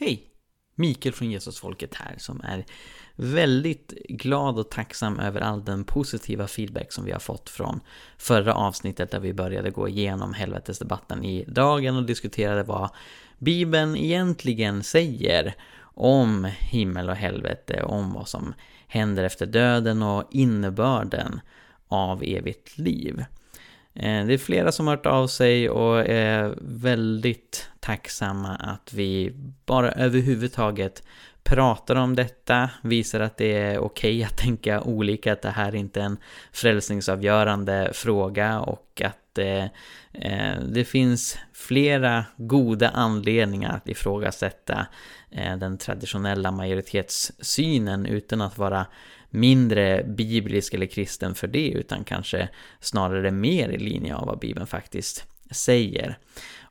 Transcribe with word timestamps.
Hej! 0.00 0.30
Mikael 0.74 1.14
från 1.14 1.30
Jesusfolket 1.30 1.94
här 1.94 2.14
som 2.18 2.40
är 2.40 2.64
väldigt 3.16 3.92
glad 4.08 4.58
och 4.58 4.70
tacksam 4.70 5.18
över 5.20 5.40
all 5.40 5.64
den 5.64 5.84
positiva 5.84 6.46
feedback 6.46 6.92
som 6.92 7.04
vi 7.04 7.12
har 7.12 7.18
fått 7.18 7.50
från 7.50 7.80
förra 8.18 8.54
avsnittet 8.54 9.10
där 9.10 9.20
vi 9.20 9.32
började 9.32 9.70
gå 9.70 9.88
igenom 9.88 10.34
helvetesdebatten 10.34 11.24
i 11.24 11.44
dagen 11.44 11.96
och 11.96 12.04
diskuterade 12.04 12.62
vad 12.62 12.90
Bibeln 13.38 13.96
egentligen 13.96 14.82
säger 14.82 15.54
om 15.80 16.44
himmel 16.58 17.08
och 17.08 17.16
helvete, 17.16 17.82
om 17.82 18.12
vad 18.12 18.28
som 18.28 18.54
händer 18.86 19.24
efter 19.24 19.46
döden 19.46 20.02
och 20.02 20.24
innebörden 20.30 21.40
av 21.88 22.22
evigt 22.22 22.78
liv. 22.78 23.24
Eh, 23.98 24.26
det 24.26 24.34
är 24.34 24.38
flera 24.38 24.72
som 24.72 24.86
har 24.86 24.96
hört 24.96 25.06
av 25.06 25.26
sig 25.26 25.70
och 25.70 25.98
är 26.06 26.54
väldigt 26.60 27.70
tacksamma 27.80 28.56
att 28.56 28.92
vi 28.92 29.32
bara 29.66 29.92
överhuvudtaget 29.92 31.02
pratar 31.42 31.96
om 31.96 32.16
detta, 32.16 32.70
visar 32.82 33.20
att 33.20 33.36
det 33.36 33.56
är 33.56 33.78
okej 33.78 34.16
okay 34.16 34.24
att 34.24 34.36
tänka 34.36 34.80
olika, 34.82 35.32
att 35.32 35.42
det 35.42 35.50
här 35.50 35.74
inte 35.74 36.00
är 36.00 36.04
en 36.04 36.18
frälsningsavgörande 36.52 37.90
fråga 37.94 38.60
och 38.60 39.02
att 39.04 39.38
eh, 39.38 39.64
eh, 40.12 40.60
det 40.68 40.84
finns 40.84 41.38
flera 41.52 42.24
goda 42.36 42.88
anledningar 42.88 43.76
att 43.76 43.88
ifrågasätta 43.88 44.86
eh, 45.30 45.56
den 45.56 45.78
traditionella 45.78 46.50
majoritetssynen 46.50 48.06
utan 48.06 48.40
att 48.40 48.58
vara 48.58 48.86
mindre 49.30 50.04
biblisk 50.04 50.74
eller 50.74 50.86
kristen 50.86 51.34
för 51.34 51.46
det, 51.46 51.70
utan 51.70 52.04
kanske 52.04 52.48
snarare 52.80 53.30
mer 53.30 53.68
i 53.68 53.78
linje 53.78 54.14
av 54.14 54.26
vad 54.26 54.38
Bibeln 54.38 54.66
faktiskt 54.66 55.26
säger. 55.50 56.18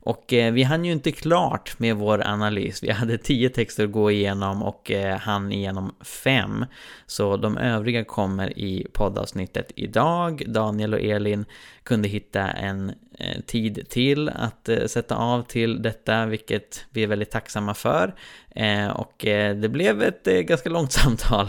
Och 0.08 0.32
eh, 0.32 0.52
vi 0.52 0.62
hann 0.62 0.84
ju 0.84 0.92
inte 0.92 1.12
klart 1.12 1.78
med 1.78 1.96
vår 1.96 2.26
analys. 2.26 2.82
Vi 2.82 2.90
hade 2.90 3.18
tio 3.18 3.48
texter 3.48 3.84
att 3.84 3.92
gå 3.92 4.10
igenom 4.10 4.62
och 4.62 4.90
eh, 4.90 5.18
hann 5.18 5.52
igenom 5.52 5.94
fem. 6.00 6.64
Så 7.06 7.36
de 7.36 7.58
övriga 7.58 8.04
kommer 8.04 8.58
i 8.58 8.86
poddavsnittet 8.92 9.72
idag. 9.74 10.42
Daniel 10.46 10.94
och 10.94 11.00
Elin 11.00 11.44
kunde 11.82 12.08
hitta 12.08 12.50
en 12.50 12.92
eh, 13.18 13.40
tid 13.46 13.86
till 13.88 14.28
att 14.28 14.68
eh, 14.68 14.86
sätta 14.86 15.16
av 15.16 15.42
till 15.42 15.82
detta, 15.82 16.26
vilket 16.26 16.84
vi 16.90 17.02
är 17.02 17.06
väldigt 17.06 17.30
tacksamma 17.30 17.74
för. 17.74 18.14
Eh, 18.50 18.88
och 18.88 19.26
eh, 19.26 19.56
det 19.56 19.68
blev 19.68 20.02
ett 20.02 20.26
eh, 20.26 20.40
ganska 20.40 20.70
långt 20.70 20.92
samtal. 21.02 21.46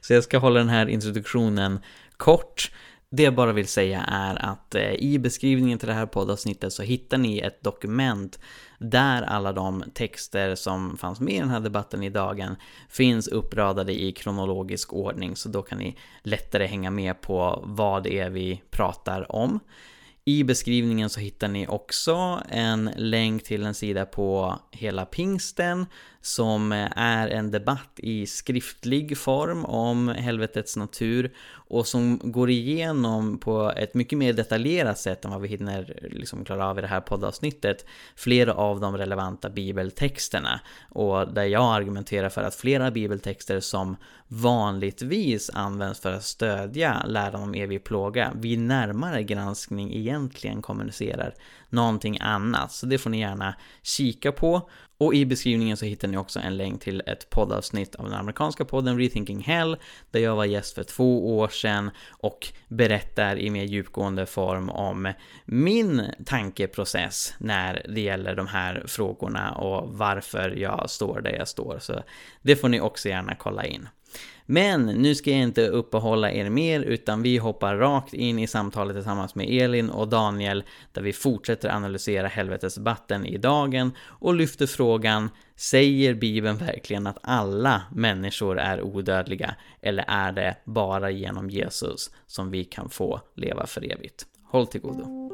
Så 0.00 0.12
jag 0.12 0.24
ska 0.24 0.38
hålla 0.38 0.58
den 0.58 0.68
här 0.68 0.86
introduktionen 0.86 1.80
kort. 2.16 2.70
Det 3.12 3.22
jag 3.22 3.34
bara 3.34 3.52
vill 3.52 3.68
säga 3.68 4.02
är 4.02 4.44
att 4.44 4.74
eh, 4.74 4.92
i 4.92 5.18
beskrivningen 5.18 5.78
till 5.78 5.88
det 5.88 5.94
här 5.94 6.06
poddavsnittet 6.06 6.72
så 6.72 6.82
hittar 6.82 7.18
ni 7.18 7.38
ett 7.38 7.62
dokument 7.62 8.38
där 8.78 9.22
alla 9.22 9.52
de 9.52 9.84
texter 9.94 10.54
som 10.54 10.96
fanns 10.96 11.20
med 11.20 11.34
i 11.34 11.38
den 11.38 11.50
här 11.50 11.60
debatten 11.60 12.02
i 12.02 12.10
dagen 12.10 12.56
finns 12.88 13.28
uppradade 13.28 14.02
i 14.02 14.12
kronologisk 14.12 14.92
ordning 14.92 15.36
så 15.36 15.48
då 15.48 15.62
kan 15.62 15.78
ni 15.78 15.96
lättare 16.22 16.66
hänga 16.66 16.90
med 16.90 17.20
på 17.20 17.62
vad 17.66 18.02
det 18.02 18.18
är 18.18 18.30
vi 18.30 18.62
pratar 18.70 19.32
om. 19.32 19.60
I 20.24 20.44
beskrivningen 20.44 21.10
så 21.10 21.20
hittar 21.20 21.48
ni 21.48 21.66
också 21.66 22.42
en 22.48 22.90
länk 22.96 23.44
till 23.44 23.64
en 23.64 23.74
sida 23.74 24.06
på 24.06 24.58
hela 24.70 25.06
pingsten 25.06 25.86
som 26.22 26.72
är 26.96 27.28
en 27.28 27.50
debatt 27.50 27.90
i 27.96 28.26
skriftlig 28.26 29.18
form 29.18 29.64
om 29.64 30.08
helvetets 30.08 30.76
natur 30.76 31.32
och 31.52 31.86
som 31.86 32.20
går 32.22 32.50
igenom 32.50 33.38
på 33.38 33.72
ett 33.76 33.94
mycket 33.94 34.18
mer 34.18 34.32
detaljerat 34.32 34.98
sätt 34.98 35.24
än 35.24 35.30
vad 35.30 35.40
vi 35.40 35.48
hinner 35.48 35.98
liksom 36.10 36.44
klara 36.44 36.66
av 36.66 36.78
i 36.78 36.80
det 36.80 36.86
här 36.86 37.00
poddavsnittet 37.00 37.86
flera 38.16 38.54
av 38.54 38.80
de 38.80 38.96
relevanta 38.96 39.50
bibeltexterna. 39.50 40.60
Och 40.88 41.34
där 41.34 41.44
jag 41.44 41.74
argumenterar 41.74 42.28
för 42.28 42.42
att 42.42 42.54
flera 42.54 42.90
bibeltexter 42.90 43.60
som 43.60 43.96
vanligtvis 44.28 45.50
används 45.50 46.00
för 46.00 46.12
att 46.12 46.24
stödja 46.24 47.02
läran 47.06 47.42
om 47.42 47.54
evig 47.54 47.84
plåga 47.84 48.32
vid 48.34 48.58
närmare 48.58 49.22
granskning 49.22 49.94
egentligen 49.94 50.62
kommunicerar 50.62 51.34
någonting 51.70 52.18
annat. 52.20 52.72
Så 52.72 52.86
det 52.86 52.98
får 52.98 53.10
ni 53.10 53.20
gärna 53.20 53.54
kika 53.82 54.32
på. 54.32 54.70
Och 54.98 55.14
i 55.14 55.26
beskrivningen 55.26 55.76
så 55.76 55.84
hittar 55.84 56.08
ni 56.08 56.16
också 56.16 56.40
en 56.40 56.56
länk 56.56 56.82
till 56.82 57.02
ett 57.06 57.30
poddavsnitt 57.30 57.94
av 57.94 58.04
den 58.04 58.14
amerikanska 58.14 58.64
podden 58.64 58.98
Rethinking 58.98 59.40
Hell, 59.40 59.76
där 60.10 60.20
jag 60.20 60.36
var 60.36 60.44
gäst 60.44 60.74
för 60.74 60.82
två 60.82 61.38
år 61.38 61.48
sedan 61.48 61.90
och 62.10 62.48
berättar 62.68 63.38
i 63.38 63.50
mer 63.50 63.64
djupgående 63.64 64.26
form 64.26 64.70
om 64.70 65.12
min 65.44 66.02
tankeprocess 66.26 67.34
när 67.38 67.86
det 67.88 68.00
gäller 68.00 68.34
de 68.34 68.46
här 68.46 68.84
frågorna 68.86 69.52
och 69.52 69.98
varför 69.98 70.50
jag 70.50 70.90
står 70.90 71.20
där 71.20 71.32
jag 71.32 71.48
står. 71.48 71.78
Så 71.78 72.02
det 72.42 72.56
får 72.56 72.68
ni 72.68 72.80
också 72.80 73.08
gärna 73.08 73.34
kolla 73.34 73.66
in. 73.66 73.88
Men 74.52 74.86
nu 74.86 75.14
ska 75.14 75.30
jag 75.30 75.40
inte 75.40 75.68
uppehålla 75.68 76.32
er 76.32 76.50
mer 76.50 76.80
utan 76.80 77.22
vi 77.22 77.36
hoppar 77.36 77.76
rakt 77.76 78.14
in 78.14 78.38
i 78.38 78.46
samtalet 78.46 78.96
tillsammans 78.96 79.34
med 79.34 79.62
Elin 79.62 79.90
och 79.90 80.08
Daniel 80.08 80.64
där 80.92 81.02
vi 81.02 81.12
fortsätter 81.12 81.68
analysera 81.68 82.28
helvetesdebatten 82.28 83.26
i 83.26 83.38
dagen 83.38 83.92
och 84.00 84.34
lyfter 84.34 84.66
frågan 84.66 85.30
Säger 85.56 86.14
Bibeln 86.14 86.56
verkligen 86.56 87.06
att 87.06 87.18
alla 87.22 87.82
människor 87.94 88.58
är 88.58 88.82
odödliga 88.82 89.54
eller 89.80 90.04
är 90.08 90.32
det 90.32 90.56
bara 90.64 91.10
genom 91.10 91.50
Jesus 91.50 92.10
som 92.26 92.50
vi 92.50 92.64
kan 92.64 92.90
få 92.90 93.20
leva 93.34 93.66
för 93.66 93.92
evigt? 93.92 94.26
Håll 94.44 94.66
till 94.66 94.80
godo. 94.80 95.30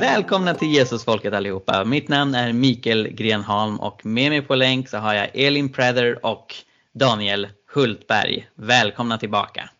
Välkomna 0.00 0.54
till 0.54 0.74
Jesusfolket 0.74 1.34
allihopa. 1.34 1.84
Mitt 1.84 2.08
namn 2.08 2.34
är 2.34 2.52
Mikael 2.52 3.08
Grenholm 3.08 3.80
och 3.80 4.06
med 4.06 4.30
mig 4.30 4.42
på 4.42 4.54
länk 4.54 4.88
så 4.88 4.98
har 4.98 5.14
jag 5.14 5.30
Elin 5.34 5.72
Präder 5.72 6.26
och 6.26 6.54
Daniel 6.92 7.48
Hultberg. 7.74 8.48
Välkomna 8.54 9.18
tillbaka. 9.18 9.70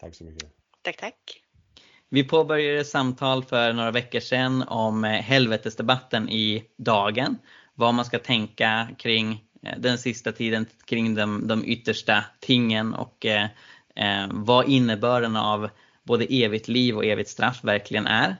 Tack 0.00 0.14
så 0.14 0.24
mycket. 0.24 0.48
Tack, 0.82 0.96
tack. 0.96 1.14
Vi 2.08 2.24
påbörjade 2.24 2.80
ett 2.80 2.86
samtal 2.86 3.44
för 3.44 3.72
några 3.72 3.90
veckor 3.90 4.20
sedan 4.20 4.62
om 4.62 5.04
eh, 5.04 5.10
helvetesdebatten 5.10 6.28
i 6.28 6.64
dagen. 6.78 7.38
Vad 7.74 7.94
man 7.94 8.04
ska 8.04 8.18
tänka 8.18 8.88
kring 8.98 9.44
eh, 9.62 9.78
den 9.78 9.98
sista 9.98 10.32
tiden, 10.32 10.66
kring 10.84 11.14
de, 11.14 11.46
de 11.48 11.64
yttersta 11.64 12.24
tingen 12.40 12.94
och 12.94 13.26
eh, 13.26 13.44
eh 13.96 14.26
vad 14.30 14.68
innebörden 14.68 15.36
av 15.36 15.70
både 16.02 16.24
evigt 16.24 16.68
liv 16.68 16.96
och 16.96 17.04
evigt 17.04 17.30
straff 17.30 17.64
verkligen 17.64 18.06
är. 18.06 18.36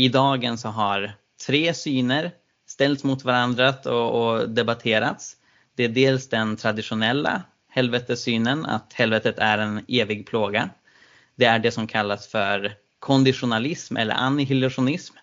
I 0.00 0.08
dagen 0.08 0.58
så 0.58 0.68
har 0.68 1.12
tre 1.46 1.74
syner 1.74 2.30
ställts 2.66 3.04
mot 3.04 3.24
varandra 3.24 3.74
och, 3.84 4.32
och 4.32 4.50
debatterats. 4.50 5.36
Det 5.76 5.84
är 5.84 5.88
dels 5.88 6.28
den 6.28 6.56
traditionella 6.56 7.42
helvetessynen, 7.68 8.66
att 8.66 8.92
helvetet 8.92 9.38
är 9.38 9.58
en 9.58 9.84
evig 9.88 10.26
plåga. 10.26 10.70
Det 11.36 11.44
är 11.44 11.58
det 11.58 11.70
som 11.70 11.86
kallas 11.86 12.26
för 12.28 12.72
konditionalism 12.98 13.96
eller 13.96 14.14
annihilationism, 14.14 15.14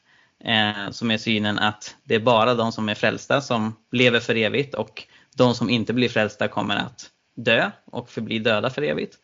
eh, 0.43 0.91
som 0.91 1.11
är 1.11 1.17
synen 1.17 1.59
att 1.59 1.95
det 2.03 2.15
är 2.15 2.19
bara 2.19 2.53
de 2.53 2.71
som 2.71 2.89
är 2.89 2.95
frälsta 2.95 3.41
som 3.41 3.75
lever 3.91 4.19
för 4.19 4.35
evigt 4.35 4.75
och 4.75 5.03
de 5.35 5.55
som 5.55 5.69
inte 5.69 5.93
blir 5.93 6.09
frälsta 6.09 6.47
kommer 6.47 6.75
att 6.75 7.09
dö 7.35 7.71
och 7.85 8.09
förbli 8.09 8.39
döda 8.39 8.69
för 8.69 8.81
evigt. 8.81 9.15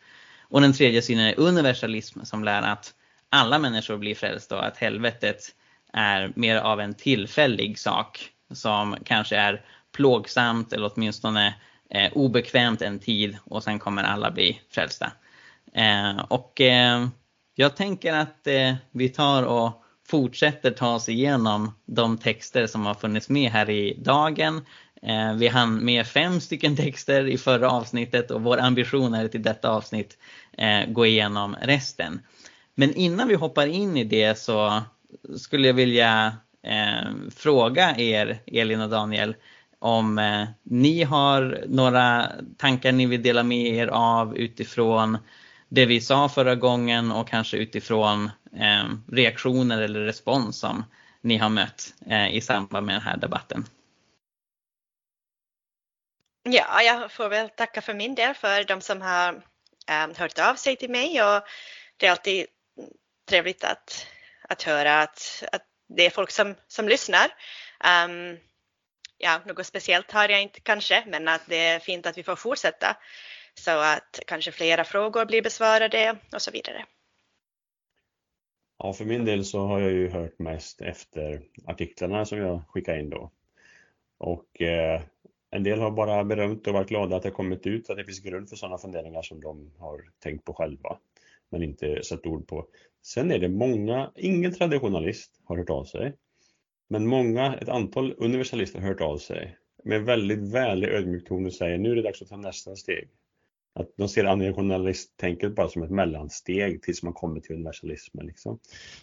Och 0.42 0.60
den 0.60 0.72
tredje 0.72 1.02
synen 1.02 1.26
är 1.26 1.40
universalism 1.40 2.24
som 2.24 2.44
lär 2.44 2.62
att 2.62 2.94
alla 3.34 3.58
människor 3.58 3.96
blir 3.96 4.14
frälsta 4.14 4.56
och 4.56 4.66
att 4.66 4.76
helvetet 4.76 5.54
är 5.92 6.32
mer 6.34 6.56
av 6.56 6.80
en 6.80 6.94
tillfällig 6.94 7.78
sak 7.78 8.28
som 8.52 8.96
kanske 9.04 9.36
är 9.36 9.64
plågsamt 9.92 10.72
eller 10.72 10.90
åtminstone 10.94 11.54
eh, 11.90 12.12
obekvämt 12.12 12.82
en 12.82 12.98
tid 12.98 13.38
och 13.44 13.64
sen 13.64 13.78
kommer 13.78 14.02
alla 14.02 14.30
bli 14.30 14.60
frälsta. 14.70 15.12
Eh, 15.74 16.18
och 16.18 16.60
eh, 16.60 17.06
jag 17.54 17.76
tänker 17.76 18.12
att 18.12 18.46
eh, 18.46 18.74
vi 18.90 19.08
tar 19.08 19.42
och 19.42 19.84
fortsätter 20.08 20.70
ta 20.70 20.94
oss 20.94 21.08
igenom 21.08 21.74
de 21.86 22.18
texter 22.18 22.66
som 22.66 22.86
har 22.86 22.94
funnits 22.94 23.28
med 23.28 23.50
här 23.50 23.70
i 23.70 23.94
dagen. 23.98 24.66
Eh, 25.02 25.34
vi 25.34 25.48
hann 25.48 25.84
med 25.84 26.06
fem 26.06 26.40
stycken 26.40 26.76
texter 26.76 27.26
i 27.26 27.38
förra 27.38 27.70
avsnittet 27.70 28.30
och 28.30 28.42
vår 28.42 28.58
ambition 28.58 29.14
är 29.14 29.28
till 29.28 29.42
detta 29.42 29.70
avsnitt 29.70 30.18
eh, 30.58 30.86
gå 30.86 31.06
igenom 31.06 31.56
resten. 31.60 32.20
Men 32.74 32.94
innan 32.94 33.28
vi 33.28 33.34
hoppar 33.34 33.66
in 33.66 33.96
i 33.96 34.04
det 34.04 34.38
så 34.38 34.82
skulle 35.36 35.66
jag 35.66 35.74
vilja 35.74 36.36
eh, 36.62 37.30
fråga 37.36 37.96
er, 37.96 38.38
Elin 38.46 38.80
och 38.80 38.90
Daniel, 38.90 39.36
om 39.78 40.18
eh, 40.18 40.46
ni 40.62 41.02
har 41.02 41.64
några 41.68 42.30
tankar 42.58 42.92
ni 42.92 43.06
vill 43.06 43.22
dela 43.22 43.42
med 43.42 43.66
er 43.66 43.86
av 43.86 44.36
utifrån 44.36 45.18
det 45.68 45.86
vi 45.86 46.00
sa 46.00 46.28
förra 46.28 46.54
gången 46.54 47.12
och 47.12 47.28
kanske 47.28 47.56
utifrån 47.56 48.30
eh, 48.56 48.84
reaktioner 49.12 49.82
eller 49.82 50.00
respons 50.00 50.58
som 50.58 50.84
ni 51.20 51.36
har 51.36 51.48
mött 51.48 51.94
eh, 52.06 52.34
i 52.34 52.40
samband 52.40 52.86
med 52.86 52.94
den 52.94 53.02
här 53.02 53.16
debatten. 53.16 53.64
Ja, 56.42 56.82
jag 56.82 57.12
får 57.12 57.28
väl 57.28 57.48
tacka 57.48 57.82
för 57.82 57.94
min 57.94 58.14
del 58.14 58.34
för 58.34 58.64
de 58.64 58.80
som 58.80 59.02
har 59.02 59.34
eh, 59.90 60.16
hört 60.16 60.38
av 60.38 60.54
sig 60.54 60.76
till 60.76 60.90
mig 60.90 61.22
och 61.22 61.42
det 61.96 62.06
är 62.06 62.10
alltid 62.10 62.46
trevligt 63.26 63.64
att 63.64 64.06
att 64.48 64.62
höra 64.62 65.02
att, 65.02 65.44
att 65.52 65.62
det 65.88 66.06
är 66.06 66.10
folk 66.10 66.30
som, 66.30 66.54
som 66.66 66.88
lyssnar. 66.88 67.24
Um, 68.04 68.38
ja, 69.18 69.40
något 69.46 69.66
speciellt 69.66 70.10
har 70.10 70.28
jag 70.28 70.42
inte 70.42 70.60
kanske, 70.60 71.04
men 71.06 71.28
att 71.28 71.42
det 71.48 71.66
är 71.66 71.78
fint 71.78 72.06
att 72.06 72.18
vi 72.18 72.22
får 72.22 72.36
fortsätta 72.36 72.96
så 73.54 73.70
att 73.70 74.20
kanske 74.26 74.52
flera 74.52 74.84
frågor 74.84 75.26
blir 75.26 75.42
besvarade 75.42 76.16
och 76.32 76.42
så 76.42 76.50
vidare. 76.50 76.84
Ja, 78.78 78.92
för 78.92 79.04
min 79.04 79.24
del 79.24 79.44
så 79.44 79.66
har 79.66 79.80
jag 79.80 79.92
ju 79.92 80.08
hört 80.08 80.38
mest 80.38 80.80
efter 80.80 81.42
artiklarna 81.66 82.24
som 82.24 82.38
jag 82.38 82.62
skickar 82.68 82.98
in 82.98 83.10
då. 83.10 83.30
Och 84.18 84.62
eh, 84.62 85.02
en 85.50 85.62
del 85.62 85.80
har 85.80 85.90
bara 85.90 86.24
berömt 86.24 86.66
och 86.66 86.74
varit 86.74 86.88
glada 86.88 87.16
att 87.16 87.22
det 87.22 87.30
kommit 87.30 87.66
ut, 87.66 87.90
att 87.90 87.96
det 87.96 88.04
finns 88.04 88.20
grund 88.20 88.48
för 88.48 88.56
sådana 88.56 88.78
funderingar 88.78 89.22
som 89.22 89.40
de 89.40 89.72
har 89.78 90.10
tänkt 90.18 90.44
på 90.44 90.54
själva, 90.54 90.98
men 91.48 91.62
inte 91.62 92.02
satt 92.02 92.26
ord 92.26 92.46
på. 92.46 92.66
Sen 93.06 93.30
är 93.30 93.38
det 93.38 93.48
många, 93.48 94.12
ingen 94.16 94.52
traditionalist 94.52 95.40
har 95.44 95.56
hört 95.56 95.70
av 95.70 95.84
sig, 95.84 96.14
men 96.88 97.06
många, 97.06 97.56
ett 97.56 97.68
antal 97.68 98.14
universalister 98.18 98.80
har 98.80 98.88
hört 98.88 99.00
av 99.00 99.18
sig 99.18 99.56
med 99.84 100.04
väldigt 100.04 100.38
vänlig 100.38 100.88
ödmjuk 100.88 101.28
ton 101.28 101.46
och 101.46 101.52
säger 101.52 101.78
nu 101.78 101.92
är 101.92 101.96
det 101.96 102.02
dags 102.02 102.22
att 102.22 102.28
ta 102.28 102.36
nästa 102.36 102.76
steg. 102.76 103.08
Att 103.74 103.96
de 103.96 104.08
ser 104.08 104.24
annihilationalisttänket 104.24 105.54
bara 105.54 105.68
som 105.68 105.82
ett 105.82 105.90
mellansteg 105.90 106.82
tills 106.82 107.02
man 107.02 107.12
kommer 107.12 107.40
till 107.40 107.54
universalismen. 107.54 108.26
Liksom. 108.26 108.58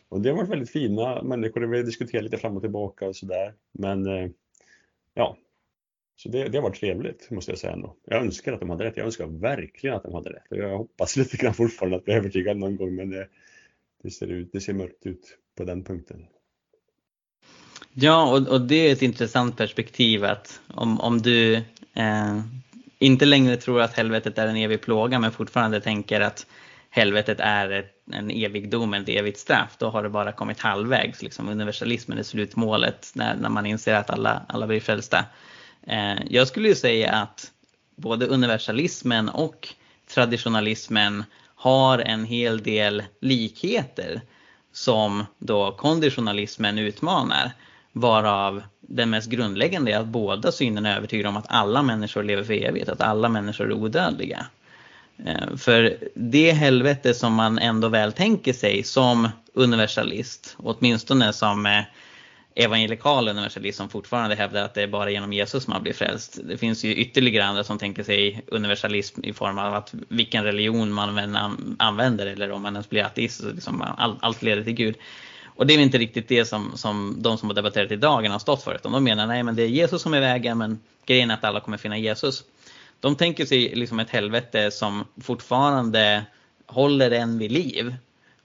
Och 0.10 0.22
det 0.22 0.30
har 0.30 0.38
varit 0.38 0.50
väldigt 0.50 0.72
fina 0.72 1.24
människor, 1.24 1.62
vi 1.62 1.78
har 1.78 1.86
diskuterat 1.86 2.24
lite 2.24 2.38
fram 2.38 2.56
och 2.56 2.62
tillbaka 2.62 3.08
och 3.08 3.16
sådär. 3.16 3.54
Men 3.72 4.08
eh, 4.08 4.30
ja, 5.14 5.38
så 6.16 6.30
det, 6.30 6.50
det 6.50 6.58
har 6.58 6.64
varit 6.64 6.80
trevligt 6.80 7.32
måste 7.32 7.52
jag 7.52 7.60
säga 7.60 7.74
ändå. 7.74 7.96
Jag 8.06 8.22
önskar 8.22 8.54
att 8.54 8.60
de 8.60 8.70
hade 8.70 8.84
rätt. 8.84 8.98
Jag 8.98 9.06
önskar 9.06 9.28
verkligen 9.28 9.96
att 9.96 10.04
de 10.04 10.14
hade 10.14 10.30
rätt. 10.30 10.46
Jag 10.50 10.78
hoppas 10.78 11.18
lite 11.18 11.38
grann 11.38 11.54
fortfarande 11.54 11.98
att 11.98 12.06
bli 12.06 12.14
övertygad 12.14 12.58
någon 12.58 12.76
gång 12.76 12.96
men 12.96 13.10
det, 13.10 13.28
det, 14.04 14.12
ser, 14.12 14.28
ut, 14.28 14.50
det 14.54 14.62
ser 14.62 14.74
mörkt 14.74 15.06
ut 15.06 15.38
på 15.58 15.64
den 15.64 15.84
punkten. 15.84 16.26
Ja, 17.94 18.32
och, 18.32 18.48
och 18.48 18.62
det 18.62 18.76
är 18.76 18.94
ett 18.94 19.02
intressant 19.02 19.58
perspektiv 19.58 20.24
att 20.24 20.62
om, 20.68 21.00
om 21.02 21.22
du 21.22 21.54
eh, 21.94 22.42
inte 23.00 23.26
längre 23.26 23.58
tror 23.58 23.82
att 23.82 23.94
helvetet 23.94 24.38
är 24.38 24.48
en 24.48 24.56
evig 24.56 24.82
plåga 24.82 25.20
men 25.20 25.32
fortfarande 25.32 25.82
tänker 25.82 26.22
att 26.22 26.46
helvetet 26.90 27.40
är 27.40 27.70
ett, 27.70 28.04
en 28.12 28.32
evig 28.32 28.70
dom, 28.70 28.94
ett 28.94 29.10
evigt 29.10 29.40
straff, 29.40 29.76
då 29.78 29.90
har 29.90 30.04
det 30.04 30.10
bara 30.10 30.32
kommit 30.32 30.60
halvvägs. 30.60 31.22
Liksom 31.22 31.50
universalismen 31.50 32.18
är 32.18 32.24
slutmålet 32.24 33.12
när, 33.14 33.36
när 33.36 33.50
man 33.50 33.66
inser 33.66 33.94
att 33.94 34.10
alla, 34.10 34.46
alla 34.48 34.68
blir 34.68 34.80
frälsta. 34.80 35.26
Eh, 35.88 36.16
jag 36.30 36.48
skulle 36.48 36.68
ju 36.68 36.76
säga 36.76 37.12
att 37.12 37.52
både 37.96 38.26
universalismen 38.28 39.30
och 39.30 39.68
traditionalismen 40.14 41.24
har 41.62 42.00
en 42.00 42.26
hel 42.26 42.64
del 42.64 43.04
likheter 43.20 44.22
som 44.74 45.26
då 45.38 45.72
konditionalismen 45.72 46.78
utmanar. 46.78 47.52
Varav 47.92 48.64
den 48.80 49.10
mest 49.10 49.30
grundläggande 49.30 49.92
är 49.92 50.00
att 50.00 50.06
båda 50.06 50.52
synerna 50.52 50.90
är 50.90 50.98
övertygade 50.98 51.30
om 51.30 51.38
att 51.38 51.46
alla 51.50 51.84
människor 51.84 52.24
lever 52.24 52.44
för 52.44 52.54
evigt, 52.54 52.90
att 52.90 53.02
alla 53.02 53.30
människor 53.30 53.66
är 53.66 53.74
odödliga. 53.74 54.46
Eh, 55.26 55.56
för 55.58 55.98
det 56.16 56.52
helvete 56.52 57.14
som 57.14 57.34
man 57.34 57.60
ändå 57.60 57.88
väl 57.88 58.14
tänker 58.14 58.54
sig 58.54 58.84
som 58.84 59.30
universalist, 59.54 60.56
åtminstone 60.58 61.34
som 61.34 61.66
eh, 61.66 61.82
evangelikal 62.56 63.28
universalist 63.28 63.54
som 63.78 63.86
liksom 63.86 63.90
fortfarande 63.90 64.36
hävdar 64.36 64.64
att 64.64 64.74
det 64.74 64.82
är 64.82 64.88
bara 64.88 65.12
genom 65.12 65.34
Jesus 65.34 65.68
man 65.68 65.84
blir 65.84 65.94
frälst. 65.94 66.40
Det 66.44 66.58
finns 66.58 66.84
ju 66.84 66.96
ytterligare 66.96 67.46
andra 67.46 67.64
som 67.64 67.78
tänker 67.78 68.04
sig 68.04 68.44
universalism 68.48 69.24
i 69.24 69.34
form 69.34 69.58
av 69.58 69.74
att 69.74 69.94
vilken 70.08 70.44
religion 70.44 70.92
man 70.92 71.36
använder 71.80 72.26
eller 72.26 72.52
om 72.52 72.62
man 72.62 72.74
ens 72.74 72.90
blir 72.90 73.04
ateist, 73.04 73.44
liksom 73.44 73.82
allt 74.22 74.42
leder 74.42 74.64
till 74.64 74.74
Gud. 74.74 74.96
Och 75.56 75.68
det 75.68 75.74
är 75.74 75.80
inte 75.80 75.98
riktigt 75.98 76.28
det 76.28 76.46
som, 76.46 76.72
som 76.76 77.16
de 77.22 77.38
som 77.38 77.50
har 77.50 77.56
debatterat 77.56 77.92
idag 77.92 78.28
har 78.28 78.40
stått 78.40 78.64
för. 78.64 78.76
Utan 78.76 78.92
de 78.92 79.04
menar 79.04 79.28
nej 79.28 79.44
men 79.44 79.56
det 79.56 79.64
är 79.64 79.68
Jesus 79.68 80.02
som 80.02 80.14
är 80.14 80.20
vägen 80.20 80.58
men 80.58 80.80
grejen 81.06 81.32
är 81.32 81.34
att 81.34 81.44
alla 81.44 81.60
kommer 81.60 81.78
finna 81.78 81.98
Jesus. 81.98 82.44
De 83.00 83.16
tänker 83.16 83.46
sig 83.46 83.76
liksom 83.76 84.00
ett 84.00 84.10
helvete 84.10 84.72
som 84.72 85.06
fortfarande 85.22 86.26
håller 86.68 87.12
en 87.12 87.38
vid 87.38 87.52
liv. 87.52 87.96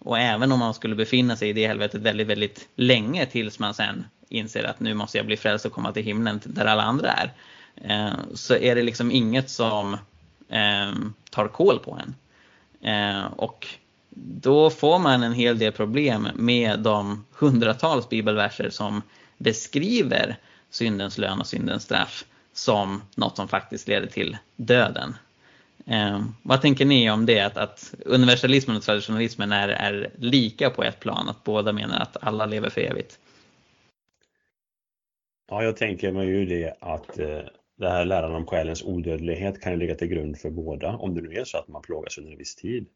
Och 0.06 0.18
även 0.18 0.52
om 0.52 0.58
man 0.58 0.74
skulle 0.74 0.94
befinna 0.94 1.36
sig 1.36 1.48
i 1.48 1.52
det 1.52 1.66
helvetet 1.66 2.02
väldigt, 2.02 2.26
väldigt 2.26 2.68
länge 2.76 3.26
tills 3.26 3.58
man 3.58 3.74
sen 3.74 4.04
inser 4.28 4.64
att 4.64 4.80
nu 4.80 4.94
måste 4.94 5.18
jag 5.18 5.26
bli 5.26 5.36
frälst 5.36 5.66
och 5.66 5.72
komma 5.72 5.92
till 5.92 6.02
himlen 6.02 6.40
där 6.44 6.64
alla 6.64 6.82
andra 6.82 7.08
är. 7.08 7.32
Eh, 7.76 8.14
så 8.34 8.54
är 8.54 8.74
det 8.74 8.82
liksom 8.82 9.10
inget 9.10 9.50
som 9.50 9.96
ehm, 10.48 11.14
tar 11.30 11.48
koll 11.48 11.78
på 11.78 12.00
en. 12.02 12.14
Eh, 12.90 13.24
och 13.26 13.66
då 14.18 14.70
får 14.70 14.98
man 14.98 15.22
en 15.22 15.32
hel 15.32 15.58
del 15.58 15.72
problem 15.72 16.28
med 16.34 16.80
de 16.80 17.24
hundratals 17.32 18.08
bibelverser 18.08 18.70
som 18.70 19.02
beskriver 19.38 20.38
syndens 20.70 21.18
lön 21.18 21.40
och 21.40 21.46
syndens 21.46 21.82
straff 21.82 22.24
som 22.52 23.02
något 23.14 23.36
som 23.36 23.48
faktiskt 23.48 23.88
leder 23.88 24.06
till 24.06 24.36
döden. 24.56 25.16
Eh, 25.90 26.24
vad 26.42 26.62
tänker 26.62 26.84
ni 26.84 27.10
om 27.10 27.26
det? 27.26 27.40
Att, 27.40 27.56
att 27.56 27.94
universalismen 28.04 28.76
och 28.76 28.82
traditionalismen 28.82 29.52
är, 29.52 29.68
är, 29.68 30.10
lika 30.18 30.70
på 30.70 30.84
ett 30.84 31.00
plan, 31.00 31.28
att 31.28 31.44
båda 31.44 31.72
menar 31.72 32.00
att 32.00 32.16
alla 32.20 32.46
lever 32.46 32.70
för 32.70 32.80
evigt? 32.80 33.18
Ja, 35.48 35.62
jag 35.62 35.76
tänker 35.76 36.12
mig 36.12 36.26
ju 36.26 36.46
det 36.46 36.76
att 36.80 37.18
eh, 37.18 37.40
det 37.78 37.88
här 37.88 38.04
läran 38.04 38.34
om 38.34 38.46
själens 38.46 38.84
odödlighet 38.84 39.60
kan 39.60 39.72
ju 39.72 39.78
ligga 39.78 39.94
till 39.94 40.08
grund 40.08 40.38
för 40.38 40.50
båda, 40.50 40.96
om 40.96 41.14
det 41.14 41.20
nu 41.20 41.32
är 41.32 41.44
så 41.44 41.58
att 41.58 41.68
man 41.68 41.82
plågas 41.82 42.18
under 42.18 42.32
en 42.32 42.38
viss 42.38 42.56
tid. 42.56 42.86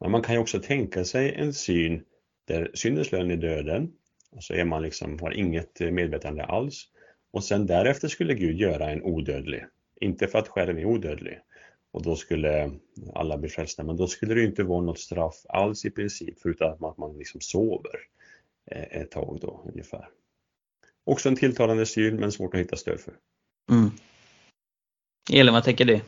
Men 0.00 0.10
man 0.10 0.22
kan 0.22 0.34
ju 0.34 0.40
också 0.40 0.60
tänka 0.60 1.04
sig 1.04 1.34
en 1.34 1.52
syn 1.52 2.04
där 2.44 2.70
syndens 2.74 3.12
lön 3.12 3.30
är 3.30 3.36
döden 3.36 3.92
och 4.30 4.44
så 4.44 4.54
är 4.54 4.64
man 4.64 4.82
liksom, 4.82 5.18
har 5.20 5.30
inget 5.30 5.80
eh, 5.80 5.90
medvetande 5.90 6.44
alls 6.44 6.88
och 7.32 7.44
sen 7.44 7.66
därefter 7.66 8.08
skulle 8.08 8.34
Gud 8.34 8.60
göra 8.60 8.90
en 8.90 9.02
odödlig. 9.02 9.64
Inte 10.00 10.26
för 10.26 10.38
att 10.38 10.48
själen 10.48 10.78
är 10.78 10.84
odödlig 10.84 11.40
och 11.94 12.02
då 12.02 12.16
skulle 12.16 12.70
alla 13.14 13.36
bli 13.36 13.48
frälsta, 13.48 13.82
men 13.82 13.96
då 13.96 14.08
skulle 14.08 14.34
det 14.34 14.44
inte 14.44 14.62
vara 14.62 14.82
något 14.82 14.98
straff 14.98 15.34
alls 15.48 15.84
i 15.84 15.90
princip 15.90 16.40
förutom 16.42 16.84
att 16.84 16.98
man 16.98 17.18
liksom 17.18 17.40
sover 17.40 18.00
eh, 18.70 19.00
ett 19.00 19.10
tag 19.10 19.38
då 19.40 19.64
ungefär. 19.68 20.08
Också 21.04 21.28
en 21.28 21.36
tilltalande 21.36 21.86
syn 21.86 22.16
men 22.16 22.32
svårt 22.32 22.54
att 22.54 22.60
hitta 22.60 22.76
stöd 22.76 23.00
för. 23.00 23.14
Mm. 23.70 23.90
Elin, 25.32 25.54
vad 25.54 25.64
tänker 25.64 25.84
du? 25.84 26.00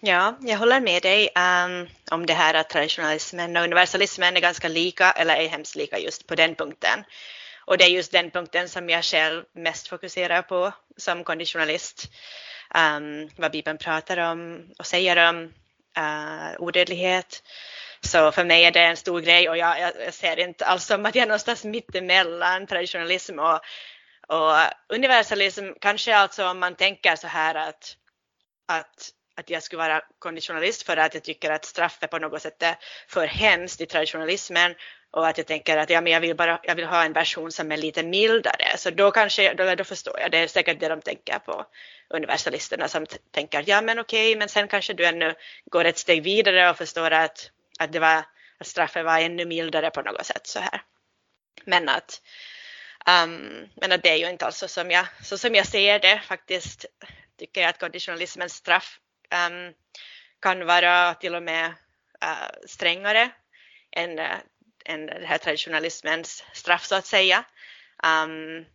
Ja, 0.00 0.38
jag 0.40 0.58
håller 0.58 0.80
med 0.80 1.02
dig 1.02 1.28
um, 1.28 1.88
om 2.10 2.26
det 2.26 2.34
här 2.34 2.54
att 2.54 2.70
traditionalismen 2.70 3.56
och 3.56 3.62
universalismen 3.62 4.36
är 4.36 4.40
ganska 4.40 4.68
lika, 4.68 5.10
eller 5.10 5.36
är 5.36 5.48
hemskt 5.48 5.76
lika 5.76 5.98
just 5.98 6.26
på 6.26 6.34
den 6.34 6.54
punkten. 6.54 7.04
Och 7.66 7.78
det 7.78 7.84
är 7.84 7.88
just 7.88 8.12
den 8.12 8.30
punkten 8.30 8.68
som 8.68 8.88
jag 8.88 9.04
själv 9.04 9.44
mest 9.52 9.88
fokuserar 9.88 10.42
på 10.42 10.72
som 10.96 11.24
konditionalist. 11.24 12.10
Um, 12.74 13.30
vad 13.36 13.52
Bibeln 13.52 13.78
pratar 13.78 14.16
om 14.16 14.70
och 14.78 14.86
säger 14.86 15.28
om 15.28 15.52
uh, 15.98 16.60
odödlighet. 16.60 17.42
Så 18.00 18.32
för 18.32 18.44
mig 18.44 18.64
är 18.64 18.70
det 18.70 18.80
en 18.80 18.96
stor 18.96 19.20
grej 19.20 19.48
och 19.48 19.56
jag, 19.56 19.80
jag 19.80 20.14
ser 20.14 20.38
inte 20.38 20.66
alls 20.66 20.84
som 20.84 21.06
att 21.06 21.14
jag 21.14 21.22
är 21.22 21.26
någonstans 21.26 21.64
mittemellan 21.64 22.66
traditionalism 22.66 23.38
och, 23.38 23.60
och 24.28 24.56
universalism. 24.88 25.64
Kanske 25.80 26.16
alltså 26.16 26.46
om 26.46 26.58
man 26.58 26.74
tänker 26.74 27.16
så 27.16 27.26
här 27.26 27.54
att, 27.54 27.96
att 28.68 29.12
att 29.40 29.50
jag 29.50 29.62
skulle 29.62 29.82
vara 29.82 30.02
konditionalist 30.18 30.82
för 30.82 30.96
att 30.96 31.14
jag 31.14 31.22
tycker 31.22 31.50
att 31.50 31.64
straffet 31.64 32.10
på 32.10 32.18
något 32.18 32.42
sätt 32.42 32.62
är 32.62 32.76
för 33.08 33.26
hemskt 33.26 33.80
i 33.80 33.86
traditionalismen 33.86 34.74
och 35.10 35.28
att 35.28 35.38
jag 35.38 35.46
tänker 35.46 35.76
att 35.76 35.90
ja, 35.90 36.00
men 36.00 36.12
jag, 36.12 36.20
vill 36.20 36.36
bara, 36.36 36.60
jag 36.62 36.74
vill 36.74 36.84
ha 36.84 37.04
en 37.04 37.12
version 37.12 37.52
som 37.52 37.72
är 37.72 37.76
lite 37.76 38.02
mildare. 38.02 38.76
Så 38.76 38.90
då 38.90 39.10
kanske, 39.10 39.54
då, 39.54 39.74
då 39.74 39.84
förstår 39.84 40.20
jag, 40.20 40.30
det 40.30 40.38
är 40.38 40.46
säkert 40.46 40.80
det 40.80 40.88
de 40.88 41.00
tänker 41.00 41.38
på, 41.38 41.66
universalisterna 42.08 42.88
som 42.88 43.06
tänker 43.30 43.64
ja 43.66 43.80
men 43.80 43.98
okej, 43.98 44.36
men 44.36 44.48
sen 44.48 44.68
kanske 44.68 44.92
du 44.92 45.06
ännu 45.06 45.34
går 45.66 45.84
ett 45.84 45.98
steg 45.98 46.22
vidare 46.22 46.70
och 46.70 46.76
förstår 46.76 47.10
att, 47.10 47.50
att, 47.78 47.92
det 47.92 47.98
var, 47.98 48.24
att 48.58 48.66
straffet 48.66 49.04
var 49.04 49.18
ännu 49.18 49.44
mildare 49.44 49.90
på 49.90 50.02
något 50.02 50.26
sätt 50.26 50.46
så 50.46 50.60
här. 50.60 50.82
Men 51.64 51.88
att, 51.88 52.22
um, 53.24 53.68
men 53.74 53.92
att 53.92 54.02
det 54.02 54.10
är 54.10 54.16
ju 54.16 54.30
inte 54.30 54.46
alls 54.46 54.56
så 54.56 54.68
som 54.68 54.90
jag, 54.90 55.06
så 55.22 55.38
som 55.38 55.54
jag 55.54 55.66
ser 55.66 55.98
det 55.98 56.20
faktiskt 56.20 56.86
tycker 57.38 57.60
jag 57.60 57.70
att 57.70 57.80
konditionalismens 57.80 58.54
straff 58.54 59.00
um, 59.48 59.74
kan 60.42 60.66
vara 60.66 61.14
till 61.14 61.34
och 61.34 61.42
med 61.42 61.66
uh, 62.24 62.66
strängare 62.66 63.30
än, 63.96 64.18
uh, 64.18 64.26
än 64.90 65.06
den 65.06 65.24
här 65.24 65.38
traditionalismens 65.38 66.44
straff 66.52 66.84
så 66.84 66.94
att 66.94 67.06
säga. 67.06 67.44
Um, 68.04 68.66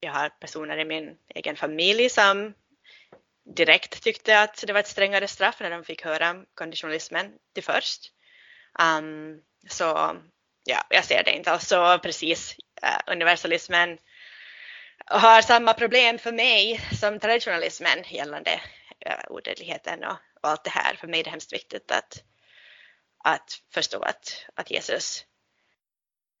jag 0.00 0.12
har 0.12 0.28
personer 0.28 0.78
i 0.78 0.84
min 0.84 1.16
egen 1.34 1.56
familj 1.56 2.08
som 2.08 2.54
direkt 3.56 4.02
tyckte 4.02 4.40
att 4.40 4.64
det 4.66 4.72
var 4.72 4.80
ett 4.80 4.88
strängare 4.88 5.28
straff 5.28 5.60
när 5.60 5.70
de 5.70 5.84
fick 5.84 6.04
höra 6.04 6.44
konditionalismen 6.54 7.32
till 7.54 7.64
först. 7.64 8.12
Um, 8.78 9.40
så 9.68 10.16
ja, 10.64 10.86
jag 10.90 11.04
ser 11.04 11.24
det 11.24 11.36
inte 11.36 11.50
alls 11.50 11.68
så 11.68 11.98
precis. 11.98 12.56
Uh, 12.82 13.12
universalismen 13.12 13.98
har 15.06 15.42
samma 15.42 15.74
problem 15.74 16.18
för 16.18 16.32
mig 16.32 16.80
som 17.00 17.20
traditionalismen 17.20 18.04
gällande 18.04 18.60
uh, 19.06 19.32
odödligheten 19.32 20.04
och, 20.04 20.16
och, 20.42 20.48
allt 20.48 20.64
det 20.64 20.70
här. 20.70 20.94
För 20.94 21.06
mig 21.06 21.20
är 21.20 21.24
det 21.24 21.30
hemskt 21.30 21.52
viktigt 21.52 21.90
att, 21.90 22.22
att 23.34 23.60
förstå 23.74 24.02
att, 24.02 24.46
att 24.54 24.70
Jesus 24.70 25.24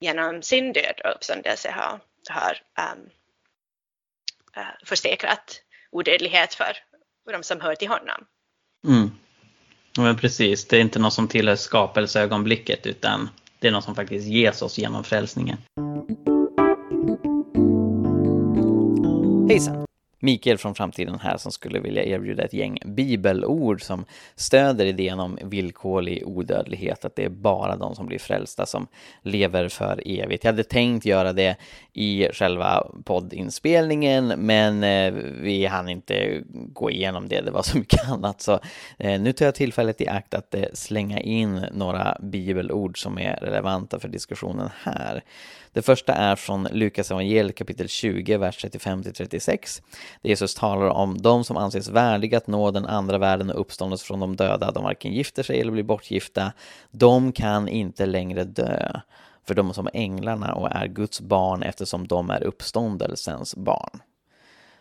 genom 0.00 0.42
sin 0.42 0.72
död 0.72 1.00
och 1.04 1.10
uppståndelse 1.10 1.70
har, 1.70 2.00
har 2.30 2.62
um, 2.92 3.10
uh, 4.56 4.62
försäkrat 4.84 5.62
odödlighet 5.90 6.54
för 6.54 6.76
de 7.32 7.42
som 7.42 7.60
hör 7.60 7.74
till 7.74 7.88
honom. 7.88 8.24
Mm. 8.86 9.10
Men 9.98 10.16
precis, 10.16 10.68
det 10.68 10.76
är 10.76 10.80
inte 10.80 10.98
något 10.98 11.12
som 11.12 11.28
tillhör 11.28 11.56
skapelseögonblicket 11.56 12.86
utan 12.86 13.30
det 13.58 13.68
är 13.68 13.72
något 13.72 13.84
som 13.84 13.94
faktiskt 13.94 14.26
ges 14.26 14.62
oss 14.62 14.78
genom 14.78 15.04
frälsningen. 15.04 15.58
Hejsan! 19.48 19.87
Mikael 20.20 20.58
från 20.58 20.74
framtiden 20.74 21.18
här 21.18 21.36
som 21.36 21.52
skulle 21.52 21.80
vilja 21.80 22.04
erbjuda 22.04 22.44
ett 22.44 22.52
gäng 22.52 22.78
bibelord 22.84 23.82
som 23.82 24.04
stöder 24.34 24.86
idén 24.86 25.20
om 25.20 25.38
villkorlig 25.42 26.22
odödlighet, 26.26 27.04
att 27.04 27.16
det 27.16 27.24
är 27.24 27.28
bara 27.28 27.76
de 27.76 27.94
som 27.94 28.06
blir 28.06 28.18
frälsta 28.18 28.66
som 28.66 28.86
lever 29.22 29.68
för 29.68 30.02
evigt. 30.06 30.44
Jag 30.44 30.52
hade 30.52 30.64
tänkt 30.64 31.06
göra 31.06 31.32
det 31.32 31.56
i 31.98 32.28
själva 32.32 32.86
poddinspelningen, 33.04 34.26
men 34.28 34.84
eh, 34.84 35.12
vi 35.40 35.66
hann 35.66 35.88
inte 35.88 36.42
gå 36.48 36.90
igenom 36.90 37.28
det, 37.28 37.40
det 37.40 37.50
var 37.50 37.62
så 37.62 37.78
mycket 37.78 38.08
annat. 38.08 38.40
Så 38.40 38.60
eh, 38.98 39.20
nu 39.20 39.32
tar 39.32 39.44
jag 39.44 39.54
tillfället 39.54 40.00
i 40.00 40.08
akt 40.08 40.34
att 40.34 40.54
eh, 40.54 40.64
slänga 40.72 41.20
in 41.20 41.66
några 41.72 42.16
bibelord 42.20 43.02
som 43.02 43.18
är 43.18 43.36
relevanta 43.36 44.00
för 44.00 44.08
diskussionen 44.08 44.70
här. 44.82 45.24
Det 45.72 45.82
första 45.82 46.14
är 46.14 46.36
från 46.36 46.68
Lukas 46.72 47.10
evangeliet 47.10 47.56
kapitel 47.56 47.88
20, 47.88 48.36
vers 48.36 48.64
35-36. 48.64 49.82
Jesus 50.22 50.54
talar 50.54 50.86
om 50.86 51.22
de 51.22 51.44
som 51.44 51.56
anses 51.56 51.88
värdiga 51.88 52.38
att 52.38 52.46
nå 52.46 52.70
den 52.70 52.86
andra 52.86 53.18
världen 53.18 53.50
och 53.50 53.60
uppståndelse 53.60 54.06
från 54.06 54.20
de 54.20 54.36
döda. 54.36 54.70
De 54.70 54.84
varken 54.84 55.12
gifter 55.12 55.42
sig 55.42 55.60
eller 55.60 55.72
blir 55.72 55.82
bortgifta. 55.82 56.52
De 56.90 57.32
kan 57.32 57.68
inte 57.68 58.06
längre 58.06 58.44
dö 58.44 59.00
för 59.48 59.54
de 59.54 59.68
är 59.68 59.72
som 59.72 59.88
änglarna 59.92 60.54
och 60.54 60.72
är 60.72 60.86
Guds 60.86 61.20
barn 61.20 61.62
eftersom 61.62 62.06
de 62.06 62.30
är 62.30 62.42
uppståndelsens 62.42 63.56
barn. 63.56 64.00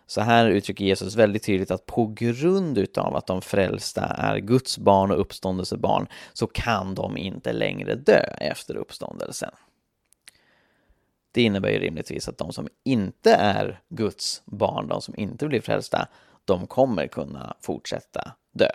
Så 0.08 0.22
här 0.22 0.50
uttrycker 0.50 0.86
Jesus 0.86 1.16
väldigt 1.16 1.44
tydligt 1.44 1.72
att 1.72 1.86
på 1.86 2.08
grund 2.08 2.78
utav 2.78 3.16
att 3.16 3.28
de 3.28 3.42
frälsta 3.42 4.06
är 4.06 4.38
Guds 4.38 4.78
barn 4.78 5.12
och 5.12 5.22
uppståndelsebarn 5.22 6.08
så 6.34 6.48
kan 6.48 6.96
de 6.96 7.18
inte 7.18 7.54
längre 7.54 7.96
dö 7.96 8.22
efter 8.40 8.76
uppståndelsen. 8.76 9.52
Det 11.32 11.42
innebär 11.42 11.70
ju 11.70 11.80
rimligtvis 11.80 12.28
att 12.28 12.38
de 12.38 12.54
som 12.54 12.68
inte 12.84 13.34
är 13.34 13.82
Guds 13.90 14.42
barn, 14.46 14.88
de 14.88 15.02
som 15.02 15.16
inte 15.18 15.48
blir 15.48 15.62
frälsta, 15.62 16.08
de 16.46 16.68
kommer 16.68 17.08
kunna 17.08 17.56
fortsätta 17.62 18.32
dö. 18.52 18.70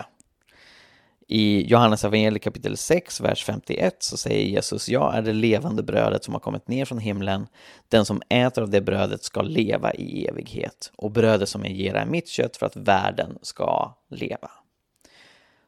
I 1.35 1.65
Johannes 1.67 2.03
evangeliet 2.03 2.43
kapitel 2.43 2.77
6, 2.77 3.21
vers 3.21 3.43
51 3.43 4.03
så 4.03 4.17
säger 4.17 4.45
Jesus, 4.45 4.89
jag 4.89 5.15
är 5.15 5.21
det 5.21 5.33
levande 5.33 5.83
brödet 5.83 6.23
som 6.23 6.33
har 6.33 6.41
kommit 6.41 6.67
ner 6.67 6.85
från 6.85 6.99
himlen. 6.99 7.47
Den 7.87 8.05
som 8.05 8.21
äter 8.29 8.63
av 8.63 8.69
det 8.69 8.81
brödet 8.81 9.23
ska 9.23 9.41
leva 9.41 9.93
i 9.93 10.27
evighet 10.27 10.91
och 10.95 11.11
brödet 11.11 11.49
som 11.49 11.65
jag 11.65 11.73
ger 11.73 11.93
är 11.93 12.05
mitt 12.05 12.27
kött 12.27 12.57
för 12.57 12.65
att 12.65 12.75
världen 12.75 13.37
ska 13.41 13.97
leva. 14.09 14.51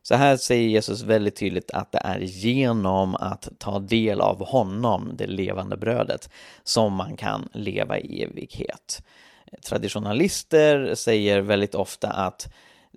Så 0.02 0.16
här 0.16 0.38
säger 0.38 0.70
Jesus 0.70 1.02
väldigt 1.02 1.36
tydligt 1.36 1.72
att 1.72 1.92
det 1.92 2.02
är 2.04 2.20
genom 2.20 3.16
att 3.16 3.50
ta 3.58 3.80
del 3.80 4.22
av 4.22 4.46
honom, 4.46 5.12
det 5.14 5.28
levande 5.28 5.78
brödet, 5.78 6.30
som 6.64 6.94
man 6.94 7.18
kan 7.18 7.50
leva 7.54 8.00
i 8.00 8.24
evighet. 8.24 9.04
Traditionalister 9.70 10.96
säger 10.96 11.42
väldigt 11.42 11.76
ofta 11.76 12.08
att 12.10 12.48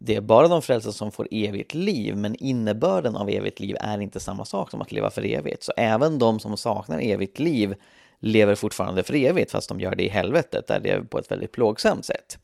det 0.00 0.14
är 0.14 0.20
bara 0.20 0.48
de 0.48 0.62
frälsta 0.62 0.92
som 0.92 1.12
får 1.12 1.28
evigt 1.30 1.74
liv, 1.74 2.16
men 2.16 2.34
innebörden 2.34 3.16
av 3.16 3.30
evigt 3.30 3.60
liv 3.60 3.76
är 3.80 4.00
inte 4.00 4.20
samma 4.20 4.44
sak 4.44 4.70
som 4.70 4.80
att 4.80 4.92
leva 4.92 5.10
för 5.10 5.24
evigt. 5.24 5.62
Så 5.62 5.72
även 5.76 6.18
de 6.18 6.40
som 6.40 6.56
saknar 6.56 7.00
evigt 7.00 7.38
liv 7.38 7.74
lever 8.20 8.54
fortfarande 8.54 9.02
för 9.02 9.14
evigt, 9.14 9.50
fast 9.50 9.68
de 9.68 9.80
gör 9.80 9.94
det 9.94 10.04
i 10.04 10.08
helvetet, 10.08 10.66
där 10.66 10.80
det 10.80 10.90
är 10.90 11.00
på 11.00 11.18
ett 11.18 11.30
väldigt 11.30 11.52
plågsamt 11.52 12.04
sätt. 12.04 12.38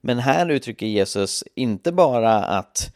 Men 0.00 0.18
här 0.18 0.48
uttrycker 0.48 0.86
Jesus 0.86 1.44
inte 1.54 1.92
bara 1.92 2.34
att 2.34 2.92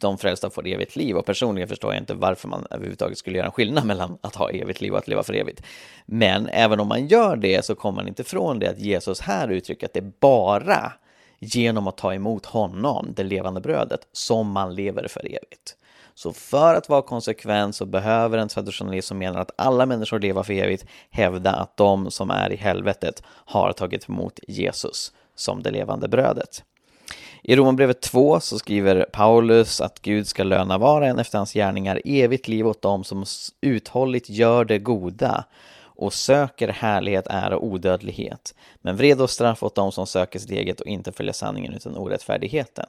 de 0.00 0.18
frälsta 0.18 0.50
får 0.50 0.66
evigt 0.66 0.96
liv 0.96 1.16
och 1.16 1.26
personligen 1.26 1.68
förstår 1.68 1.92
jag 1.94 2.02
inte 2.02 2.14
varför 2.14 2.48
man 2.48 2.66
överhuvudtaget 2.70 3.18
skulle 3.18 3.36
göra 3.36 3.46
en 3.46 3.52
skillnad 3.52 3.86
mellan 3.86 4.18
att 4.20 4.36
ha 4.36 4.50
evigt 4.50 4.80
liv 4.80 4.92
och 4.92 4.98
att 4.98 5.08
leva 5.08 5.22
för 5.22 5.34
evigt. 5.34 5.62
Men 6.06 6.48
även 6.48 6.80
om 6.80 6.88
man 6.88 7.06
gör 7.06 7.36
det 7.36 7.64
så 7.64 7.74
kommer 7.74 7.96
man 7.96 8.08
inte 8.08 8.22
ifrån 8.22 8.58
det 8.58 8.70
att 8.70 8.78
Jesus 8.78 9.20
här 9.20 9.48
uttrycker 9.48 9.86
att 9.86 9.92
det 9.92 10.20
bara 10.20 10.92
genom 11.38 11.86
att 11.86 11.96
ta 11.96 12.14
emot 12.14 12.46
honom, 12.46 13.12
det 13.16 13.22
levande 13.22 13.60
brödet, 13.60 14.00
som 14.12 14.50
man 14.50 14.74
lever 14.74 15.08
för 15.08 15.26
evigt. 15.26 15.76
Så 16.14 16.32
för 16.32 16.74
att 16.74 16.88
vara 16.88 17.02
konsekvent 17.02 17.76
så 17.76 17.86
behöver 17.86 18.38
en 18.38 18.48
traditionalist 18.48 19.08
som 19.08 19.18
menar 19.18 19.40
att 19.40 19.50
alla 19.56 19.86
människor 19.86 20.20
lever 20.20 20.42
för 20.42 20.52
evigt 20.52 20.86
hävda 21.10 21.52
att 21.52 21.76
de 21.76 22.10
som 22.10 22.30
är 22.30 22.52
i 22.52 22.56
helvetet 22.56 23.22
har 23.28 23.72
tagit 23.72 24.08
emot 24.08 24.40
Jesus 24.48 25.12
som 25.34 25.62
det 25.62 25.70
levande 25.70 26.08
brödet. 26.08 26.62
I 27.42 27.56
Romarbrevet 27.56 28.00
2 28.00 28.40
så 28.40 28.58
skriver 28.58 29.06
Paulus 29.12 29.80
att 29.80 30.02
Gud 30.02 30.26
ska 30.26 30.44
löna 30.44 30.78
var 30.78 31.00
och 31.00 31.06
en 31.06 31.18
efter 31.18 31.38
hans 31.38 31.52
gärningar 31.52 32.00
evigt 32.04 32.48
liv 32.48 32.66
åt 32.66 32.82
dem 32.82 33.04
som 33.04 33.24
uthålligt 33.60 34.30
gör 34.30 34.64
det 34.64 34.78
goda 34.78 35.44
och 35.98 36.12
söker 36.12 36.68
härlighet, 36.68 37.26
ära 37.26 37.56
och 37.56 37.64
odödlighet, 37.64 38.54
men 38.76 38.96
vred 38.96 39.20
och 39.20 39.30
straff 39.30 39.62
åt 39.62 39.74
dem 39.74 39.92
som 39.92 40.06
söker 40.06 40.38
sitt 40.38 40.50
eget 40.50 40.80
och 40.80 40.86
inte 40.86 41.12
följer 41.12 41.32
sanningen 41.32 41.74
utan 41.74 41.96
orättfärdigheten. 41.96 42.86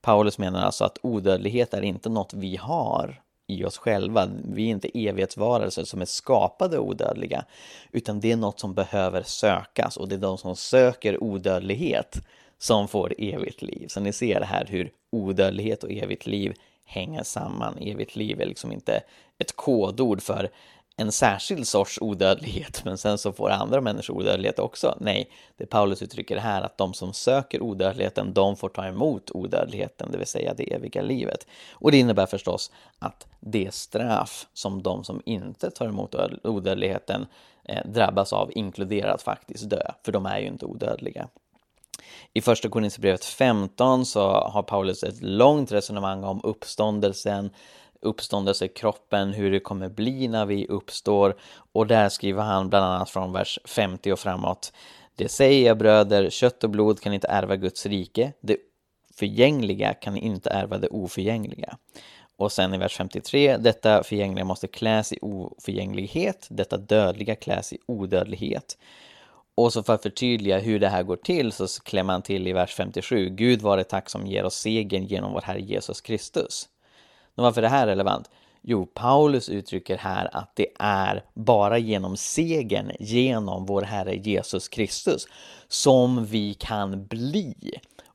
Paulus 0.00 0.38
menar 0.38 0.62
alltså 0.62 0.84
att 0.84 0.98
odödlighet 1.02 1.74
är 1.74 1.82
inte 1.82 2.08
något 2.08 2.34
vi 2.34 2.56
har 2.56 3.22
i 3.46 3.64
oss 3.64 3.78
själva. 3.78 4.28
Vi 4.44 4.66
är 4.66 4.70
inte 4.70 5.08
evighetsvarelser 5.08 5.84
som 5.84 6.00
är 6.00 6.06
skapade 6.06 6.78
odödliga, 6.78 7.44
utan 7.92 8.20
det 8.20 8.32
är 8.32 8.36
något 8.36 8.60
som 8.60 8.74
behöver 8.74 9.22
sökas 9.22 9.96
och 9.96 10.08
det 10.08 10.14
är 10.14 10.18
de 10.18 10.38
som 10.38 10.56
söker 10.56 11.22
odödlighet 11.22 12.16
som 12.58 12.88
får 12.88 13.14
evigt 13.18 13.62
liv. 13.62 13.86
Så 13.88 14.00
ni 14.00 14.12
ser 14.12 14.40
här 14.40 14.66
hur 14.68 14.90
odödlighet 15.12 15.84
och 15.84 15.90
evigt 15.90 16.26
liv 16.26 16.54
hänger 16.84 17.22
samman. 17.22 17.78
Evigt 17.78 18.16
liv 18.16 18.40
är 18.40 18.46
liksom 18.46 18.72
inte 18.72 19.02
ett 19.38 19.56
kodord 19.56 20.22
för 20.22 20.50
en 21.00 21.12
särskild 21.12 21.68
sorts 21.68 21.98
odödlighet, 22.00 22.84
men 22.84 22.98
sen 22.98 23.18
så 23.18 23.32
får 23.32 23.50
andra 23.50 23.80
människor 23.80 24.16
odödlighet 24.16 24.58
också. 24.58 24.96
Nej, 25.00 25.30
det 25.56 25.66
Paulus 25.66 26.02
uttrycker 26.02 26.36
här 26.36 26.62
att 26.62 26.78
de 26.78 26.94
som 26.94 27.12
söker 27.12 27.62
odödligheten, 27.62 28.32
de 28.32 28.56
får 28.56 28.68
ta 28.68 28.86
emot 28.86 29.30
odödligheten, 29.30 30.12
det 30.12 30.18
vill 30.18 30.26
säga 30.26 30.54
det 30.54 30.72
eviga 30.72 31.02
livet. 31.02 31.46
Och 31.72 31.90
det 31.90 31.98
innebär 31.98 32.26
förstås 32.26 32.70
att 32.98 33.26
det 33.40 33.74
straff 33.74 34.46
som 34.54 34.82
de 34.82 35.04
som 35.04 35.22
inte 35.24 35.70
tar 35.70 35.86
emot 35.86 36.14
odödligheten 36.44 37.26
eh, 37.64 37.86
drabbas 37.86 38.32
av 38.32 38.50
inkluderar 38.54 39.14
att 39.14 39.22
faktiskt 39.22 39.70
dö, 39.70 39.82
för 40.04 40.12
de 40.12 40.26
är 40.26 40.38
ju 40.38 40.46
inte 40.46 40.66
odödliga. 40.66 41.28
I 42.32 42.40
första 42.40 42.68
Korinthierbrevet 42.68 43.24
15 43.24 44.06
så 44.06 44.30
har 44.30 44.62
Paulus 44.62 45.02
ett 45.02 45.22
långt 45.22 45.72
resonemang 45.72 46.24
om 46.24 46.40
uppståndelsen, 46.44 47.50
uppståndelsekroppen, 48.00 49.32
hur 49.32 49.50
det 49.50 49.60
kommer 49.60 49.88
bli 49.88 50.28
när 50.28 50.46
vi 50.46 50.66
uppstår 50.66 51.36
och 51.72 51.86
där 51.86 52.08
skriver 52.08 52.42
han 52.42 52.68
bland 52.68 52.84
annat 52.84 53.10
från 53.10 53.32
vers 53.32 53.58
50 53.64 54.12
och 54.12 54.18
framåt. 54.18 54.72
Det 55.16 55.28
säger 55.28 55.66
jag 55.66 55.78
bröder, 55.78 56.30
kött 56.30 56.64
och 56.64 56.70
blod 56.70 57.00
kan 57.00 57.12
inte 57.12 57.28
ärva 57.28 57.56
Guds 57.56 57.86
rike, 57.86 58.32
det 58.40 58.56
förgängliga 59.14 59.94
kan 59.94 60.16
inte 60.16 60.50
ärva 60.50 60.78
det 60.78 60.88
oförgängliga. 60.88 61.76
Och 62.36 62.52
sen 62.52 62.74
i 62.74 62.78
vers 62.78 62.96
53, 62.96 63.56
detta 63.56 64.02
förgängliga 64.02 64.44
måste 64.44 64.66
kläs 64.66 65.12
i 65.12 65.18
oförgänglighet, 65.22 66.46
detta 66.50 66.76
dödliga 66.76 67.34
kläs 67.34 67.72
i 67.72 67.78
odödlighet. 67.86 68.78
Och 69.54 69.72
så 69.72 69.82
för 69.82 69.94
att 69.94 70.02
förtydliga 70.02 70.58
hur 70.58 70.80
det 70.80 70.88
här 70.88 71.02
går 71.02 71.16
till 71.16 71.52
så 71.52 71.66
klämmer 71.82 72.12
han 72.12 72.22
till 72.22 72.46
i 72.46 72.52
vers 72.52 72.74
57. 72.74 73.28
Gud 73.28 73.62
vare 73.62 73.84
tack 73.84 74.10
som 74.10 74.26
ger 74.26 74.44
oss 74.44 74.54
segern 74.54 75.04
genom 75.04 75.32
vår 75.32 75.40
Herre 75.40 75.60
Jesus 75.60 76.00
Kristus. 76.00 76.68
Men 77.38 77.42
varför 77.42 77.60
är 77.60 77.62
det 77.62 77.68
här 77.68 77.86
relevant? 77.86 78.30
Jo, 78.62 78.86
Paulus 78.86 79.48
uttrycker 79.48 79.96
här 79.96 80.36
att 80.36 80.56
det 80.56 80.66
är 80.78 81.24
bara 81.34 81.78
genom 81.78 82.16
segern 82.16 82.92
genom 83.00 83.66
vår 83.66 83.82
Herre 83.82 84.16
Jesus 84.16 84.68
Kristus 84.68 85.26
som 85.68 86.24
vi 86.24 86.54
kan 86.54 87.06
bli 87.06 87.54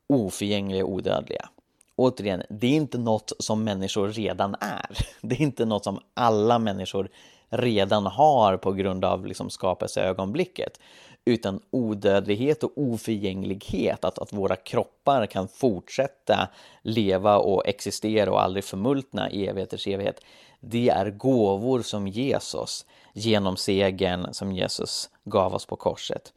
oförgängliga 0.10 0.86
och 0.86 0.92
odödliga. 0.92 1.50
Återigen, 1.96 2.44
det 2.50 2.68
är 2.68 2.76
inte 2.76 2.98
något 2.98 3.32
som 3.40 3.64
människor 3.64 4.08
redan 4.08 4.56
är. 4.60 4.98
Det 5.22 5.36
är 5.36 5.42
inte 5.42 5.66
något 5.66 5.84
som 5.84 6.00
alla 6.14 6.60
människor 6.60 7.10
redan 7.50 8.06
har 8.06 8.58
på 8.58 8.72
grund 8.72 9.06
av 9.06 9.26
liksom 9.26 9.50
skapelseögonblicket 9.50 10.80
utan 11.26 11.60
odödlighet 11.72 12.64
och 12.64 12.72
oförgänglighet, 12.76 14.06
att, 14.06 14.20
att 14.20 14.34
våra 14.34 14.56
kroppar 14.56 15.26
kan 15.26 15.48
fortsätta 15.48 16.50
leva 16.82 17.38
och 17.38 17.68
existera 17.68 18.32
och 18.32 18.42
aldrig 18.42 18.64
förmultna 18.64 19.32
i 19.32 19.48
evigheters 19.48 19.88
evighet 19.88 20.20
det 20.64 20.90
är 20.90 21.10
gåvor 21.10 21.82
som 21.82 22.08
ges 22.08 22.54
oss 22.54 22.86
genom 23.14 23.58
segern 23.58 24.28
som 24.34 24.52
Jesus 24.52 25.10
gav 25.26 25.54
oss 25.54 25.66
på 25.66 25.76
korset. 25.76 26.34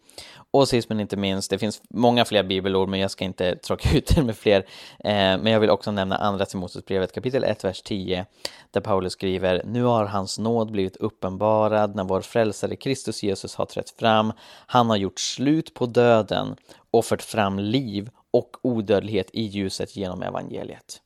Och 0.50 0.68
sist 0.68 0.88
men 0.88 1.00
inte 1.00 1.16
minst, 1.16 1.50
det 1.50 1.58
finns 1.58 1.82
många 1.90 2.24
fler 2.24 2.42
bibelord 2.42 2.88
men 2.88 3.00
jag 3.00 3.10
ska 3.10 3.24
inte 3.24 3.56
tråka 3.56 3.88
ut 3.96 4.12
det 4.14 4.22
med 4.22 4.36
fler. 4.36 4.60
Eh, 4.98 5.12
men 5.14 5.46
jag 5.46 5.60
vill 5.60 5.70
också 5.70 5.90
nämna 5.90 6.16
andra 6.16 6.46
Timoteusbrevet 6.46 7.12
kapitel 7.12 7.44
1, 7.44 7.64
vers 7.64 7.82
10 7.82 8.26
där 8.70 8.80
Paulus 8.80 9.12
skriver 9.12 9.62
Nu 9.64 9.82
har 9.82 10.04
hans 10.04 10.38
nåd 10.38 10.70
blivit 10.72 10.96
uppenbarad 10.96 11.94
när 11.94 12.04
vår 12.04 12.20
frälsare 12.20 12.76
Kristus 12.76 13.22
Jesus 13.22 13.54
har 13.54 13.66
trätt 13.66 13.90
fram. 13.90 14.32
Han 14.66 14.90
har 14.90 14.96
gjort 14.96 15.20
slut 15.20 15.74
på 15.74 15.86
döden 15.86 16.56
och 16.90 17.04
fört 17.04 17.22
fram 17.22 17.58
liv 17.58 18.10
och 18.30 18.56
odödlighet 18.62 19.30
i 19.32 19.42
ljuset 19.42 19.96
genom 19.96 20.22
evangeliet. 20.22 21.00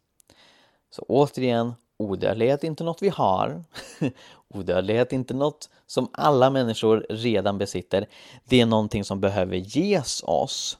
Så 0.90 1.02
återigen, 1.08 1.74
odödlighet 2.00 2.64
är 2.64 2.68
inte 2.68 2.84
något 2.84 3.02
vi 3.02 3.08
har. 3.08 3.64
odödlighet 4.54 5.12
är 5.12 5.16
inte 5.16 5.34
något 5.34 5.70
som 5.86 6.08
alla 6.12 6.50
människor 6.50 7.06
redan 7.10 7.58
besitter. 7.58 8.06
Det 8.44 8.60
är 8.60 8.66
någonting 8.66 9.04
som 9.04 9.20
behöver 9.20 9.56
ges 9.56 10.22
oss 10.22 10.78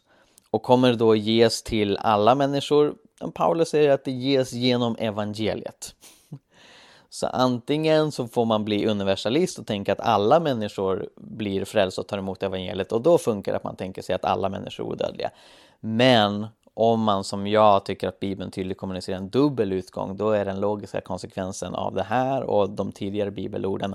och 0.51 0.63
kommer 0.63 0.95
då 0.95 1.17
ges 1.17 1.63
till 1.63 1.97
alla 1.97 2.35
människor. 2.35 2.95
Paulus 3.35 3.69
säger 3.69 3.91
att 3.91 4.05
det 4.05 4.13
ges 4.13 4.53
genom 4.53 4.97
evangeliet. 4.99 5.95
Så 7.11 7.27
antingen 7.27 8.13
så 8.13 8.29
får 8.29 8.45
man 8.45 8.65
bli 8.65 8.87
universalist 8.87 9.59
och 9.59 9.67
tänka 9.67 9.93
att 9.93 10.01
alla 10.01 10.41
människor 10.41 11.09
blir 11.17 11.65
frälsta 11.65 12.01
och 12.01 12.09
tar 12.09 12.19
emot 12.19 12.43
evangeliet 12.43 12.93
och 12.93 13.01
då 13.01 13.19
funkar 13.19 13.53
det 13.53 13.57
att 13.57 13.65
man 13.65 13.77
tänker 13.77 14.03
sig 14.03 14.15
att 14.15 14.25
alla 14.25 14.49
människor 14.49 14.85
är 14.85 14.89
odödliga. 14.89 15.31
Men 15.81 16.47
om 16.75 17.03
man 17.03 17.25
som 17.25 17.47
jag 17.47 17.85
tycker 17.85 18.09
att 18.09 18.21
Bibeln 18.21 18.51
tydligt 18.51 18.79
kommunicerar 18.79 19.17
en 19.17 19.31
dubbel 19.31 19.73
utgång, 19.73 20.17
då 20.17 20.31
är 20.31 20.45
den 20.45 20.61
logiska 20.61 21.01
konsekvensen 21.01 21.75
av 21.75 21.95
det 21.95 22.03
här 22.03 22.43
och 22.43 22.71
de 22.71 22.93
tidigare 22.93 23.31
bibelorden 23.31 23.95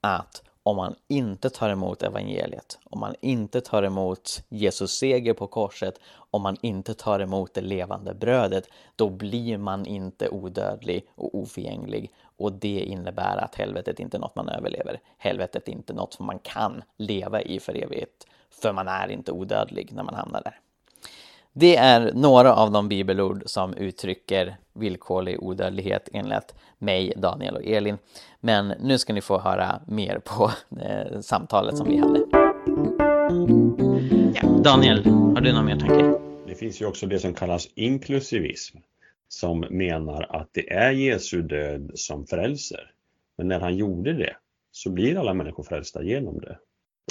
att 0.00 0.42
om 0.66 0.76
man 0.76 0.94
inte 1.08 1.50
tar 1.50 1.70
emot 1.70 2.02
evangeliet, 2.02 2.78
om 2.84 3.00
man 3.00 3.14
inte 3.20 3.60
tar 3.60 3.82
emot 3.82 4.42
Jesus 4.48 4.90
seger 4.92 5.34
på 5.34 5.46
korset, 5.46 6.00
om 6.30 6.42
man 6.42 6.56
inte 6.60 6.94
tar 6.94 7.20
emot 7.20 7.54
det 7.54 7.60
levande 7.60 8.14
brödet, 8.14 8.68
då 8.96 9.10
blir 9.10 9.58
man 9.58 9.86
inte 9.86 10.28
odödlig 10.28 11.06
och 11.14 11.38
oförgänglig. 11.38 12.12
Och 12.36 12.52
det 12.52 12.80
innebär 12.80 13.36
att 13.36 13.54
helvetet 13.54 14.00
inte 14.00 14.16
är 14.16 14.20
något 14.20 14.36
man 14.36 14.48
överlever. 14.48 15.00
Helvetet 15.18 15.68
är 15.68 15.72
inte 15.72 15.92
något 15.92 16.12
som 16.12 16.26
man 16.26 16.38
kan 16.38 16.82
leva 16.96 17.42
i 17.42 17.60
för 17.60 17.82
evigt, 17.82 18.26
för 18.50 18.72
man 18.72 18.88
är 18.88 19.08
inte 19.08 19.32
odödlig 19.32 19.92
när 19.92 20.02
man 20.02 20.14
hamnar 20.14 20.42
där. 20.42 20.60
Det 21.56 21.76
är 21.76 22.12
några 22.14 22.54
av 22.54 22.70
de 22.70 22.88
bibelord 22.88 23.42
som 23.46 23.74
uttrycker 23.74 24.56
villkorlig 24.72 25.42
odödlighet 25.42 26.08
enligt 26.12 26.54
mig, 26.78 27.12
Daniel 27.16 27.54
och 27.54 27.64
Elin. 27.64 27.98
Men 28.40 28.68
nu 28.68 28.98
ska 28.98 29.12
ni 29.12 29.20
få 29.20 29.38
höra 29.38 29.80
mer 29.86 30.18
på 30.18 30.50
eh, 30.80 31.20
samtalet 31.20 31.76
som 31.76 31.88
vi 31.88 31.96
hade. 31.96 32.18
Daniel, 34.62 35.06
har 35.06 35.40
du 35.40 35.52
någon 35.52 35.64
mer 35.64 35.76
tanke? 35.76 36.20
Det 36.46 36.54
finns 36.54 36.82
ju 36.82 36.86
också 36.86 37.06
det 37.06 37.18
som 37.18 37.34
kallas 37.34 37.68
inklusivism 37.74 38.78
som 39.28 39.64
menar 39.70 40.36
att 40.40 40.48
det 40.52 40.72
är 40.72 40.90
Jesu 40.90 41.42
död 41.42 41.90
som 41.94 42.26
frälser. 42.26 42.90
Men 43.38 43.48
när 43.48 43.60
han 43.60 43.76
gjorde 43.76 44.12
det 44.12 44.36
så 44.72 44.90
blir 44.90 45.18
alla 45.18 45.34
människor 45.34 45.62
frälsta 45.62 46.02
genom 46.02 46.40
det. 46.40 46.58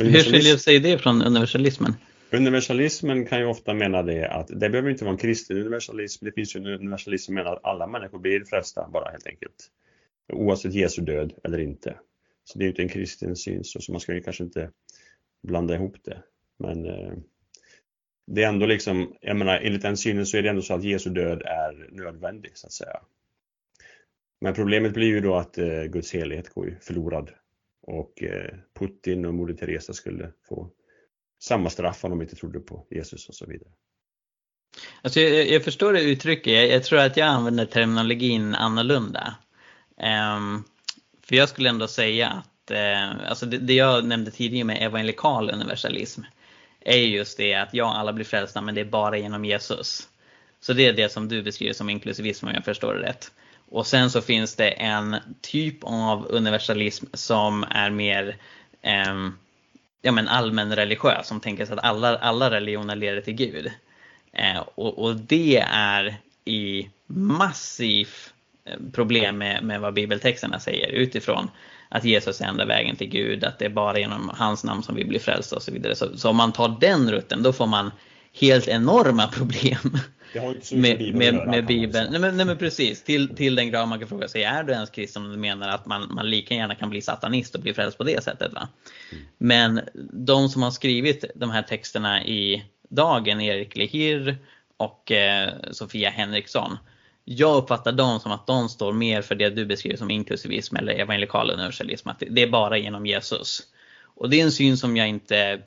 Hur 0.02 0.24
skiljer 0.24 0.58
sig 0.58 0.80
det 0.80 0.98
från 0.98 1.22
universalismen? 1.22 1.96
Universalismen 2.34 3.26
kan 3.26 3.40
ju 3.40 3.46
ofta 3.46 3.74
mena 3.74 4.04
det 4.04 4.28
att 4.28 4.48
det 4.48 4.70
behöver 4.70 4.90
inte 4.90 5.04
vara 5.04 5.12
en 5.12 5.18
kristen 5.18 5.58
universalism. 5.58 6.26
Det 6.26 6.32
finns 6.32 6.56
ju 6.56 6.60
en 6.60 6.68
universalism 6.68 7.26
som 7.26 7.36
menar 7.36 7.54
att 7.54 7.66
alla 7.66 7.88
människor 7.88 8.20
blir 8.20 8.44
frälsta 8.44 8.90
bara 8.94 9.12
helt 9.12 9.28
enkelt. 9.28 9.72
Oavsett 10.34 10.74
Jesu 10.74 11.02
död 11.02 11.34
eller 11.44 11.60
inte. 11.60 11.96
Så 12.44 12.60
det 12.60 12.64
är 12.64 12.66
ju 12.66 12.70
inte 12.70 12.82
en 12.82 12.90
kristen 12.90 13.36
syn 13.36 13.64
så 13.64 13.92
man 13.92 14.02
ska 14.02 14.14
ju 14.14 14.22
kanske 14.22 14.44
inte 14.44 14.72
blanda 15.44 15.76
ihop 15.76 15.96
det. 16.04 16.24
Men 16.58 16.86
eh, 16.86 17.14
det 18.28 18.44
är 18.44 18.48
ändå 18.48 18.66
liksom, 18.66 19.16
jag 19.22 19.36
menar 19.36 19.60
enligt 19.60 19.82
den 19.82 19.98
synen 19.98 20.26
så 20.26 20.38
är 20.38 20.42
det 20.42 20.50
ändå 20.50 20.62
så 20.62 20.74
att 20.74 20.84
Jesu 20.84 21.10
död 21.10 21.42
är 21.42 21.90
nödvändig 21.92 22.52
så 22.58 22.68
att 22.68 22.74
säga. 22.74 23.02
Men 24.42 24.54
problemet 24.54 24.94
blir 24.94 25.08
ju 25.08 25.20
då 25.20 25.36
att 25.36 25.58
eh, 25.58 25.84
Guds 25.84 26.14
helighet 26.14 26.50
går 26.50 26.66
ju 26.66 26.76
förlorad 26.80 27.32
och 27.82 28.24
eh, 28.24 28.54
Putin 28.80 29.26
och 29.26 29.34
Moder 29.34 29.54
Teresa 29.54 29.94
skulle 29.94 30.32
få 30.48 30.72
samma 31.44 31.70
straff 31.70 32.04
om 32.04 32.10
de 32.10 32.22
inte 32.22 32.36
trodde 32.36 32.60
på 32.60 32.86
Jesus 32.90 33.30
och 33.30 33.36
så 33.36 33.46
vidare. 33.46 33.70
Alltså 35.02 35.20
jag, 35.20 35.50
jag 35.50 35.64
förstår 35.64 35.94
det 35.94 36.02
uttrycket, 36.02 36.54
jag, 36.54 36.68
jag, 36.68 36.84
tror 36.84 37.00
att 37.00 37.18
jag 37.18 37.28
använder 37.28 37.66
terminologin 37.66 38.56
annorlunda. 38.56 39.36
Um, 40.38 40.64
för 41.24 41.36
jag 41.36 41.50
skulle 41.50 41.70
ändå 41.70 41.88
säga 41.88 42.30
att, 42.30 42.72
uh, 42.72 43.30
alltså 43.30 43.46
det, 43.46 43.58
det, 43.58 43.74
jag 43.74 44.06
nämnde 44.06 44.32
tidigare 44.32 44.66
med 44.66 44.84
evangelikal 44.84 45.50
universalism, 45.50 46.22
är 46.80 46.98
just 46.98 47.38
det 47.38 47.54
att 47.54 47.74
ja, 47.74 47.94
alla 47.94 48.14
blir 48.14 48.26
frälsta 48.26 48.62
men 48.62 48.76
det 48.76 48.82
är 48.82 48.86
bara 48.86 49.18
genom 49.18 49.46
Jesus. 49.46 50.10
Så 50.60 50.74
det 50.74 50.88
är 50.88 50.94
det 50.94 51.12
som 51.12 51.28
du 51.28 51.44
beskriver 51.44 51.74
som 51.74 51.90
inklusivism 51.90 52.48
om 52.48 52.54
jag 52.54 52.66
förstår 52.66 52.94
det 52.94 53.02
rätt. 53.02 53.32
Och 53.70 53.88
sen 53.88 54.12
så 54.12 54.22
finns 54.22 54.56
det 54.56 54.70
en 54.70 55.16
typ 55.42 55.78
av 55.82 56.28
universalism 56.30 57.06
som 57.14 57.64
är 57.64 57.90
mer 57.90 58.38
um, 59.10 59.38
ja, 60.06 60.12
men 60.12 60.28
allmän 60.28 60.76
religiös 60.76 61.28
som 61.28 61.40
tänker 61.40 61.66
sig 61.66 61.74
att 61.74 61.84
alla, 61.84 62.18
alla 62.18 62.52
religioner 62.52 62.96
leder 62.96 63.22
till 63.22 63.34
Gud. 63.34 63.72
Eh, 64.34 64.60
och, 64.76 65.04
och, 65.04 65.16
det 65.16 65.64
är 65.72 66.16
i 66.46 66.90
massiv 67.08 68.10
eh, 68.66 68.80
problem 68.94 69.38
med, 69.38 69.64
med 69.64 69.82
vad 69.82 69.94
bibeltexterna 69.94 70.60
säger 70.60 70.88
utifrån 70.88 71.50
att 71.90 72.06
Jesus 72.06 72.42
är 72.42 72.46
enda 72.46 72.66
vägen 72.66 72.96
till 72.96 73.10
Gud, 73.10 73.44
att 73.44 73.60
det 73.60 73.66
är 73.66 73.70
bara 73.70 74.00
genom 74.00 74.32
hans 74.34 74.64
namn 74.64 74.84
som 74.84 74.96
vi 74.96 75.06
blir 75.06 75.20
frälsta 75.20 75.56
och 75.56 75.64
så 75.64 75.72
vidare. 75.72 75.96
Så, 75.96 76.18
så 76.18 76.30
om 76.30 76.36
man 76.36 76.52
tar 76.52 76.78
den 76.80 77.12
rutten 77.12 77.44
då 77.44 77.54
får 77.54 77.68
man 77.68 77.92
helt 78.40 78.68
enorma 78.68 79.28
problem 79.34 79.98
med, 80.72 81.16
med, 81.16 81.48
med 81.48 81.66
Bibeln. 81.66 82.12
Nej 82.12 82.20
men, 82.20 82.38
nej 82.38 82.46
men, 82.46 82.58
precis, 82.58 83.04
till, 83.04 83.36
till 83.36 83.56
den 83.56 83.72
grad 83.72 83.88
man 83.88 84.00
kan 84.00 84.08
fråga 84.08 84.28
sig, 84.28 84.44
är 84.44 84.64
du 84.64 84.74
ens 84.74 84.90
kristen 84.90 85.26
om 85.26 85.32
du 85.32 85.38
menar 85.38 85.70
att 85.70 85.86
man, 85.86 86.14
man 86.14 86.30
lika 86.30 86.56
gärna 86.56 86.76
kan 86.76 86.90
bli 86.90 87.02
satanist 87.02 87.56
och 87.56 87.62
bli 87.62 87.74
frälst 87.74 87.98
på 87.98 88.04
det 88.04 88.24
sättet? 88.24 88.54
Va? 88.54 88.68
Mm. 89.12 89.24
Men 89.38 89.82
de 90.12 90.50
som 90.50 90.64
har 90.64 90.72
skrivit 90.72 91.26
de 91.36 91.52
här 91.52 91.62
texterna 91.62 92.26
i 92.26 92.66
Dagen, 92.90 93.42
Erik 93.42 93.76
Lehir 93.76 94.38
och 94.78 95.12
eh, 95.12 95.54
Sofia 95.72 96.10
Henriksson, 96.10 96.78
jag 97.26 97.58
uppfattar 97.58 97.92
dem 97.92 98.20
som 98.20 98.32
att 98.32 98.48
de 98.48 98.70
står 98.70 98.94
mer 98.94 99.22
för 99.22 99.36
det 99.36 99.50
du 99.50 99.66
beskriver 99.66 99.98
som 99.98 100.12
inklusivism 100.12 100.76
eller 100.76 100.94
evangelikal 100.94 101.52
universalism, 101.52 102.10
att 102.10 102.24
det 102.30 102.42
är 102.42 102.48
bara 102.48 102.78
genom 102.78 103.06
Jesus. 103.06 103.62
Och 104.04 104.30
det 104.30 104.40
är 104.40 104.44
en 104.44 104.52
syn 104.52 104.78
som 104.78 104.98
jag 104.98 105.08
inte 105.08 105.62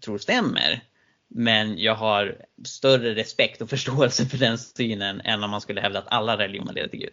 tror 0.00 0.18
stämmer. 0.18 0.80
Men 1.28 1.78
jag 1.78 1.94
har 1.94 2.36
större 2.64 3.14
respekt 3.14 3.62
och 3.62 3.70
förståelse 3.70 4.26
för 4.26 4.38
den 4.38 4.58
synen 4.58 5.20
än 5.20 5.44
om 5.44 5.50
man 5.50 5.60
skulle 5.60 5.80
hävda 5.80 5.98
att 5.98 6.08
alla 6.12 6.38
religioner 6.38 6.72
leder 6.72 6.88
till 6.88 7.00
Gud. 7.00 7.12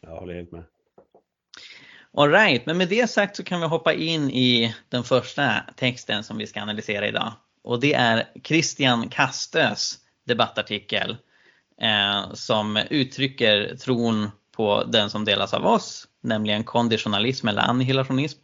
Jag 0.00 0.10
håller 0.10 0.34
helt 0.34 0.52
med. 0.52 0.64
Alright, 2.16 2.66
men 2.66 2.78
med 2.78 2.88
det 2.88 3.10
sagt 3.10 3.36
så 3.36 3.44
kan 3.44 3.60
vi 3.60 3.66
hoppa 3.66 3.92
in 3.92 4.30
i 4.30 4.74
den 4.88 5.04
första 5.04 5.52
texten 5.76 6.24
som 6.24 6.38
vi 6.38 6.46
ska 6.46 6.60
analysera 6.60 7.08
idag. 7.08 7.32
Och 7.62 7.80
det 7.80 7.94
är 7.94 8.24
Christian 8.44 9.08
Kastös 9.08 9.98
debattartikel 10.24 11.16
eh, 11.80 12.32
som 12.34 12.76
uttrycker 12.90 13.76
tron 13.76 14.30
på 14.52 14.84
den 14.84 15.10
som 15.10 15.24
delas 15.24 15.54
av 15.54 15.66
oss, 15.66 16.08
nämligen 16.20 16.64
konditionalism 16.64 17.48
eller 17.48 17.62
annihilationism. 17.62 18.40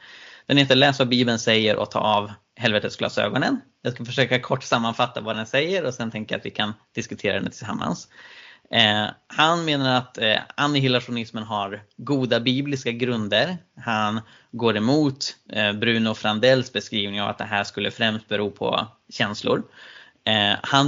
Den 0.47 0.57
heter 0.57 0.77
Läs 0.77 0.99
vad 0.99 1.09
Bibeln 1.09 1.39
säger 1.39 1.77
och 1.77 1.91
ta 1.91 1.99
av 1.99 2.33
helvetesglasögonen. 2.57 3.61
Jag 3.83 3.93
ska 3.93 4.05
försöka 4.05 4.41
kort 4.41 4.63
sammanfatta 4.63 5.21
vad 5.21 5.37
den 5.37 5.47
säger 5.47 5.85
och 5.85 5.95
sen 5.95 6.11
tänker 6.11 6.35
jag 6.35 6.39
att 6.39 6.47
vi 6.47 6.51
kan 6.51 6.75
diskutera 6.95 7.41
den 7.41 7.51
tillsammans. 7.51 8.09
Eh, 8.71 9.07
han 9.27 9.65
menar 9.65 9.97
att 9.97 10.19
eh, 10.19 10.39
annihilationismen 10.55 11.43
har 11.43 11.83
goda 11.97 12.41
bibliska 12.41 12.93
grunder. 12.93 13.57
Han 13.77 14.21
går 14.51 14.77
emot 14.77 15.37
eh, 15.53 15.73
Bruno 15.73 16.15
Frandells 16.15 16.73
beskrivning 16.73 17.23
av 17.23 17.29
att 17.29 17.39
det 17.39 17.45
här 17.45 17.65
skulle 17.65 17.91
främst 17.91 18.29
bero 18.29 18.51
på 18.51 18.87
känslor. 19.09 19.63
Eh, 20.25 20.57
han, 20.63 20.87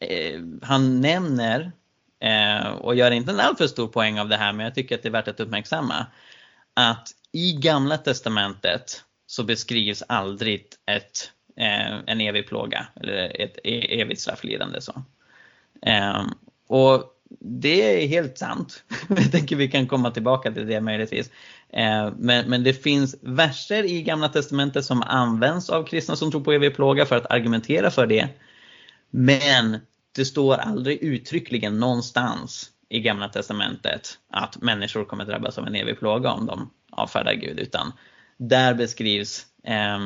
eh, 0.00 0.40
han 0.62 1.00
nämner, 1.00 1.72
eh, 2.20 2.68
och 2.68 2.94
gör 2.94 3.10
inte 3.10 3.30
en 3.32 3.40
alltför 3.40 3.66
stor 3.66 3.88
poäng 3.88 4.20
av 4.20 4.28
det 4.28 4.36
här, 4.36 4.52
men 4.52 4.64
jag 4.64 4.74
tycker 4.74 4.94
att 4.94 5.02
det 5.02 5.08
är 5.08 5.12
värt 5.12 5.28
att 5.28 5.40
uppmärksamma, 5.40 6.06
att 6.74 7.08
i 7.32 7.52
Gamla 7.52 7.98
Testamentet 7.98 9.04
så 9.32 9.44
beskrivs 9.44 10.02
aldrig 10.08 10.66
ett, 10.86 11.30
eh, 11.56 11.98
en 12.06 12.20
evig 12.20 12.48
plåga 12.48 12.86
eller 13.00 13.40
ett 13.40 13.58
e, 13.64 14.00
evigt 14.00 14.20
strafflidande. 14.20 14.80
Så. 14.80 15.02
Eh, 15.82 16.26
och 16.66 17.04
det 17.40 18.02
är 18.02 18.08
helt 18.08 18.38
sant. 18.38 18.84
Jag 19.08 19.32
tänker 19.32 19.56
vi 19.56 19.68
kan 19.68 19.86
komma 19.86 20.10
tillbaka 20.10 20.52
till 20.52 20.66
det 20.66 20.80
möjligtvis. 20.80 21.30
Eh, 21.68 22.12
men, 22.18 22.50
men 22.50 22.62
det 22.62 22.82
finns 22.82 23.16
verser 23.20 23.84
i 23.84 24.02
Gamla 24.02 24.28
Testamentet 24.28 24.84
som 24.84 25.02
används 25.02 25.70
av 25.70 25.84
kristna 25.84 26.16
som 26.16 26.30
tror 26.30 26.44
på 26.44 26.52
evig 26.52 26.74
plåga 26.74 27.06
för 27.06 27.16
att 27.16 27.30
argumentera 27.30 27.90
för 27.90 28.06
det. 28.06 28.28
Men 29.10 29.78
det 30.12 30.24
står 30.24 30.54
aldrig 30.54 31.02
uttryckligen 31.02 31.80
någonstans 31.80 32.70
i 32.88 33.00
Gamla 33.00 33.28
Testamentet 33.28 34.18
att 34.30 34.62
människor 34.62 35.04
kommer 35.04 35.24
drabbas 35.24 35.58
av 35.58 35.66
en 35.66 35.74
evig 35.74 35.98
plåga 35.98 36.32
om 36.32 36.46
de 36.46 36.70
avfärdar 36.90 37.34
Gud, 37.34 37.60
utan 37.60 37.92
där 38.36 38.74
beskrivs 38.74 39.46
eh, 39.64 39.98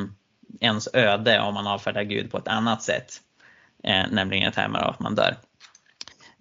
ens 0.60 0.88
öde 0.92 1.40
om 1.40 1.54
man 1.54 1.66
avfärdar 1.66 2.02
Gud 2.02 2.30
på 2.30 2.38
ett 2.38 2.48
annat 2.48 2.82
sätt, 2.82 3.20
eh, 3.84 4.04
nämligen 4.10 4.48
i 4.48 4.52
termer 4.52 4.78
av 4.78 4.90
att 4.90 5.00
man 5.00 5.14
dör. 5.14 5.36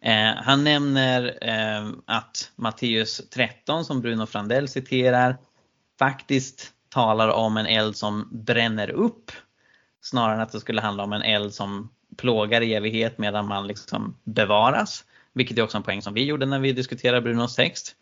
Eh, 0.02 0.36
han 0.36 0.64
nämner 0.64 1.38
eh, 1.42 1.90
att 2.06 2.52
Matteus 2.56 3.22
13, 3.30 3.86
som 3.86 4.02
Bruno 4.02 4.26
Frandell 4.26 4.68
citerar, 4.68 5.38
faktiskt 6.00 6.72
talar 6.90 7.30
om 7.30 7.58
en 7.58 7.66
eld 7.66 7.96
som 7.96 8.30
bränner 8.32 8.90
upp 8.90 9.32
snarare 10.02 10.36
än 10.36 10.42
att 10.42 10.52
det 10.52 10.60
skulle 10.60 10.82
handla 10.82 11.04
om 11.04 11.14
en 11.14 11.22
eld 11.22 11.54
som 11.54 11.90
plågar 12.18 12.62
i 12.62 12.74
evighet 12.74 13.18
medan 13.18 13.48
man 13.48 13.68
liksom 13.68 14.18
bevaras. 14.24 15.04
Vilket 15.34 15.58
är 15.58 15.62
också 15.62 15.78
en 15.78 15.84
poäng 15.84 16.02
som 16.02 16.14
vi 16.14 16.26
gjorde 16.26 16.46
när 16.46 16.60
vi 16.60 16.72
diskuterade 16.72 17.22
Brunos 17.22 17.56
text. 17.56 17.96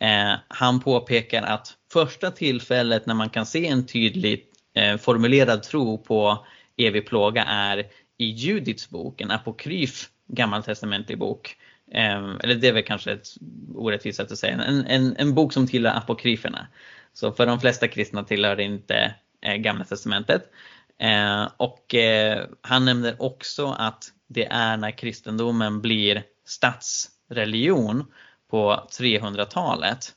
Eh, 0.00 0.34
han 0.48 0.80
påpekar 0.80 1.42
att 1.42 1.74
första 1.92 2.30
tillfället 2.30 3.06
när 3.06 3.14
man 3.14 3.30
kan 3.30 3.46
se 3.46 3.66
en 3.66 3.86
tydligt 3.86 4.52
eh, 4.74 4.96
formulerad 4.96 5.62
tro 5.62 5.98
på 5.98 6.46
evig 6.76 7.06
plåga 7.06 7.44
är 7.44 7.86
i 8.18 8.24
Judits 8.24 8.90
bok, 8.90 9.20
en 9.20 9.30
apokryf 9.30 10.08
gammaltestamentlig 10.28 11.18
bok. 11.18 11.56
Eh, 11.92 12.36
eller 12.42 12.54
det 12.54 12.68
är 12.68 12.72
väl 12.72 12.82
kanske 12.82 13.12
ett 13.12 13.28
orättvist 13.74 14.16
sätt 14.16 14.32
att 14.32 14.38
säga, 14.38 14.52
en, 14.52 14.86
en, 14.86 15.16
en 15.16 15.34
bok 15.34 15.52
som 15.52 15.66
tillhör 15.66 15.96
apokryferna. 15.96 16.66
Så 17.12 17.32
för 17.32 17.46
de 17.46 17.60
flesta 17.60 17.88
kristna 17.88 18.24
tillhör 18.24 18.56
det 18.56 18.62
inte 18.62 19.14
eh, 19.42 19.54
Gamla 19.54 19.84
Testamentet. 19.84 20.50
Ehm, 20.98 21.46
och 21.56 21.94
eh, 21.94 22.44
han 22.60 22.84
nämner 22.84 23.22
också 23.22 23.66
att 23.78 24.04
det 24.28 24.46
är 24.46 24.76
när 24.76 24.90
kristendomen 24.90 25.80
blir 25.80 26.22
statsreligion 26.46 28.04
på 28.50 28.86
300-talet 28.98 30.12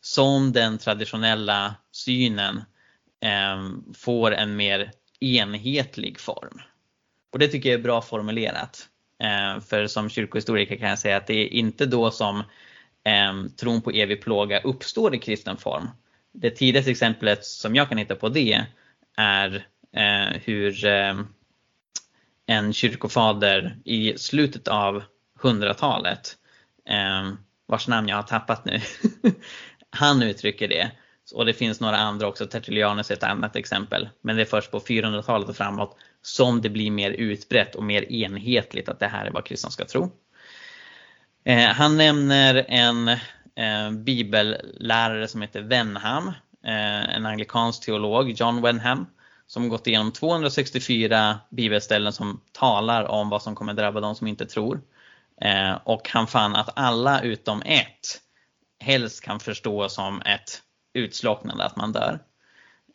som 0.00 0.52
den 0.52 0.78
traditionella 0.78 1.74
synen 1.92 2.56
eh, 3.20 3.68
får 3.94 4.34
en 4.34 4.56
mer 4.56 4.90
enhetlig 5.20 6.20
form. 6.20 6.60
Och 7.32 7.38
det 7.38 7.48
tycker 7.48 7.68
jag 7.68 7.78
är 7.78 7.82
bra 7.82 8.02
formulerat. 8.02 8.88
Eh, 9.22 9.60
för 9.60 9.86
som 9.86 10.08
kyrkohistoriker 10.08 10.76
kan 10.76 10.88
jag 10.88 10.98
säga 10.98 11.16
att 11.16 11.26
det 11.26 11.34
är 11.34 11.46
inte 11.46 11.86
då 11.86 12.10
som 12.10 12.38
eh, 13.04 13.50
tron 13.56 13.82
på 13.82 13.90
evig 13.90 14.22
plåga 14.22 14.60
uppstår 14.60 15.14
i 15.14 15.18
kristen 15.18 15.56
form. 15.56 15.88
Det 16.32 16.50
tidigaste 16.50 16.90
exemplet 16.90 17.44
som 17.44 17.74
jag 17.74 17.88
kan 17.88 17.98
hitta 17.98 18.14
på 18.14 18.28
det 18.28 18.64
är 19.16 19.66
eh, 19.92 20.40
hur 20.44 20.84
eh, 20.84 21.14
en 22.46 22.72
kyrkofader 22.72 23.76
i 23.84 24.18
slutet 24.18 24.68
av 24.68 25.02
100-talet, 25.40 26.36
eh, 26.88 27.32
vars 27.66 27.88
namn 27.88 28.08
jag 28.08 28.16
har 28.16 28.22
tappat 28.22 28.64
nu, 28.64 28.80
han 29.90 30.22
uttrycker 30.22 30.68
det. 30.68 30.90
Och 31.34 31.46
det 31.46 31.52
finns 31.52 31.80
några 31.80 31.96
andra 31.96 32.26
också, 32.26 32.46
Tertullianus 32.46 33.10
är 33.10 33.14
ett 33.14 33.22
annat 33.22 33.56
exempel. 33.56 34.08
Men 34.20 34.36
det 34.36 34.42
är 34.42 34.46
först 34.46 34.70
på 34.70 34.80
400-talet 34.80 35.48
och 35.48 35.56
framåt 35.56 35.96
som 36.22 36.60
det 36.60 36.68
blir 36.68 36.90
mer 36.90 37.10
utbrett 37.10 37.74
och 37.74 37.82
mer 37.82 38.12
enhetligt 38.12 38.88
att 38.88 39.00
det 39.00 39.06
här 39.06 39.26
är 39.26 39.30
vad 39.30 39.44
kristna 39.44 39.70
ska 39.70 39.84
tro. 39.84 40.12
Eh, 41.44 41.68
han 41.68 41.96
nämner 41.96 42.64
en 42.68 43.08
eh, 43.08 43.90
bibellärare 43.90 45.28
som 45.28 45.42
heter 45.42 45.62
Wenham, 45.62 46.28
eh, 46.64 47.14
en 47.16 47.26
anglikansk 47.26 47.84
teolog, 47.84 48.30
John 48.30 48.62
Wenham, 48.62 49.06
som 49.46 49.68
gått 49.68 49.86
igenom 49.86 50.12
264 50.12 51.40
bibelställen 51.50 52.12
som 52.12 52.40
talar 52.52 53.04
om 53.04 53.28
vad 53.28 53.42
som 53.42 53.54
kommer 53.54 53.74
drabba 53.74 54.00
de 54.00 54.14
som 54.14 54.26
inte 54.26 54.46
tror. 54.46 54.80
Eh, 55.40 55.74
och 55.84 56.08
han 56.08 56.26
fann 56.26 56.56
att 56.56 56.70
alla 56.76 57.20
utom 57.22 57.62
ett 57.62 58.20
helst 58.80 59.24
kan 59.24 59.40
förstå 59.40 59.88
som 59.88 60.20
ett 60.20 60.62
utslocknande, 60.94 61.64
att 61.64 61.76
man 61.76 61.92
dör. 61.92 62.18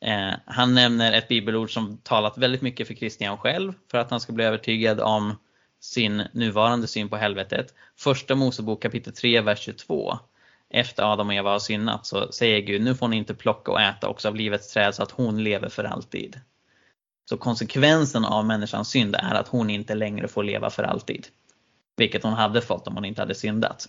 Eh, 0.01 0.33
han 0.45 0.75
nämner 0.75 1.11
ett 1.11 1.27
bibelord 1.27 1.73
som 1.73 1.97
talat 1.97 2.37
väldigt 2.37 2.61
mycket 2.61 2.87
för 2.87 2.93
Kristian 2.93 3.37
själv 3.37 3.73
för 3.91 3.97
att 3.97 4.11
han 4.11 4.19
ska 4.19 4.33
bli 4.33 4.43
övertygad 4.43 4.99
om 4.99 5.35
sin 5.79 6.23
nuvarande 6.31 6.87
syn 6.87 7.09
på 7.09 7.17
helvetet. 7.17 7.73
Första 7.97 8.35
Mosebok 8.35 8.81
kapitel 8.81 9.13
3, 9.13 9.41
vers 9.41 9.59
22 9.59 10.19
efter 10.69 11.03
Adam 11.03 11.27
och 11.27 11.33
Eva 11.33 11.51
har 11.51 11.59
syndat 11.59 12.05
så 12.05 12.31
säger 12.31 12.59
Gud, 12.59 12.81
nu 12.81 12.95
får 12.95 13.07
ni 13.07 13.17
inte 13.17 13.33
plocka 13.33 13.71
och 13.71 13.81
äta 13.81 14.07
också 14.07 14.27
av 14.27 14.35
livets 14.35 14.73
träd 14.73 14.95
så 14.95 15.03
att 15.03 15.11
hon 15.11 15.43
lever 15.43 15.69
för 15.69 15.83
alltid. 15.83 16.39
Så 17.29 17.37
konsekvensen 17.37 18.25
av 18.25 18.45
människans 18.45 18.89
synd 18.89 19.15
är 19.15 19.35
att 19.35 19.47
hon 19.47 19.69
inte 19.69 19.95
längre 19.95 20.27
får 20.27 20.43
leva 20.43 20.69
för 20.69 20.83
alltid. 20.83 21.27
Vilket 21.99 22.23
hon 22.23 22.33
hade 22.33 22.61
fått 22.61 22.87
om 22.87 22.95
hon 22.95 23.05
inte 23.05 23.21
hade 23.21 23.35
syndat. 23.35 23.85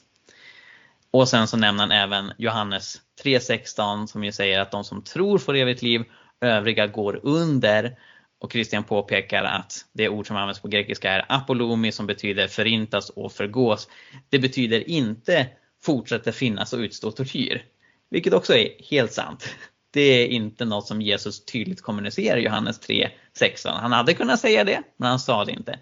Och 1.11 1.29
sen 1.29 1.49
så 1.49 1.57
nämner 1.57 1.83
han 1.83 1.92
även 1.92 2.33
Johannes 2.38 2.96
3.16 3.25 4.07
som 4.07 4.25
ju 4.25 4.33
säger 4.33 4.61
att 4.61 4.70
de 4.70 4.85
som 4.85 5.03
tror 5.05 5.38
får 5.38 5.57
evigt 5.57 5.83
liv, 5.83 6.05
övriga 6.40 6.87
går 6.87 7.20
under. 7.23 7.96
Och 8.40 8.53
Christian 8.53 8.85
påpekar 8.85 9.44
att 9.44 9.85
det 9.92 10.09
ord 10.09 10.27
som 10.27 10.37
används 10.37 10.61
på 10.61 10.68
grekiska 10.68 11.11
är 11.11 11.25
apolomi 11.29 11.92
som 11.92 12.07
betyder 12.07 12.49
förintas 12.49 13.11
och 13.11 13.33
förgås. 13.33 13.88
Det 14.29 14.38
betyder 14.38 14.90
inte 14.90 15.46
fortsätter 15.83 16.33
finnas 16.33 16.73
och 16.73 16.79
utstå 16.79 17.11
tortyr. 17.11 17.64
Vilket 18.11 18.33
också 18.33 18.55
är 18.55 18.68
helt 18.90 19.12
sant. 19.12 19.55
Det 19.90 20.01
är 20.01 20.27
inte 20.27 20.64
något 20.64 20.87
som 20.87 21.03
Jesus 21.03 21.44
tydligt 21.44 21.83
kommunicerar 21.83 22.37
i 22.37 22.44
Johannes 22.44 22.81
3.16. 22.81 23.68
Han 23.81 23.92
hade 23.92 24.14
kunnat 24.14 24.40
säga 24.40 24.64
det, 24.64 24.83
men 24.96 25.09
han 25.09 25.18
sa 25.18 25.44
det 25.44 25.53
inte. 25.53 25.79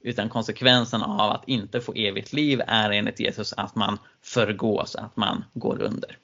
Utan 0.00 0.28
konsekvensen 0.28 1.02
av 1.02 1.30
att 1.30 1.48
inte 1.48 1.80
få 1.80 1.94
evigt 1.94 2.32
liv 2.32 2.62
är 2.66 2.90
enligt 2.90 3.20
Jesus 3.20 3.52
att 3.52 3.74
man 3.74 3.98
förgås, 4.22 4.96
att 4.96 5.16
man 5.16 5.44
går 5.54 5.82
under. 5.82 6.18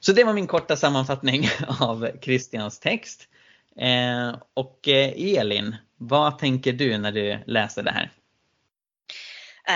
Så 0.00 0.12
det 0.12 0.24
var 0.24 0.32
min 0.32 0.46
korta 0.46 0.76
sammanfattning 0.76 1.48
av 1.80 2.10
Kristians 2.22 2.78
text. 2.78 3.28
Eh, 3.76 4.36
och 4.54 4.88
eh, 4.88 5.38
Elin, 5.38 5.76
vad 5.96 6.38
tänker 6.38 6.72
du 6.72 6.98
när 6.98 7.12
du 7.12 7.38
läser 7.46 7.82
det 7.82 7.90
här? 7.90 8.10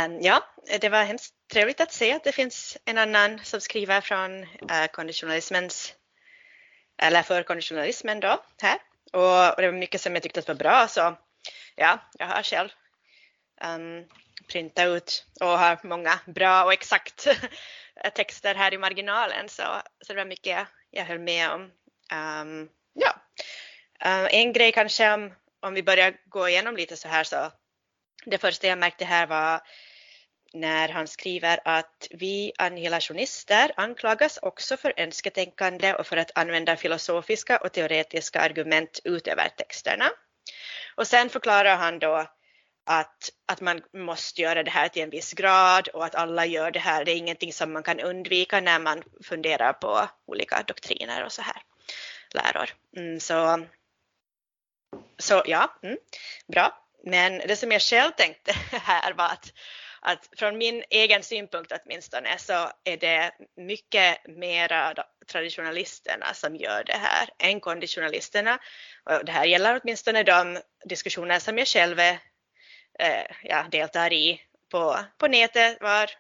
Um, 0.07 0.21
ja, 0.21 0.45
det 0.81 0.89
var 0.89 1.05
hemskt 1.05 1.35
trevligt 1.53 1.81
att 1.81 1.93
se 1.93 2.13
att 2.13 2.25
det 2.25 2.33
finns 2.33 2.79
en 2.85 2.99
annan 2.99 3.41
som 3.43 3.61
skriver 3.61 4.01
från 4.01 4.43
eh, 4.43 4.87
konditionalismens, 4.93 5.95
eller 7.03 7.23
för 7.23 7.43
konditionalismen 7.43 8.21
då, 8.21 8.45
här. 8.63 8.79
Och, 9.13 9.55
och, 9.55 9.63
det 9.63 9.71
var 9.71 9.79
mycket 9.79 10.01
som 10.01 10.15
jag 10.15 10.23
tyckte 10.23 10.43
var 10.47 10.55
bra 10.55 10.87
så 10.89 11.17
ja, 11.77 11.99
jag 12.19 12.27
har 12.27 12.43
själv 12.43 12.69
ehm, 13.61 13.99
um, 13.99 14.09
printat 14.49 14.87
ut 14.87 15.27
och 15.41 15.59
har 15.59 15.79
många 15.83 16.21
bra 16.27 16.65
och 16.65 16.73
exakt 16.73 17.29
texter 18.15 18.55
här 18.55 18.75
i 18.75 18.79
marginalen 18.79 19.49
så, 19.49 19.63
så 20.01 20.13
det 20.13 20.19
var 20.19 20.25
mycket 20.25 20.67
jag 20.91 21.05
höll 21.05 21.19
med 21.19 21.51
om. 21.51 21.63
Um, 22.13 22.69
ja. 22.93 23.15
Uh, 24.05 24.35
en 24.35 24.53
grej 24.53 24.73
kanske 24.73 25.13
om, 25.13 25.35
om 25.61 25.75
vi 25.75 25.83
börjar 25.83 26.17
gå 26.27 26.49
igenom 26.49 26.77
lite 26.77 26.97
så 26.97 27.09
här 27.09 27.25
så 27.25 27.53
det 28.25 28.39
första 28.39 28.67
jag 28.67 28.79
märkte 28.79 29.05
här 29.05 29.27
var 29.27 29.61
när 30.55 30.89
han 30.89 31.09
skriver 31.09 31.61
att 31.65 32.09
vi 32.11 32.53
annihilationister 32.59 33.73
anklagas 33.77 34.39
också 34.43 34.77
för 34.77 34.93
önsketänkande 34.97 35.95
och 35.95 36.07
för 36.07 36.17
att 36.17 36.39
använda 36.39 36.77
filosofiska 36.77 37.59
och 37.59 37.73
teoretiska 37.73 38.41
argument 38.41 39.01
utöver 39.05 39.49
texterna. 39.49 40.11
Och 41.03 41.09
sen 41.09 41.31
förklarar 41.31 41.77
han 41.77 41.99
då 41.99 42.27
att, 42.87 43.31
att 43.47 43.61
man 43.61 43.83
måste 43.93 44.43
göra 44.43 44.63
det 44.63 44.71
här 44.71 44.89
till 44.89 45.03
en 45.03 45.11
viss 45.11 45.33
grad 45.33 45.89
och 45.89 46.05
att 46.05 46.15
alla 46.15 46.47
gör 46.47 46.71
det 46.71 46.79
här. 46.79 47.05
Det 47.05 47.13
är 47.13 47.17
ingenting 47.17 47.53
som 47.53 47.73
man 47.73 47.83
kan 47.83 48.01
undvika 48.01 48.61
när 48.61 48.79
man 48.79 49.03
funderar 49.25 49.73
på 49.73 50.09
olika 50.27 50.63
doktriner 50.63 51.25
och 51.25 51.33
så 51.33 51.43
här, 51.43 51.63
läror. 52.35 52.71
Mm, 52.97 53.21
så, 53.21 53.67
så 55.19 55.43
ja, 55.47 55.79
mm, 55.83 55.97
bra. 56.47 56.89
Men 57.05 57.39
det 57.39 57.57
som 57.57 57.73
jag 57.73 57.83
själv 57.83 58.11
tänkte 58.11 58.53
här 58.73 59.13
var 59.13 59.27
att, 59.27 59.53
att 60.05 60.29
från 60.37 60.59
min 60.59 60.85
egen 60.91 61.23
synpunkt 61.23 61.73
åtminstone 61.73 62.39
så 62.39 62.71
är 62.85 62.97
det 62.97 63.31
mycket 63.57 64.27
mera 64.29 64.95
traditionalisterna 65.27 66.35
som 66.35 66.57
gör 66.57 66.85
det 66.85 66.97
här 66.97 67.29
än 67.39 67.61
konditionalisterna. 67.61 68.59
Och 69.05 69.25
det 69.25 69.33
här 69.33 69.45
gäller 69.45 69.81
åtminstone 69.83 70.23
de 70.23 70.61
diskussioner 70.85 71.39
som 71.39 71.59
jag 71.59 71.69
själv 71.69 71.99
är, 71.99 72.19
eh, 72.99 73.27
ja, 73.43 73.67
deltar 73.71 74.13
i 74.13 74.43
på, 74.71 74.99
på 75.19 75.27
nätet 75.27 75.81
var 75.81 76.11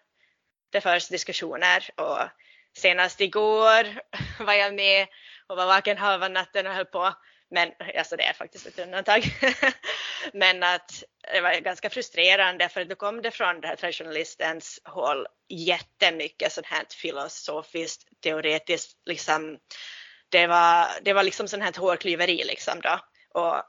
det 0.70 0.80
förs 0.80 1.08
diskussioner 1.08 1.90
och 1.96 2.28
senast 2.76 3.20
igår 3.20 4.00
var 4.44 4.52
jag 4.54 4.74
med 4.74 5.06
och 5.46 5.56
var 5.56 5.66
vaken 5.66 5.98
halva 5.98 6.28
natten 6.28 6.66
och 6.66 6.74
höll 6.74 6.84
på 6.84 7.14
men 7.52 7.72
alltså 7.98 8.16
det 8.16 8.22
är 8.22 8.32
faktiskt 8.32 8.66
ett 8.66 8.78
undantag. 8.78 9.24
Men 10.32 10.62
att 10.62 11.04
det 11.32 11.40
var 11.40 11.60
ganska 11.60 11.90
frustrerande 11.90 12.68
för 12.68 12.84
då 12.84 12.94
kom 12.94 13.22
det 13.22 13.30
från 13.30 13.60
det 13.60 13.68
här 13.68 13.76
traditionalistens 13.76 14.80
håll 14.84 15.26
jättemycket 15.48 16.52
sånt 16.52 16.66
här 16.66 16.84
filosofiskt, 16.90 18.08
teoretiskt, 18.22 18.98
liksom 19.06 19.58
det 20.28 20.46
var, 20.46 20.86
det 21.02 21.12
var 21.12 21.22
liksom 21.22 21.48
sånt 21.48 21.62
här 21.62 21.80
hårklyveri 21.80 22.44
liksom 22.44 22.80
då. 22.80 22.98
Och 23.40 23.62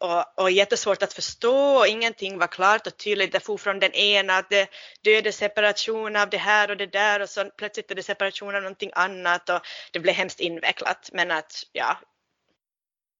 och, 0.00 0.38
och 0.42 0.50
jättesvårt 0.50 1.02
att 1.02 1.12
förstå 1.12 1.76
och 1.76 1.86
ingenting 1.86 2.38
var 2.38 2.46
klart 2.46 2.86
och 2.86 2.96
tydligt. 2.96 3.32
Det 3.32 3.40
for 3.40 3.56
från 3.56 3.78
den 3.78 3.92
ena 3.92 4.36
att 4.36 4.50
det 4.50 4.70
döde 5.04 5.32
separation 5.32 6.16
av 6.16 6.30
det 6.30 6.38
här 6.38 6.70
och 6.70 6.76
det 6.76 6.86
där 6.86 7.20
och 7.20 7.28
så 7.28 7.44
plötsligt 7.44 7.90
är 7.90 7.94
det 7.94 8.02
separation 8.02 8.54
av 8.54 8.62
någonting 8.62 8.90
annat 8.94 9.48
och 9.48 9.60
det 9.92 9.98
blev 9.98 10.14
hemskt 10.14 10.40
invecklat. 10.40 11.10
Men 11.12 11.30
att 11.30 11.64
ja, 11.72 11.96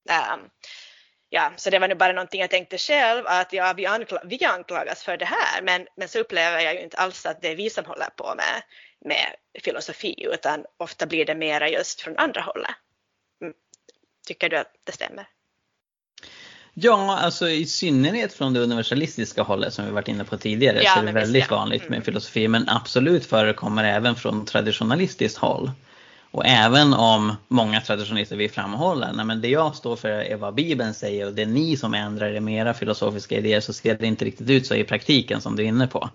um, 0.08 0.50
ja, 1.28 1.52
så 1.56 1.70
det 1.70 1.78
var 1.78 1.88
nu 1.88 1.94
bara 1.94 2.12
någonting 2.12 2.40
jag 2.40 2.50
tänkte 2.50 2.78
själv 2.78 3.26
att 3.26 3.52
ja, 3.52 3.74
vi, 3.76 3.86
anklag, 3.86 4.20
vi 4.24 4.44
anklagas 4.44 5.02
för 5.02 5.16
det 5.16 5.24
här 5.24 5.62
men, 5.62 5.86
men 5.96 6.08
så 6.08 6.18
upplever 6.18 6.60
jag 6.60 6.74
ju 6.74 6.80
inte 6.80 6.96
alls 6.96 7.26
att 7.26 7.42
det 7.42 7.48
är 7.48 7.56
vi 7.56 7.70
som 7.70 7.84
håller 7.84 8.08
på 8.16 8.34
med, 8.36 8.62
med 9.04 9.34
filosofi 9.62 10.28
utan 10.34 10.64
ofta 10.76 11.06
blir 11.06 11.24
det 11.24 11.34
mera 11.34 11.68
just 11.68 12.00
från 12.00 12.16
andra 12.16 12.40
hållet. 12.40 12.74
Mm. 13.42 13.54
Tycker 14.26 14.48
du 14.48 14.56
att 14.56 14.72
det 14.84 14.92
stämmer? 14.92 15.26
Ja, 16.74 17.18
alltså 17.18 17.48
i 17.48 17.66
synnerhet 17.66 18.32
från 18.32 18.52
det 18.52 18.60
universalistiska 18.60 19.42
hållet 19.42 19.74
som 19.74 19.84
vi 19.84 19.90
varit 19.90 20.08
inne 20.08 20.24
på 20.24 20.38
tidigare 20.38 20.82
ja, 20.82 20.90
så 20.94 21.00
är 21.00 21.04
det 21.04 21.12
väldigt 21.12 21.42
visst, 21.42 21.50
ja. 21.50 21.56
vanligt 21.56 21.82
med 21.82 21.96
mm. 21.96 22.02
filosofi 22.02 22.48
men 22.48 22.68
absolut 22.68 23.26
förekommer 23.26 23.84
även 23.84 24.16
från 24.16 24.44
traditionalistiskt 24.44 25.38
håll. 25.38 25.70
Och 26.32 26.46
även 26.46 26.94
om 26.94 27.32
många 27.48 27.80
traditionalister 27.80 28.36
vill 28.36 28.50
framhålla, 28.50 29.12
nej 29.12 29.26
men 29.26 29.40
det 29.40 29.48
jag 29.48 29.76
står 29.76 29.96
för 29.96 30.08
är 30.08 30.36
vad 30.36 30.54
Bibeln 30.54 30.94
säger 30.94 31.26
och 31.26 31.34
det 31.34 31.42
är 31.42 31.46
ni 31.46 31.76
som 31.76 31.94
ändrar 31.94 32.28
er 32.28 32.40
med 32.40 32.60
era 32.60 32.74
filosofiska 32.74 33.38
idéer 33.38 33.60
så 33.60 33.72
ser 33.72 33.94
det 33.94 34.06
inte 34.06 34.24
riktigt 34.24 34.50
ut 34.50 34.66
så 34.66 34.74
i 34.74 34.84
praktiken 34.84 35.40
som 35.40 35.56
du 35.56 35.62
är 35.62 35.66
inne 35.66 35.86
på. 35.86 36.10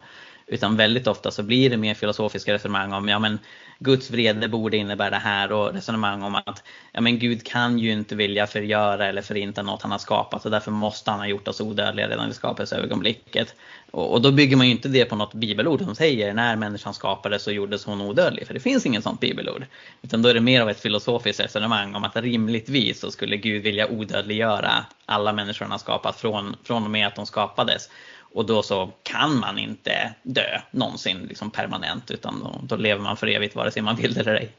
Utan 0.47 0.77
väldigt 0.77 1.07
ofta 1.07 1.31
så 1.31 1.43
blir 1.43 1.69
det 1.69 1.77
mer 1.77 1.93
filosofiska 1.93 2.53
resonemang 2.53 2.93
om, 2.93 3.07
ja 3.07 3.19
men 3.19 3.39
Guds 3.79 4.11
vrede 4.11 4.47
borde 4.47 4.77
innebära 4.77 5.09
det 5.09 5.15
här 5.15 5.51
och 5.51 5.73
resonemang 5.73 6.23
om 6.23 6.35
att 6.35 6.63
ja 6.91 7.01
men 7.01 7.19
Gud 7.19 7.43
kan 7.43 7.79
ju 7.79 7.91
inte 7.91 8.15
vilja 8.15 8.47
förgöra 8.47 9.05
eller 9.05 9.21
förinta 9.21 9.61
något 9.61 9.81
han 9.81 9.91
har 9.91 9.99
skapat 9.99 10.45
och 10.45 10.51
därför 10.51 10.71
måste 10.71 11.11
han 11.11 11.19
ha 11.19 11.27
gjort 11.27 11.47
oss 11.47 11.61
odödliga 11.61 12.07
redan 12.07 12.25
vid 12.25 12.35
skapelseögonblicket. 12.35 13.55
Och, 13.91 14.13
och 14.13 14.21
då 14.21 14.31
bygger 14.31 14.57
man 14.57 14.65
ju 14.65 14.71
inte 14.71 14.87
det 14.87 15.05
på 15.05 15.15
något 15.15 15.33
bibelord 15.33 15.81
som 15.81 15.95
säger 15.95 16.33
när 16.33 16.55
människan 16.55 16.93
skapades 16.93 17.43
så 17.43 17.51
gjordes 17.51 17.85
hon 17.85 18.01
odödlig, 18.01 18.47
för 18.47 18.53
det 18.53 18.59
finns 18.59 18.85
inget 18.85 19.03
sånt 19.03 19.19
bibelord. 19.19 19.65
Utan 20.01 20.21
då 20.21 20.29
är 20.29 20.33
det 20.33 20.41
mer 20.41 20.61
av 20.61 20.69
ett 20.69 20.79
filosofiskt 20.79 21.39
resonemang 21.43 21.95
om 21.95 22.03
att 22.03 22.15
rimligtvis 22.15 22.99
så 22.99 23.11
skulle 23.11 23.37
Gud 23.37 23.63
vilja 23.63 23.87
odödliggöra 23.87 24.85
alla 25.05 25.33
människor 25.33 25.65
han 25.65 25.71
har 25.71 25.77
skapat 25.77 26.19
från, 26.19 26.55
från 26.63 26.83
och 26.83 26.89
med 26.89 27.07
att 27.07 27.15
de 27.15 27.25
skapades. 27.25 27.89
Och 28.35 28.45
då 28.45 28.63
så 28.63 28.91
kan 29.03 29.39
man 29.39 29.59
inte 29.59 30.13
dö 30.23 30.61
någonsin 30.71 31.25
liksom 31.25 31.51
permanent 31.51 32.11
utan 32.11 32.39
då, 32.39 32.59
då 32.63 32.75
lever 32.75 33.01
man 33.01 33.17
för 33.17 33.27
evigt 33.27 33.55
vare 33.55 33.71
sig 33.71 33.81
man 33.81 33.95
vill 33.95 34.13
det 34.13 34.21
eller 34.21 34.35
ej. 34.35 34.51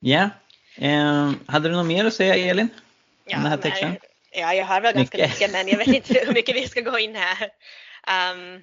Ja, 0.00 0.30
yeah. 0.78 1.28
eh, 1.28 1.32
hade 1.46 1.68
du 1.68 1.74
något 1.74 1.86
mer 1.86 2.04
att 2.04 2.14
säga 2.14 2.36
Elin? 2.36 2.68
Ja, 3.24 3.36
den 3.36 3.46
här 3.46 3.56
texten? 3.56 3.96
ja, 4.32 4.54
jag 4.54 4.66
har 4.66 4.80
väl 4.80 4.94
ganska 4.94 5.18
mycket. 5.18 5.30
mycket 5.30 5.52
men 5.52 5.68
jag 5.68 5.78
vet 5.78 5.88
inte 5.88 6.24
hur 6.26 6.34
mycket 6.34 6.56
vi 6.56 6.68
ska 6.68 6.80
gå 6.80 6.98
in 6.98 7.16
här. 7.16 7.42
Um, 8.32 8.62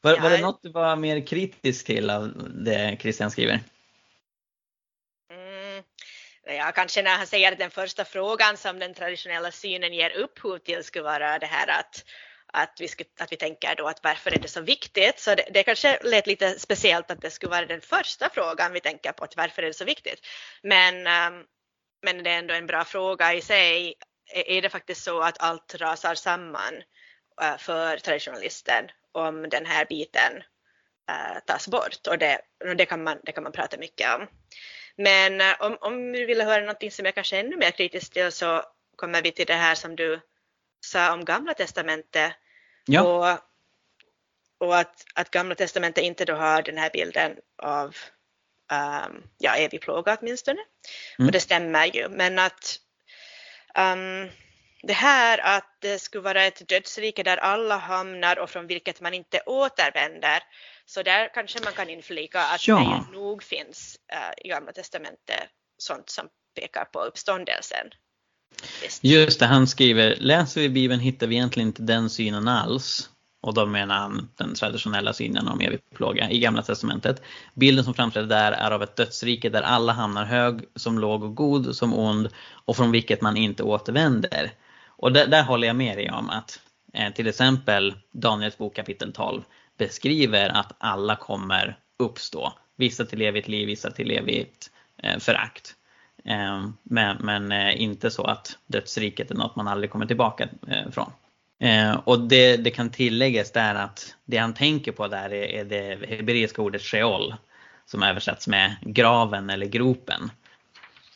var, 0.00 0.16
ja. 0.16 0.22
var 0.22 0.30
det 0.30 0.38
något 0.38 0.62
du 0.62 0.72
var 0.72 0.96
mer 0.96 1.26
kritisk 1.26 1.86
till 1.86 2.10
av 2.10 2.50
det 2.64 2.96
Christian 3.00 3.30
skriver? 3.30 3.60
Mm, 5.30 5.84
ja, 6.58 6.72
kanske 6.74 7.02
när 7.02 7.16
han 7.16 7.26
säger 7.26 7.52
att 7.52 7.58
den 7.58 7.70
första 7.70 8.04
frågan 8.04 8.56
som 8.56 8.78
den 8.78 8.94
traditionella 8.94 9.50
synen 9.50 9.94
ger 9.94 10.10
upphov 10.10 10.58
till 10.58 10.84
skulle 10.84 11.04
vara 11.04 11.38
det 11.38 11.46
här 11.46 11.80
att 11.80 12.04
att 12.54 12.80
vi, 12.80 12.88
skulle, 12.88 13.10
att 13.20 13.32
vi 13.32 13.36
tänker 13.36 13.74
då 13.74 13.88
att 13.88 14.04
varför 14.04 14.30
är 14.30 14.38
det 14.38 14.48
så 14.48 14.60
viktigt? 14.60 15.18
Så 15.18 15.34
det, 15.34 15.44
det 15.50 15.62
kanske 15.62 15.98
lät 16.02 16.26
lite 16.26 16.58
speciellt 16.58 17.10
att 17.10 17.20
det 17.20 17.30
skulle 17.30 17.50
vara 17.50 17.66
den 17.66 17.80
första 17.80 18.30
frågan 18.30 18.72
vi 18.72 18.80
tänker 18.80 19.12
på, 19.12 19.24
att 19.24 19.36
varför 19.36 19.62
är 19.62 19.66
det 19.66 19.74
så 19.74 19.84
viktigt? 19.84 20.26
Men, 20.62 21.06
ehm, 21.06 21.44
men 22.02 22.22
det 22.22 22.30
är 22.30 22.38
ändå 22.38 22.54
en 22.54 22.66
bra 22.66 22.84
fråga 22.84 23.34
i 23.34 23.40
sig. 23.40 23.94
Är, 24.34 24.62
det 24.62 24.68
faktiskt 24.68 25.04
så 25.04 25.20
att 25.20 25.40
allt 25.40 25.74
rasar 25.74 26.14
samman 26.14 26.74
eh, 27.42 27.56
för 27.58 27.96
traditionalisten 27.96 28.84
om 29.12 29.48
den 29.48 29.66
här 29.66 29.84
biten 29.84 30.42
eh, 31.10 31.40
tas 31.46 31.68
bort? 31.68 32.06
Och 32.08 32.18
det, 32.18 32.40
det, 32.76 32.86
kan 32.86 33.02
man, 33.02 33.18
det 33.22 33.32
kan 33.32 33.42
man 33.42 33.52
prata 33.52 33.76
mycket 33.76 34.14
om. 34.14 34.26
Men 34.96 35.40
eh, 35.40 35.54
om, 35.60 35.78
om 35.80 36.12
du 36.12 36.26
vill 36.26 36.40
höra 36.40 36.60
någonting 36.60 36.90
som 36.90 37.04
jag 37.04 37.14
kanske 37.14 37.36
är 37.36 37.40
ännu 37.40 37.56
mer 37.56 37.70
kritisk 37.70 38.12
till 38.12 38.32
så 38.32 38.62
kommer 38.96 39.22
vi 39.22 39.32
till 39.32 39.46
det 39.46 39.54
här 39.54 39.74
som 39.74 39.96
du 39.96 40.20
sa 40.80 41.12
om 41.12 41.24
Gamla 41.24 41.54
Testamentet 41.54 42.32
Ja. 42.84 43.02
Och, 43.02 43.38
och 44.66 44.76
att, 44.78 45.04
att 45.14 45.30
Gamla 45.30 45.54
Testamentet 45.54 46.04
inte 46.04 46.24
då 46.24 46.34
har 46.34 46.62
den 46.62 46.78
här 46.78 46.90
bilden 46.92 47.36
av 47.62 47.96
um, 48.72 49.22
ja, 49.38 49.56
evig 49.56 49.80
plåga 49.80 50.16
åtminstone. 50.20 50.60
Mm. 51.18 51.28
Och 51.28 51.32
det 51.32 51.40
stämmer 51.40 51.86
ju. 51.86 52.08
Men 52.08 52.38
att 52.38 52.78
um, 53.78 54.30
det 54.82 54.92
här 54.92 55.38
att 55.38 55.76
det 55.80 55.98
skulle 55.98 56.22
vara 56.22 56.44
ett 56.44 56.68
dödsrike 56.68 57.22
där 57.22 57.36
alla 57.36 57.76
hamnar 57.76 58.38
och 58.38 58.50
från 58.50 58.66
vilket 58.66 59.00
man 59.00 59.14
inte 59.14 59.40
återvänder. 59.46 60.42
Så 60.86 61.02
där 61.02 61.34
kanske 61.34 61.64
man 61.64 61.72
kan 61.72 61.90
inflika 61.90 62.40
att 62.40 62.68
ja. 62.68 63.04
det 63.08 63.18
nog 63.18 63.42
finns 63.42 63.98
uh, 64.12 64.44
i 64.44 64.48
Gamla 64.48 64.72
Testamentet 64.72 65.48
sånt 65.78 66.10
som 66.10 66.28
pekar 66.54 66.84
på 66.84 67.00
uppståndelsen. 67.00 67.90
Just 69.00 69.40
det, 69.40 69.46
han 69.46 69.66
skriver, 69.66 70.16
läser 70.20 70.60
vi 70.60 70.68
Bibeln 70.68 71.00
hittar 71.00 71.26
vi 71.26 71.34
egentligen 71.34 71.68
inte 71.68 71.82
den 71.82 72.10
synen 72.10 72.48
alls. 72.48 73.10
Och 73.44 73.54
då 73.54 73.66
menar 73.66 73.94
han 73.94 74.28
den 74.36 74.54
traditionella 74.54 75.12
synen 75.12 75.48
om 75.48 75.60
evig 75.60 75.80
plåga 75.94 76.30
i 76.30 76.38
Gamla 76.38 76.62
Testamentet. 76.62 77.22
Bilden 77.54 77.84
som 77.84 77.94
framträder 77.94 78.28
där 78.28 78.52
är 78.52 78.70
av 78.70 78.82
ett 78.82 78.96
dödsrike 78.96 79.48
där 79.48 79.62
alla 79.62 79.92
hamnar 79.92 80.24
hög 80.24 80.60
som 80.76 80.98
låg 80.98 81.22
och 81.22 81.34
god 81.34 81.76
som 81.76 81.94
ond 81.94 82.28
och 82.64 82.76
från 82.76 82.92
vilket 82.92 83.20
man 83.20 83.36
inte 83.36 83.62
återvänder. 83.62 84.52
Och 84.86 85.12
där, 85.12 85.26
där 85.26 85.42
håller 85.42 85.66
jag 85.66 85.76
med 85.76 85.96
dig 85.96 86.10
om 86.10 86.30
att 86.30 86.60
eh, 86.94 87.12
till 87.12 87.26
exempel 87.26 87.94
Daniels 88.12 88.58
bok 88.58 88.76
kapitel 88.76 89.12
12 89.12 89.42
beskriver 89.78 90.48
att 90.48 90.72
alla 90.78 91.16
kommer 91.16 91.78
uppstå. 91.98 92.52
Vissa 92.76 93.04
till 93.04 93.22
evigt 93.22 93.48
liv, 93.48 93.66
vissa 93.66 93.90
till 93.90 94.10
evigt 94.10 94.70
eh, 95.02 95.18
förakt. 95.18 95.74
Ehm, 96.24 96.76
men, 96.82 97.16
men 97.20 97.52
eh, 97.52 97.82
inte 97.82 98.10
så 98.10 98.24
att 98.24 98.58
dödsriket 98.66 99.30
är 99.30 99.34
något 99.34 99.56
man 99.56 99.68
aldrig 99.68 99.90
kommer 99.90 100.06
tillbaka 100.06 100.48
eh, 100.68 100.90
från. 100.90 101.12
Ehm, 101.60 101.96
och 102.04 102.20
det, 102.20 102.56
det 102.56 102.70
kan 102.70 102.90
tilläggas 102.90 103.52
där 103.52 103.74
att 103.74 104.16
det 104.24 104.36
han 104.36 104.54
tänker 104.54 104.92
på 104.92 105.08
där 105.08 105.32
är, 105.32 105.64
det 105.64 106.08
hebreiska 106.08 106.62
ordet 106.62 106.82
sheol 106.82 107.34
som 107.86 108.02
översätts 108.02 108.48
med 108.48 108.76
graven 108.80 109.50
eller 109.50 109.66
gropen. 109.66 110.30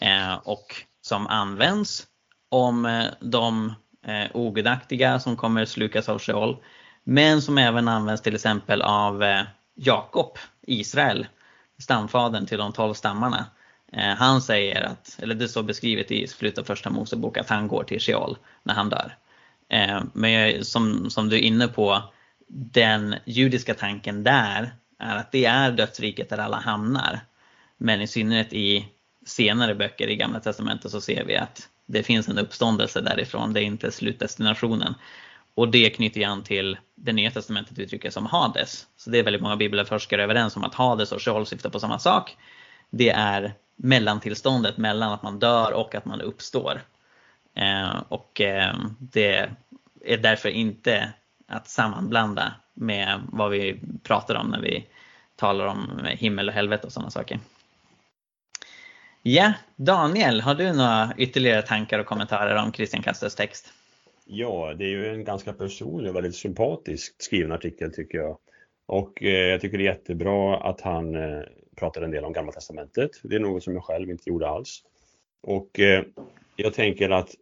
Ehm, 0.00 0.38
och 0.44 0.66
som 1.02 1.26
används 1.26 2.06
om 2.48 2.86
eh, 2.86 3.06
de 3.20 3.74
eh, 4.06 4.26
ogudaktiga 4.34 5.20
som 5.20 5.36
kommer 5.36 5.64
slukas 5.64 6.08
av 6.08 6.18
sheol. 6.18 6.56
Men 7.04 7.42
som 7.42 7.58
även 7.58 7.88
används 7.88 8.22
till 8.22 8.34
exempel 8.34 8.82
av 8.82 9.22
eh, 9.22 9.42
Jakob, 9.74 10.38
Israel, 10.62 11.26
stamfadern 11.78 12.46
till 12.46 12.58
de 12.58 12.72
tolv 12.72 12.94
stammarna 12.94 13.46
Eh, 13.92 14.14
han 14.14 14.42
säger 14.42 14.82
att, 14.82 15.18
eller 15.22 15.34
det 15.34 15.48
står 15.48 15.62
beskrivet 15.62 16.10
i 16.10 16.26
slutet 16.26 16.58
av 16.58 16.64
första 16.64 16.90
Mosebok 16.90 17.36
att 17.36 17.48
han 17.48 17.68
går 17.68 17.84
till 17.84 18.00
Sheol 18.00 18.36
när 18.62 18.74
han 18.74 18.88
dör. 18.88 19.16
Eh, 19.68 20.02
men 20.12 20.64
som, 20.64 21.10
som 21.10 21.28
du 21.28 21.36
är 21.36 21.40
inne 21.40 21.68
på, 21.68 22.02
den 22.48 23.14
judiska 23.24 23.74
tanken 23.74 24.24
där 24.24 24.70
är 24.98 25.16
att 25.16 25.32
det 25.32 25.44
är 25.44 25.72
dödsriket 25.72 26.28
där 26.28 26.38
alla 26.38 26.56
hamnar. 26.56 27.20
Men 27.76 28.00
i 28.00 28.06
synnerhet 28.06 28.52
i 28.52 28.88
senare 29.26 29.74
böcker 29.74 30.08
i 30.08 30.16
Gamla 30.16 30.40
Testamentet 30.40 30.90
så 30.90 31.00
ser 31.00 31.24
vi 31.24 31.36
att 31.36 31.68
det 31.86 32.02
finns 32.02 32.28
en 32.28 32.38
uppståndelse 32.38 33.00
därifrån, 33.00 33.52
det 33.52 33.60
är 33.60 33.64
inte 33.64 33.90
slutdestinationen. 33.90 34.94
Och 35.54 35.68
det 35.68 35.90
knyter 35.90 36.26
an 36.26 36.42
till 36.42 36.78
det 36.94 37.12
nya 37.12 37.30
testamentet 37.30 37.78
uttrycket 37.78 38.14
som 38.14 38.26
Hades. 38.26 38.86
Så 38.96 39.10
det 39.10 39.18
är 39.18 39.22
väldigt 39.22 39.42
många 39.42 39.56
bibelforskare 39.56 40.22
överens 40.22 40.56
om 40.56 40.64
att 40.64 40.74
Hades 40.74 41.12
och 41.12 41.22
Sheol 41.22 41.46
syftar 41.46 41.70
på 41.70 41.80
samma 41.80 41.98
sak. 41.98 42.36
Det 42.90 43.10
är 43.10 43.52
mellantillståndet 43.76 44.76
mellan 44.76 45.12
att 45.12 45.22
man 45.22 45.38
dör 45.38 45.72
och 45.72 45.94
att 45.94 46.04
man 46.04 46.20
uppstår. 46.20 46.80
Eh, 47.54 48.02
och 48.08 48.40
eh, 48.40 48.76
det 48.98 49.50
är 50.04 50.18
därför 50.18 50.48
inte 50.48 51.12
att 51.46 51.68
sammanblanda 51.68 52.54
med 52.74 53.20
vad 53.32 53.50
vi 53.50 53.80
pratar 54.02 54.34
om 54.34 54.50
när 54.50 54.60
vi 54.60 54.86
talar 55.36 55.66
om 55.66 56.06
himmel 56.10 56.48
och 56.48 56.54
helvete 56.54 56.86
och 56.86 56.92
sådana 56.92 57.10
saker. 57.10 57.38
Ja, 59.22 59.52
Daniel, 59.76 60.40
har 60.40 60.54
du 60.54 60.72
några 60.72 61.12
ytterligare 61.16 61.62
tankar 61.62 61.98
och 61.98 62.06
kommentarer 62.06 62.56
om 62.56 62.72
Christian 62.72 63.02
Kasters 63.02 63.34
text? 63.34 63.72
Ja, 64.24 64.74
det 64.74 64.84
är 64.84 64.88
ju 64.88 65.08
en 65.14 65.24
ganska 65.24 65.52
personlig 65.52 66.10
och 66.10 66.16
väldigt 66.16 66.34
sympatiskt 66.34 67.22
skriven 67.22 67.52
artikel 67.52 67.92
tycker 67.92 68.18
jag. 68.18 68.38
Och 68.86 69.22
eh, 69.22 69.28
jag 69.30 69.60
tycker 69.60 69.78
det 69.78 69.84
är 69.84 69.92
jättebra 69.92 70.56
att 70.56 70.80
han 70.80 71.14
eh, 71.14 71.42
pratar 71.78 72.02
en 72.02 72.10
del 72.10 72.24
om 72.24 72.32
Gamla 72.32 72.52
Testamentet. 72.52 73.10
Det 73.22 73.36
är 73.36 73.40
något 73.40 73.62
som 73.62 73.74
jag 73.74 73.84
själv 73.84 74.10
inte 74.10 74.30
gjorde 74.30 74.48
alls. 74.48 74.82
Och 75.42 75.80
eh, 75.80 76.04
jag 76.56 76.74
tänker 76.74 77.10
att 77.10 77.34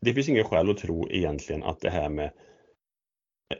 det 0.00 0.14
finns 0.14 0.28
ingen 0.28 0.44
skäl 0.44 0.70
att 0.70 0.78
tro 0.78 1.10
egentligen 1.10 1.62
att 1.62 1.80
det 1.80 1.90
här 1.90 2.08
med 2.08 2.30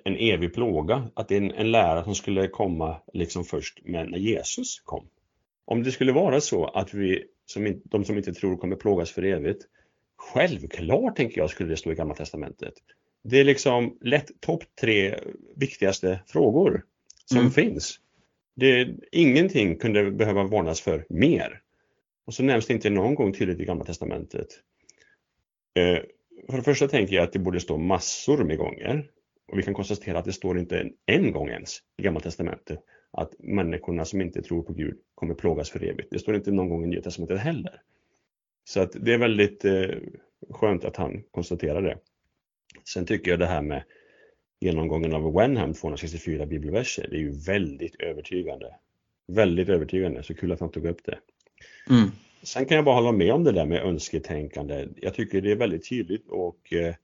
en 0.04 0.16
evig 0.16 0.54
plåga, 0.54 1.10
att 1.14 1.28
det 1.28 1.36
är 1.36 1.40
en, 1.40 1.50
en 1.50 1.70
lära 1.70 2.04
som 2.04 2.14
skulle 2.14 2.48
komma 2.48 3.00
liksom 3.12 3.44
först 3.44 3.84
med 3.84 4.10
när 4.10 4.18
Jesus 4.18 4.80
kom. 4.84 5.08
Om 5.64 5.82
det 5.82 5.92
skulle 5.92 6.12
vara 6.12 6.40
så 6.40 6.64
att 6.64 6.94
vi, 6.94 7.24
som 7.46 7.80
de 7.84 8.04
som 8.04 8.16
inte 8.16 8.32
tror 8.32 8.56
kommer 8.56 8.76
plågas 8.76 9.10
för 9.10 9.22
evigt, 9.22 9.64
självklart, 10.16 11.16
tänker 11.16 11.40
jag, 11.40 11.50
skulle 11.50 11.70
det 11.70 11.76
stå 11.76 11.92
i 11.92 11.94
Gamla 11.94 12.14
Testamentet. 12.14 12.74
Det 13.24 13.40
är 13.40 13.44
liksom 13.44 13.98
lätt 14.00 14.40
topp 14.40 14.64
tre 14.80 15.18
viktigaste 15.56 16.20
frågor 16.26 16.84
som 17.24 17.38
mm. 17.38 17.50
finns. 17.50 18.00
Det, 18.56 18.96
ingenting 19.12 19.76
kunde 19.76 20.10
behöva 20.10 20.44
varnas 20.44 20.80
för 20.80 21.06
mer. 21.08 21.60
Och 22.26 22.34
så 22.34 22.42
nämns 22.42 22.66
det 22.66 22.74
inte 22.74 22.90
någon 22.90 23.14
gång 23.14 23.32
tydligt 23.32 23.60
i 23.60 23.64
Gamla 23.64 23.84
Testamentet. 23.84 24.48
Eh, 25.78 25.98
för 26.50 26.56
det 26.56 26.62
första 26.62 26.88
tänker 26.88 27.16
jag 27.16 27.24
att 27.24 27.32
det 27.32 27.38
borde 27.38 27.60
stå 27.60 27.78
massor 27.78 28.44
med 28.44 28.58
gånger. 28.58 29.10
Och 29.52 29.58
vi 29.58 29.62
kan 29.62 29.74
konstatera 29.74 30.18
att 30.18 30.24
det 30.24 30.32
står 30.32 30.58
inte 30.58 30.90
en 31.06 31.32
gång 31.32 31.48
ens 31.48 31.78
i 31.98 32.02
Gamla 32.02 32.20
Testamentet 32.20 32.78
att 33.12 33.34
människorna 33.38 34.04
som 34.04 34.20
inte 34.20 34.42
tror 34.42 34.62
på 34.62 34.72
Gud 34.72 34.98
kommer 35.14 35.34
plågas 35.34 35.70
för 35.70 35.84
evigt. 35.84 36.08
Det 36.10 36.18
står 36.18 36.36
inte 36.36 36.50
någon 36.50 36.68
gång 36.68 36.84
i 36.84 36.86
Nya 36.86 37.02
Testamentet 37.02 37.38
heller. 37.38 37.80
Så 38.64 38.80
att 38.80 38.92
det 38.92 39.14
är 39.14 39.18
väldigt 39.18 39.64
eh, 39.64 39.90
skönt 40.50 40.84
att 40.84 40.96
han 40.96 41.22
konstaterar 41.30 41.82
det. 41.82 41.98
Sen 42.84 43.06
tycker 43.06 43.30
jag 43.30 43.40
det 43.40 43.46
här 43.46 43.62
med 43.62 43.84
genomgången 44.66 45.14
av 45.14 45.32
Wenham 45.32 45.74
264 45.74 46.46
bibelverser, 46.46 47.06
det 47.10 47.16
är 47.16 47.20
ju 47.20 47.30
väldigt 47.30 47.94
övertygande. 48.00 48.74
Väldigt 49.28 49.68
övertygande, 49.68 50.22
så 50.22 50.34
kul 50.34 50.52
att 50.52 50.60
han 50.60 50.70
tog 50.70 50.86
upp 50.86 51.04
det. 51.04 51.18
Mm. 51.90 52.10
Sen 52.42 52.66
kan 52.66 52.76
jag 52.76 52.84
bara 52.84 52.94
hålla 52.94 53.12
med 53.12 53.32
om 53.32 53.44
det 53.44 53.52
där 53.52 53.66
med 53.66 53.82
önsketänkande. 53.82 54.88
Jag 54.96 55.14
tycker 55.14 55.40
det 55.40 55.52
är 55.52 55.56
väldigt 55.56 55.88
tydligt 55.88 56.28
och 56.28 56.72
eh, 56.72 56.94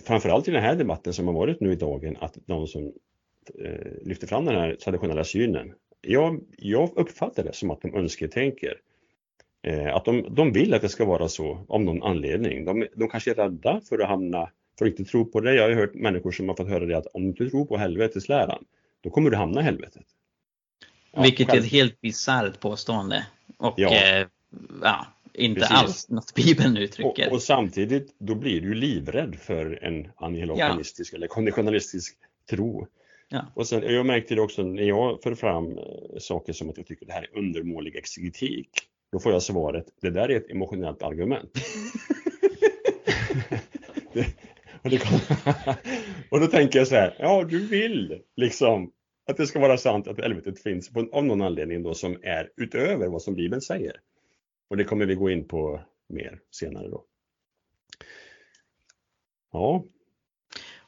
framförallt 0.00 0.48
i 0.48 0.50
den 0.50 0.62
här 0.62 0.76
debatten 0.76 1.12
som 1.12 1.26
har 1.26 1.34
varit 1.34 1.60
nu 1.60 1.72
i 1.72 1.76
dagen 1.76 2.16
att 2.20 2.38
de 2.46 2.66
som 2.66 2.92
eh, 3.64 3.92
lyfter 4.02 4.26
fram 4.26 4.44
den 4.44 4.54
här 4.54 4.74
traditionella 4.74 5.24
synen. 5.24 5.72
Jag, 6.00 6.40
jag 6.58 6.90
uppfattar 6.96 7.44
det 7.44 7.52
som 7.52 7.70
att 7.70 7.82
de 7.82 7.94
önsketänker. 7.94 8.80
Eh, 9.62 9.94
att 9.94 10.04
de, 10.04 10.34
de 10.34 10.52
vill 10.52 10.74
att 10.74 10.82
det 10.82 10.88
ska 10.88 11.04
vara 11.04 11.28
så 11.28 11.66
av 11.68 11.80
någon 11.80 12.02
anledning. 12.02 12.64
De, 12.64 12.86
de 12.96 13.08
kanske 13.08 13.30
är 13.30 13.34
rädda 13.34 13.80
för 13.88 13.98
att 13.98 14.08
hamna, 14.08 14.50
för 14.78 14.86
att 14.86 14.90
inte 14.90 15.04
tro 15.04 15.24
på 15.24 15.40
det. 15.40 15.54
Jag 15.54 15.62
har 15.62 15.74
hört 15.74 15.94
människor 15.94 16.32
som 16.32 16.48
har 16.48 16.56
fått 16.56 16.68
höra 16.68 16.86
det 16.86 16.96
att 16.96 17.06
om 17.06 17.22
du 17.22 17.28
inte 17.28 17.48
tror 17.48 17.64
på 17.64 17.76
helvetesläran, 17.76 18.64
då 19.00 19.10
kommer 19.10 19.30
du 19.30 19.36
hamna 19.36 19.60
i 19.60 19.64
helvetet. 19.64 20.06
Ja, 21.12 21.22
Vilket 21.22 21.46
själv. 21.46 21.62
är 21.62 21.66
ett 21.66 21.72
helt 21.72 22.00
bisarrt 22.00 22.60
påstående. 22.60 23.26
Och 23.58 23.74
ja. 23.76 23.94
Eh, 23.94 24.26
ja 24.82 25.06
inte 25.36 25.60
Precis. 25.60 25.76
alls 25.76 26.08
något 26.08 26.34
Bibeln 26.34 26.76
uttrycker. 26.76 27.26
Och, 27.26 27.32
och, 27.32 27.42
samtidigt, 27.42 28.14
då 28.18 28.34
blir 28.34 28.60
du 28.60 28.74
livrädd 28.74 29.36
för 29.40 29.84
en 29.84 30.08
angelokanistisk 30.16 31.12
ja. 31.12 31.16
eller 31.16 31.26
konditionalistisk 31.26 32.16
tro. 32.50 32.86
Ja. 33.28 33.46
Och 33.54 33.66
sen, 33.66 33.82
jag 33.82 34.06
märkte 34.06 34.34
det 34.34 34.40
också 34.40 34.62
när 34.62 34.82
jag 34.82 35.22
för 35.22 35.34
fram 35.34 35.78
eh, 35.78 35.84
saker 36.18 36.52
som 36.52 36.70
att 36.70 36.76
jag 36.76 36.86
tycker 36.86 37.06
det 37.06 37.12
här 37.12 37.22
är 37.22 37.38
undermålig 37.38 37.96
exegetik. 37.96 38.70
Då 39.12 39.18
får 39.18 39.32
jag 39.32 39.42
svaret, 39.42 39.86
det 40.00 40.10
där 40.10 40.28
är 40.28 40.36
ett 40.36 40.50
emotionellt 40.50 41.02
argument. 41.02 41.50
det, 44.12 44.26
och, 46.30 46.40
då 46.40 46.46
tänker 46.46 46.78
jag 46.78 46.88
så 46.88 46.94
här, 46.94 47.16
ja 47.18 47.44
du 47.44 47.66
vill 47.66 48.22
liksom 48.36 48.92
att 49.26 49.36
det 49.36 49.46
ska 49.46 49.60
vara 49.60 49.78
sant 49.78 50.08
att 50.08 50.20
helvetet 50.20 50.62
finns 50.62 50.92
på, 50.92 51.08
av 51.12 51.24
någon 51.24 51.42
anledning 51.42 51.82
då 51.82 51.94
som 51.94 52.18
är 52.22 52.50
utöver 52.56 53.08
vad 53.08 53.22
som 53.22 53.34
Bibeln 53.34 53.60
säger. 53.60 54.00
Och 54.70 54.76
det 54.76 54.84
kommer 54.84 55.06
vi 55.06 55.14
gå 55.14 55.30
in 55.30 55.48
på 55.48 55.80
mer 56.08 56.38
senare 56.50 56.88
då. 56.88 57.04
Ja. 59.52 59.84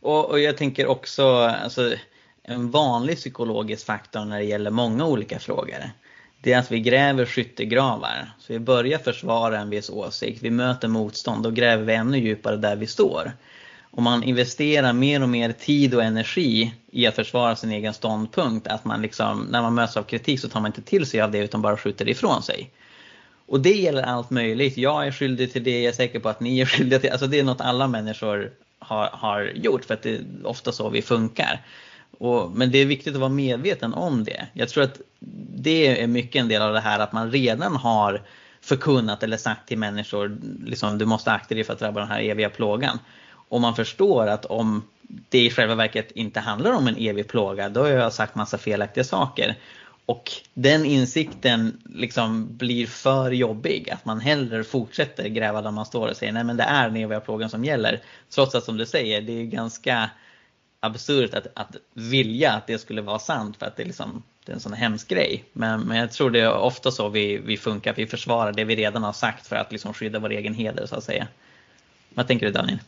Och, 0.00 0.30
och 0.30 0.40
jag 0.40 0.56
tänker 0.56 0.86
också, 0.86 1.24
alltså, 1.36 1.94
en 2.42 2.70
vanlig 2.70 3.16
psykologisk 3.16 3.86
faktor 3.86 4.24
när 4.24 4.38
det 4.38 4.44
gäller 4.44 4.70
många 4.70 5.06
olika 5.06 5.38
frågor. 5.38 5.84
Det 6.42 6.52
är 6.52 6.58
att 6.58 6.72
vi 6.72 6.80
gräver 6.80 7.26
skyttegravar. 7.26 8.30
Så 8.38 8.52
vi 8.52 8.58
börjar 8.58 8.98
försvara 8.98 9.58
en 9.58 9.70
viss 9.70 9.90
åsikt, 9.90 10.42
vi 10.42 10.50
möter 10.50 10.88
motstånd 10.88 11.46
och 11.46 11.54
gräver 11.54 11.84
vi 11.84 11.94
ännu 11.94 12.18
djupare 12.18 12.56
där 12.56 12.76
vi 12.76 12.86
står. 12.86 13.32
Om 13.90 14.04
man 14.04 14.22
investerar 14.22 14.92
mer 14.92 15.22
och 15.22 15.28
mer 15.28 15.52
tid 15.52 15.94
och 15.94 16.02
energi 16.02 16.74
i 16.90 17.06
att 17.06 17.14
försvara 17.14 17.56
sin 17.56 17.72
egen 17.72 17.94
ståndpunkt, 17.94 18.66
att 18.66 18.84
man 18.84 19.02
liksom, 19.02 19.46
när 19.50 19.62
man 19.62 19.74
möts 19.74 19.96
av 19.96 20.02
kritik 20.02 20.40
så 20.40 20.48
tar 20.48 20.60
man 20.60 20.68
inte 20.68 20.82
till 20.82 21.06
sig 21.06 21.20
av 21.20 21.30
det 21.30 21.38
utan 21.38 21.62
bara 21.62 21.76
skjuter 21.76 22.04
det 22.04 22.10
ifrån 22.10 22.42
sig. 22.42 22.70
Och 23.46 23.60
det 23.60 23.72
gäller 23.72 24.02
allt 24.02 24.30
möjligt. 24.30 24.76
Jag 24.76 25.06
är 25.06 25.12
skyldig 25.12 25.52
till 25.52 25.64
det, 25.64 25.82
jag 25.82 25.88
är 25.88 25.96
säker 25.96 26.20
på 26.20 26.28
att 26.28 26.40
ni 26.40 26.60
är 26.60 26.66
skyldiga 26.66 26.98
till 26.98 27.10
Alltså 27.10 27.26
det 27.26 27.38
är 27.38 27.44
något 27.44 27.60
alla 27.60 27.88
människor 27.88 28.50
har, 28.78 29.10
har 29.12 29.42
gjort 29.54 29.84
för 29.84 29.94
att 29.94 30.02
det 30.02 30.14
är 30.14 30.24
ofta 30.44 30.72
så 30.72 30.88
vi 30.88 31.02
funkar. 31.02 31.60
Och, 32.18 32.50
men 32.50 32.70
det 32.70 32.78
är 32.78 32.86
viktigt 32.86 33.14
att 33.14 33.20
vara 33.20 33.30
medveten 33.30 33.94
om 33.94 34.24
det. 34.24 34.46
Jag 34.52 34.68
tror 34.68 34.84
att 34.84 35.00
det 35.54 36.02
är 36.02 36.06
mycket 36.06 36.40
en 36.40 36.48
del 36.48 36.62
av 36.62 36.72
det 36.72 36.80
här 36.80 36.98
att 36.98 37.12
man 37.12 37.32
redan 37.32 37.76
har 37.76 38.22
förkunnat 38.60 39.22
eller 39.22 39.36
sagt 39.36 39.68
till 39.68 39.78
människor 39.78 40.38
liksom, 40.64 40.98
du 40.98 41.04
måste 41.04 41.32
akta 41.32 41.54
dig 41.54 41.64
för 41.64 41.72
att 41.72 41.78
drabba 41.78 42.00
den 42.00 42.08
här 42.08 42.20
eviga 42.20 42.50
plågan. 42.50 42.98
Och 43.48 43.60
man 43.60 43.76
förstår 43.76 44.26
att 44.26 44.44
om 44.44 44.82
det 45.28 45.44
i 45.44 45.50
själva 45.50 45.74
verket 45.74 46.10
inte 46.10 46.40
handlar 46.40 46.72
om 46.72 46.86
en 46.86 46.96
evig 46.98 47.28
plåga, 47.28 47.68
då 47.68 47.80
har 47.80 47.88
jag 47.88 48.12
sagt 48.12 48.34
massa 48.34 48.58
felaktiga 48.58 49.04
saker. 49.04 49.56
Och 50.06 50.32
den 50.54 50.84
insikten 50.84 51.82
liksom 51.84 52.56
blir 52.56 52.86
för 52.86 53.30
jobbig, 53.30 53.90
att 53.90 54.04
man 54.04 54.20
hellre 54.20 54.64
fortsätter 54.64 55.28
gräva 55.28 55.62
där 55.62 55.70
man 55.70 55.86
står 55.86 56.08
och 56.08 56.16
säger 56.16 56.32
nej 56.32 56.44
men 56.44 56.56
det 56.56 56.62
är 56.62 56.88
den 56.88 56.96
eviga 56.96 57.20
plågan 57.20 57.50
som 57.50 57.64
gäller. 57.64 58.00
Trots 58.34 58.54
att 58.54 58.64
som 58.64 58.76
du 58.76 58.86
säger, 58.86 59.20
det 59.22 59.32
är 59.32 59.44
ganska 59.44 60.10
absurt 60.80 61.34
att, 61.34 61.46
att 61.54 61.76
vilja 61.92 62.52
att 62.52 62.66
det 62.66 62.78
skulle 62.78 63.02
vara 63.02 63.18
sant 63.18 63.56
för 63.56 63.66
att 63.66 63.76
det 63.76 63.82
är, 63.82 63.86
liksom, 63.86 64.22
det 64.44 64.52
är 64.52 64.54
en 64.54 64.60
sån 64.60 64.72
hemsk 64.72 65.08
grej. 65.08 65.44
Men, 65.52 65.80
men 65.80 65.96
jag 65.96 66.12
tror 66.12 66.30
det 66.30 66.40
är 66.40 66.52
ofta 66.52 66.90
så 66.90 67.08
vi, 67.08 67.38
vi 67.38 67.56
funkar, 67.56 67.94
vi 67.94 68.06
försvarar 68.06 68.52
det 68.52 68.64
vi 68.64 68.76
redan 68.76 69.02
har 69.02 69.12
sagt 69.12 69.46
för 69.46 69.56
att 69.56 69.72
liksom 69.72 69.94
skydda 69.94 70.18
vår 70.18 70.30
egen 70.30 70.54
heder 70.54 70.86
så 70.86 70.96
att 70.96 71.04
säga. 71.04 71.26
Vad 72.14 72.26
tänker 72.26 72.46
du 72.46 72.52
Daniel? 72.52 72.78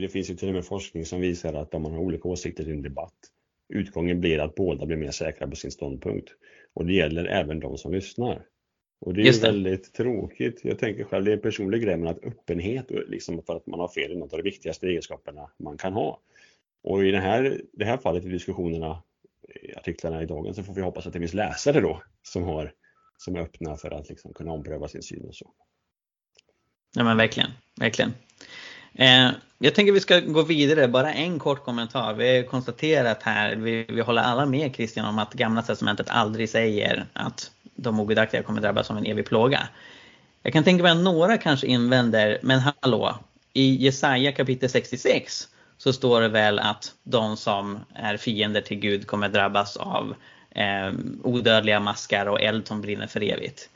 Det 0.00 0.08
finns 0.08 0.30
ju 0.30 0.34
till 0.34 0.48
och 0.48 0.54
med 0.54 0.64
forskning 0.64 1.04
som 1.04 1.20
visar 1.20 1.54
att 1.54 1.74
om 1.74 1.82
man 1.82 1.92
har 1.92 1.98
olika 1.98 2.28
åsikter 2.28 2.68
i 2.68 2.72
en 2.72 2.82
debatt, 2.82 3.14
utgången 3.68 4.20
blir 4.20 4.38
att 4.38 4.54
båda 4.54 4.86
blir 4.86 4.96
mer 4.96 5.10
säkra 5.10 5.48
på 5.48 5.56
sin 5.56 5.70
ståndpunkt. 5.70 6.30
Och 6.74 6.86
det 6.86 6.92
gäller 6.92 7.24
även 7.24 7.60
de 7.60 7.78
som 7.78 7.92
lyssnar. 7.92 8.46
Och 9.00 9.14
det 9.14 9.22
är 9.22 9.40
väldigt 9.40 9.92
tråkigt. 9.92 10.60
Jag 10.62 10.78
tänker 10.78 11.04
själv, 11.04 11.24
det 11.24 11.30
är 11.30 11.36
en 11.36 11.42
personlig 11.42 11.82
grej, 11.82 11.96
men 11.96 12.08
att 12.08 12.24
öppenhet, 12.24 12.90
liksom 13.08 13.42
för 13.42 13.56
att 13.56 13.66
man 13.66 13.80
har 13.80 13.88
fel, 13.88 14.12
är 14.12 14.16
något 14.16 14.32
av 14.32 14.38
de 14.38 14.42
viktigaste 14.42 14.86
egenskaperna 14.86 15.50
man 15.56 15.78
kan 15.78 15.92
ha. 15.92 16.20
Och 16.82 17.04
i 17.04 17.10
det 17.10 17.20
här, 17.20 17.60
det 17.72 17.84
här 17.84 17.96
fallet 17.96 18.24
i 18.24 18.28
diskussionerna, 18.28 19.02
i 19.62 19.74
artiklarna 19.74 20.22
i 20.22 20.26
dagen, 20.26 20.54
så 20.54 20.62
får 20.62 20.74
vi 20.74 20.80
hoppas 20.80 21.06
att 21.06 21.12
det 21.12 21.18
finns 21.18 21.34
läsare 21.34 21.80
då 21.80 22.02
som, 22.22 22.42
har, 22.42 22.72
som 23.18 23.36
är 23.36 23.40
öppna 23.40 23.76
för 23.76 23.90
att 23.90 24.08
liksom 24.08 24.34
kunna 24.34 24.52
ompröva 24.52 24.88
sin 24.88 25.02
syn 25.02 25.24
och 25.24 25.34
så. 25.34 25.50
Ja 26.96 27.04
men 27.04 27.16
verkligen, 27.16 27.50
verkligen. 27.80 28.12
Eh, 28.94 29.30
jag 29.64 29.74
tänker 29.74 29.92
vi 29.92 30.00
ska 30.00 30.20
gå 30.20 30.42
vidare, 30.42 30.88
bara 30.88 31.12
en 31.12 31.38
kort 31.38 31.64
kommentar. 31.64 32.14
Vi 32.14 32.36
har 32.36 32.44
konstaterat 32.44 33.22
här, 33.22 33.56
vi, 33.56 33.86
vi 33.88 34.00
håller 34.00 34.22
alla 34.22 34.46
med 34.46 34.74
Christian 34.74 35.06
om 35.06 35.18
att 35.18 35.34
Gamla 35.34 35.62
Testamentet 35.62 36.06
aldrig 36.10 36.48
säger 36.48 37.06
att 37.12 37.50
de 37.74 38.00
ogudaktiga 38.00 38.42
kommer 38.42 38.60
drabbas 38.60 38.90
av 38.90 38.98
en 38.98 39.06
evig 39.06 39.26
plåga. 39.26 39.68
Jag 40.42 40.52
kan 40.52 40.64
tänka 40.64 40.82
mig 40.82 40.92
att 40.92 40.98
några 40.98 41.38
kanske 41.38 41.66
invänder, 41.66 42.38
men 42.42 42.60
hallå, 42.60 43.18
i 43.52 43.84
Jesaja 43.84 44.32
kapitel 44.32 44.68
66 44.68 45.48
så 45.78 45.92
står 45.92 46.20
det 46.20 46.28
väl 46.28 46.58
att 46.58 46.92
de 47.02 47.36
som 47.36 47.78
är 47.94 48.16
fiender 48.16 48.60
till 48.60 48.78
Gud 48.78 49.06
kommer 49.06 49.28
drabbas 49.28 49.76
av 49.76 50.14
eh, 50.50 50.92
odödliga 51.22 51.80
maskar 51.80 52.26
och 52.26 52.40
eld 52.40 52.66
som 52.68 52.80
brinner 52.80 53.06
för 53.06 53.22
evigt. 53.22 53.68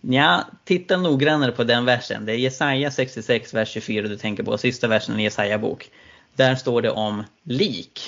Ja, 0.00 0.44
titta 0.64 0.96
noggrannare 0.96 1.52
på 1.52 1.64
den 1.64 1.84
versen. 1.84 2.26
Det 2.26 2.32
är 2.32 2.36
Jesaja 2.36 2.90
66, 2.90 3.54
vers 3.54 3.68
24 3.68 4.08
du 4.08 4.16
tänker 4.16 4.42
på, 4.42 4.58
sista 4.58 4.88
versen 4.88 5.20
i 5.20 5.22
Jesaja 5.22 5.58
bok. 5.58 5.90
Där 6.34 6.54
står 6.54 6.82
det 6.82 6.90
om 6.90 7.24
lik 7.42 8.00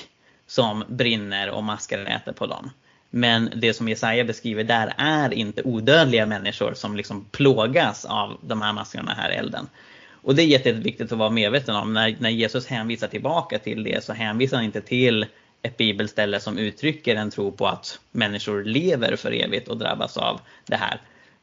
som 0.47 0.83
brinner 0.87 1.49
och 1.49 1.63
maskar 1.63 2.05
äter 2.05 2.31
på 2.31 2.47
dem. 2.47 2.69
Men 3.09 3.49
det 3.55 3.73
som 3.73 3.89
Jesaja 3.89 4.23
beskriver 4.23 4.63
där 4.63 4.93
är 4.97 5.33
inte 5.33 5.63
odödliga 5.63 6.25
människor 6.25 6.73
som 6.73 6.95
liksom 6.95 7.25
plågas 7.31 8.05
av 8.05 8.37
de 8.41 8.61
här 8.61 8.73
maskarna, 8.73 9.13
här 9.13 9.29
elden. 9.29 9.67
Och 10.21 10.35
det 10.35 10.41
är 10.41 10.47
jätteviktigt 10.47 11.11
att 11.11 11.17
vara 11.17 11.29
medveten 11.29 11.75
om. 11.75 11.93
När, 11.93 12.15
när 12.19 12.29
Jesus 12.29 12.67
hänvisar 12.67 13.07
tillbaka 13.07 13.59
till 13.59 13.83
det 13.83 14.03
så 14.03 14.13
hänvisar 14.13 14.57
han 14.57 14.65
inte 14.65 14.81
till 14.81 15.25
ett 15.61 15.77
bibelställe 15.77 16.39
som 16.39 16.57
uttrycker 16.57 17.15
en 17.15 17.31
tro 17.31 17.51
på 17.51 17.67
att 17.67 17.99
människor 18.11 18.63
lever 18.63 19.15
för 19.15 19.31
evigt 19.31 19.67
och 19.67 19.77
drabbas 19.77 20.17
av 20.17 20.41
det 20.65 20.75
här. 20.75 21.01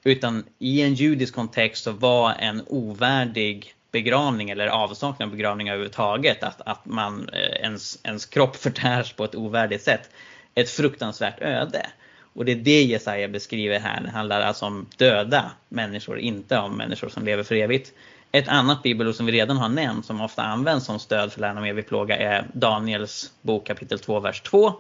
Utan 0.09 0.45
i 0.59 0.83
en 0.83 0.95
judisk 0.95 1.35
kontext 1.35 1.85
så 1.85 1.93
var 1.93 2.33
en 2.33 2.63
ovärdig 2.67 3.75
begravning 3.93 4.51
eller 4.51 4.67
avsaknad 4.67 5.27
av 5.27 5.33
begravning 5.33 5.69
överhuvudtaget, 5.69 6.43
att, 6.43 6.61
att 6.61 6.87
man, 6.87 7.29
eh, 7.33 7.63
ens, 7.63 7.99
ens 8.03 8.27
kropp 8.27 8.57
förtärs 8.67 9.13
på 9.13 9.25
ett 9.25 9.35
ovärdigt 9.35 9.83
sätt, 9.83 10.11
ett 10.55 10.71
fruktansvärt 10.71 11.43
öde. 11.43 11.87
Och 12.33 12.45
det 12.45 12.53
är 12.53 12.57
det 12.57 12.83
Jesaja 12.83 13.29
beskriver 13.29 13.81
här. 13.81 14.01
Det 14.01 14.11
handlar 14.11 14.41
alltså 14.41 14.67
om 14.67 14.87
döda 14.97 15.51
människor, 15.69 16.19
inte 16.19 16.59
om 16.59 16.77
människor 16.77 17.09
som 17.09 17.25
lever 17.25 17.43
för 17.43 17.55
evigt. 17.55 17.93
Ett 18.33 18.49
annat 18.49 18.83
bibelord 18.83 19.15
som 19.15 19.27
vi 19.27 19.33
redan 19.33 19.57
har 19.57 19.69
nämnt 19.69 20.07
som 20.07 20.21
ofta 20.21 20.43
används 20.43 20.87
som 20.87 20.99
stöd 20.99 21.33
för 21.33 21.41
läran 21.41 21.59
om 21.59 21.65
evig 21.65 21.89
plåga 21.89 22.17
är 22.17 22.47
Daniels 22.53 23.33
bok 23.43 23.67
kapitel 23.67 23.99
2, 23.99 24.21
vers 24.21 24.41
2. 24.41 24.73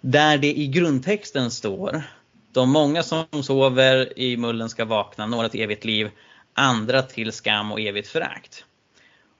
Där 0.00 0.38
det 0.38 0.58
i 0.58 0.66
grundtexten 0.66 1.50
står 1.50 2.02
de 2.52 2.70
många 2.70 3.02
som 3.02 3.26
sover 3.42 4.18
i 4.18 4.36
mullen 4.36 4.68
ska 4.68 4.84
vakna, 4.84 5.26
några 5.26 5.48
till 5.48 5.60
evigt 5.60 5.84
liv. 5.84 6.10
andra 6.54 7.02
till 7.02 7.32
skam 7.32 7.72
och 7.72 7.80
evigt 7.80 8.08
förakt. 8.08 8.64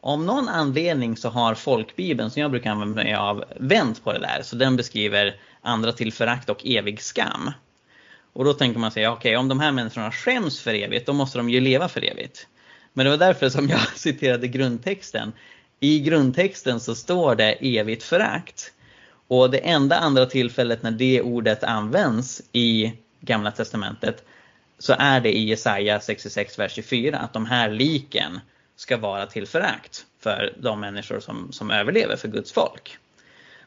Om 0.00 0.26
någon 0.26 0.48
anledning 0.48 1.16
så 1.16 1.28
har 1.28 1.54
folkbibeln 1.54 2.30
som 2.30 2.42
jag 2.42 2.50
brukar 2.50 2.70
använda 2.70 2.94
mig 2.94 3.14
av 3.14 3.44
vänt 3.56 4.04
på 4.04 4.12
det 4.12 4.18
där. 4.18 4.42
Så 4.42 4.56
den 4.56 4.76
beskriver 4.76 5.36
andra 5.60 5.92
till 5.92 6.12
förakt 6.12 6.50
och 6.50 6.66
evig 6.66 7.02
skam. 7.02 7.50
Och 8.32 8.44
då 8.44 8.52
tänker 8.52 8.80
man 8.80 8.90
sig, 8.90 9.08
okej 9.08 9.18
okay, 9.18 9.36
om 9.36 9.48
de 9.48 9.60
här 9.60 9.72
människorna 9.72 10.12
skäms 10.12 10.60
för 10.60 10.74
evigt, 10.74 11.06
då 11.06 11.12
måste 11.12 11.38
de 11.38 11.50
ju 11.50 11.60
leva 11.60 11.88
för 11.88 12.04
evigt. 12.04 12.46
Men 12.92 13.04
det 13.04 13.10
var 13.10 13.18
därför 13.18 13.48
som 13.48 13.68
jag 13.68 13.80
citerade 13.96 14.48
grundtexten. 14.48 15.32
I 15.80 16.00
grundtexten 16.00 16.80
så 16.80 16.94
står 16.94 17.34
det 17.34 17.52
evigt 17.52 18.02
förakt. 18.02 18.72
Och 19.32 19.50
det 19.50 19.58
enda 19.58 19.98
andra 19.98 20.26
tillfället 20.26 20.82
när 20.82 20.90
det 20.90 21.22
ordet 21.22 21.64
används 21.64 22.42
i 22.52 22.92
Gamla 23.20 23.50
Testamentet 23.50 24.24
så 24.78 24.94
är 24.98 25.20
det 25.20 25.36
i 25.36 25.44
Jesaja 25.44 26.00
66, 26.00 26.58
vers 26.58 26.72
24 26.72 27.18
att 27.18 27.32
de 27.32 27.46
här 27.46 27.70
liken 27.70 28.40
ska 28.76 28.96
vara 28.96 29.26
till 29.26 29.46
förakt 29.46 30.06
för 30.20 30.54
de 30.58 30.80
människor 30.80 31.20
som, 31.20 31.52
som 31.52 31.70
överlever, 31.70 32.16
för 32.16 32.28
Guds 32.28 32.52
folk. 32.52 32.98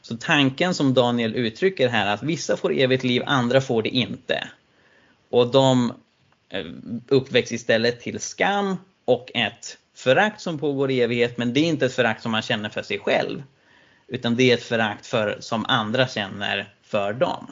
Så 0.01 0.18
tanken 0.18 0.74
som 0.74 0.93
Daniel 0.93 1.36
uttrycker 1.36 1.89
här 1.89 2.13
att 2.13 2.24
vissa 2.24 2.57
får 2.57 2.74
evigt 2.74 3.03
liv, 3.03 3.24
andra 3.26 3.61
får 3.61 3.82
det 3.82 3.89
inte. 3.89 4.47
Och 5.30 5.51
de 5.51 5.93
eh, 6.49 6.66
uppväcks 7.07 7.51
istället 7.51 8.01
till 8.01 8.20
skam 8.20 8.78
och 9.05 9.32
ett 9.34 9.78
förakt 9.95 10.41
som 10.41 10.59
pågår 10.59 10.91
i 10.91 11.01
evighet, 11.01 11.38
men 11.38 11.53
det 11.53 11.59
är 11.59 11.68
inte 11.68 11.86
ett 11.86 11.95
förakt 11.95 12.22
som 12.22 12.32
man 12.32 12.41
känner 12.41 12.70
för 12.70 12.82
sig 12.82 12.99
själv. 12.99 13.43
Utan 14.08 14.36
det 14.36 14.51
är 14.51 14.53
ett 14.53 14.64
förakt 14.64 15.06
för, 15.06 15.38
som 15.39 15.66
andra 15.68 16.08
känner 16.08 16.74
för 16.84 17.14
dem. 17.14 17.51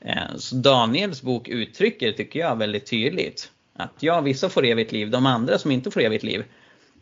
Eh, 0.00 0.36
så 0.36 0.56
Daniels 0.56 1.22
bok 1.22 1.48
uttrycker, 1.48 2.12
tycker 2.12 2.40
jag, 2.40 2.56
väldigt 2.56 2.86
tydligt 2.86 3.50
att 3.76 3.92
ja, 4.00 4.20
vissa 4.20 4.48
får 4.48 4.66
evigt 4.66 4.92
liv, 4.92 5.10
de 5.10 5.26
andra 5.26 5.58
som 5.58 5.70
inte 5.70 5.90
får 5.90 6.00
evigt 6.00 6.24
liv, 6.24 6.44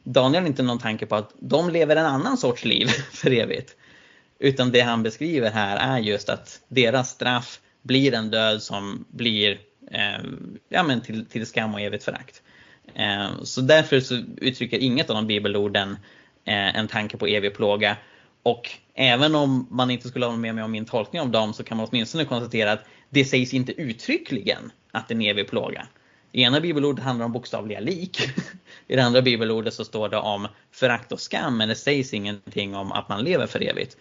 Daniel 0.05 0.43
har 0.43 0.49
inte 0.49 0.63
någon 0.63 0.79
tanke 0.79 1.07
på 1.07 1.17
att 1.17 1.35
de 1.39 1.71
lever 1.71 1.97
en 1.97 2.07
annan 2.07 2.37
sorts 2.37 2.65
liv 2.65 2.87
för 3.13 3.31
evigt. 3.31 3.77
Utan 4.39 4.71
det 4.71 4.81
han 4.81 5.03
beskriver 5.03 5.51
här 5.51 5.77
är 5.77 5.99
just 5.99 6.29
att 6.29 6.61
deras 6.69 7.11
straff 7.11 7.61
blir 7.83 8.15
en 8.15 8.31
död 8.31 8.63
som 8.63 9.05
blir 9.09 9.59
eh, 9.91 10.25
ja, 10.69 10.83
men 10.83 11.01
till, 11.01 11.27
till 11.27 11.47
skam 11.47 11.75
och 11.75 11.81
evigt 11.81 12.05
förakt. 12.05 12.43
Eh, 12.95 13.43
så 13.43 13.61
därför 13.61 14.01
så 14.01 14.23
uttrycker 14.37 14.79
inget 14.79 15.11
av 15.11 15.17
de 15.17 15.27
bibelorden 15.27 15.91
eh, 16.45 16.77
en 16.77 16.89
tanke 16.89 17.17
på 17.17 17.27
evig 17.27 17.55
plåga. 17.55 17.97
Och 18.45 18.71
även 18.95 19.35
om 19.35 19.67
man 19.71 19.91
inte 19.91 20.09
skulle 20.09 20.27
hålla 20.27 20.39
med 20.39 20.55
mig 20.55 20.65
om 20.65 20.71
min 20.71 20.85
tolkning 20.85 21.23
av 21.23 21.29
dem 21.29 21.53
så 21.53 21.65
kan 21.65 21.77
man 21.77 21.87
åtminstone 21.91 22.25
konstatera 22.25 22.73
att 22.73 22.85
det 23.11 23.25
sägs 23.25 23.55
inte 23.55 23.73
uttryckligen 23.73 24.73
att 24.93 25.09
det 25.09 25.15
är 25.15 25.17
en 25.17 25.23
evig 25.23 25.49
plåga. 25.49 25.87
I 26.33 26.43
ena 26.43 26.61
bibelordet 26.61 27.05
handlar 27.05 27.23
det 27.23 27.27
om 27.27 27.33
bokstavliga 27.33 27.81
lik. 27.81 28.21
I 28.87 28.97
det 28.97 29.03
andra 29.03 29.23
bibelordet 29.23 29.75
så 29.75 29.85
står 29.85 30.09
det 30.09 30.17
om 30.17 30.49
förakt 30.73 31.13
och 31.13 31.21
skam 31.21 31.57
men 31.57 31.69
det 31.69 31.75
sägs 31.75 32.15
ingenting 32.15 32.77
om 32.77 32.93
att 32.93 33.09
man 33.09 33.25
lever 33.25 33.47
för 33.47 33.63
evigt. 33.63 33.97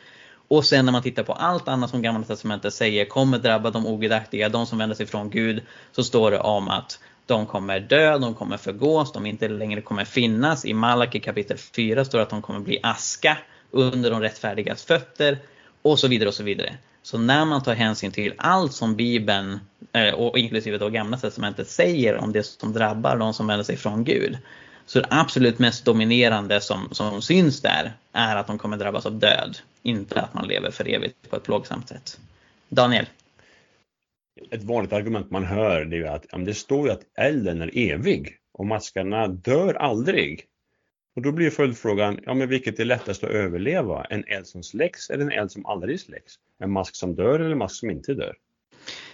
Och 0.47 0.65
sen 0.65 0.85
när 0.85 0.91
man 0.91 1.01
tittar 1.01 1.23
på 1.23 1.33
allt 1.33 1.67
annat 1.67 1.89
som 1.89 2.01
Gamla 2.01 2.23
Testamentet 2.23 2.73
säger 2.73 3.05
kommer 3.05 3.39
drabba 3.39 3.69
de 3.69 3.87
ogudaktiga, 3.87 4.49
de 4.49 4.65
som 4.65 4.77
vänder 4.77 4.95
sig 4.95 5.05
från 5.05 5.29
Gud, 5.29 5.61
så 5.91 6.03
står 6.03 6.31
det 6.31 6.39
om 6.39 6.67
att 6.67 6.99
de 7.25 7.45
kommer 7.45 7.79
dö, 7.79 8.17
de 8.17 8.35
kommer 8.35 8.57
förgås, 8.57 9.13
de 9.13 9.25
inte 9.25 9.47
längre 9.47 9.81
kommer 9.81 10.05
finnas. 10.05 10.65
I 10.65 10.73
Malaki 10.73 11.19
kapitel 11.19 11.57
4 11.57 12.05
står 12.05 12.17
det 12.17 12.23
att 12.23 12.29
de 12.29 12.41
kommer 12.41 12.59
bli 12.59 12.79
aska 12.83 13.37
under 13.74 14.11
de 14.11 14.21
rättfärdigas 14.21 14.84
fötter 14.84 15.38
och 15.82 15.99
så 15.99 16.07
vidare 16.07 16.30
och 16.30 16.36
så 16.36 16.43
vidare. 16.43 16.78
Så 17.03 17.17
när 17.17 17.45
man 17.45 17.63
tar 17.63 17.74
hänsyn 17.74 18.11
till 18.11 18.34
allt 18.38 18.74
som 18.74 18.95
Bibeln, 18.95 19.59
eh, 19.93 20.13
och 20.13 20.38
inklusive 20.38 20.78
då 20.78 20.89
Gamla 20.89 21.17
Testamentet, 21.17 21.67
säger 21.67 22.17
om 22.17 22.32
det 22.32 22.43
som 22.43 22.74
drabbar 22.74 23.17
de 23.17 23.34
som 23.34 23.47
vänder 23.47 23.63
sig 23.63 23.78
från 23.78 24.03
Gud. 24.03 24.38
Så 24.86 24.99
det 24.99 25.07
absolut 25.09 25.59
mest 25.59 25.86
dominerande 25.86 26.61
som, 26.61 26.89
som 26.91 27.21
syns 27.21 27.61
där 27.61 27.93
är 28.11 28.36
att 28.36 28.47
de 28.47 28.57
kommer 28.57 28.78
drabbas 28.78 29.05
av 29.05 29.19
död. 29.19 29.57
Inte 29.82 30.21
att 30.21 30.34
man 30.34 30.47
lever 30.47 30.71
för 30.71 30.89
evigt 30.89 31.30
på 31.30 31.36
ett 31.36 31.43
plågsamt 31.43 31.89
sätt. 31.89 32.19
Daniel? 32.69 33.05
Ett 34.51 34.63
vanligt 34.63 34.93
argument 34.93 35.32
man 35.32 35.45
hör 35.45 35.86
det 35.86 35.97
är 35.97 36.05
att 36.05 36.45
det 36.45 36.53
står 36.53 36.88
ju 36.88 36.93
att 36.93 37.03
elden 37.17 37.61
är 37.61 37.78
evig 37.78 38.38
och 38.53 38.65
maskarna 38.65 39.28
dör 39.28 39.74
aldrig. 39.74 40.45
Och 41.16 41.22
då 41.22 41.32
blir 41.32 41.49
följdfrågan, 41.49 42.20
ja 42.26 42.34
men 42.34 42.49
vilket 42.49 42.80
är 42.80 42.86
lättast 42.86 43.24
att 43.24 43.30
överleva? 43.30 44.05
En 44.09 44.24
eld 44.28 44.47
som 44.47 44.64
släcks 44.64 45.09
eller 45.09 45.24
en 45.24 45.32
eld 45.32 45.51
som 45.51 45.66
aldrig 45.66 45.99
släcks? 45.99 46.34
En 46.59 46.72
mask 46.72 46.95
som 46.95 47.16
dör 47.16 47.39
eller 47.39 47.51
en 47.51 47.57
mask 47.57 47.76
som 47.76 47.89
inte 47.89 48.14
dör? 48.14 48.34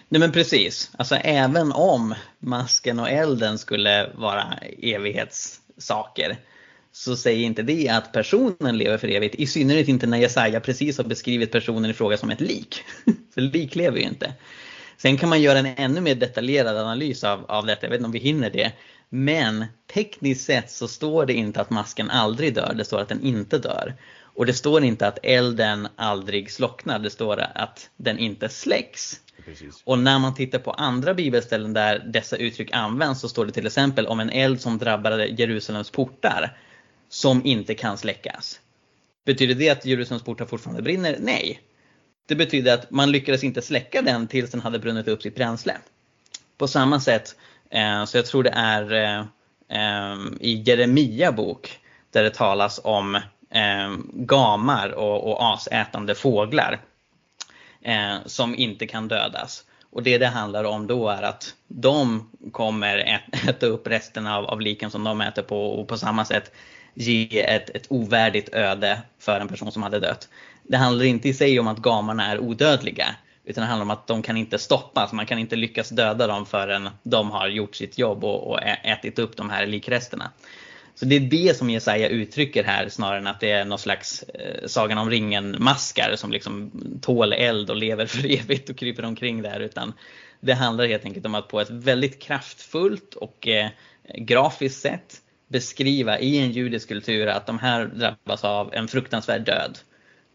Nej 0.09 0.19
men 0.19 0.31
precis, 0.31 0.91
alltså 0.97 1.15
även 1.15 1.71
om 1.71 2.15
masken 2.39 2.99
och 2.99 3.09
elden 3.09 3.57
skulle 3.57 4.11
vara 4.15 4.43
evighetssaker 4.81 6.37
så 6.91 7.15
säger 7.15 7.45
inte 7.45 7.61
det 7.61 7.89
att 7.89 8.13
personen 8.13 8.77
lever 8.77 8.97
för 8.97 9.07
evigt. 9.07 9.35
I 9.35 9.47
synnerhet 9.47 9.87
inte 9.87 10.07
när 10.07 10.17
Jesaja 10.17 10.59
precis 10.59 10.97
har 10.97 11.05
beskrivit 11.05 11.51
personen 11.51 11.91
i 11.91 11.93
fråga 11.93 12.17
som 12.17 12.29
ett 12.29 12.41
lik. 12.41 12.83
för 13.33 13.41
lik 13.41 13.75
lever 13.75 13.97
ju 13.97 14.03
inte. 14.03 14.33
Sen 14.97 15.17
kan 15.17 15.29
man 15.29 15.41
göra 15.41 15.59
en 15.59 15.65
ännu 15.65 16.01
mer 16.01 16.15
detaljerad 16.15 16.77
analys 16.77 17.23
av, 17.23 17.45
av 17.45 17.65
detta, 17.65 17.85
jag 17.85 17.89
vet 17.89 17.97
inte 17.97 18.05
om 18.05 18.11
vi 18.11 18.19
hinner 18.19 18.49
det. 18.49 18.71
Men 19.09 19.65
tekniskt 19.93 20.45
sett 20.45 20.71
så 20.71 20.87
står 20.87 21.25
det 21.25 21.33
inte 21.33 21.61
att 21.61 21.69
masken 21.69 22.09
aldrig 22.09 22.55
dör, 22.55 22.73
det 22.73 22.85
står 22.85 22.99
att 22.99 23.09
den 23.09 23.23
inte 23.23 23.57
dör. 23.57 23.95
Och 24.21 24.45
det 24.45 24.53
står 24.53 24.83
inte 24.83 25.07
att 25.07 25.19
elden 25.23 25.87
aldrig 25.95 26.51
slocknar, 26.51 26.99
det 26.99 27.09
står 27.09 27.39
att 27.39 27.89
den 27.97 28.19
inte 28.19 28.49
släcks. 28.49 29.19
Precis. 29.45 29.81
Och 29.83 29.99
när 29.99 30.19
man 30.19 30.35
tittar 30.35 30.59
på 30.59 30.71
andra 30.71 31.13
bibelställen 31.13 31.73
där 31.73 31.99
dessa 31.99 32.35
uttryck 32.35 32.71
används 32.71 33.21
så 33.21 33.29
står 33.29 33.45
det 33.45 33.51
till 33.51 33.67
exempel 33.67 34.07
om 34.07 34.19
en 34.19 34.29
eld 34.29 34.61
som 34.61 34.77
drabbade 34.77 35.25
Jerusalems 35.25 35.89
portar 35.91 36.57
som 37.09 37.45
inte 37.45 37.75
kan 37.75 37.97
släckas. 37.97 38.59
Betyder 39.25 39.55
det 39.55 39.69
att 39.69 39.85
Jerusalems 39.85 40.23
portar 40.23 40.45
fortfarande 40.45 40.81
brinner? 40.81 41.17
Nej. 41.19 41.61
Det 42.27 42.35
betyder 42.35 42.73
att 42.73 42.91
man 42.91 43.11
lyckades 43.11 43.43
inte 43.43 43.61
släcka 43.61 44.01
den 44.01 44.27
tills 44.27 44.51
den 44.51 44.61
hade 44.61 44.79
brunnit 44.79 45.07
upp 45.07 45.21
sitt 45.21 45.35
bränsle. 45.35 45.77
På 46.57 46.67
samma 46.67 46.99
sätt 46.99 47.35
Eh, 47.69 48.05
så 48.05 48.17
jag 48.17 48.25
tror 48.25 48.43
det 48.43 48.53
är 48.55 48.93
eh, 48.93 49.19
eh, 49.69 50.17
i 50.39 50.63
Jeremia 50.65 51.31
bok 51.31 51.79
där 52.11 52.23
det 52.23 52.29
talas 52.29 52.81
om 52.83 53.19
gamar 54.13 54.89
och, 54.89 55.31
och 55.31 55.53
asätande 55.53 56.15
fåglar 56.15 56.79
som 58.25 58.55
inte 58.55 58.87
kan 58.87 59.07
dödas. 59.07 59.63
Och 59.91 60.03
det 60.03 60.17
det 60.17 60.27
handlar 60.27 60.63
om 60.63 60.87
då 60.87 61.09
är 61.09 61.21
att 61.21 61.53
de 61.67 62.29
kommer 62.51 63.21
äta 63.47 63.65
upp 63.65 63.87
resten 63.87 64.27
av, 64.27 64.45
av 64.45 64.61
liken 64.61 64.91
som 64.91 65.03
de 65.03 65.21
äter 65.21 65.41
på 65.41 65.65
och 65.65 65.87
på 65.87 65.97
samma 65.97 66.25
sätt 66.25 66.51
ge 66.93 67.41
ett, 67.41 67.69
ett 67.69 67.85
ovärdigt 67.89 68.53
öde 68.53 69.01
för 69.19 69.39
en 69.39 69.47
person 69.47 69.71
som 69.71 69.83
hade 69.83 69.99
dött. 69.99 70.29
Det 70.63 70.77
handlar 70.77 71.05
inte 71.05 71.29
i 71.29 71.33
sig 71.33 71.59
om 71.59 71.67
att 71.67 71.77
gamarna 71.77 72.31
är 72.31 72.39
odödliga 72.39 73.15
utan 73.49 73.61
det 73.61 73.67
handlar 73.67 73.85
om 73.85 73.91
att 73.91 74.07
de 74.07 74.21
kan 74.21 74.37
inte 74.37 74.57
stoppas, 74.57 75.13
man 75.13 75.25
kan 75.25 75.39
inte 75.39 75.55
lyckas 75.55 75.89
döda 75.89 76.27
dem 76.27 76.45
förrän 76.45 76.89
de 77.03 77.31
har 77.31 77.47
gjort 77.47 77.75
sitt 77.75 77.97
jobb 77.97 78.23
och, 78.23 78.51
och 78.51 78.59
ätit 78.63 79.19
upp 79.19 79.37
de 79.37 79.49
här 79.49 79.67
likresterna. 79.67 80.31
Så 80.95 81.05
det 81.05 81.15
är 81.15 81.19
det 81.19 81.57
som 81.57 81.69
Jesaja 81.69 82.07
uttrycker 82.07 82.63
här 82.63 82.89
snarare 82.89 83.17
än 83.17 83.27
att 83.27 83.39
det 83.39 83.51
är 83.51 83.65
någon 83.65 83.79
slags 83.79 84.23
eh, 84.23 84.67
Sagan 84.67 84.97
om 84.97 85.09
ringen-maskar 85.09 86.15
som 86.15 86.31
liksom 86.31 86.71
tål 87.01 87.33
eld 87.33 87.69
och 87.69 87.75
lever 87.75 88.05
för 88.05 88.31
evigt 88.39 88.69
och 88.69 88.77
kryper 88.77 89.05
omkring 89.05 89.41
där. 89.41 89.59
Utan 89.59 89.93
det 90.39 90.53
handlar 90.53 90.87
helt 90.87 91.05
enkelt 91.05 91.25
om 91.25 91.35
att 91.35 91.47
på 91.47 91.61
ett 91.61 91.69
väldigt 91.69 92.21
kraftfullt 92.21 93.13
och 93.13 93.47
eh, 93.47 93.69
grafiskt 94.17 94.81
sätt 94.81 95.21
beskriva 95.47 96.19
i 96.19 96.37
en 96.37 96.51
judisk 96.51 96.87
kultur 96.87 97.27
att 97.27 97.45
de 97.45 97.59
här 97.59 97.85
drabbas 97.85 98.43
av 98.43 98.73
en 98.73 98.87
fruktansvärd 98.87 99.41
död. 99.41 99.77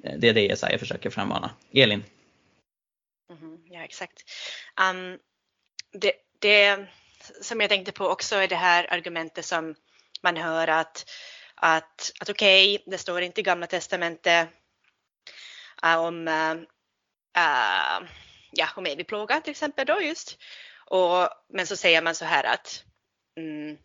Eh, 0.04 0.12
det 0.18 0.28
är 0.28 0.34
det 0.34 0.42
Jesaja 0.42 0.78
försöker 0.78 1.10
frammana. 1.10 1.50
Elin? 1.72 2.02
Exakt. 3.84 4.22
Um, 4.80 5.18
det, 5.92 6.12
det 6.38 6.86
som 7.40 7.60
jag 7.60 7.70
tänkte 7.70 7.92
på 7.92 8.06
också 8.08 8.36
är 8.36 8.48
det 8.48 8.56
här 8.56 8.92
argumentet 8.92 9.44
som 9.44 9.74
man 10.22 10.36
hör 10.36 10.68
att, 10.68 11.10
att, 11.54 12.12
att 12.20 12.30
okej, 12.30 12.74
okay, 12.74 12.90
det 12.90 12.98
står 12.98 13.22
inte 13.22 13.40
i 13.40 13.44
Gamla 13.44 13.66
Testamentet 13.66 14.48
uh, 15.86 15.98
om, 15.98 16.28
uh, 16.28 16.54
uh, 17.38 18.08
ja, 18.50 18.68
om 18.76 18.86
evig 18.86 19.06
plåga 19.06 19.40
till 19.40 19.50
exempel 19.50 19.86
då 19.86 20.00
just. 20.00 20.38
Och, 20.86 21.28
men 21.48 21.66
så 21.66 21.76
säger 21.76 22.02
man 22.02 22.14
så 22.14 22.24
här 22.24 22.44
att, 22.44 22.84
mm, 23.36 23.78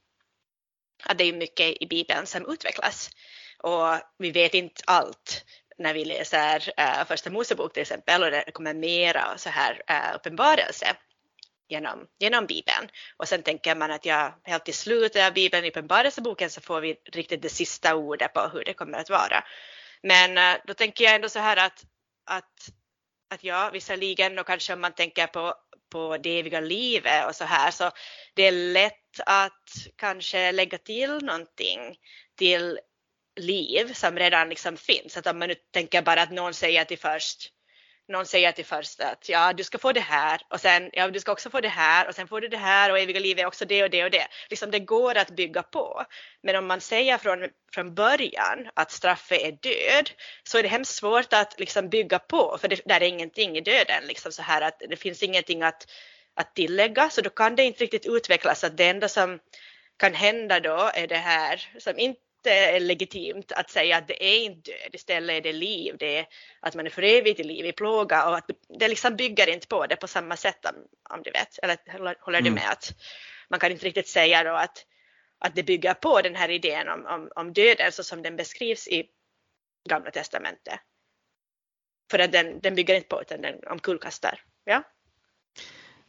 att 1.03 1.17
det 1.17 1.23
är 1.23 1.33
mycket 1.33 1.81
i 1.81 1.87
Bibeln 1.87 2.25
som 2.25 2.51
utvecklas 2.51 3.09
och 3.63 3.99
vi 4.17 4.31
vet 4.31 4.53
inte 4.53 4.81
allt 4.87 5.45
när 5.79 5.93
vi 5.93 6.05
läser 6.05 6.73
uh, 6.79 7.05
första 7.05 7.29
Mosebok 7.29 7.73
till 7.73 7.81
exempel 7.81 8.23
och 8.23 8.31
det 8.31 8.51
kommer 8.51 8.73
mera 8.73 9.37
så 9.37 9.49
här 9.49 9.81
uh, 9.91 10.15
uppenbarelse 10.15 10.95
genom, 11.69 12.07
genom 12.19 12.45
Bibeln. 12.45 12.89
Och 13.17 13.27
sen 13.27 13.43
tänker 13.43 13.75
man 13.75 13.91
att 13.91 14.05
ja, 14.05 14.39
helt 14.43 14.69
i 14.69 14.73
slutet 14.73 15.27
av 15.27 15.33
Bibeln, 15.33 15.65
i 15.65 15.69
uppenbarelseboken, 15.69 16.49
så 16.49 16.61
får 16.61 16.81
vi 16.81 16.95
riktigt 17.11 17.41
det 17.41 17.49
sista 17.49 17.95
ordet 17.95 18.33
på 18.33 18.41
hur 18.53 18.63
det 18.63 18.73
kommer 18.73 18.97
att 18.97 19.09
vara. 19.09 19.43
Men 20.03 20.37
uh, 20.37 20.61
då 20.65 20.73
tänker 20.73 21.03
jag 21.03 21.15
ändå 21.15 21.29
så 21.29 21.39
här 21.39 21.57
att, 21.57 21.83
att, 22.25 22.69
att 23.33 23.43
ja, 23.43 23.69
visserligen 23.73 24.39
och 24.39 24.47
kanske 24.47 24.73
om 24.73 24.81
man 24.81 24.93
tänker 24.93 25.27
på, 25.27 25.53
på 25.91 26.17
det 26.17 26.39
eviga 26.39 26.59
livet 26.59 27.27
och 27.27 27.35
så 27.35 27.43
här, 27.43 27.71
så 27.71 27.91
det 28.33 28.43
är 28.43 28.51
lätt 28.51 29.19
att 29.25 29.69
kanske 29.95 30.51
lägga 30.51 30.77
till 30.77 31.17
någonting 31.21 31.97
till 32.37 32.79
liv 33.39 33.93
som 33.93 34.19
redan 34.19 34.49
liksom 34.49 34.77
finns. 34.77 35.17
Att 35.17 35.27
om 35.27 35.39
man 35.39 35.47
nu 35.47 35.55
tänker 35.71 36.01
bara 36.01 36.21
att 36.21 36.31
någon 36.31 36.53
säger 36.53 36.85
till 36.85 36.99
först 36.99 37.51
någon 38.09 38.25
säger 38.25 38.51
till 38.51 38.65
först 38.65 38.99
att 38.99 39.29
ja, 39.29 39.53
du 39.53 39.63
ska 39.63 39.77
få 39.77 39.91
det 39.91 39.99
här 39.99 40.41
och 40.49 40.61
sen 40.61 40.89
ja, 40.93 41.07
du 41.07 41.19
ska 41.19 41.31
också 41.31 41.49
få 41.49 41.61
det 41.61 41.67
här 41.67 42.07
och 42.07 42.15
sen 42.15 42.27
får 42.27 42.41
du 42.41 42.47
det 42.47 42.57
här 42.57 42.91
och 42.91 42.99
eviga 42.99 43.19
livet 43.19 43.43
är 43.43 43.47
också 43.47 43.65
det 43.65 43.83
och 43.83 43.89
det 43.89 44.03
och 44.03 44.11
det. 44.11 44.27
Liksom 44.49 44.71
det 44.71 44.79
går 44.79 45.17
att 45.17 45.29
bygga 45.29 45.63
på. 45.63 46.05
Men 46.43 46.55
om 46.55 46.67
man 46.67 46.81
säger 46.81 47.17
från, 47.17 47.49
från 47.73 47.95
början 47.95 48.69
att 48.73 48.91
straffet 48.91 49.41
är 49.41 49.51
död 49.51 50.09
så 50.43 50.57
är 50.57 50.63
det 50.63 50.69
hemskt 50.69 50.95
svårt 50.95 51.33
att 51.33 51.59
liksom 51.59 51.89
bygga 51.89 52.19
på 52.19 52.57
för 52.61 52.67
det 52.67 52.81
där 52.85 53.03
är 53.03 53.07
ingenting 53.07 53.57
i 53.57 53.61
döden 53.61 54.03
liksom 54.07 54.31
så 54.31 54.41
här 54.41 54.61
att 54.61 54.81
det 54.89 54.95
finns 54.95 55.23
ingenting 55.23 55.63
att, 55.63 55.87
att 56.33 56.55
tillägga 56.55 57.09
så 57.09 57.21
då 57.21 57.29
kan 57.29 57.55
det 57.55 57.63
inte 57.63 57.83
riktigt 57.83 58.05
utvecklas 58.05 58.63
att 58.63 58.77
det 58.77 58.89
enda 58.89 59.07
som 59.07 59.39
kan 59.97 60.13
hända 60.13 60.59
då 60.59 60.91
är 60.93 61.07
det 61.07 61.15
här 61.15 61.69
som 61.79 61.99
inte 61.99 62.28
legitimt 62.79 63.51
att 63.51 63.69
säga 63.69 63.97
att 63.97 64.07
det 64.07 64.23
är 64.23 64.39
inte 64.39 64.71
död, 64.71 64.95
istället 64.95 65.37
är 65.37 65.41
det 65.41 65.53
liv, 65.53 65.95
det 65.99 66.17
är 66.17 66.25
att 66.59 66.75
man 66.75 66.85
är 66.85 66.89
för 66.89 67.03
evigt 67.03 67.39
i 67.39 67.43
liv 67.43 67.65
i 67.65 67.71
plåga 67.71 68.29
och 68.29 68.37
att 68.37 68.49
det 68.79 68.87
liksom 68.87 69.15
bygger 69.15 69.49
inte 69.49 69.67
på 69.67 69.85
det 69.85 69.95
på 69.95 70.07
samma 70.07 70.37
sätt 70.37 70.65
om, 70.65 70.75
om 71.15 71.23
du 71.23 71.31
vet, 71.31 71.59
eller 71.63 72.25
håller 72.25 72.41
du 72.41 72.47
mm. 72.47 72.53
med 72.53 72.71
att 72.71 72.93
man 73.49 73.59
kan 73.59 73.71
inte 73.71 73.85
riktigt 73.85 74.07
säga 74.07 74.43
då 74.43 74.53
att, 74.53 74.85
att 75.39 75.55
det 75.55 75.63
bygger 75.63 75.93
på 75.93 76.21
den 76.21 76.35
här 76.35 76.49
idén 76.49 76.89
om, 76.89 77.05
om, 77.05 77.31
om 77.35 77.53
döden 77.53 77.91
så 77.91 78.03
som 78.03 78.21
den 78.21 78.35
beskrivs 78.35 78.87
i 78.87 79.05
Gamla 79.89 80.11
Testamentet. 80.11 80.79
För 82.11 82.19
att 82.19 82.31
den, 82.31 82.59
den 82.59 82.75
bygger 82.75 82.95
inte 82.95 83.07
på 83.07 83.21
utan 83.21 83.41
den 83.41 83.55
omkullkastar. 83.67 84.41
Ja? 84.65 84.83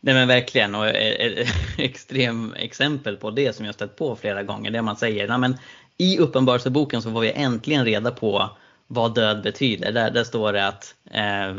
Nej 0.00 0.14
men 0.14 0.28
verkligen 0.28 0.74
och 0.74 0.88
ett 0.88 1.48
extrem 1.78 2.54
exempel 2.54 3.16
på 3.16 3.30
det 3.30 3.52
som 3.52 3.64
jag 3.66 3.74
stött 3.74 3.96
på 3.96 4.16
flera 4.16 4.42
gånger, 4.42 4.70
det 4.70 4.82
man 4.82 4.96
säger, 4.96 5.28
nej 5.28 5.38
men 5.38 5.58
i 6.00 6.18
Uppenbarelseboken 6.18 7.02
så 7.02 7.12
får 7.12 7.20
vi 7.20 7.32
äntligen 7.32 7.84
reda 7.84 8.10
på 8.10 8.50
vad 8.86 9.14
död 9.14 9.42
betyder. 9.42 9.92
Där, 9.92 10.10
där 10.10 10.24
står 10.24 10.52
det 10.52 10.66
att 10.66 10.94
eh, 11.10 11.56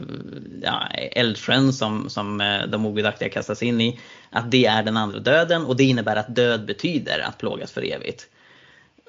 ja, 0.62 0.88
eldsjön 0.96 1.74
som, 1.74 2.10
som 2.10 2.42
eh, 2.42 2.68
de 2.68 2.86
ogudaktiga 2.86 3.30
kastas 3.30 3.64
in 3.64 3.82
i, 3.82 4.00
att 4.30 4.52
det 4.52 4.66
är 4.66 4.84
den 4.84 4.98
andra 4.98 5.20
döden 5.20 5.66
och 5.66 5.76
det 5.76 5.84
innebär 5.84 6.16
att 6.16 6.36
död 6.36 6.66
betyder 6.66 7.20
att 7.20 7.38
plågas 7.38 7.72
för 7.72 7.94
evigt. 7.94 8.28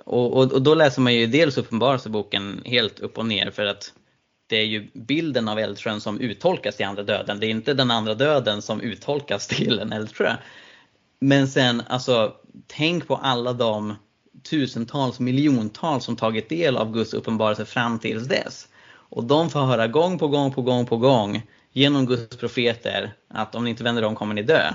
Och, 0.05 0.33
och, 0.33 0.53
och 0.53 0.63
då 0.63 0.75
läser 0.75 1.01
man 1.01 1.15
ju 1.15 1.27
dels 1.27 1.59
Uppenbarelseboken 1.59 2.63
helt 2.65 3.01
upp 3.01 3.19
och 3.19 3.27
ner 3.27 3.51
för 3.51 3.67
att 3.67 3.93
det 4.47 4.57
är 4.57 4.67
ju 4.67 4.91
bilden 4.95 5.49
av 5.49 5.59
eldsjön 5.59 6.01
som 6.01 6.21
uttolkas 6.21 6.77
till 6.77 6.87
andra 6.87 7.03
döden. 7.03 7.41
Det 7.41 7.47
är 7.47 7.51
inte 7.51 7.75
den 7.75 7.91
andra 7.91 8.15
döden 8.15 8.63
som 8.63 8.81
uttolkas 8.81 9.47
till 9.47 9.79
en 9.79 9.93
eldsjö. 9.93 10.37
Men 11.21 11.49
sen, 11.49 11.83
alltså, 11.89 12.33
tänk 12.67 13.09
på 13.09 13.17
alla 13.17 13.53
de 13.53 13.95
tusentals, 14.43 15.21
miljontals 15.21 16.05
som 16.05 16.17
tagit 16.17 16.49
del 16.49 16.77
av 16.77 16.93
Guds 16.93 17.15
uppenbarelse 17.15 17.65
fram 17.65 17.99
tills 17.99 18.29
dess. 18.29 18.69
Och 18.93 19.25
de 19.25 19.51
får 19.51 19.61
höra 19.61 19.89
gång 19.89 20.19
på 20.19 20.29
gång 20.29 20.53
på 20.53 20.63
gång 20.63 20.87
på 20.87 20.97
gång 20.97 21.43
genom 21.73 22.07
Guds 22.07 22.37
profeter 22.37 23.15
att 23.29 23.55
om 23.55 23.65
ni 23.65 23.71
inte 23.71 23.85
vänder 23.85 24.05
om 24.05 24.15
kommer 24.15 24.35
ni 24.35 24.43
dö. 24.43 24.73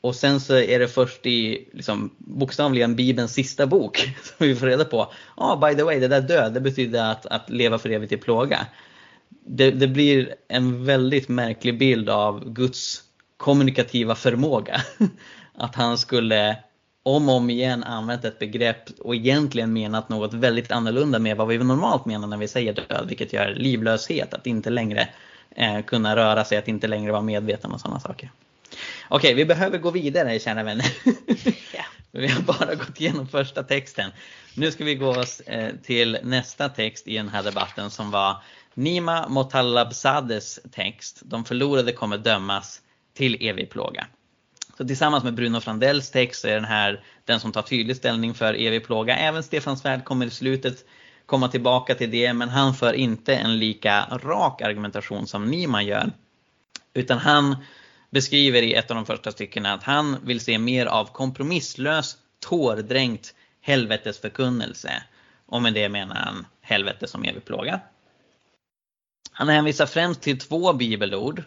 Och 0.00 0.14
sen 0.14 0.40
så 0.40 0.56
är 0.56 0.78
det 0.78 0.88
först 0.88 1.26
i 1.26 1.68
liksom, 1.72 2.10
bokstavligen 2.18 2.96
Bibelns 2.96 3.32
sista 3.32 3.66
bok 3.66 3.96
som 4.22 4.46
vi 4.46 4.56
får 4.56 4.66
reda 4.66 4.84
på. 4.84 5.12
Ja, 5.36 5.54
oh, 5.54 5.68
by 5.68 5.76
the 5.76 5.82
way, 5.82 6.00
det 6.00 6.08
där 6.08 6.20
död, 6.20 6.54
det 6.54 6.60
betyder 6.60 7.10
att, 7.10 7.26
att 7.26 7.50
leva 7.50 7.78
för 7.78 7.90
evigt 7.90 8.12
i 8.12 8.16
plåga. 8.16 8.66
Det, 9.46 9.70
det 9.70 9.88
blir 9.88 10.34
en 10.48 10.84
väldigt 10.84 11.28
märklig 11.28 11.78
bild 11.78 12.08
av 12.08 12.52
Guds 12.52 13.02
kommunikativa 13.36 14.14
förmåga. 14.14 14.80
Att 15.54 15.74
han 15.74 15.98
skulle 15.98 16.56
om 17.02 17.28
och 17.28 17.34
om 17.34 17.50
igen 17.50 17.84
använt 17.84 18.24
ett 18.24 18.38
begrepp 18.38 18.90
och 19.00 19.14
egentligen 19.14 19.72
menat 19.72 20.08
något 20.08 20.34
väldigt 20.34 20.72
annorlunda 20.72 21.18
med 21.18 21.36
vad 21.36 21.48
vi 21.48 21.58
normalt 21.58 22.06
menar 22.06 22.28
när 22.28 22.36
vi 22.36 22.48
säger 22.48 22.72
död, 22.72 23.04
vilket 23.08 23.32
gör 23.32 23.54
livlöshet, 23.54 24.34
att 24.34 24.46
inte 24.46 24.70
längre 24.70 25.08
eh, 25.50 25.82
kunna 25.82 26.16
röra 26.16 26.44
sig, 26.44 26.58
att 26.58 26.68
inte 26.68 26.86
längre 26.86 27.12
vara 27.12 27.22
medveten 27.22 27.72
och 27.72 27.80
sådana 27.80 28.00
saker. 28.00 28.30
Okej, 29.08 29.34
vi 29.34 29.44
behöver 29.44 29.78
gå 29.78 29.90
vidare 29.90 30.38
kära 30.38 30.62
vänner. 30.62 30.86
Ja. 31.74 31.84
vi 32.12 32.26
har 32.26 32.42
bara 32.42 32.74
gått 32.74 33.00
igenom 33.00 33.28
första 33.28 33.62
texten. 33.62 34.10
Nu 34.54 34.70
ska 34.70 34.84
vi 34.84 34.94
gå 34.94 35.08
oss 35.08 35.40
eh, 35.40 35.74
till 35.82 36.18
nästa 36.22 36.68
text 36.68 37.08
i 37.08 37.16
den 37.16 37.28
här 37.28 37.42
debatten 37.42 37.90
som 37.90 38.10
var 38.10 38.36
Nima 38.74 39.28
Motallabzades 39.28 40.60
text. 40.72 41.20
De 41.24 41.44
förlorade 41.44 41.92
kommer 41.92 42.18
dömas 42.18 42.80
till 43.14 43.48
evig 43.48 43.70
plåga. 43.70 44.06
Så 44.80 44.86
tillsammans 44.86 45.24
med 45.24 45.34
Bruno 45.34 45.60
Frandells 45.60 46.10
text 46.10 46.40
så 46.40 46.48
är 46.48 46.54
den 46.54 46.64
här 46.64 47.04
den 47.24 47.40
som 47.40 47.52
tar 47.52 47.62
tydlig 47.62 47.96
ställning 47.96 48.34
för 48.34 48.54
evig 48.54 48.86
plåga. 48.86 49.16
Även 49.16 49.42
Stefan 49.42 49.76
Svärd 49.76 50.04
kommer 50.04 50.26
i 50.26 50.30
slutet 50.30 50.84
komma 51.26 51.48
tillbaka 51.48 51.94
till 51.94 52.10
det, 52.10 52.32
men 52.32 52.48
han 52.48 52.74
för 52.74 52.92
inte 52.92 53.34
en 53.34 53.58
lika 53.58 54.04
rak 54.04 54.62
argumentation 54.62 55.26
som 55.26 55.50
Niemann 55.50 55.86
gör. 55.86 56.12
Utan 56.94 57.18
han 57.18 57.56
beskriver 58.10 58.62
i 58.62 58.74
ett 58.74 58.90
av 58.90 58.94
de 58.94 59.06
första 59.06 59.32
styckena 59.32 59.72
att 59.72 59.82
han 59.82 60.16
vill 60.24 60.40
se 60.40 60.58
mer 60.58 60.86
av 60.86 61.04
kompromisslös, 61.04 62.16
tårdränkt 62.38 63.34
helvetesförkunnelse. 63.60 65.02
Och 65.46 65.62
med 65.62 65.74
det 65.74 65.88
menar 65.88 66.16
han 66.16 66.46
helvete 66.60 67.06
som 67.06 67.24
evig 67.24 67.44
plåga. 67.44 67.80
Han 69.32 69.48
hänvisar 69.48 69.86
främst 69.86 70.20
till 70.20 70.38
två 70.38 70.72
bibelord 70.72 71.44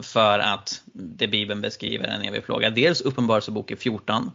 för 0.00 0.38
att 0.38 0.82
det 0.92 1.26
Bibeln 1.26 1.60
beskriver 1.60 2.08
en 2.08 2.22
evig 2.22 2.44
plåga. 2.44 2.70
Dels 2.70 3.00
Uppenbarelseboken 3.00 3.76
14. 3.76 4.30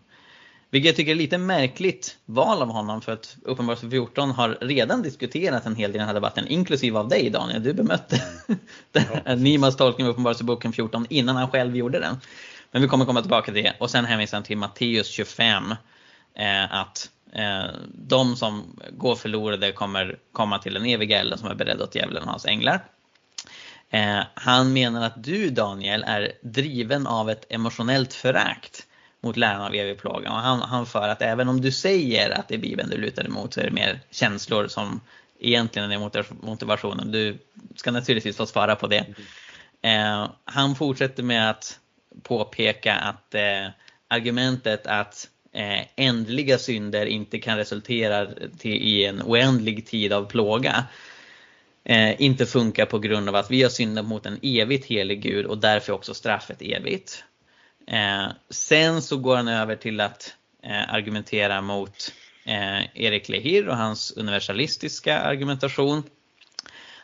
Vilket 0.70 0.88
jag 0.88 0.96
tycker 0.96 1.12
är 1.12 1.16
lite 1.16 1.38
märkligt 1.38 2.18
val 2.26 2.62
av 2.62 2.70
honom 2.70 3.02
för 3.02 3.12
att 3.12 3.38
Uppenbarelse 3.42 3.90
14 3.90 4.32
har 4.32 4.58
redan 4.62 5.02
diskuterat 5.02 5.66
en 5.66 5.76
hel 5.76 5.92
del 5.92 5.96
i 5.96 6.00
den 6.00 6.08
här 6.08 6.14
debatten, 6.14 6.48
inklusive 6.48 7.00
av 7.00 7.10
dig 7.10 7.30
Daniel. 7.30 7.64
Du 7.64 7.74
bemötte 7.74 8.22
ja. 9.26 9.36
Nimas 9.36 9.78
tolkning 9.78 10.08
av 10.08 10.12
Uppenbarelseboken 10.12 10.74
14 10.74 11.06
innan 11.10 11.36
han 11.36 11.50
själv 11.50 11.76
gjorde 11.76 12.00
den. 12.00 12.16
Men 12.72 12.82
vi 12.82 12.88
kommer 12.88 13.06
komma 13.06 13.22
tillbaka 13.22 13.52
till 13.52 13.64
det. 13.64 13.74
Och 13.80 13.90
sen 13.90 14.06
hänvisar 14.06 14.38
han 14.38 14.44
till 14.44 14.58
Matteus 14.58 15.08
25. 15.08 15.72
Eh, 16.36 16.74
att 16.74 17.10
eh, 17.34 17.66
de 17.94 18.36
som 18.36 18.80
går 18.92 19.16
förlorade 19.16 19.72
kommer 19.72 20.20
komma 20.32 20.60
till 20.60 20.74
den 20.74 20.86
eviga 20.86 21.20
elden 21.20 21.38
som 21.38 21.50
är 21.50 21.56
beredd 21.56 21.82
åt 21.82 21.96
djävulen 21.96 22.24
och 22.24 22.30
hans 22.30 22.46
änglar. 22.46 22.86
Eh, 23.90 24.20
han 24.34 24.74
menar 24.74 25.06
att 25.06 25.24
du 25.24 25.50
Daniel 25.50 26.04
är 26.08 26.32
driven 26.42 27.08
av 27.08 27.30
ett 27.30 27.46
emotionellt 27.50 28.14
förakt 28.14 28.88
mot 29.22 29.38
läran 29.38 29.62
av 29.62 29.76
evig 29.76 29.98
plåga. 29.98 30.32
Och 30.32 30.38
han, 30.38 30.62
han 30.62 30.86
för 30.86 31.10
att 31.10 31.22
även 31.22 31.50
om 31.50 31.62
du 31.62 31.72
säger 31.72 32.30
att 32.30 32.48
det 32.48 32.56
är 32.56 32.60
Bibeln 32.60 32.90
du 32.90 32.98
lutar 32.98 33.26
emot 33.26 33.54
så 33.54 33.60
är 33.60 33.64
det 33.64 33.72
mer 33.72 34.00
känslor 34.12 34.68
som 34.68 35.02
egentligen 35.40 35.92
är 35.92 36.46
motivationen. 36.46 37.12
Du 37.12 37.38
ska 37.76 37.92
naturligtvis 37.92 38.38
få 38.38 38.46
svara 38.46 38.76
på 38.76 38.88
det. 38.88 39.06
Eh, 39.82 40.30
han 40.46 40.76
fortsätter 40.76 41.24
med 41.24 41.50
att 41.50 41.80
påpeka 42.24 42.96
att 42.96 43.36
eh, 43.36 43.68
argumentet 44.08 44.88
att 44.88 45.30
eh, 45.54 45.86
ändliga 45.96 46.58
synder 46.58 47.06
inte 47.06 47.40
kan 47.40 47.58
resultera 47.58 48.28
till, 48.58 48.76
i 48.76 49.06
en 49.06 49.22
oändlig 49.22 49.88
tid 49.88 50.14
av 50.14 50.26
plåga 50.26 50.86
eh, 51.90 52.22
inte 52.22 52.46
funkar 52.46 52.86
på 52.86 53.00
grund 53.00 53.30
av 53.30 53.36
att 53.36 53.52
vi 53.52 53.64
har 53.64 53.70
syndat 53.70 54.06
mot 54.06 54.26
en 54.26 54.40
evigt 54.42 54.86
helig 54.86 55.22
Gud 55.22 55.46
och 55.46 55.58
därför 55.58 55.94
också 55.94 56.14
straffet 56.14 56.62
evigt. 56.62 57.24
Eh, 57.88 58.28
sen 58.50 59.02
så 59.02 59.18
går 59.18 59.36
han 59.36 59.48
över 59.48 59.76
till 59.76 60.02
att 60.02 60.36
eh, 60.64 60.94
argumentera 60.94 61.62
mot 61.62 62.14
eh, 62.46 63.02
Erik 63.04 63.30
Lehir 63.30 63.68
och 63.68 63.78
hans 63.78 64.12
universalistiska 64.12 65.20
argumentation. 65.20 66.04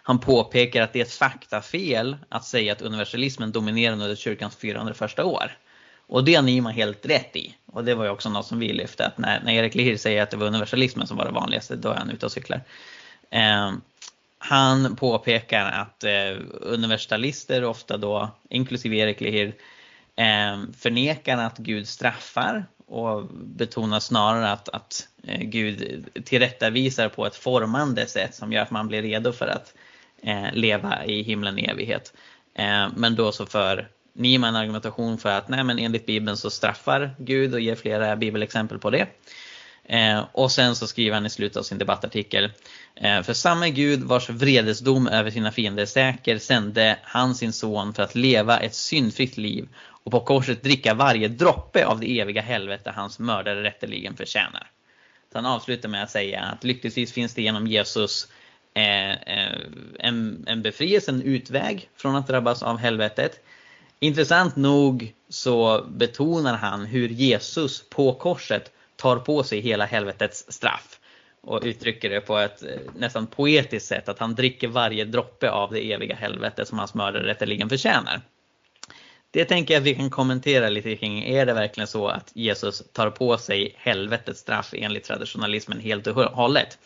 Han 0.05 0.19
påpekar 0.19 0.81
att 0.81 0.93
det 0.93 0.99
är 0.99 1.05
ett 1.05 1.13
faktafel 1.13 2.17
att 2.29 2.45
säga 2.45 2.73
att 2.73 2.81
universalismen 2.81 3.51
dominerade 3.51 4.03
under 4.03 4.15
kyrkans 4.15 4.55
400 4.55 4.93
första 4.93 5.25
år. 5.25 5.57
Och 6.07 6.23
det 6.23 6.36
har 6.36 6.43
Nima 6.43 6.71
helt 6.71 7.05
rätt 7.05 7.36
i. 7.36 7.55
Och 7.65 7.84
det 7.84 7.95
var 7.95 8.03
ju 8.03 8.09
också 8.09 8.29
något 8.29 8.45
som 8.45 8.59
vi 8.59 8.73
lyfte, 8.73 9.05
att 9.05 9.17
när, 9.17 9.41
när 9.43 9.53
Erik 9.53 9.75
Lehir 9.75 9.97
säger 9.97 10.23
att 10.23 10.31
det 10.31 10.38
var 10.38 10.47
universalismen 10.47 11.07
som 11.07 11.17
var 11.17 11.25
det 11.25 11.31
vanligaste, 11.31 11.75
då 11.75 11.89
är 11.89 11.95
han 11.95 12.09
ute 12.09 12.25
och 12.25 12.31
cyklar. 12.31 12.61
Eh, 13.29 13.71
han 14.46 14.96
påpekar 14.96 15.66
att 15.66 16.04
eh, 16.04 16.38
universalister 16.62 17.64
ofta 17.64 17.98
då, 17.98 18.32
inklusive 18.50 18.96
Erik 18.96 19.22
Lehir, 19.22 19.56
eh, 20.16 20.64
förnekar 20.78 21.38
att 21.38 21.58
Gud 21.58 21.88
straffar 21.88 22.66
och 22.88 23.26
betonar 23.34 24.00
snarare 24.00 24.52
att, 24.52 24.70
att 24.70 25.08
eh, 25.24 25.41
Gud 25.41 26.06
tillrättavisar 26.26 27.10
på 27.10 27.26
ett 27.26 27.36
formande 27.36 28.06
sätt 28.06 28.36
som 28.36 28.54
gör 28.54 28.62
att 28.62 28.72
man 28.72 28.88
blir 28.88 29.02
redo 29.02 29.32
för 29.32 29.48
att 29.48 29.74
eh, 30.22 30.54
leva 30.54 31.06
i 31.06 31.24
himlen 31.24 31.60
i 31.60 31.66
evighet. 31.66 32.14
Eh, 32.56 32.88
men 32.96 33.16
då 33.16 33.32
så 33.32 33.46
för 33.46 33.88
Niemann 34.14 34.56
argumentation 34.56 35.18
för 35.18 35.30
att 35.30 35.50
nej 35.50 35.64
men 35.64 35.80
enligt 35.80 36.06
Bibeln 36.06 36.38
så 36.38 36.50
straffar 36.50 37.16
Gud 37.18 37.54
och 37.54 37.60
ger 37.60 37.76
flera 37.76 38.16
bibelexempel 38.16 38.80
på 38.80 38.89
det. 38.89 39.08
Eh, 39.86 40.25
och 40.31 40.51
sen 40.51 40.75
så 40.75 40.88
skriver 40.88 41.13
han 41.13 41.25
i 41.25 41.29
slutet 41.29 41.57
av 41.57 41.63
sin 41.63 41.77
debattartikel. 41.77 42.51
Eh, 42.95 43.21
för 43.21 43.34
samme 43.34 43.69
Gud 43.69 44.03
vars 44.03 44.29
vredesdom 44.29 45.07
över 45.07 45.31
sina 45.31 45.51
fiender 45.51 45.81
är 45.81 45.88
säker 45.88 46.38
sände 46.38 46.99
han 47.03 47.36
sin 47.36 47.53
son 47.53 47.93
för 47.93 48.03
att 48.03 48.15
leva 48.15 48.59
ett 48.59 48.75
syndfritt 48.75 49.38
liv 49.38 49.67
och 50.03 50.11
på 50.11 50.19
korset 50.19 50.63
dricka 50.63 50.93
varje 50.93 51.27
droppe 51.27 51.86
av 51.86 51.99
det 51.99 52.19
eviga 52.19 52.41
helvete 52.41 52.93
hans 52.95 53.19
mördare 53.19 53.63
rätteligen 53.63 54.15
förtjänar. 54.15 54.71
Så 55.31 55.38
han 55.38 55.45
avslutar 55.45 55.89
med 55.89 56.03
att 56.03 56.11
säga 56.11 56.41
att 56.41 56.63
lyckligtvis 56.63 57.13
finns 57.13 57.34
det 57.34 57.41
genom 57.41 57.67
Jesus 57.67 58.27
eh, 58.73 59.11
eh 59.11 59.57
en, 59.99 60.43
en 60.47 60.61
befrielse, 60.61 61.11
en 61.11 61.21
utväg 61.21 61.89
från 61.95 62.15
att 62.15 62.27
drabbas 62.27 62.63
av 62.63 62.77
helvetet. 62.77 63.39
Intressant 63.99 64.55
nog 64.55 65.13
så 65.29 65.86
betonar 65.89 66.57
han 66.57 66.86
hur 66.86 67.09
Jesus 67.09 67.89
på 67.89 68.13
korset 68.13 68.72
tar 69.04 69.18
på 69.18 69.43
sig 69.43 69.60
hela 69.60 69.86
helvetets 69.86 70.45
straff 70.49 70.99
och 71.41 71.62
uttrycker 71.64 72.10
det 72.10 72.22
på 72.22 72.38
ett 72.38 72.64
eh, 72.64 72.70
nästan 72.95 73.28
poetiskt 73.28 73.88
sätt 73.88 74.10
att 74.10 74.20
han 74.20 74.36
dricker 74.36 74.68
varje 74.68 75.06
droppe 75.06 75.51
av 75.51 75.72
det 75.72 75.91
eviga 75.91 76.16
helvetet 76.16 76.68
som 76.68 76.80
hans 76.80 76.93
mördare 76.93 77.28
rätteligen 77.28 77.70
förtjänar. 77.70 78.22
Det 79.32 79.45
tänker 79.45 79.74
jag 79.74 79.82
att 79.82 79.88
vi 79.88 79.95
kan 79.95 80.10
kommentera 80.10 80.70
lite 80.70 80.95
kring. 80.95 81.24
Är 81.24 81.45
det 81.45 81.54
verkligen 81.54 81.88
så 81.88 82.08
att 82.08 82.32
Jesus 82.34 82.84
tar 82.91 83.10
på 83.10 83.38
sig 83.38 83.76
helvetets 83.78 84.39
straff 84.39 84.74
enligt 84.78 85.04
traditionalismen 85.04 85.80
helt 85.80 86.08
och 86.08 86.16
hållet? 86.16 86.78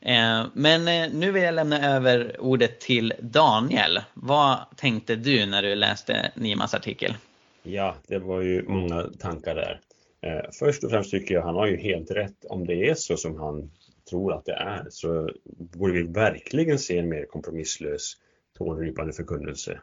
Eh, 0.00 0.44
men 0.52 0.88
eh, 0.88 1.10
nu 1.12 1.32
vill 1.32 1.42
jag 1.42 1.54
lämna 1.54 1.96
över 1.96 2.40
ordet 2.40 2.80
till 2.80 3.12
Daniel. 3.20 4.00
Vad 4.14 4.58
tänkte 4.76 5.16
du 5.16 5.46
när 5.46 5.62
du 5.62 5.74
läste 5.74 6.32
Nimas 6.34 6.74
artikel? 6.74 7.14
Ja, 7.62 7.94
det 8.06 8.18
var 8.18 8.40
ju 8.40 8.62
många 8.68 9.02
tankar 9.18 9.54
där. 9.54 9.80
Eh, 10.20 10.50
först 10.58 10.84
och 10.84 10.90
främst 10.90 11.10
tycker 11.10 11.34
jag 11.34 11.42
han 11.42 11.54
har 11.54 11.66
ju 11.66 11.76
helt 11.76 12.10
rätt. 12.10 12.44
Om 12.44 12.66
det 12.66 12.88
är 12.88 12.94
så 12.94 13.16
som 13.16 13.36
han 13.36 13.70
tror 14.10 14.32
att 14.32 14.44
det 14.44 14.52
är 14.52 14.86
så 14.90 15.30
borde 15.54 15.92
vi 15.92 16.02
verkligen 16.02 16.78
se 16.78 16.98
en 16.98 17.08
mer 17.08 17.24
kompromisslös 17.24 18.16
tårdrypande 18.58 19.12
förkunnelse. 19.12 19.80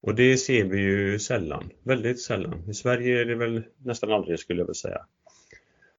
Och 0.00 0.14
det 0.14 0.36
ser 0.36 0.64
vi 0.64 0.80
ju 0.80 1.18
sällan, 1.18 1.70
väldigt 1.82 2.20
sällan. 2.20 2.70
I 2.70 2.74
Sverige 2.74 3.20
är 3.20 3.24
det 3.24 3.34
väl 3.34 3.62
nästan 3.78 4.12
aldrig 4.12 4.38
skulle 4.38 4.60
jag 4.60 4.66
vilja 4.66 4.74
säga. 4.74 5.06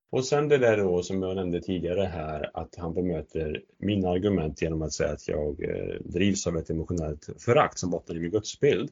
Och 0.09 0.25
sen 0.25 0.47
det 0.47 0.57
där 0.57 0.77
då 0.77 1.03
som 1.03 1.21
jag 1.21 1.35
nämnde 1.35 1.61
tidigare 1.61 2.03
här 2.03 2.49
att 2.53 2.75
han 2.75 2.93
bemöter 2.93 3.61
mina 3.77 4.09
argument 4.09 4.61
genom 4.61 4.81
att 4.81 4.93
säga 4.93 5.11
att 5.11 5.27
jag 5.27 5.63
eh, 5.63 5.95
drivs 5.99 6.47
av 6.47 6.57
ett 6.57 6.69
emotionellt 6.69 7.29
förakt 7.37 7.79
som 7.79 7.89
bottnar 7.89 8.15
i 8.15 8.19
min 8.19 8.31
gudsbild. 8.31 8.91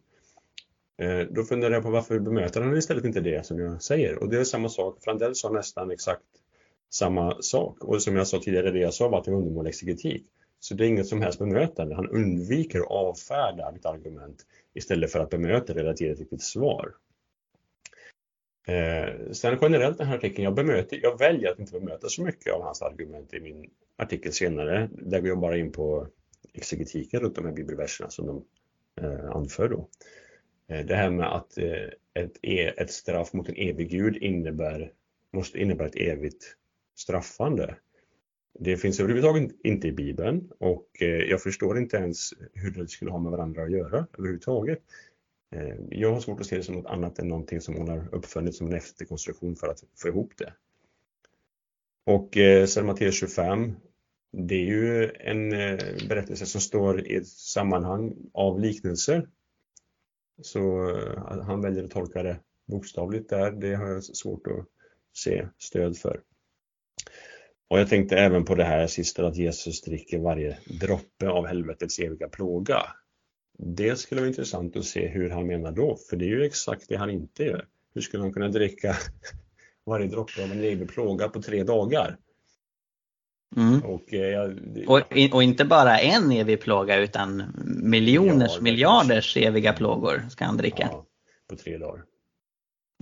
Eh, 0.98 1.20
då 1.20 1.44
funderar 1.44 1.74
jag 1.74 1.84
på 1.84 1.90
varför 1.90 2.20
bemöter 2.20 2.62
han 2.62 2.78
istället 2.78 3.06
inte 3.06 3.20
det 3.20 3.46
som 3.46 3.60
jag 3.60 3.82
säger? 3.82 4.24
Och 4.24 4.30
det 4.30 4.40
är 4.40 4.44
samma 4.44 4.70
sak, 4.70 5.04
Frandell 5.04 5.36
sa 5.36 5.50
nästan 5.50 5.92
exakt 5.92 6.24
samma 6.90 7.42
sak. 7.42 7.84
Och 7.84 8.02
som 8.02 8.16
jag 8.16 8.28
sa 8.28 8.40
tidigare, 8.40 8.72
det 8.72 8.80
jag 8.80 8.94
sa 8.94 9.08
var 9.08 9.20
att 9.20 9.26
det 9.26 9.32
var 9.32 9.38
undermålig 9.38 9.70
exegetik. 9.70 10.26
Så 10.60 10.74
det 10.74 10.86
är 10.86 10.88
inget 10.88 11.08
som 11.08 11.22
helst 11.22 11.40
bemötande. 11.40 11.96
Han 11.96 12.10
undviker 12.10 12.80
att 12.80 12.92
avfärda 12.92 13.72
mitt 13.72 13.86
argument 13.86 14.46
istället 14.74 15.12
för 15.12 15.20
att 15.20 15.30
bemöta 15.30 15.74
det 15.74 15.80
eller 15.80 15.92
att 15.92 16.02
ge 16.02 16.10
ett 16.10 16.20
riktigt 16.20 16.42
svar. 16.42 16.96
Eh, 18.68 19.32
sen 19.32 19.58
generellt 19.62 19.98
den 19.98 20.08
här 20.08 20.18
artikeln, 20.18 20.44
jag, 20.44 20.56
bemöter, 20.56 21.00
jag 21.04 21.20
väljer 21.20 21.52
att 21.52 21.60
inte 21.60 21.80
bemöta 21.80 22.10
så 22.10 22.24
mycket 22.24 22.54
av 22.54 22.62
hans 22.62 22.82
argument 22.82 23.34
i 23.34 23.40
min 23.40 23.70
artikel 23.96 24.34
senare, 24.34 24.90
där 24.92 25.20
går 25.20 25.30
jag 25.30 25.40
bara 25.40 25.58
in 25.58 25.72
på 25.72 26.08
exegetiken 26.54 27.20
runt 27.20 27.36
de 27.36 27.46
här 27.46 27.52
bibelverserna 27.52 28.10
som 28.10 28.28
de 28.28 28.44
eh, 29.02 29.30
anför 29.32 29.70
då. 29.70 29.88
Eh, 30.68 30.86
det 30.86 30.96
här 30.96 31.10
med 31.10 31.36
att 31.36 31.58
eh, 31.58 31.90
ett, 32.14 32.38
e, 32.42 32.68
ett 32.78 32.92
straff 32.92 33.34
mot 33.34 33.50
en 33.50 33.56
evig 33.56 33.90
Gud 33.90 34.18
innebär, 34.18 34.92
måste 35.34 35.60
innebära 35.60 35.88
ett 35.88 35.96
evigt 35.96 36.56
straffande. 36.96 37.76
Det 38.60 38.78
finns 38.78 39.00
överhuvudtaget 39.00 39.52
inte 39.64 39.88
i 39.88 39.92
Bibeln 39.92 40.52
och 40.60 40.88
eh, 41.02 41.08
jag 41.08 41.42
förstår 41.42 41.78
inte 41.78 41.98
ens 41.98 42.34
hur 42.54 42.72
det 42.72 42.88
skulle 42.88 43.12
ha 43.12 43.20
med 43.20 43.32
varandra 43.32 43.64
att 43.64 43.72
göra 43.72 44.08
överhuvudtaget. 44.18 44.80
Jag 45.90 46.14
har 46.14 46.20
svårt 46.20 46.40
att 46.40 46.46
se 46.46 46.58
det 46.58 46.64
som 46.64 46.76
något 46.76 46.86
annat 46.86 47.20
än 47.20 47.28
någonting 47.28 47.62
som 47.62 47.76
hon 47.76 47.88
har 47.88 48.16
uppfunnit 48.16 48.56
som 48.56 48.68
en 48.68 48.74
efterkonstruktion 48.74 49.56
för 49.56 49.68
att 49.68 49.84
få 49.96 50.08
ihop 50.08 50.32
det. 50.38 50.54
Och 52.06 52.38
sen 52.70 52.86
Matteus 52.86 53.20
25, 53.20 53.76
det 54.32 54.56
är 54.56 54.66
ju 54.66 55.12
en 55.20 55.50
berättelse 56.08 56.46
som 56.46 56.62
står 56.62 57.08
i 57.08 57.16
ett 57.16 57.28
sammanhang 57.28 58.16
av 58.34 58.60
liknelser. 58.60 59.28
Så 60.42 60.90
eh, 60.90 61.44
han 61.44 61.62
väljer 61.62 61.84
att 61.84 61.92
tolka 61.92 62.24
det 62.24 62.40
bokstavligt 62.68 63.30
där, 63.30 63.52
det 63.52 63.76
har 63.76 63.88
jag 63.88 64.04
svårt 64.04 64.48
att 64.48 64.66
se 65.14 65.48
stöd 65.58 65.98
för. 65.98 66.22
Och 67.70 67.80
jag 67.80 67.90
tänkte 67.90 68.18
även 68.18 68.46
på 68.46 68.56
det 68.56 68.64
här 68.64 68.88
sista 68.88 69.28
att 69.28 69.36
Jesus 69.36 69.82
dricker 69.82 70.20
varje 70.20 70.58
droppe 70.66 71.30
av 71.30 71.46
helvetets 71.46 72.00
eviga 72.00 72.30
plåga. 72.30 72.84
Det 73.58 74.00
skulle 74.00 74.22
vara 74.22 74.30
intressant 74.30 74.76
att 74.76 74.86
se 74.86 75.08
hur 75.08 75.30
han 75.30 75.48
menar 75.48 75.72
då, 75.72 75.98
för 76.10 76.18
det 76.18 76.26
är 76.26 76.30
ju 76.30 76.46
exakt 76.46 76.90
det 76.90 76.96
han 76.96 77.10
inte 77.10 77.44
gör. 77.44 77.68
Hur 77.94 78.02
skulle 78.02 78.24
han 78.24 78.34
kunna 78.34 78.48
dricka 78.48 78.96
varje 79.86 80.08
droppe 80.08 80.44
av 80.44 80.52
en 80.52 80.64
evig 80.64 80.90
plåga 80.90 81.30
på 81.30 81.42
tre 81.42 81.64
dagar? 81.64 82.18
Mm. 83.56 83.80
Och, 83.80 84.14
eh, 84.14 84.52
och, 84.88 85.02
och, 85.34 85.44
inte 85.44 85.66
bara 85.66 86.00
en 86.00 86.32
evig 86.32 86.62
plåga 86.62 86.98
utan 86.98 87.44
miljoners, 87.66 88.62
miljarders 88.62 89.38
eviga 89.38 89.74
plågor 89.74 90.26
ska 90.30 90.46
han 90.46 90.58
dricka. 90.58 90.90
Ja, 90.92 91.06
på 91.50 91.56
tre 91.56 91.78
dagar. 91.78 92.04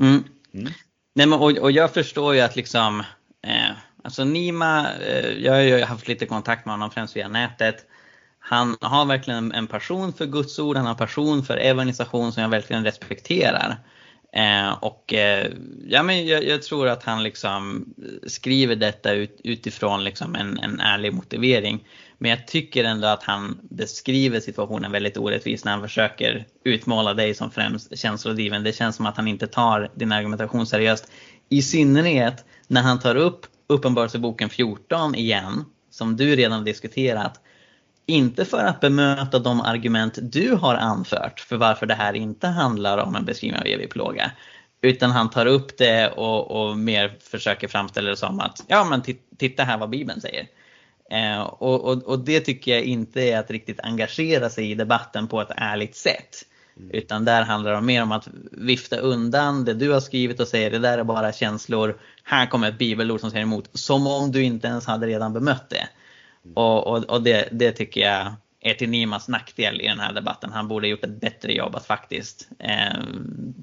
Mm. 0.01 0.23
Mm. 0.53 0.71
Nej, 1.15 1.27
men, 1.27 1.39
och, 1.39 1.57
och 1.57 1.71
jag 1.71 1.93
förstår 1.93 2.35
ju 2.35 2.41
att 2.41 2.55
liksom 2.55 2.99
eh, 3.47 3.75
Alltså 4.05 4.23
Nima, 4.23 4.87
eh, 4.93 5.29
jag 5.29 5.53
har 5.53 5.59
ju 5.59 5.83
haft 5.83 6.07
lite 6.07 6.25
kontakt 6.25 6.65
med 6.65 6.73
honom 6.73 6.91
främst 6.91 7.15
via 7.15 7.27
nätet. 7.27 7.85
Han 8.39 8.77
har 8.81 9.05
verkligen 9.05 9.51
en 9.51 9.67
passion 9.67 10.13
för 10.13 10.25
Guds 10.25 10.59
ord, 10.59 10.77
han 10.77 10.85
har 10.85 10.95
passion 10.95 11.43
för 11.43 11.57
evangelisation 11.57 12.31
som 12.31 12.43
jag 12.43 12.49
verkligen 12.49 12.83
respekterar. 12.83 13.77
Eh, 14.35 14.73
och 14.83 15.13
eh, 15.13 15.51
ja, 15.87 16.03
men 16.03 16.27
jag, 16.27 16.43
jag, 16.43 16.63
tror 16.63 16.87
att 16.87 17.03
han 17.03 17.23
liksom 17.23 17.85
skriver 18.27 18.75
detta 18.75 19.11
ut, 19.11 19.41
utifrån 19.43 20.03
liksom 20.03 20.35
en, 20.35 20.59
en 20.59 20.79
ärlig 20.79 21.13
motivering. 21.13 21.87
Men 22.17 22.31
jag 22.31 22.47
tycker 22.47 22.83
ändå 22.83 23.07
att 23.07 23.23
han 23.23 23.59
beskriver 23.61 24.39
situationen 24.39 24.91
väldigt 24.91 25.17
orättvist 25.17 25.65
när 25.65 25.71
han 25.71 25.81
försöker 25.81 26.45
utmåla 26.63 27.13
dig 27.13 27.33
som 27.33 27.51
främst 27.51 27.97
känslodriven. 27.97 28.63
Det 28.63 28.75
känns 28.75 28.95
som 28.95 29.05
att 29.05 29.17
han 29.17 29.27
inte 29.27 29.47
tar 29.47 29.91
din 29.95 30.11
argumentation 30.11 30.67
seriöst. 30.67 31.11
I 31.49 31.61
synnerhet 31.61 32.45
när 32.67 32.81
han 32.81 32.99
tar 32.99 33.15
upp 33.15 33.45
Uppenbarelseboken 33.67 34.49
14 34.49 35.15
igen, 35.15 35.65
som 35.89 36.17
du 36.17 36.35
redan 36.35 36.63
diskuterat. 36.63 37.41
Inte 38.05 38.45
för 38.45 38.65
att 38.65 38.79
bemöta 38.79 39.39
de 39.39 39.61
argument 39.61 40.19
du 40.21 40.55
har 40.55 40.75
anfört 40.75 41.39
för 41.39 41.57
varför 41.57 41.85
det 41.85 41.93
här 41.93 42.13
inte 42.13 42.47
handlar 42.47 42.97
om 42.97 43.15
en 43.15 43.25
beskrivning 43.25 43.61
av 43.61 43.67
evig 43.67 43.89
plåga. 43.89 44.31
Utan 44.81 45.11
han 45.11 45.29
tar 45.29 45.45
upp 45.45 45.77
det 45.77 46.07
och, 46.07 46.51
och 46.51 46.77
mer 46.77 47.17
försöker 47.19 47.67
framställa 47.67 48.09
det 48.09 48.17
som 48.17 48.39
att 48.39 48.63
ja 48.67 48.83
men 48.83 49.01
titta 49.37 49.63
här 49.63 49.77
vad 49.77 49.89
Bibeln 49.89 50.21
säger. 50.21 50.47
Eh, 51.11 51.41
och, 51.41 51.83
och, 51.85 52.03
och, 52.03 52.19
det 52.19 52.39
tycker 52.39 52.71
jag 52.71 52.83
inte 52.83 53.21
är 53.21 53.39
att 53.39 53.51
riktigt 53.51 53.79
engagera 53.79 54.49
sig 54.49 54.71
i 54.71 54.75
debatten 54.75 55.27
på 55.27 55.41
ett 55.41 55.51
ärligt 55.55 55.95
sätt. 55.95 56.45
Mm. 56.77 56.91
Utan 56.91 57.25
där 57.25 57.41
handlar 57.41 57.73
det 57.73 57.81
mer 57.81 58.03
om 58.03 58.11
att 58.11 58.27
vifta 58.51 58.97
undan 58.97 59.65
det 59.65 59.73
du 59.73 59.91
har 59.91 59.99
skrivit 59.99 60.39
och 60.39 60.47
säga 60.47 60.69
det 60.69 60.79
där 60.79 60.97
är 60.97 61.03
bara 61.03 61.33
känslor. 61.33 61.97
Här 62.23 62.45
kommer 62.45 62.69
ett 62.69 62.77
bibelord 62.77 63.19
som 63.19 63.31
säger 63.31 63.43
emot. 63.43 63.69
Som 63.73 64.07
om 64.07 64.31
du 64.31 64.43
inte 64.43 64.67
ens 64.67 64.85
hade 64.85 65.07
redan 65.07 65.33
bemött 65.33 65.69
det. 65.69 65.87
Mm. 66.45 66.57
Och, 66.57 66.87
och, 66.87 67.03
och 67.03 67.23
det, 67.23 67.49
det, 67.51 67.71
tycker 67.71 68.01
jag 68.01 68.33
är 68.59 68.73
till 68.73 68.89
Nimas 68.89 69.27
nackdel 69.27 69.81
i 69.81 69.87
den 69.87 69.99
här 69.99 70.13
debatten. 70.13 70.51
Han 70.51 70.67
borde 70.67 70.87
gjort 70.87 71.03
ett 71.03 71.21
bättre 71.21 71.53
jobb 71.53 71.75
att 71.75 71.85
faktiskt 71.85 72.49
eh, 72.59 73.03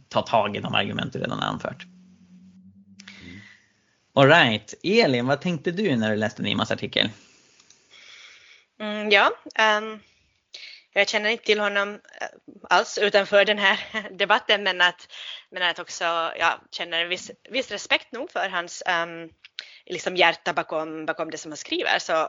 ta 0.08 0.22
tag 0.22 0.56
i 0.56 0.60
de 0.60 0.74
argument 0.74 1.12
du 1.12 1.18
redan 1.18 1.38
har 1.38 1.48
anfört. 1.48 1.84
Mm. 1.84 3.40
Alright, 4.14 4.74
Elin, 4.82 5.26
vad 5.26 5.40
tänkte 5.40 5.70
du 5.70 5.96
när 5.96 6.10
du 6.10 6.16
läste 6.16 6.42
Nimas 6.42 6.70
artikel? 6.70 7.10
Mm, 8.80 9.10
ja, 9.10 9.30
um 9.78 10.00
jag 10.94 11.08
känner 11.08 11.30
inte 11.30 11.44
till 11.44 11.60
honom 11.60 12.00
eh, 12.20 12.28
alls 12.70 12.98
utanför 12.98 13.44
den 13.44 13.58
här 13.58 13.78
debatten 14.10 14.62
men 14.62 14.80
att, 14.80 15.12
men 15.50 15.62
att 15.62 15.78
också 15.78 16.04
ja, 16.38 16.60
känner 16.70 17.06
viss, 17.06 17.30
viss 17.50 17.70
respekt 17.70 18.12
nog 18.12 18.30
för 18.30 18.48
hans 18.48 18.82
um, 18.88 19.30
liksom 19.86 20.16
hjärta 20.16 20.52
bakom, 20.52 21.06
bakom 21.06 21.30
det 21.30 21.38
som 21.38 21.50
han 21.50 21.56
skriver. 21.56 21.98
Så 21.98 22.28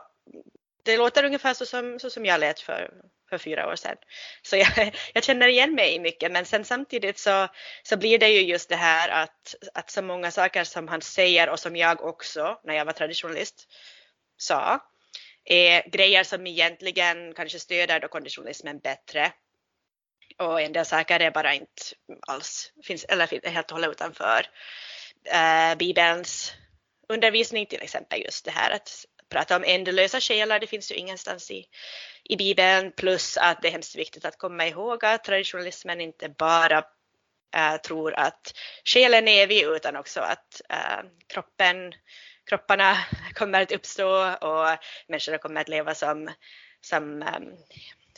det 0.84 0.96
låter 0.96 1.24
ungefär 1.24 1.54
så 1.54 1.66
som, 1.66 1.98
så 1.98 2.10
som 2.10 2.24
jag 2.24 2.40
lät 2.40 2.60
för, 2.60 2.90
för 3.28 3.38
fyra 3.38 3.68
år 3.68 3.76
sedan. 3.76 3.96
Så 4.42 4.56
jag, 4.56 4.94
jag 5.14 5.24
känner 5.24 5.48
igen 5.48 5.74
mig 5.74 5.94
i 5.94 6.00
mycket 6.00 6.32
men 6.32 6.44
sen 6.44 6.64
samtidigt 6.64 7.18
så, 7.18 7.48
så 7.82 7.96
blir 7.96 8.18
det 8.18 8.28
ju 8.28 8.40
just 8.40 8.68
det 8.68 8.76
här 8.76 9.08
att, 9.08 9.54
att 9.74 9.90
så 9.90 10.02
många 10.02 10.30
saker 10.30 10.64
som 10.64 10.88
han 10.88 11.00
säger 11.00 11.48
och 11.48 11.60
som 11.60 11.76
jag 11.76 12.02
också 12.02 12.60
när 12.64 12.74
jag 12.74 12.84
var 12.84 12.92
traditionalist 12.92 13.68
sa 14.36 14.80
är 15.44 15.90
grejer 15.90 16.24
som 16.24 16.46
egentligen 16.46 17.34
kanske 17.34 17.58
stöder 17.58 18.00
då 18.00 18.08
konditionalismen 18.08 18.78
bättre. 18.78 19.32
Och 20.38 20.60
en 20.60 20.72
del 20.72 20.86
saker 20.86 21.20
är 21.20 21.30
bara 21.30 21.54
inte 21.54 21.82
alls, 22.26 22.72
finns, 22.82 23.04
eller 23.04 23.26
finns 23.26 23.44
helt 23.44 23.70
och 23.70 23.76
hållet 23.76 23.90
utanför 23.90 24.46
uh, 25.34 25.78
Bibelns 25.78 26.52
undervisning, 27.08 27.66
till 27.66 27.82
exempel 27.82 28.22
just 28.22 28.44
det 28.44 28.50
här 28.50 28.70
att 28.70 29.06
prata 29.28 29.56
om 29.56 29.64
ändlösa 29.66 30.20
själar, 30.20 30.60
det 30.60 30.66
finns 30.66 30.92
ju 30.92 30.94
ingenstans 30.94 31.50
i, 31.50 31.66
i 32.24 32.36
Bibeln, 32.36 32.92
plus 32.92 33.36
att 33.36 33.62
det 33.62 33.68
är 33.68 33.72
hemskt 33.72 33.96
viktigt 33.96 34.24
att 34.24 34.38
komma 34.38 34.66
ihåg 34.66 35.04
att 35.04 35.24
traditionalismen 35.24 36.00
inte 36.00 36.28
bara 36.28 36.84
äh, 37.56 37.76
tror 37.76 38.14
att 38.14 38.54
själen 38.84 39.28
är 39.28 39.42
evig 39.42 39.62
utan 39.62 39.96
också 39.96 40.20
att 40.20 40.62
äh, 40.68 41.04
kroppen, 41.26 41.92
kropparna 42.48 42.96
kommer 43.34 43.62
att 43.62 43.72
uppstå 43.72 44.34
och 44.34 44.78
människorna 45.08 45.38
kommer 45.38 45.60
att 45.60 45.68
leva 45.68 45.94
som, 45.94 46.30
som 46.80 47.22
ähm, 47.22 47.56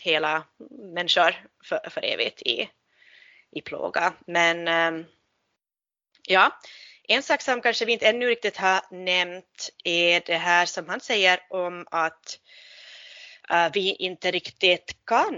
hela 0.01 0.45
människor 0.95 1.35
för, 1.65 1.91
för 1.91 2.05
evigt 2.05 2.43
i, 2.43 2.71
i 3.53 3.61
plåga. 3.61 4.15
Men 4.27 4.69
ähm, 4.69 5.07
ja, 6.29 6.61
en 7.09 7.23
sak 7.23 7.43
som 7.43 7.61
kanske 7.61 7.85
vi 7.85 7.93
inte 7.93 8.07
ännu 8.07 8.27
riktigt 8.27 8.57
har 8.57 8.81
nämnt 8.91 9.71
är 9.85 10.23
det 10.27 10.37
här 10.37 10.67
som 10.67 10.89
han 10.89 11.01
säger 11.01 11.41
om 11.51 11.87
att 11.91 12.39
uh, 13.53 13.69
vi 13.73 13.95
inte 13.95 14.31
riktigt 14.31 14.97
kan 15.07 15.35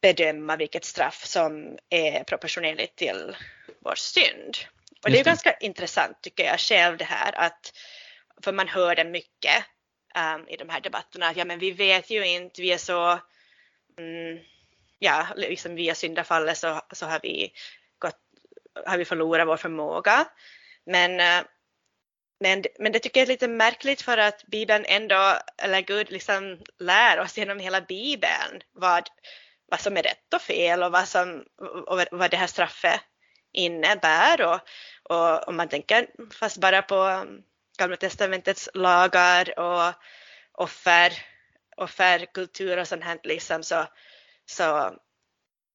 bedöma 0.00 0.56
vilket 0.56 0.84
straff 0.84 1.24
som 1.26 1.78
är 1.90 2.24
proportionerligt 2.24 2.96
till 2.96 3.36
vår 3.80 3.94
synd. 3.94 4.56
Och 5.04 5.10
det 5.10 5.20
är 5.20 5.24
ganska 5.24 5.52
intressant 5.52 6.22
tycker 6.22 6.44
jag 6.44 6.60
själv 6.60 6.96
det 6.96 7.04
här 7.04 7.32
att, 7.38 7.72
för 8.44 8.52
man 8.52 8.68
hör 8.68 8.94
det 8.94 9.04
mycket 9.04 9.64
um, 10.14 10.48
i 10.48 10.56
de 10.56 10.68
här 10.68 10.80
debatterna, 10.80 11.28
att 11.28 11.36
ja 11.36 11.44
men 11.44 11.58
vi 11.58 11.70
vet 11.70 12.10
ju 12.10 12.26
inte, 12.26 12.62
vi 12.62 12.72
är 12.72 12.78
så, 12.78 13.18
mm, 13.98 14.38
ja 14.98 15.26
liksom 15.36 15.74
via 15.74 15.94
syndafallet 15.94 16.58
så, 16.58 16.80
så 16.92 17.06
har 17.06 17.20
vi 17.22 17.52
gått, 17.98 18.18
har 18.86 18.98
vi 18.98 19.04
förlorat 19.04 19.48
vår 19.48 19.56
förmåga. 19.56 20.26
Men, 20.86 21.20
eh, 21.20 21.46
men, 22.40 22.64
men 22.78 22.92
det 22.92 22.98
tycker 22.98 23.20
jag 23.20 23.26
är 23.26 23.32
lite 23.32 23.48
märkligt 23.48 24.02
för 24.02 24.18
att 24.18 24.44
Bibeln 24.46 24.84
ändå, 24.88 25.38
eller 25.58 25.80
Gud 25.80 26.10
liksom 26.10 26.58
lär 26.78 27.20
oss 27.20 27.38
genom 27.38 27.58
hela 27.58 27.80
Bibeln 27.80 28.62
vad, 28.72 29.08
vad 29.66 29.80
som 29.80 29.96
är 29.96 30.02
rätt 30.02 30.34
och 30.34 30.42
fel 30.42 30.82
och 30.82 30.92
vad, 30.92 31.08
som, 31.08 31.44
och 31.86 32.00
vad 32.10 32.30
det 32.30 32.36
här 32.36 32.46
straffet 32.46 33.00
innebär. 33.52 34.42
Och, 34.42 34.60
och 35.02 35.48
om 35.48 35.56
man 35.56 35.68
tänker 35.68 36.06
fast 36.32 36.58
bara 36.58 36.82
på 36.82 36.94
mm, 36.94 37.42
Gamla 37.78 37.96
testamentets 37.96 38.68
lagar 38.74 39.58
och 39.58 39.94
offer, 40.52 41.12
offerkultur 41.76 42.78
och 42.78 42.88
sånt 42.88 43.04
här 43.04 43.18
liksom 43.24 43.62
så, 43.62 43.86
så, 44.46 44.96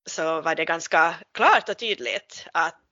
så 0.06 0.42
var 0.42 0.56
det 0.56 0.66
ganska 0.66 1.16
klart 1.32 1.70
och 1.70 1.78
tydligt 1.78 2.48
att, 2.54 2.85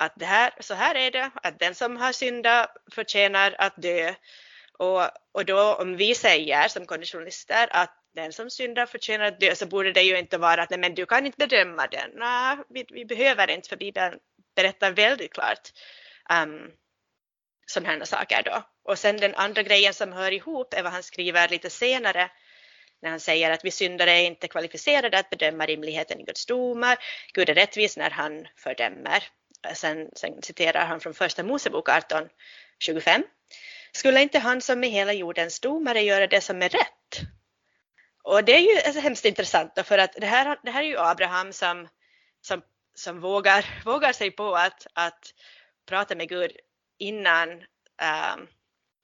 att 0.00 0.12
det 0.16 0.26
här, 0.26 0.52
så 0.60 0.74
här 0.74 0.94
är 0.94 1.10
det, 1.10 1.30
att 1.42 1.58
den 1.58 1.74
som 1.74 1.96
har 1.96 2.12
syndat 2.12 2.76
förtjänar 2.94 3.54
att 3.58 3.74
dö. 3.76 4.14
Och, 4.78 5.02
och 5.32 5.44
då 5.44 5.74
om 5.74 5.96
vi 5.96 6.14
säger 6.14 6.68
som 6.68 6.86
konditionalister 6.86 7.68
att 7.70 7.96
den 8.14 8.32
som 8.32 8.50
syndar 8.50 8.86
förtjänar 8.86 9.24
att 9.24 9.40
dö 9.40 9.54
så 9.54 9.66
borde 9.66 9.92
det 9.92 10.02
ju 10.02 10.18
inte 10.18 10.38
vara 10.38 10.62
att 10.62 10.70
nej 10.70 10.78
men 10.78 10.94
du 10.94 11.06
kan 11.06 11.26
inte 11.26 11.46
bedöma 11.46 11.86
den. 11.86 12.10
Nej, 12.14 12.56
vi, 12.68 12.84
vi 12.90 13.04
behöver 13.04 13.50
inte 13.50 13.68
för 13.68 13.76
Bibeln 13.76 14.18
berättar 14.56 14.90
väldigt 14.90 15.32
klart 15.32 15.70
um, 16.42 16.70
sådana 17.66 17.88
här 17.88 18.04
saker 18.04 18.42
då. 18.42 18.62
Och 18.84 18.98
sen 18.98 19.16
den 19.16 19.34
andra 19.34 19.62
grejen 19.62 19.94
som 19.94 20.12
hör 20.12 20.32
ihop 20.32 20.74
är 20.74 20.82
vad 20.82 20.92
han 20.92 21.02
skriver 21.02 21.48
lite 21.48 21.70
senare 21.70 22.30
när 23.02 23.10
han 23.10 23.20
säger 23.20 23.50
att 23.50 23.64
vi 23.64 23.70
syndare 23.70 24.10
är 24.10 24.26
inte 24.26 24.48
kvalificerade 24.48 25.18
att 25.18 25.30
bedöma 25.30 25.66
rimligheten 25.66 26.20
i 26.20 26.24
Guds 26.24 26.46
domar. 26.46 26.98
Gud 27.34 27.48
är 27.48 27.54
rättvis 27.54 27.96
när 27.96 28.10
han 28.10 28.48
fördömer. 28.56 29.24
Sen, 29.74 30.08
sen 30.16 30.42
citerar 30.42 30.86
han 30.86 31.00
från 31.00 31.14
första 31.14 31.42
Mosebok 31.42 31.88
18.25. 31.88 33.22
Skulle 33.92 34.22
inte 34.22 34.38
han 34.38 34.60
som 34.60 34.84
är 34.84 34.88
hela 34.88 35.12
jordens 35.12 35.60
domare 35.60 36.00
göra 36.00 36.26
det 36.26 36.40
som 36.40 36.62
är 36.62 36.68
rätt? 36.68 37.30
Och 38.22 38.44
det 38.44 38.52
är 38.52 38.60
ju 38.60 38.80
alltså 38.86 39.00
hemskt 39.00 39.24
intressant 39.24 39.72
då, 39.76 39.82
för 39.82 39.98
att 39.98 40.12
det 40.12 40.26
här, 40.26 40.58
det 40.62 40.70
här 40.70 40.82
är 40.82 40.86
ju 40.86 40.98
Abraham 40.98 41.52
som, 41.52 41.88
som, 42.40 42.62
som 42.94 43.20
vågar, 43.20 43.64
vågar 43.84 44.12
sig 44.12 44.30
på 44.30 44.54
att, 44.54 44.86
att 44.92 45.34
prata 45.88 46.14
med 46.14 46.28
Gud 46.28 46.50
innan, 46.98 47.50
um, 47.50 48.46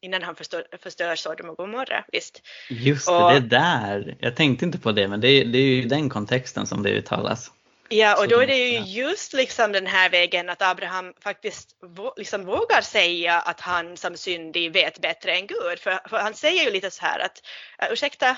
innan 0.01 0.23
han 0.23 0.37
förstör, 0.37 0.67
förstör 0.83 1.17
Sodom 1.17 1.51
och 1.51 1.57
Gomorra. 1.57 2.05
Visst. 2.13 2.43
Just 2.71 3.07
det, 3.07 3.15
och, 3.15 3.33
det 3.33 3.41
där. 3.41 4.17
Jag 4.21 4.37
tänkte 4.37 4.65
inte 4.65 4.79
på 4.79 4.93
det, 4.93 5.09
men 5.09 5.21
det, 5.21 5.45
det 5.45 5.59
är 5.59 5.63
ju 5.63 5.83
i 5.83 5.89
den 5.89 6.11
kontexten 6.11 6.67
som 6.67 6.83
det 6.83 6.91
uttalas. 6.91 7.51
Ja, 7.89 8.19
och 8.19 8.29
då 8.29 8.39
är 8.39 8.47
det 8.47 8.69
ju 8.69 8.79
just 8.79 9.33
liksom 9.33 9.73
den 9.73 9.87
här 9.87 10.11
vägen 10.11 10.49
att 10.49 10.63
Abraham 10.63 11.15
faktiskt 11.21 11.71
liksom 12.17 12.45
vågar 12.45 12.81
säga 12.81 13.41
att 13.41 13.61
han 13.61 13.97
som 13.97 14.17
syndig 14.17 14.73
vet 14.73 15.01
bättre 15.01 15.33
än 15.33 15.47
Gud. 15.47 15.79
För, 15.79 16.09
för 16.09 16.19
han 16.19 16.35
säger 16.35 16.65
ju 16.65 16.71
lite 16.71 16.91
så 16.91 17.07
här 17.07 17.19
att 17.19 17.43
ursäkta, 17.91 18.37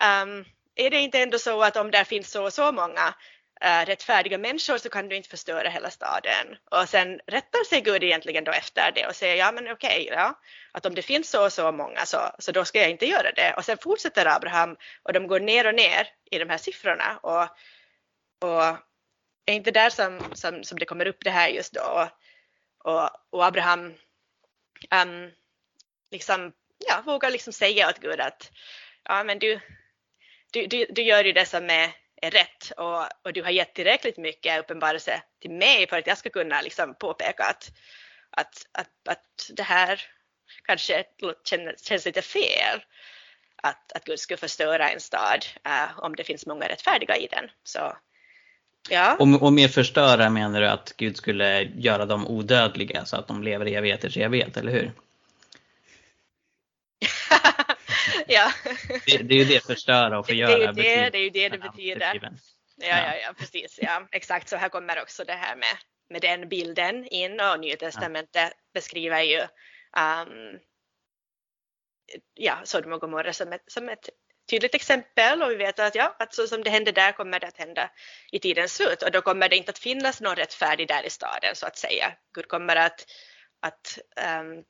Um, 0.00 0.44
är 0.74 0.90
det 0.90 1.00
inte 1.00 1.18
ändå 1.18 1.38
så 1.38 1.62
att 1.62 1.76
om 1.76 1.90
det 1.90 2.04
finns 2.04 2.30
så 2.30 2.44
och 2.44 2.52
så 2.52 2.72
många 2.72 3.14
uh, 3.64 3.86
rättfärdiga 3.86 4.38
människor 4.38 4.78
så 4.78 4.88
kan 4.88 5.08
du 5.08 5.16
inte 5.16 5.28
förstöra 5.28 5.68
hela 5.68 5.90
staden. 5.90 6.46
Och 6.70 6.88
sen 6.88 7.20
rättar 7.26 7.64
sig 7.64 7.80
Gud 7.80 8.04
egentligen 8.04 8.44
då 8.44 8.52
efter 8.52 8.92
det 8.94 9.06
och 9.06 9.16
säger 9.16 9.36
ja 9.36 9.52
men 9.52 9.64
okej, 9.64 10.02
okay, 10.02 10.04
ja, 10.04 10.40
att 10.72 10.86
om 10.86 10.94
det 10.94 11.02
finns 11.02 11.30
så 11.30 11.44
och 11.44 11.52
så 11.52 11.72
många 11.72 12.06
så, 12.06 12.18
så 12.38 12.52
då 12.52 12.64
ska 12.64 12.80
jag 12.80 12.90
inte 12.90 13.06
göra 13.06 13.32
det. 13.32 13.54
Och 13.56 13.64
sen 13.64 13.78
fortsätter 13.78 14.26
Abraham 14.26 14.76
och 15.02 15.12
de 15.12 15.26
går 15.26 15.40
ner 15.40 15.66
och 15.66 15.74
ner 15.74 16.08
i 16.30 16.38
de 16.38 16.50
här 16.50 16.58
siffrorna 16.58 17.18
och, 17.22 17.42
och 18.48 18.76
är 19.46 19.54
inte 19.54 19.70
där 19.70 19.90
som, 19.90 20.20
som, 20.34 20.64
som 20.64 20.78
det 20.78 20.86
kommer 20.86 21.06
upp 21.06 21.24
det 21.24 21.30
här 21.30 21.48
just 21.48 21.72
då. 21.72 22.08
Och, 22.84 23.10
och 23.30 23.46
Abraham 23.46 23.94
um, 24.90 25.30
liksom, 26.10 26.52
ja, 26.88 27.02
vågar 27.06 27.30
liksom 27.30 27.52
säga 27.52 27.88
åt 27.88 27.98
Gud 27.98 28.20
att 28.20 28.50
ja 29.04 29.24
men 29.24 29.38
du, 29.38 29.60
du, 30.52 30.66
du, 30.66 30.86
du 30.90 31.02
gör 31.02 31.24
ju 31.24 31.32
det 31.32 31.46
som 31.46 31.70
är, 31.70 31.90
är 32.22 32.30
rätt 32.30 32.70
och, 32.76 33.06
och 33.24 33.32
du 33.32 33.42
har 33.42 33.50
gett 33.50 33.74
tillräckligt 33.74 34.16
mycket 34.16 34.60
uppenbarelse 34.60 35.22
till 35.40 35.50
mig 35.50 35.88
för 35.88 35.98
att 35.98 36.06
jag 36.06 36.18
ska 36.18 36.30
kunna 36.30 36.60
liksom 36.60 36.94
påpeka 36.94 37.44
att, 37.44 37.72
att, 38.30 38.66
att, 38.72 39.08
att 39.08 39.50
det 39.50 39.62
här 39.62 40.02
kanske 40.64 41.04
känns, 41.44 41.84
känns 41.86 42.06
lite 42.06 42.22
fel. 42.22 42.84
Att, 43.62 43.92
att 43.92 44.04
Gud 44.04 44.20
skulle 44.20 44.36
förstöra 44.36 44.90
en 44.90 45.00
stad 45.00 45.46
uh, 45.68 45.98
om 45.98 46.16
det 46.16 46.24
finns 46.24 46.46
många 46.46 46.68
rättfärdiga 46.68 47.16
i 47.16 47.26
den. 47.26 47.50
Så, 47.62 47.96
ja. 48.88 49.16
och, 49.18 49.42
och 49.42 49.52
med 49.52 49.70
förstöra 49.70 50.30
menar 50.30 50.60
du 50.60 50.68
att 50.68 50.92
Gud 50.96 51.16
skulle 51.16 51.62
göra 51.62 52.06
dem 52.06 52.26
odödliga 52.26 53.04
så 53.04 53.16
att 53.16 53.28
de 53.28 53.42
lever 53.42 53.68
i 53.68 53.74
evigheters 53.74 54.16
evighet, 54.16 54.56
eller 54.56 54.72
hur? 54.72 54.92
ja. 58.26 58.52
Det, 59.06 59.18
det, 59.18 59.34
är 59.34 59.38
ju 59.38 59.44
det 59.44 59.64
förstöra 59.66 60.18
och 60.18 60.26
förgöra. 60.26 60.72
Det 60.72 60.94
är 60.94 61.04
ju 61.04 61.10
det 61.10 61.10
det, 61.10 61.18
är 61.18 61.22
ju 61.22 61.30
det, 61.30 61.48
det 61.48 61.58
betyder. 61.58 62.30
Ja, 62.76 62.86
ja, 62.86 63.14
ja, 63.16 63.32
precis. 63.38 63.78
Ja. 63.82 64.08
Exakt 64.12 64.48
så 64.48 64.56
här 64.56 64.68
kommer 64.68 65.02
också 65.02 65.24
det 65.24 65.32
här 65.32 65.56
med, 65.56 65.76
med 66.10 66.22
den 66.22 66.48
bilden 66.48 67.06
in 67.06 67.40
och 67.40 67.60
Nya 67.60 67.76
Testamentet 67.76 68.32
ja. 68.34 68.70
beskriver 68.74 69.22
ju 69.22 69.40
um, 69.40 70.58
ja, 72.34 72.60
Sodom 72.64 72.92
och 72.92 73.00
Gomorra 73.00 73.32
som 73.32 73.52
ett, 73.52 73.64
som 73.66 73.88
ett 73.88 74.08
tydligt 74.50 74.74
exempel 74.74 75.42
och 75.42 75.50
vi 75.50 75.56
vet 75.56 75.78
att, 75.78 75.94
ja, 75.94 76.16
att 76.18 76.34
så 76.34 76.46
som 76.46 76.62
det 76.62 76.70
hände 76.70 76.92
där 76.92 77.12
kommer 77.12 77.40
det 77.40 77.46
att 77.46 77.56
hända 77.56 77.90
i 78.32 78.38
tidens 78.38 78.74
slut 78.74 79.02
och 79.02 79.10
då 79.10 79.20
kommer 79.20 79.48
det 79.48 79.56
inte 79.56 79.70
att 79.70 79.78
finnas 79.78 80.20
någon 80.20 80.36
rättfärdig 80.36 80.88
där 80.88 81.06
i 81.06 81.10
staden 81.10 81.56
så 81.56 81.66
att 81.66 81.78
säga. 81.78 82.12
Gud 82.34 82.48
kommer 82.48 82.76
att, 82.76 83.06
att 83.60 83.98
um, 84.40 84.64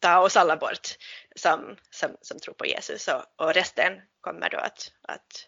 ta 0.00 0.18
oss 0.18 0.36
alla 0.36 0.56
bort 0.56 0.88
som, 1.36 1.76
som, 1.90 2.16
som 2.20 2.38
tror 2.38 2.54
på 2.54 2.66
Jesus 2.66 3.08
och, 3.08 3.24
och 3.36 3.54
resten 3.54 4.00
kommer 4.20 4.50
då 4.50 4.58
att, 4.58 4.92
att, 5.02 5.46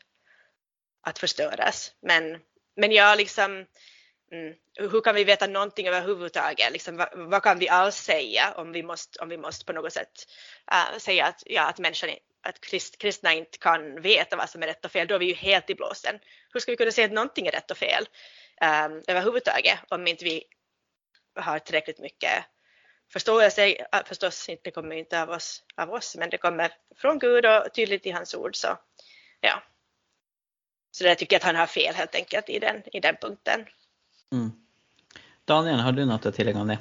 att 1.03 1.19
förstöras. 1.19 1.93
Men, 2.03 2.39
men 2.77 2.93
jag 2.93 3.19
liksom, 3.19 3.67
mm, 4.33 4.55
hur 4.75 5.01
kan 5.01 5.15
vi 5.15 5.25
veta 5.25 5.47
någonting 5.47 5.89
överhuvudtaget? 5.89 6.73
Liksom, 6.73 6.97
vad, 6.97 7.09
vad, 7.15 7.43
kan 7.43 7.59
vi 7.59 7.69
alls 7.69 7.97
säga 7.97 8.53
om 8.57 8.73
vi 8.73 8.83
måste, 8.83 9.23
om 9.23 9.29
vi 9.29 9.37
måste 9.37 9.65
på 9.65 9.73
något 9.73 9.93
sätt 9.93 10.27
uh, 10.73 10.99
säga 10.99 11.27
att, 11.27 11.43
ja, 11.47 11.69
att 11.69 11.79
människan 11.79 12.11
att 12.43 12.61
krist, 12.61 12.99
kristna 12.99 13.33
inte 13.33 13.59
kan 13.59 14.03
veta 14.03 14.37
vad 14.37 14.51
som 14.51 14.63
är 14.63 14.67
rätt 14.67 14.85
och 14.85 14.91
fel, 14.91 15.07
då 15.07 15.15
är 15.15 15.19
vi 15.19 15.27
ju 15.27 15.35
helt 15.35 15.71
i 15.71 15.75
blåsen. 15.75 16.19
Hur 16.53 16.61
ska 16.61 16.73
vi 16.73 16.77
kunna 16.77 16.91
säga 16.91 17.07
att 17.07 17.13
någonting 17.13 17.47
är 17.47 17.53
rätt 17.53 17.71
och 17.71 17.79
fel 17.79 18.09
um, 18.61 19.03
överhuvudtaget 19.09 19.79
om 19.89 20.07
inte 20.07 20.25
vi 20.25 20.45
har 21.35 21.59
tillräckligt 21.59 21.99
mycket 21.99 22.45
förståelse 23.13 23.75
förstås 24.07 24.49
inte 24.49 24.71
kommer 24.71 24.97
inte 24.97 25.23
av 25.23 25.31
oss, 25.31 25.63
av 25.77 25.91
oss, 25.91 26.17
men 26.19 26.31
det 26.31 26.39
kommer 26.39 26.73
från 26.97 27.19
Gud 27.19 27.47
och 27.47 27.75
tydligt 27.75 28.07
i 28.07 28.11
hans 28.11 28.35
ord. 28.35 28.57
Så, 28.57 28.79
ja. 29.41 29.63
så 30.91 31.05
där 31.05 31.15
tycker 31.15 31.35
jag 31.35 31.39
att 31.41 31.47
han 31.47 31.57
har 31.57 31.67
fel 31.67 31.95
helt 31.95 32.15
enkelt 32.15 32.49
i 32.49 32.59
den, 32.59 32.83
i 32.93 33.01
den 33.01 33.17
punkten. 33.21 33.67
Mm. 34.33 34.51
Daniel, 35.45 35.81
har 35.81 35.93
du 35.93 36.05
något 36.05 36.27
att 36.27 36.35
tillägga 36.35 36.61
om 36.61 36.69
det? 36.69 36.79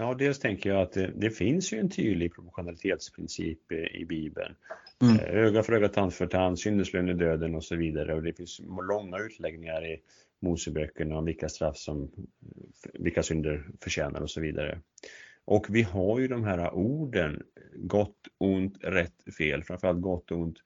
Ja, 0.00 0.14
dels 0.14 0.38
tänker 0.38 0.70
jag 0.70 0.82
att 0.82 0.92
det, 0.92 1.12
det 1.16 1.30
finns 1.30 1.72
ju 1.72 1.78
en 1.78 1.90
tydlig 1.90 2.34
proportionalitetsprincip 2.34 3.72
i 3.72 4.04
Bibeln. 4.04 4.54
Mm. 5.02 5.16
Eh, 5.16 5.44
öga 5.44 5.62
för 5.62 5.72
öga, 5.72 5.88
tand 5.88 6.14
för 6.14 6.26
tand, 6.26 6.58
syndeslön 6.58 7.08
i 7.08 7.14
döden 7.14 7.54
och 7.54 7.64
så 7.64 7.76
vidare. 7.76 8.14
Och 8.14 8.22
det 8.22 8.32
finns 8.32 8.60
långa 8.88 9.18
utläggningar 9.18 9.86
i 9.86 10.00
Moseböckerna 10.40 11.18
om 11.18 11.24
vilka 11.24 11.48
straff 11.48 11.76
som, 11.76 12.10
vilka 12.94 13.22
synder 13.22 13.66
förtjänar 13.80 14.20
och 14.20 14.30
så 14.30 14.40
vidare. 14.40 14.80
Och 15.44 15.66
vi 15.68 15.82
har 15.82 16.18
ju 16.18 16.28
de 16.28 16.44
här 16.44 16.74
orden, 16.74 17.42
gott, 17.76 18.28
ont, 18.38 18.78
rätt, 18.80 19.34
fel, 19.38 19.62
framförallt 19.64 20.00
gott 20.00 20.30
och 20.30 20.38
ont. 20.38 20.58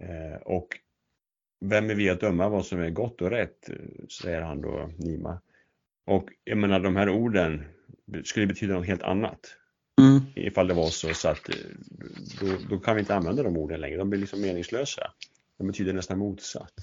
Eh, 0.00 0.42
och 0.42 0.68
vem 1.60 1.90
är 1.90 1.94
vi 1.94 2.10
att 2.10 2.20
döma 2.20 2.48
vad 2.48 2.66
som 2.66 2.80
är 2.80 2.90
gott 2.90 3.22
och 3.22 3.30
rätt, 3.30 3.70
säger 4.20 4.42
han 4.42 4.60
då, 4.60 4.90
Nima. 4.98 5.40
Och 6.04 6.28
jag 6.44 6.58
menar 6.58 6.80
de 6.80 6.96
här 6.96 7.08
orden 7.08 7.64
skulle 8.24 8.46
betyda 8.46 8.74
något 8.74 8.86
helt 8.86 9.02
annat. 9.02 9.56
Mm. 10.00 10.20
Ifall 10.34 10.68
det 10.68 10.74
var 10.74 10.90
så, 10.90 11.14
så 11.14 11.28
att 11.28 11.50
då, 12.40 12.46
då, 12.70 12.78
kan 12.78 12.96
vi 12.96 13.00
inte 13.00 13.14
använda 13.14 13.42
de 13.42 13.56
orden 13.56 13.80
längre, 13.80 13.96
de 13.96 14.10
blir 14.10 14.20
liksom 14.20 14.40
meningslösa. 14.40 15.10
De 15.58 15.66
betyder 15.66 15.92
nästan 15.92 16.18
motsatt. 16.18 16.74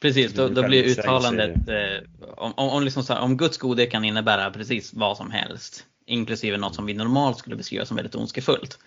Precis, 0.00 0.32
då, 0.32 0.48
då 0.48 0.62
blir 0.62 0.84
uttalandet, 0.84 1.68
eh, 1.68 2.26
om, 2.36 2.52
om, 2.56 2.82
liksom, 2.84 3.16
om 3.20 3.36
Guds 3.36 3.58
godhet 3.58 3.90
kan 3.90 4.04
innebära 4.04 4.50
precis 4.50 4.94
vad 4.94 5.16
som 5.16 5.30
helst, 5.30 5.86
inklusive 6.06 6.56
något 6.56 6.74
som 6.74 6.86
vi 6.86 6.94
normalt 6.94 7.38
skulle 7.38 7.56
beskriva 7.56 7.86
som 7.86 7.96
väldigt 7.96 8.14
ondskefullt. 8.14 8.78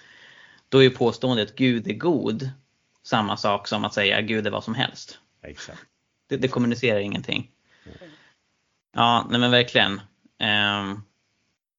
Då 0.69 0.83
är 0.83 0.89
påståendet 0.89 1.55
Gud 1.55 1.87
är 1.87 1.93
god 1.93 2.49
samma 3.03 3.37
sak 3.37 3.67
som 3.67 3.85
att 3.85 3.93
säga 3.93 4.21
Gud 4.21 4.47
är 4.47 4.51
vad 4.51 4.63
som 4.63 4.75
helst. 4.75 5.19
Exakt. 5.43 5.79
Det, 6.29 6.37
det 6.37 6.47
kommunicerar 6.47 6.99
ingenting. 6.99 7.51
Ja, 8.93 9.27
nej 9.29 9.39
men 9.39 9.51
verkligen. 9.51 10.01
Ehm, 10.39 11.01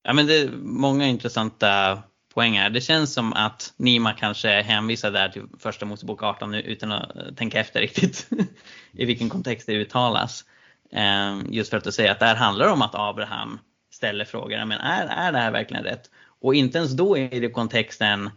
ja 0.02 0.12
men 0.12 0.26
det 0.26 0.38
är 0.38 0.50
många 0.62 1.06
intressanta 1.06 2.02
poänger. 2.34 2.70
Det 2.70 2.80
känns 2.80 3.14
som 3.14 3.32
att 3.32 3.72
Nima 3.76 4.12
kanske 4.12 4.62
hänvisar 4.62 5.10
där 5.10 5.28
till 5.28 5.42
första 5.58 5.86
Mosebok 5.86 6.22
18 6.22 6.54
utan 6.54 6.92
att 6.92 7.16
eh, 7.16 7.34
tänka 7.36 7.60
efter 7.60 7.80
riktigt 7.80 8.30
i 8.92 9.04
vilken 9.04 9.28
kontext 9.28 9.66
det 9.66 9.72
uttalas. 9.72 10.44
Ehm, 10.92 11.46
just 11.50 11.70
för 11.70 11.76
att 11.76 11.82
säga 11.82 11.92
säger 11.92 12.10
att 12.10 12.18
det 12.18 12.26
här 12.26 12.36
handlar 12.36 12.68
om 12.68 12.82
att 12.82 12.94
Abraham 12.94 13.58
ställer 13.92 14.24
frågan, 14.24 14.68
Men 14.68 14.80
är, 14.80 15.06
är 15.06 15.32
det 15.32 15.38
här 15.38 15.50
verkligen 15.50 15.84
rätt? 15.84 16.10
Och 16.40 16.54
inte 16.54 16.78
ens 16.78 16.92
då 16.92 17.18
är 17.18 17.40
det 17.40 17.50
kontexten 17.50 18.30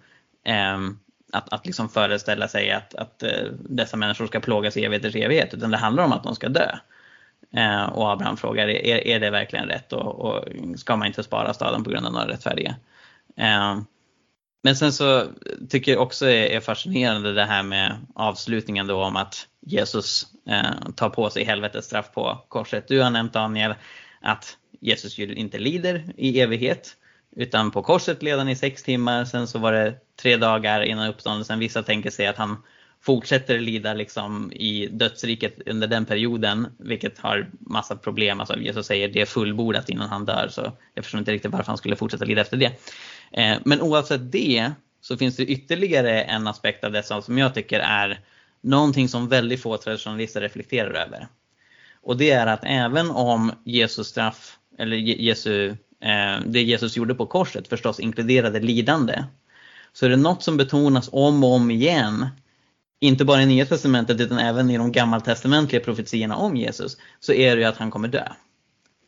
ehm, 0.45 0.99
att, 1.31 1.53
att 1.53 1.65
liksom 1.65 1.89
föreställa 1.89 2.47
sig 2.47 2.71
att, 2.71 2.95
att 2.95 3.23
eh, 3.23 3.45
dessa 3.51 3.97
människor 3.97 4.27
ska 4.27 4.39
plågas 4.39 4.77
i 4.77 4.85
evigheters 4.85 5.15
evighet, 5.15 5.53
utan 5.53 5.71
det 5.71 5.77
handlar 5.77 6.03
om 6.03 6.13
att 6.13 6.23
de 6.23 6.35
ska 6.35 6.49
dö. 6.49 6.77
Eh, 7.55 7.83
och 7.83 8.11
Abraham 8.11 8.37
frågar, 8.37 8.67
är, 8.67 9.07
är 9.07 9.19
det 9.19 9.29
verkligen 9.29 9.65
rätt 9.65 9.93
och, 9.93 10.19
och, 10.19 10.45
ska 10.75 10.95
man 10.95 11.07
inte 11.07 11.23
spara 11.23 11.53
staden 11.53 11.83
på 11.83 11.89
grund 11.89 12.05
av 12.05 12.13
några 12.13 12.27
rättfärdiga? 12.27 12.75
Eh, 13.37 13.81
men 14.63 14.75
sen 14.75 14.93
så 14.93 15.25
tycker 15.69 15.91
jag 15.91 16.01
också 16.01 16.25
är, 16.25 16.45
är 16.45 16.59
fascinerande 16.59 17.33
det 17.33 17.45
här 17.45 17.63
med 17.63 17.95
avslutningen 18.15 18.87
då 18.87 19.03
om 19.03 19.15
att 19.15 19.47
Jesus 19.61 20.27
eh, 20.49 20.91
tar 20.95 21.09
på 21.09 21.29
sig 21.29 21.43
helvetets 21.43 21.87
straff 21.87 22.11
på 22.13 22.45
korset. 22.47 22.87
Du 22.87 23.01
har 23.01 23.09
nämnt 23.09 23.33
Daniel 23.33 23.73
att 24.21 24.57
Jesus 24.79 25.17
ju 25.17 25.33
inte 25.33 25.59
lider 25.59 26.13
i 26.17 26.41
evighet. 26.41 26.97
Utan 27.35 27.71
på 27.71 27.81
korset 27.83 28.23
led 28.23 28.37
han 28.37 28.49
i 28.49 28.55
sex 28.55 28.83
timmar, 28.83 29.25
sen 29.25 29.47
så 29.47 29.59
var 29.59 29.71
det 29.71 29.95
tre 30.21 30.37
dagar 30.37 30.81
innan 30.81 31.09
uppståndelsen. 31.09 31.59
Vissa 31.59 31.83
tänker 31.83 32.09
sig 32.09 32.27
att 32.27 32.37
han 32.37 32.63
fortsätter 33.01 33.59
lida 33.59 33.93
liksom 33.93 34.51
i 34.51 34.87
dödsriket 34.87 35.55
under 35.65 35.87
den 35.87 36.05
perioden, 36.05 36.67
vilket 36.79 37.19
har 37.19 37.49
massa 37.59 37.95
problem. 37.95 38.39
Alltså 38.39 38.57
Jesus 38.57 38.85
säger 38.85 39.07
det 39.07 39.21
är 39.21 39.25
fullbordat 39.25 39.89
innan 39.89 40.09
han 40.09 40.25
dör, 40.25 40.47
så 40.51 40.71
jag 40.93 41.03
förstår 41.03 41.19
inte 41.19 41.31
riktigt 41.31 41.51
varför 41.51 41.67
han 41.67 41.77
skulle 41.77 41.95
fortsätta 41.95 42.25
lida 42.25 42.41
efter 42.41 42.57
det. 42.57 42.71
Eh, 43.31 43.57
men 43.65 43.81
oavsett 43.81 44.31
det 44.31 44.71
så 45.01 45.17
finns 45.17 45.35
det 45.35 45.45
ytterligare 45.45 46.21
en 46.21 46.47
aspekt 46.47 46.83
av 46.83 46.91
dessa 46.91 47.21
som 47.21 47.37
jag 47.37 47.53
tycker 47.53 47.79
är 47.79 48.19
någonting 48.61 49.09
som 49.09 49.29
väldigt 49.29 49.61
få 49.61 49.77
traditionalister 49.77 50.41
reflekterar 50.41 50.93
över. 50.93 51.27
Och 52.01 52.17
det 52.17 52.31
är 52.31 52.47
att 52.47 52.63
även 52.63 53.11
om 53.11 53.51
Jesus 53.63 54.07
straff, 54.07 54.57
eller 54.77 54.97
Jesu 54.97 55.75
Eh, 56.01 56.41
det 56.45 56.61
Jesus 56.61 56.97
gjorde 56.97 57.15
på 57.15 57.25
korset 57.25 57.67
förstås 57.67 57.99
inkluderade 57.99 58.59
lidande. 58.59 59.23
Så 59.93 60.05
är 60.05 60.09
det 60.09 60.15
något 60.15 60.43
som 60.43 60.57
betonas 60.57 61.09
om 61.11 61.43
och 61.43 61.53
om 61.53 61.71
igen, 61.71 62.27
inte 63.01 63.25
bara 63.25 63.41
i 63.41 63.45
Nya 63.45 63.65
Testamentet 63.65 64.21
utan 64.21 64.39
även 64.39 64.69
i 64.69 64.77
de 64.77 64.91
gammaltestamentliga 64.91 65.81
profetiorna 65.81 66.35
om 66.35 66.55
Jesus, 66.55 66.97
så 67.19 67.33
är 67.33 67.55
det 67.55 67.61
ju 67.61 67.67
att 67.67 67.77
han 67.77 67.91
kommer 67.91 68.07
dö. 68.07 68.27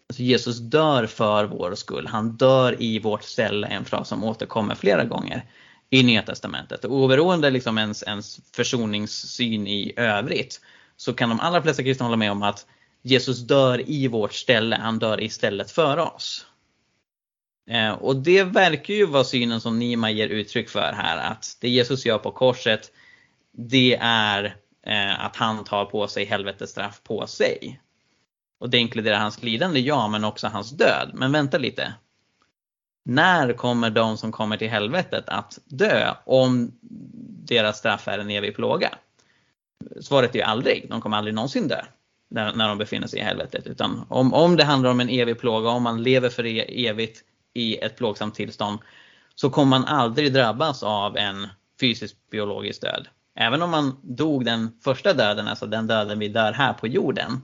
Alltså 0.09 0.23
Jesus 0.23 0.59
dör 0.59 1.05
för 1.05 1.45
vår 1.45 1.75
skull, 1.75 2.07
han 2.07 2.31
dör 2.31 2.81
i 2.81 2.99
vårt 2.99 3.23
ställe, 3.23 3.67
en 3.67 3.85
fras 3.85 4.09
som 4.09 4.23
återkommer 4.23 4.75
flera 4.75 5.05
gånger 5.05 5.45
i 5.89 6.03
Nya 6.03 6.21
Testamentet. 6.21 6.85
Och 6.85 6.91
oberoende 6.91 7.49
liksom 7.49 7.77
ens, 7.77 8.03
ens 8.03 8.39
försoningssyn 8.55 9.67
i 9.67 9.93
övrigt 9.95 10.61
så 10.97 11.13
kan 11.13 11.29
de 11.29 11.39
allra 11.39 11.61
flesta 11.61 11.83
kristna 11.83 12.05
hålla 12.05 12.17
med 12.17 12.31
om 12.31 12.43
att 12.43 12.65
Jesus 13.01 13.39
dör 13.39 13.89
i 13.89 14.07
vårt 14.07 14.33
ställe, 14.33 14.75
han 14.75 14.99
dör 14.99 15.21
istället 15.21 15.71
för 15.71 15.97
oss. 15.97 16.45
Eh, 17.69 17.91
och 17.91 18.15
det 18.15 18.43
verkar 18.43 18.93
ju 18.93 19.05
vara 19.05 19.23
synen 19.23 19.61
som 19.61 19.79
Nima 19.79 20.11
ger 20.11 20.27
uttryck 20.27 20.69
för 20.69 20.93
här, 20.97 21.31
att 21.31 21.57
det 21.61 21.69
Jesus 21.69 22.05
gör 22.05 22.17
på 22.17 22.31
korset, 22.31 22.91
det 23.57 23.97
är 24.01 24.55
eh, 24.85 25.25
att 25.25 25.35
han 25.35 25.63
tar 25.63 25.85
på 25.85 26.07
sig 26.07 26.25
helvetesstraff 26.25 27.03
på 27.03 27.27
sig. 27.27 27.81
Och 28.59 28.69
det 28.69 28.77
inkluderar 28.77 29.19
hans 29.19 29.43
lidande, 29.43 29.79
ja, 29.79 30.07
men 30.07 30.23
också 30.23 30.47
hans 30.47 30.71
död. 30.71 31.11
Men 31.13 31.31
vänta 31.31 31.57
lite. 31.57 31.93
När 33.05 33.53
kommer 33.53 33.89
de 33.89 34.17
som 34.17 34.31
kommer 34.31 34.57
till 34.57 34.69
helvetet 34.69 35.29
att 35.29 35.59
dö 35.65 36.13
om 36.25 36.71
deras 37.47 37.77
straff 37.77 38.07
är 38.07 38.19
en 38.19 38.29
evig 38.29 38.55
plåga? 38.55 38.89
Svaret 40.01 40.35
är 40.35 40.39
ju 40.39 40.45
aldrig, 40.45 40.85
de 40.89 41.01
kommer 41.01 41.17
aldrig 41.17 41.35
någonsin 41.35 41.67
dö 41.67 41.81
när, 42.29 42.53
när 42.55 42.67
de 42.67 42.77
befinner 42.77 43.07
sig 43.07 43.19
i 43.19 43.23
helvetet. 43.23 43.67
Utan 43.67 44.05
om, 44.09 44.33
om 44.33 44.55
det 44.55 44.63
handlar 44.63 44.91
om 44.91 44.99
en 44.99 45.09
evig 45.09 45.39
plåga, 45.39 45.69
om 45.69 45.83
man 45.83 46.03
lever 46.03 46.29
för 46.29 46.45
e, 46.45 46.87
evigt 46.87 47.23
i 47.53 47.77
ett 47.77 47.97
plågsamt 47.97 48.35
tillstånd 48.35 48.79
så 49.35 49.49
kommer 49.49 49.69
man 49.69 49.85
aldrig 49.85 50.33
drabbas 50.33 50.83
av 50.83 51.17
en 51.17 51.47
fysisk 51.79 52.15
biologisk 52.31 52.81
död. 52.81 53.07
Även 53.35 53.61
om 53.61 53.69
man 53.69 53.99
dog 54.01 54.45
den 54.45 54.79
första 54.83 55.13
döden, 55.13 55.47
alltså 55.47 55.65
den 55.65 55.87
döden 55.87 56.19
vi 56.19 56.27
dör 56.27 56.51
här 56.51 56.73
på 56.73 56.87
jorden, 56.87 57.41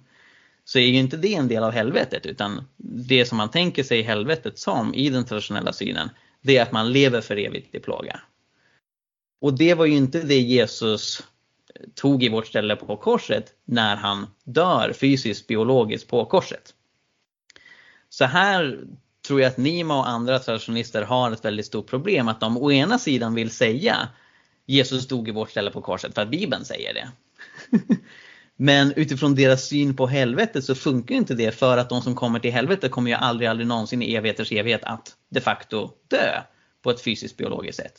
så 0.64 0.80
är 0.80 0.88
ju 0.88 0.98
inte 0.98 1.18
det 1.18 1.36
en 1.36 1.48
del 1.48 1.64
av 1.64 1.72
helvetet 1.72 2.26
utan 2.26 2.68
det 2.78 3.26
som 3.26 3.38
man 3.38 3.52
tänker 3.52 3.84
sig 3.84 4.02
helvetet 4.02 4.60
som 4.60 4.94
i 4.94 5.10
den 5.10 5.26
traditionella 5.26 5.74
synen, 5.74 6.10
det 6.42 6.58
är 6.58 6.62
att 6.62 6.72
man 6.72 6.92
lever 6.92 7.22
för 7.22 7.38
evigt 7.38 7.76
i 7.76 7.80
plåga. 7.80 8.20
Och 9.42 9.58
det 9.58 9.74
var 9.74 9.86
ju 9.86 9.96
inte 9.96 10.22
det 10.22 10.40
Jesus 10.40 11.24
tog 11.96 12.24
i 12.24 12.30
vårt 12.30 12.48
ställe 12.48 12.76
på 12.76 12.98
korset 12.98 13.54
när 13.66 13.96
han 13.96 14.28
dör 14.44 14.94
fysiskt 14.94 15.48
biologiskt 15.48 16.08
på 16.10 16.26
korset. 16.26 16.74
Så 18.10 18.26
här 18.26 18.80
tror 19.28 19.42
jag 19.42 19.50
att 19.50 19.58
Nima 19.58 19.98
och 19.98 20.10
andra 20.10 20.40
traditionalister 20.40 21.02
har 21.02 21.32
ett 21.32 21.46
väldigt 21.46 21.66
stort 21.66 21.88
problem. 21.88 22.28
Att 22.28 22.40
de 22.40 22.58
å 22.58 22.72
ena 22.72 23.00
sidan 23.00 23.36
vill 23.36 23.52
säga 23.52 24.10
Jesus 24.70 25.08
dog 25.08 25.28
i 25.28 25.32
vårt 25.32 25.50
ställe 25.50 25.72
på 25.72 25.82
korset 25.82 26.16
för 26.16 26.22
att 26.22 26.30
Bibeln 26.30 26.66
säger 26.66 26.94
det. 26.94 27.12
Men 28.56 28.94
utifrån 28.96 29.36
deras 29.36 29.68
syn 29.68 29.96
på 29.96 30.08
helvetet 30.08 30.64
så 30.64 30.76
funkar 30.76 31.16
inte 31.16 31.36
det 31.36 31.52
för 31.52 31.78
att 31.78 31.90
de 31.90 32.02
som 32.02 32.16
kommer 32.16 32.40
till 32.40 32.52
helvetet 32.52 32.92
kommer 32.92 33.12
ju 33.12 33.18
aldrig, 33.18 33.50
aldrig 33.50 33.68
någonsin 33.68 34.02
i 34.02 34.16
evigheters 34.16 34.52
evighet 34.52 34.84
att 34.84 35.16
de 35.30 35.42
facto 35.42 35.92
dö 36.08 36.42
på 36.84 36.90
ett 36.90 37.02
fysiskt 37.02 37.38
biologiskt 37.38 37.78
sätt. 37.82 37.94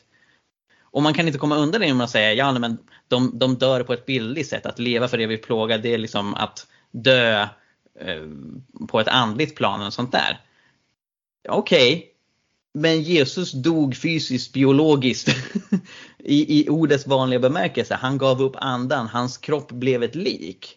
Och 0.82 1.02
man 1.02 1.14
kan 1.14 1.26
inte 1.26 1.38
komma 1.38 1.56
undan 1.56 1.80
det 1.80 1.86
genom 1.86 2.00
att 2.00 2.10
säga 2.10 2.32
ja 2.32 2.58
men 2.58 2.78
de, 3.08 3.38
de 3.38 3.54
dör 3.54 3.82
på 3.82 3.92
ett 3.92 4.06
bildligt 4.06 4.48
sätt. 4.48 4.66
Att 4.66 4.78
leva 4.78 5.08
för 5.08 5.18
evig 5.18 5.42
plåga 5.42 5.78
det 5.78 5.94
är 5.94 5.98
liksom 5.98 6.34
att 6.34 6.66
dö 6.90 7.48
eh, 8.00 8.26
på 8.88 9.00
ett 9.00 9.08
andligt 9.08 9.56
plan 9.56 9.86
och 9.86 9.92
sånt 9.92 10.12
där. 10.12 10.40
Okej, 11.48 11.96
okay 11.96 12.09
men 12.72 13.02
Jesus 13.02 13.52
dog 13.52 13.96
fysiskt, 13.96 14.52
biologiskt 14.52 15.28
I, 16.18 16.60
i 16.60 16.68
ordets 16.68 17.06
vanliga 17.06 17.40
bemärkelse. 17.40 17.94
Han 17.94 18.18
gav 18.18 18.42
upp 18.42 18.56
andan, 18.56 19.06
hans 19.06 19.38
kropp 19.38 19.72
blev 19.72 20.02
ett 20.02 20.14
lik. 20.14 20.76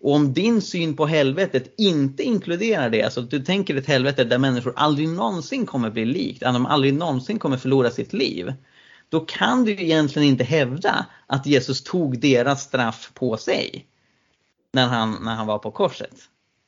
Och 0.00 0.14
om 0.14 0.32
din 0.32 0.62
syn 0.62 0.96
på 0.96 1.06
helvetet 1.06 1.74
inte 1.76 2.22
inkluderar 2.22 2.90
det, 2.90 3.02
alltså 3.02 3.22
du 3.22 3.44
tänker 3.44 3.76
ett 3.76 3.86
helvete 3.86 4.24
där 4.24 4.38
människor 4.38 4.72
aldrig 4.76 5.08
någonsin 5.08 5.66
kommer 5.66 5.90
bli 5.90 6.04
likt, 6.04 6.42
att 6.42 6.54
de 6.54 6.66
aldrig 6.66 6.94
någonsin 6.94 7.38
kommer 7.38 7.56
förlora 7.56 7.90
sitt 7.90 8.12
liv. 8.12 8.52
Då 9.08 9.20
kan 9.20 9.64
du 9.64 9.72
egentligen 9.72 10.28
inte 10.28 10.44
hävda 10.44 11.06
att 11.26 11.46
Jesus 11.46 11.84
tog 11.84 12.20
deras 12.20 12.62
straff 12.62 13.10
på 13.14 13.36
sig. 13.36 13.86
När 14.72 14.86
han, 14.86 15.18
när 15.22 15.34
han 15.34 15.46
var 15.46 15.58
på 15.58 15.70
korset. 15.70 16.14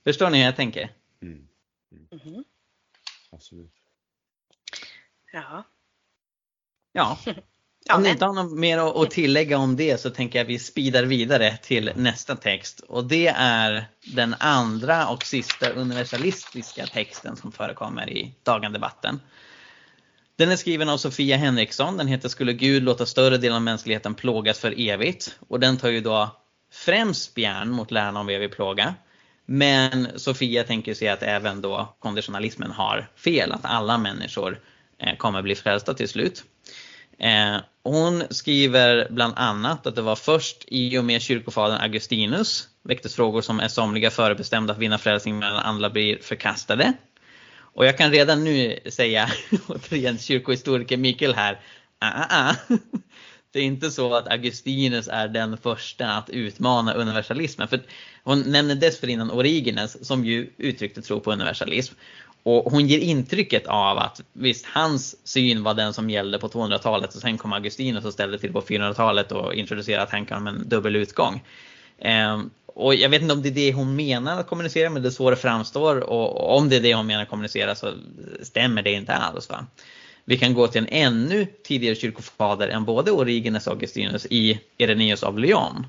Förstår 0.04 0.30
ni 0.30 0.38
hur 0.38 0.44
jag 0.44 0.56
tänker? 0.56 0.90
Mm. 1.22 1.48
Mm. 1.92 2.26
Mm 2.26 2.44
absolut. 3.36 3.75
Ja. 5.36 5.64
Ja. 7.88 7.94
Om 7.94 8.02
ni 8.02 8.08
inte 8.08 8.24
har 8.24 8.32
något 8.32 8.58
mer 8.58 9.02
att 9.02 9.10
tillägga 9.10 9.58
om 9.58 9.76
det 9.76 10.00
så 10.00 10.10
tänker 10.10 10.38
jag 10.38 10.44
att 10.44 10.50
vi 10.50 10.58
speedar 10.58 11.02
vidare 11.02 11.56
till 11.56 11.92
nästa 11.96 12.36
text. 12.36 12.80
Och 12.80 13.04
det 13.04 13.26
är 13.36 13.88
den 14.14 14.34
andra 14.38 15.08
och 15.08 15.24
sista 15.24 15.70
universalistiska 15.70 16.86
texten 16.86 17.36
som 17.36 17.52
förekommer 17.52 18.10
i 18.10 18.34
Dagendebatten. 18.42 19.20
Den 20.36 20.50
är 20.50 20.56
skriven 20.56 20.88
av 20.88 20.96
Sofia 20.96 21.36
Henriksson. 21.36 21.96
Den 21.96 22.06
heter 22.06 22.28
Skulle 22.28 22.52
Gud 22.52 22.82
låta 22.82 23.06
större 23.06 23.36
delen 23.36 23.56
av 23.56 23.62
mänskligheten 23.62 24.14
plågas 24.14 24.58
för 24.58 24.80
evigt? 24.80 25.38
Och 25.48 25.60
den 25.60 25.76
tar 25.76 25.88
ju 25.88 26.00
då 26.00 26.36
främst 26.72 27.22
spjärn 27.22 27.70
mot 27.70 27.90
läran 27.90 28.16
om 28.16 28.28
evig 28.28 28.52
plåga. 28.52 28.94
Men 29.46 30.08
Sofia 30.18 30.64
tänker 30.64 30.94
sig 30.94 31.08
att 31.08 31.22
även 31.22 31.60
då 31.60 31.96
konditionalismen 31.98 32.70
har 32.70 33.10
fel, 33.16 33.52
att 33.52 33.64
alla 33.64 33.98
människor 33.98 34.60
Eh, 34.98 35.16
kommer 35.16 35.42
bli 35.42 35.54
frälsta 35.54 35.94
till 35.94 36.08
slut. 36.08 36.44
Eh, 37.18 37.56
hon 37.82 38.24
skriver 38.30 39.08
bland 39.10 39.34
annat 39.36 39.86
att 39.86 39.94
det 39.94 40.02
var 40.02 40.16
först 40.16 40.64
i 40.66 40.98
och 40.98 41.04
med 41.04 41.22
kyrkofadern 41.22 41.80
Augustinus 41.80 42.68
väcktes 42.82 43.14
frågor 43.14 43.40
som 43.40 43.60
är 43.60 43.68
somliga 43.68 44.10
förebestämda 44.10 44.72
att 44.72 44.78
vinna 44.78 44.98
frälsning 44.98 45.38
medan 45.38 45.56
andra 45.56 45.90
blir 45.90 46.18
förkastade. 46.18 46.92
Och 47.58 47.86
jag 47.86 47.98
kan 47.98 48.10
redan 48.10 48.44
nu 48.44 48.78
säga, 48.86 49.30
återigen 49.68 50.18
kyrkohistoriker 50.18 50.96
Mikael 50.96 51.34
här, 51.34 51.60
ah, 51.98 52.08
ah, 52.08 52.50
ah. 52.50 52.54
Det 53.52 53.60
är 53.60 53.64
inte 53.64 53.90
så 53.90 54.14
att 54.14 54.28
Augustinus 54.28 55.08
är 55.08 55.28
den 55.28 55.56
första 55.56 56.06
att 56.08 56.30
utmana 56.30 56.94
universalismen. 56.94 57.68
För 57.68 57.82
hon 58.24 58.40
nämner 58.40 58.74
dessförinnan 58.74 59.30
Origenes 59.30 60.06
som 60.06 60.24
ju 60.24 60.50
uttryckte 60.56 61.02
tro 61.02 61.20
på 61.20 61.32
universalism. 61.32 61.94
Och 62.46 62.72
hon 62.72 62.86
ger 62.86 62.98
intrycket 62.98 63.66
av 63.66 63.98
att 63.98 64.20
visst, 64.32 64.66
hans 64.66 65.28
syn 65.28 65.62
var 65.62 65.74
den 65.74 65.92
som 65.92 66.10
gällde 66.10 66.38
på 66.38 66.48
200-talet 66.48 67.14
och 67.14 67.20
sen 67.20 67.38
kom 67.38 67.52
Augustinus 67.52 68.04
och 68.04 68.12
ställde 68.12 68.38
till 68.38 68.52
på 68.52 68.60
400-talet 68.60 69.32
och 69.32 69.54
introducerade 69.54 70.10
tankar 70.10 70.36
om 70.36 70.46
en 70.46 70.68
dubbel 70.68 70.96
utgång. 70.96 71.42
Eh, 71.98 72.40
och 72.66 72.94
jag 72.94 73.08
vet 73.08 73.22
inte 73.22 73.34
om 73.34 73.42
det 73.42 73.48
är 73.48 73.52
det 73.52 73.72
hon 73.72 73.96
menar 73.96 74.40
att 74.40 74.46
kommunicera, 74.46 74.90
men 74.90 75.02
det 75.02 75.08
är 75.08 75.10
så 75.10 75.30
det 75.30 75.36
framstår. 75.36 76.00
Och 76.00 76.56
om 76.56 76.68
det 76.68 76.76
är 76.76 76.80
det 76.80 76.94
hon 76.94 77.06
menar 77.06 77.22
att 77.22 77.28
kommunicera 77.28 77.74
så 77.74 77.92
stämmer 78.42 78.82
det 78.82 78.92
inte 78.92 79.14
alls. 79.14 79.48
Va? 79.48 79.66
Vi 80.24 80.38
kan 80.38 80.54
gå 80.54 80.66
till 80.66 80.80
en 80.80 80.88
ännu 80.90 81.46
tidigare 81.64 81.94
kyrkofader 81.94 82.68
än 82.68 82.84
både 82.84 83.10
Origenes 83.10 83.66
och 83.66 83.72
Augustinus 83.72 84.26
i 84.30 84.60
Irenaeus 84.78 85.22
av 85.22 85.38
Lyon, 85.38 85.86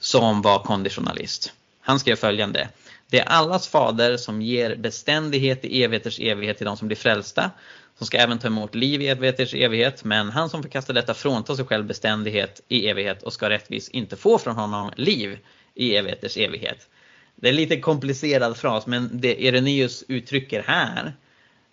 som 0.00 0.42
var 0.42 0.58
konditionalist. 0.58 1.52
Han 1.80 2.00
skrev 2.00 2.16
följande. 2.16 2.68
Det 3.10 3.18
är 3.18 3.24
allas 3.24 3.68
fader 3.68 4.16
som 4.16 4.42
ger 4.42 4.76
beständighet 4.76 5.64
i 5.64 5.84
evigheters 5.84 6.20
evighet 6.20 6.56
till 6.56 6.66
de 6.66 6.76
som 6.76 6.88
blir 6.88 6.96
frälsta, 6.96 7.50
som 7.98 8.06
ska 8.06 8.18
även 8.18 8.38
ta 8.38 8.46
emot 8.46 8.74
liv 8.74 9.02
i 9.02 9.08
evigheters 9.08 9.54
evighet, 9.54 10.04
men 10.04 10.30
han 10.30 10.50
som 10.50 10.62
förkastar 10.62 10.94
detta 10.94 11.14
fråntar 11.14 11.54
sig 11.54 11.64
själv 11.64 11.86
beständighet 11.86 12.60
i 12.68 12.88
evighet 12.88 13.22
och 13.22 13.32
ska 13.32 13.50
rättvis 13.50 13.88
inte 13.88 14.16
få 14.16 14.38
från 14.38 14.56
honom 14.56 14.90
liv 14.96 15.38
i 15.74 15.96
evigheters 15.96 16.36
evighet. 16.36 16.88
Det 17.36 17.46
är 17.48 17.50
en 17.50 17.56
lite 17.56 17.80
komplicerad 17.80 18.56
fras, 18.56 18.86
men 18.86 19.10
det 19.12 19.42
Irenaeus 19.42 20.04
uttrycker 20.08 20.62
här, 20.62 21.12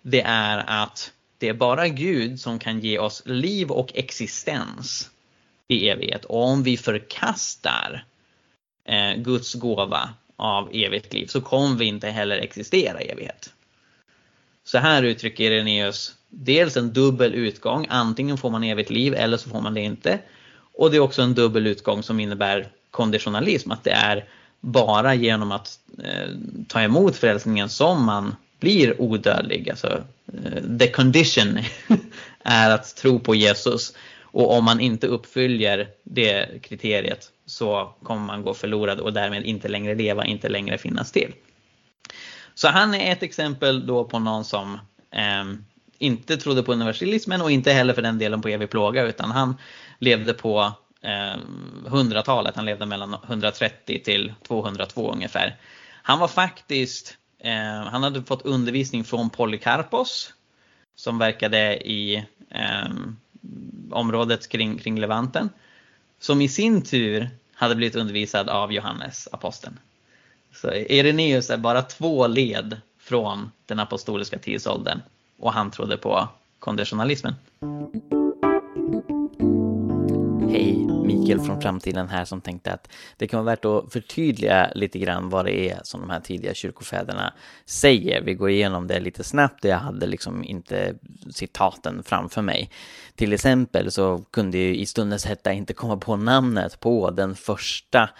det 0.02 0.20
är 0.20 0.64
att 0.82 1.12
det 1.38 1.48
är 1.48 1.54
bara 1.54 1.88
Gud 1.88 2.40
som 2.40 2.58
kan 2.58 2.80
ge 2.80 2.98
oss 2.98 3.22
liv 3.26 3.70
och 3.70 3.92
existens 3.94 5.10
i 5.68 5.88
evighet. 5.88 6.24
Och 6.24 6.44
om 6.44 6.62
vi 6.62 6.76
förkastar 6.76 8.04
eh, 8.84 9.14
Guds 9.16 9.54
gåva 9.54 10.14
av 10.36 10.70
evigt 10.72 11.12
liv 11.12 11.26
så 11.26 11.40
kommer 11.40 11.76
vi 11.76 11.84
inte 11.84 12.08
heller 12.08 12.36
existera 12.38 13.02
i 13.02 13.08
evighet. 13.08 13.52
Så 14.64 14.78
här 14.78 15.02
uttrycker 15.02 15.50
Irenaeus 15.50 16.14
dels 16.28 16.76
en 16.76 16.92
dubbel 16.92 17.34
utgång, 17.34 17.86
antingen 17.90 18.38
får 18.38 18.50
man 18.50 18.64
evigt 18.64 18.90
liv 18.90 19.14
eller 19.14 19.36
så 19.36 19.50
får 19.50 19.60
man 19.60 19.74
det 19.74 19.80
inte. 19.80 20.18
Och 20.74 20.90
det 20.90 20.96
är 20.96 21.00
också 21.00 21.22
en 21.22 21.34
dubbel 21.34 21.66
utgång 21.66 22.02
som 22.02 22.20
innebär 22.20 22.68
konditionalism, 22.90 23.70
att 23.70 23.84
det 23.84 23.90
är 23.90 24.24
bara 24.60 25.14
genom 25.14 25.52
att 25.52 25.78
eh, 26.04 26.28
ta 26.68 26.80
emot 26.80 27.16
frälsningen 27.16 27.68
som 27.68 28.04
man 28.04 28.36
blir 28.60 29.00
odödlig. 29.00 29.70
Alltså, 29.70 30.02
eh, 30.26 30.78
the 30.78 30.88
condition 30.88 31.58
är 32.42 32.70
att 32.70 32.96
tro 32.96 33.18
på 33.18 33.34
Jesus. 33.34 33.92
Och 34.20 34.52
om 34.52 34.64
man 34.64 34.80
inte 34.80 35.06
uppfyller 35.06 35.88
det 36.02 36.62
kriteriet 36.62 37.30
så 37.46 37.94
kommer 38.02 38.26
man 38.26 38.42
gå 38.42 38.54
förlorad 38.54 39.00
och 39.00 39.12
därmed 39.12 39.44
inte 39.44 39.68
längre 39.68 39.94
leva, 39.94 40.24
inte 40.24 40.48
längre 40.48 40.78
finnas 40.78 41.12
till. 41.12 41.34
Så 42.54 42.68
han 42.68 42.94
är 42.94 43.12
ett 43.12 43.22
exempel 43.22 43.86
då 43.86 44.04
på 44.04 44.18
någon 44.18 44.44
som 44.44 44.74
eh, 45.10 45.44
inte 45.98 46.36
trodde 46.36 46.62
på 46.62 46.72
universalismen 46.72 47.42
och 47.42 47.50
inte 47.50 47.72
heller 47.72 47.94
för 47.94 48.02
den 48.02 48.18
delen 48.18 48.42
på 48.42 48.48
evig 48.48 48.70
plåga 48.70 49.02
utan 49.02 49.30
han 49.30 49.56
levde 49.98 50.34
på 50.34 50.72
eh, 51.02 51.38
100-talet, 51.86 52.56
han 52.56 52.64
levde 52.64 52.86
mellan 52.86 53.16
130 53.28 54.02
till 54.04 54.34
202 54.48 55.12
ungefär. 55.12 55.56
Han 56.02 56.18
var 56.18 56.28
faktiskt 56.28 57.18
Eh, 57.44 57.90
han 57.90 58.02
hade 58.02 58.22
fått 58.22 58.42
undervisning 58.42 59.04
från 59.04 59.30
Polycarpos 59.30 60.34
som 60.96 61.18
verkade 61.18 61.88
i 61.88 62.24
eh, 62.50 62.88
området 63.90 64.48
kring, 64.48 64.78
kring 64.78 65.00
Levanten. 65.00 65.50
Som 66.24 66.40
i 66.40 66.48
sin 66.48 66.82
tur 66.82 67.30
hade 67.54 67.74
blivit 67.74 67.96
undervisad 67.96 68.48
av 68.48 68.72
Johannes, 68.72 69.28
aposteln. 69.32 69.78
Så 70.52 70.72
Ireneus 70.72 71.50
är 71.50 71.56
bara 71.56 71.82
två 71.82 72.26
led 72.26 72.80
från 72.98 73.50
den 73.66 73.78
apostoliska 73.78 74.38
tidsåldern 74.38 75.00
och 75.38 75.52
han 75.52 75.70
trodde 75.70 75.96
på 75.96 76.28
konditionalismen. 76.58 77.34
Hej, 80.50 80.93
Mikael 81.04 81.40
från 81.40 81.60
framtiden 81.60 82.08
här 82.08 82.24
som 82.24 82.40
tänkte 82.40 82.72
att 82.72 82.88
det 83.16 83.26
kan 83.26 83.44
vara 83.44 83.54
värt 83.54 83.64
att 83.64 83.92
förtydliga 83.92 84.70
lite 84.74 84.98
grann 84.98 85.30
vad 85.30 85.44
det 85.44 85.70
är 85.70 85.80
som 85.82 86.00
de 86.00 86.10
här 86.10 86.20
tidiga 86.20 86.54
kyrkofäderna 86.54 87.34
säger. 87.66 88.22
Vi 88.22 88.34
går 88.34 88.50
igenom 88.50 88.86
det 88.86 89.00
lite 89.00 89.24
snabbt, 89.24 89.64
jag 89.64 89.78
hade 89.78 90.06
liksom 90.06 90.44
inte 90.44 90.94
citaten 91.30 92.02
framför 92.02 92.42
mig. 92.42 92.70
Till 93.14 93.32
exempel 93.32 93.92
så 93.92 94.24
kunde 94.30 94.58
ju 94.58 94.76
i 94.76 94.86
stundens 94.86 95.26
hetta 95.26 95.52
inte 95.52 95.72
komma 95.72 95.96
på 95.96 96.16
namnet 96.16 96.80
på 96.80 97.10
den 97.10 97.34
första 97.34 98.10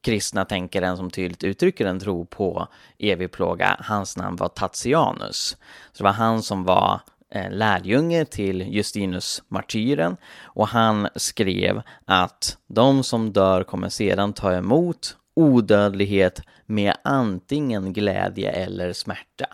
kristna 0.00 0.44
tänkaren 0.44 0.96
som 0.96 1.10
tydligt 1.10 1.44
uttrycker 1.44 1.86
en 1.86 2.00
tro 2.00 2.26
på 2.26 2.68
evig 2.98 3.32
plåga. 3.32 3.76
Hans 3.80 4.16
namn 4.16 4.36
var 4.36 4.48
Tatianus. 4.48 5.56
Så 5.92 5.98
det 5.98 6.04
var 6.04 6.12
han 6.12 6.42
som 6.42 6.64
var 6.64 7.00
Eh, 7.30 7.50
lärjunge 7.50 8.24
till 8.24 8.60
Justinus 8.62 9.42
martyren 9.48 10.16
och 10.42 10.68
han 10.68 11.08
skrev 11.16 11.82
att 12.04 12.58
de 12.66 13.04
som 13.04 13.32
dör 13.32 13.64
kommer 13.64 13.88
sedan 13.88 14.32
ta 14.32 14.52
emot 14.52 15.16
odödlighet 15.36 16.42
med 16.66 16.94
antingen 17.04 17.92
glädje 17.92 18.50
eller 18.50 18.92
smärta. 18.92 19.46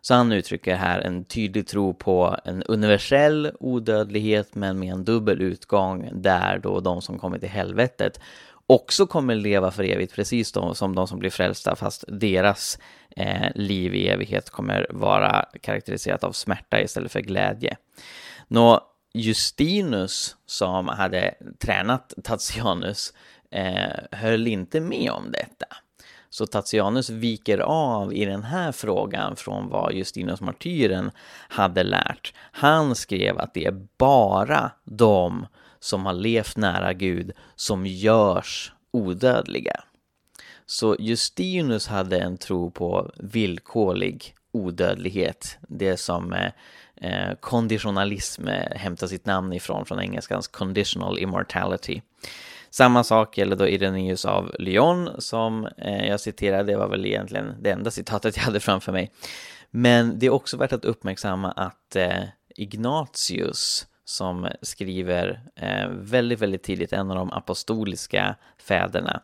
Så 0.00 0.14
han 0.14 0.32
uttrycker 0.32 0.76
här 0.76 1.00
en 1.00 1.24
tydlig 1.24 1.66
tro 1.66 1.94
på 1.94 2.36
en 2.44 2.62
universell 2.62 3.52
odödlighet 3.60 4.54
men 4.54 4.78
med 4.78 4.92
en 4.92 5.04
dubbel 5.04 5.42
utgång 5.42 6.10
där 6.12 6.58
då 6.58 6.80
de 6.80 7.02
som 7.02 7.18
kommer 7.18 7.38
till 7.38 7.48
helvetet 7.48 8.20
också 8.66 9.06
kommer 9.06 9.34
leva 9.34 9.70
för 9.70 9.84
evigt, 9.84 10.14
precis 10.14 10.52
då, 10.52 10.74
som 10.74 10.94
de 10.94 11.08
som 11.08 11.18
blir 11.18 11.30
frälsta, 11.30 11.76
fast 11.76 12.04
deras 12.08 12.78
eh, 13.16 13.48
liv 13.54 13.94
i 13.94 14.08
evighet 14.08 14.50
kommer 14.50 14.86
vara 14.90 15.46
karaktäriserat 15.60 16.24
av 16.24 16.32
smärta 16.32 16.80
istället 16.80 17.12
för 17.12 17.20
glädje. 17.20 17.76
Nå, 18.48 18.80
Justinus, 19.14 20.36
som 20.46 20.88
hade 20.88 21.34
tränat 21.58 22.14
Tatianus, 22.24 23.12
eh, 23.50 24.18
höll 24.18 24.46
inte 24.46 24.80
med 24.80 25.10
om 25.10 25.32
detta. 25.32 25.66
Så 26.30 26.46
Tatianus 26.46 27.10
viker 27.10 27.58
av 27.58 28.14
i 28.14 28.24
den 28.24 28.42
här 28.42 28.72
frågan 28.72 29.36
från 29.36 29.68
vad 29.68 29.92
Justinus 29.92 30.40
martyren 30.40 31.10
hade 31.48 31.82
lärt. 31.82 32.32
Han 32.36 32.94
skrev 32.94 33.38
att 33.38 33.54
det 33.54 33.64
är 33.64 33.86
bara 33.98 34.70
de 34.84 35.46
som 35.84 36.06
har 36.06 36.12
levt 36.12 36.56
nära 36.56 36.92
Gud 36.92 37.32
som 37.56 37.86
görs 37.86 38.72
odödliga. 38.90 39.80
Så 40.66 40.96
Justinus 40.98 41.86
hade 41.86 42.18
en 42.18 42.36
tro 42.36 42.70
på 42.70 43.10
villkorlig 43.16 44.34
odödlighet, 44.52 45.58
det 45.68 45.96
som 45.96 46.32
eh, 46.32 46.50
eh 46.96 47.34
konditionalism 47.40 48.48
eh, 48.48 48.76
hämtar 48.76 49.06
sitt 49.06 49.26
namn 49.26 49.52
ifrån, 49.52 49.86
från 49.86 50.00
engelskans 50.00 50.48
conditional 50.48 51.18
immortality. 51.18 52.00
Samma 52.70 53.04
sak 53.04 53.38
gäller 53.38 53.56
då 53.56 53.68
Irenaeus 53.68 54.24
av 54.24 54.54
Lyon 54.58 55.10
som 55.18 55.68
eh, 55.78 56.06
jag 56.08 56.20
citerade, 56.20 56.72
det 56.72 56.76
var 56.76 56.88
väl 56.88 57.06
egentligen 57.06 57.54
det 57.60 57.70
enda 57.70 57.90
citatet 57.90 58.36
jag 58.36 58.44
hade 58.44 58.60
framför 58.60 58.92
mig. 58.92 59.10
Men 59.70 60.18
det 60.18 60.26
är 60.26 60.30
också 60.30 60.56
värt 60.56 60.72
att 60.72 60.84
uppmärksamma 60.84 61.52
att 61.52 61.96
eh, 61.96 62.24
Ignatius 62.56 63.86
som 64.04 64.48
skriver 64.62 65.40
eh, 65.56 65.88
väldigt, 65.88 66.40
väldigt 66.40 66.62
tidigt, 66.62 66.92
en 66.92 67.10
av 67.10 67.16
de 67.16 67.32
apostoliska 67.32 68.36
fäderna. 68.58 69.22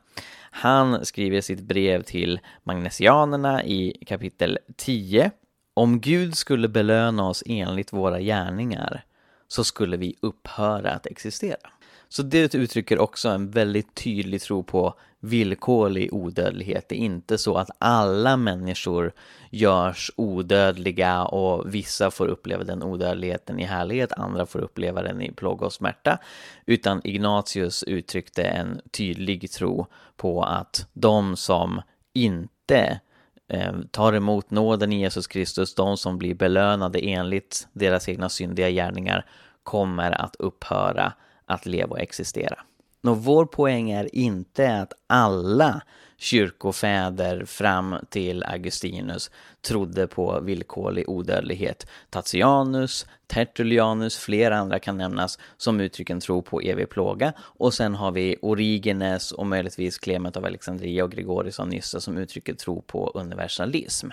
Han 0.51 1.05
skriver 1.05 1.41
sitt 1.41 1.61
brev 1.61 2.03
till 2.03 2.41
magnesianerna 2.63 3.65
i 3.65 4.05
kapitel 4.07 4.59
10. 4.77 5.31
Om 5.75 6.01
Gud 6.01 6.37
skulle 6.37 6.69
belöna 6.69 7.29
oss 7.29 7.43
enligt 7.47 7.93
våra 7.93 8.21
gärningar 8.21 9.05
så 9.49 9.65
skulle 9.65 9.97
vi 9.97 10.17
upphöra 10.21 10.91
att 10.91 11.07
existera. 11.07 11.71
Så 12.09 12.23
det 12.23 12.55
uttrycker 12.55 12.99
också 12.99 13.29
en 13.29 13.51
väldigt 13.51 13.95
tydlig 13.95 14.41
tro 14.41 14.63
på 14.63 14.95
villkorlig 15.21 16.15
odödlighet. 16.15 16.89
Det 16.89 16.95
är 16.95 17.05
inte 17.05 17.39
så 17.39 17.57
att 17.57 17.71
alla 17.79 18.37
människor 18.37 19.13
görs 19.51 20.11
odödliga 20.17 21.25
och 21.25 21.75
vissa 21.75 22.11
får 22.11 22.27
uppleva 22.27 22.65
den 22.65 22.83
odödligheten 22.83 23.61
i 23.61 23.65
härlighet, 23.65 24.13
andra 24.13 24.47
får 24.47 24.59
uppleva 24.59 25.03
den 25.03 25.23
i 25.23 25.33
plåga 25.33 25.67
och 25.67 25.73
smärta. 25.73 26.19
Utan 26.67 27.01
Ignatius 27.05 27.83
uttryckte 27.83 28.43
en 28.43 28.81
tydlig 28.91 29.51
tro 29.51 29.87
på 30.17 30.43
att 30.43 30.89
de 30.93 31.37
som 31.37 31.83
inte 32.13 33.01
eh, 33.49 33.73
tar 33.91 34.13
emot 34.13 34.51
nåden 34.51 34.93
i 34.93 35.01
Jesus 35.01 35.27
Kristus, 35.27 35.75
de 35.75 35.97
som 35.97 36.19
blir 36.19 36.35
belönade 36.35 36.99
enligt 36.99 37.69
deras 37.73 38.09
egna 38.09 38.29
syndiga 38.29 38.71
gärningar, 38.71 39.27
kommer 39.63 40.11
att 40.11 40.37
upphöra 40.37 41.13
att 41.47 41.67
leva 41.67 41.91
och 41.91 42.01
existera. 42.01 42.59
Och 43.03 43.25
vår 43.25 43.47
poäng 43.47 43.91
är 43.91 44.15
inte 44.15 44.81
att 44.81 44.93
alla 45.07 45.83
kyrkofäder 46.21 47.45
fram 47.45 47.97
till 48.11 48.45
Augustinus 48.45 49.31
trodde 49.61 50.07
på 50.07 50.41
villkorlig 50.41 51.09
odödlighet. 51.09 51.87
Tatianus, 52.11 53.07
Tertullianus, 53.27 54.19
flera 54.19 54.59
andra 54.59 54.79
kan 54.79 54.97
nämnas 54.97 55.39
som 55.57 55.81
uttrycken 55.81 56.21
tro 56.21 56.43
på 56.43 56.61
evig 56.61 56.89
plåga. 56.89 57.33
Och 57.39 57.75
sen 57.75 57.95
har 57.95 58.13
vi 58.13 58.37
Origenes 58.43 59.33
och 59.33 59.47
möjligtvis 59.47 59.99
Clement 59.99 60.37
av 60.37 60.45
Alexandria 60.45 61.05
och 61.05 61.13
Gregorius 61.13 61.61
av 61.61 61.69
Nyssa 61.69 62.01
som 62.01 62.19
uttrycker 62.19 62.55
tro 62.55 62.83
på 62.83 63.11
universalism. 63.15 64.09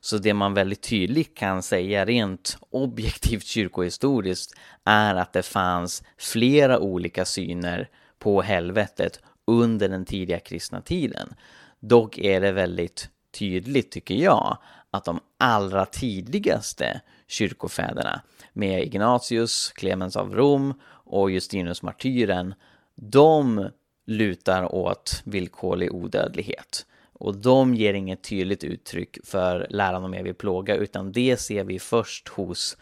Så 0.00 0.18
det 0.18 0.34
man 0.34 0.54
väldigt 0.54 0.82
tydligt 0.82 1.36
kan 1.36 1.62
säga 1.62 2.04
rent 2.04 2.58
objektivt 2.70 3.44
kyrkohistoriskt 3.44 4.54
är 4.84 5.14
att 5.14 5.32
det 5.32 5.42
fanns 5.42 6.02
flera 6.18 6.78
olika 6.78 7.24
syner 7.24 7.88
på 8.18 8.42
helvetet 8.42 9.20
under 9.44 9.88
den 9.88 10.04
tidiga 10.04 10.38
kristna 10.38 10.80
tiden. 10.80 11.34
Dock 11.80 12.18
är 12.18 12.40
det 12.40 12.52
väldigt 12.52 13.08
tydligt, 13.38 13.90
tycker 13.90 14.14
jag, 14.14 14.58
att 14.90 15.04
de 15.04 15.20
allra 15.38 15.86
tidigaste 15.86 17.00
kyrkofäderna 17.26 18.22
med 18.52 18.82
Ignatius, 18.82 19.72
Clemens 19.74 20.16
av 20.16 20.34
Rom 20.34 20.74
och 20.86 21.30
Justinus 21.30 21.82
martyren, 21.82 22.54
de 22.94 23.68
lutar 24.06 24.74
åt 24.74 25.22
villkorlig 25.24 25.94
odödlighet. 25.94 26.86
Och 27.12 27.36
de 27.36 27.74
ger 27.74 27.94
inget 27.94 28.22
tydligt 28.22 28.64
uttryck 28.64 29.18
för 29.24 29.66
läran 29.70 30.04
om 30.04 30.14
evig 30.14 30.38
plåga, 30.38 30.76
utan 30.76 31.12
det 31.12 31.36
ser 31.36 31.64
vi 31.64 31.78
först 31.78 32.28
hos 32.28 32.76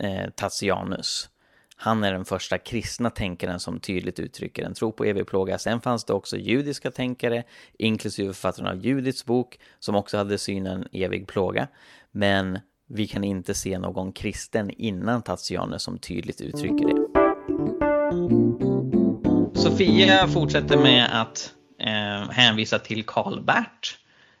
eh, 0.00 0.30
Tatianus. 0.30 1.28
Han 1.84 2.04
är 2.04 2.12
den 2.12 2.24
första 2.24 2.58
kristna 2.58 3.10
tänkaren 3.10 3.60
som 3.60 3.80
tydligt 3.80 4.20
uttrycker 4.20 4.64
en 4.64 4.74
tro 4.74 4.92
på 4.92 5.04
evig 5.04 5.26
plåga. 5.26 5.58
Sen 5.58 5.80
fanns 5.80 6.04
det 6.04 6.12
också 6.12 6.36
judiska 6.36 6.90
tänkare, 6.90 7.42
inklusive 7.78 8.32
författaren 8.32 8.68
av 8.68 8.86
Judits 8.86 9.24
bok, 9.24 9.58
som 9.78 9.94
också 9.94 10.16
hade 10.16 10.38
synen 10.38 10.88
evig 10.92 11.26
plåga. 11.26 11.68
Men 12.10 12.58
vi 12.88 13.06
kan 13.06 13.24
inte 13.24 13.54
se 13.54 13.78
någon 13.78 14.12
kristen 14.12 14.70
innan 14.70 15.22
Tatianus 15.22 15.82
som 15.82 15.98
tydligt 15.98 16.40
uttrycker 16.40 16.86
det. 16.86 17.06
Sofia 19.60 20.28
fortsätter 20.28 20.78
med 20.78 21.20
att 21.20 21.52
eh, 21.78 22.30
hänvisa 22.30 22.78
till 22.78 23.04
Karl 23.04 23.40
Bert, 23.40 23.98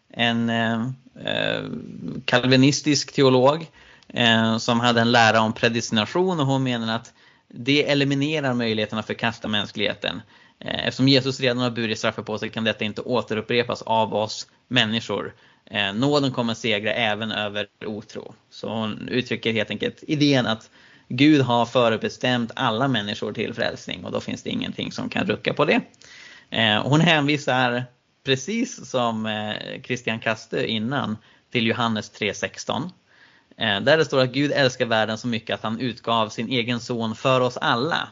en 0.08 0.50
eh, 0.50 0.82
eh 1.24 1.64
kalvinistisk 2.24 3.12
teolog 3.12 3.66
eh, 4.08 4.58
som 4.58 4.80
hade 4.80 5.00
en 5.00 5.12
lära 5.12 5.40
om 5.40 5.52
predestination 5.52 6.40
och 6.40 6.46
hon 6.46 6.62
menar 6.62 6.96
att 6.96 7.12
det 7.52 7.90
eliminerar 7.90 8.54
möjligheterna 8.54 9.00
att 9.00 9.06
förkasta 9.06 9.48
mänskligheten. 9.48 10.22
Eh, 10.58 10.86
eftersom 10.86 11.08
Jesus 11.08 11.40
redan 11.40 11.58
har 11.58 11.70
burit 11.70 11.98
straffet 11.98 12.26
på 12.26 12.38
sig 12.38 12.48
kan 12.48 12.64
detta 12.64 12.84
inte 12.84 13.00
återupprepas 13.00 13.82
av 13.82 14.14
oss 14.14 14.46
människor. 14.68 15.34
Eh, 15.66 15.94
nåden 15.94 16.32
kommer 16.32 16.54
segra 16.54 16.92
även 16.92 17.32
över 17.32 17.66
otro. 17.86 18.34
Så 18.50 18.68
hon 18.68 19.08
uttrycker 19.08 19.52
helt 19.52 19.70
enkelt 19.70 20.04
idén 20.06 20.46
att 20.46 20.70
Gud 21.08 21.40
har 21.40 21.66
förbestämt 21.66 22.50
alla 22.56 22.88
människor 22.88 23.32
till 23.32 23.54
frälsning 23.54 24.04
och 24.04 24.12
då 24.12 24.20
finns 24.20 24.42
det 24.42 24.50
ingenting 24.50 24.92
som 24.92 25.08
kan 25.08 25.26
rucka 25.26 25.54
på 25.54 25.64
det. 25.64 25.80
Eh, 26.50 26.82
hon 26.82 27.00
hänvisar 27.00 27.84
precis 28.24 28.90
som 28.90 29.28
Christian 29.84 30.20
Kaste 30.20 30.66
innan 30.66 31.16
till 31.52 31.66
Johannes 31.66 32.12
3.16 32.20 32.90
Eh, 33.56 33.80
där 33.80 33.98
det 33.98 34.04
står 34.04 34.20
att 34.20 34.32
Gud 34.32 34.52
älskar 34.52 34.86
världen 34.86 35.18
så 35.18 35.28
mycket 35.28 35.54
att 35.54 35.62
han 35.62 35.80
utgav 35.80 36.28
sin 36.28 36.48
egen 36.48 36.80
son 36.80 37.14
för 37.14 37.40
oss 37.40 37.56
alla. 37.56 38.08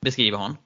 Beskriver 0.00 0.38
hon. 0.38 0.56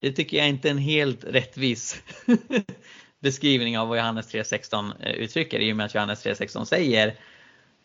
Det 0.00 0.12
tycker 0.12 0.36
jag 0.36 0.48
inte 0.48 0.68
är 0.68 0.70
en 0.70 0.78
helt 0.78 1.24
rättvis 1.24 2.02
beskrivning 3.20 3.78
av 3.78 3.88
vad 3.88 3.98
Johannes 3.98 4.34
3.16 4.34 4.92
eh, 5.00 5.12
uttrycker 5.12 5.60
i 5.60 5.72
och 5.72 5.76
med 5.76 5.86
att 5.86 5.94
Johannes 5.94 6.26
3.16 6.26 6.64
säger 6.64 7.14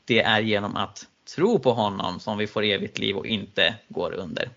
det 0.05 0.21
är 0.21 0.39
genom 0.39 0.75
att 0.75 1.07
tro 1.35 1.59
på 1.59 1.73
honom 1.73 2.19
som 2.19 2.37
vi 2.37 2.47
får 2.47 2.63
evigt 2.63 2.99
liv 2.99 3.15
och 3.15 3.27
inte 3.27 3.75
går 3.87 4.13
under. 4.13 4.49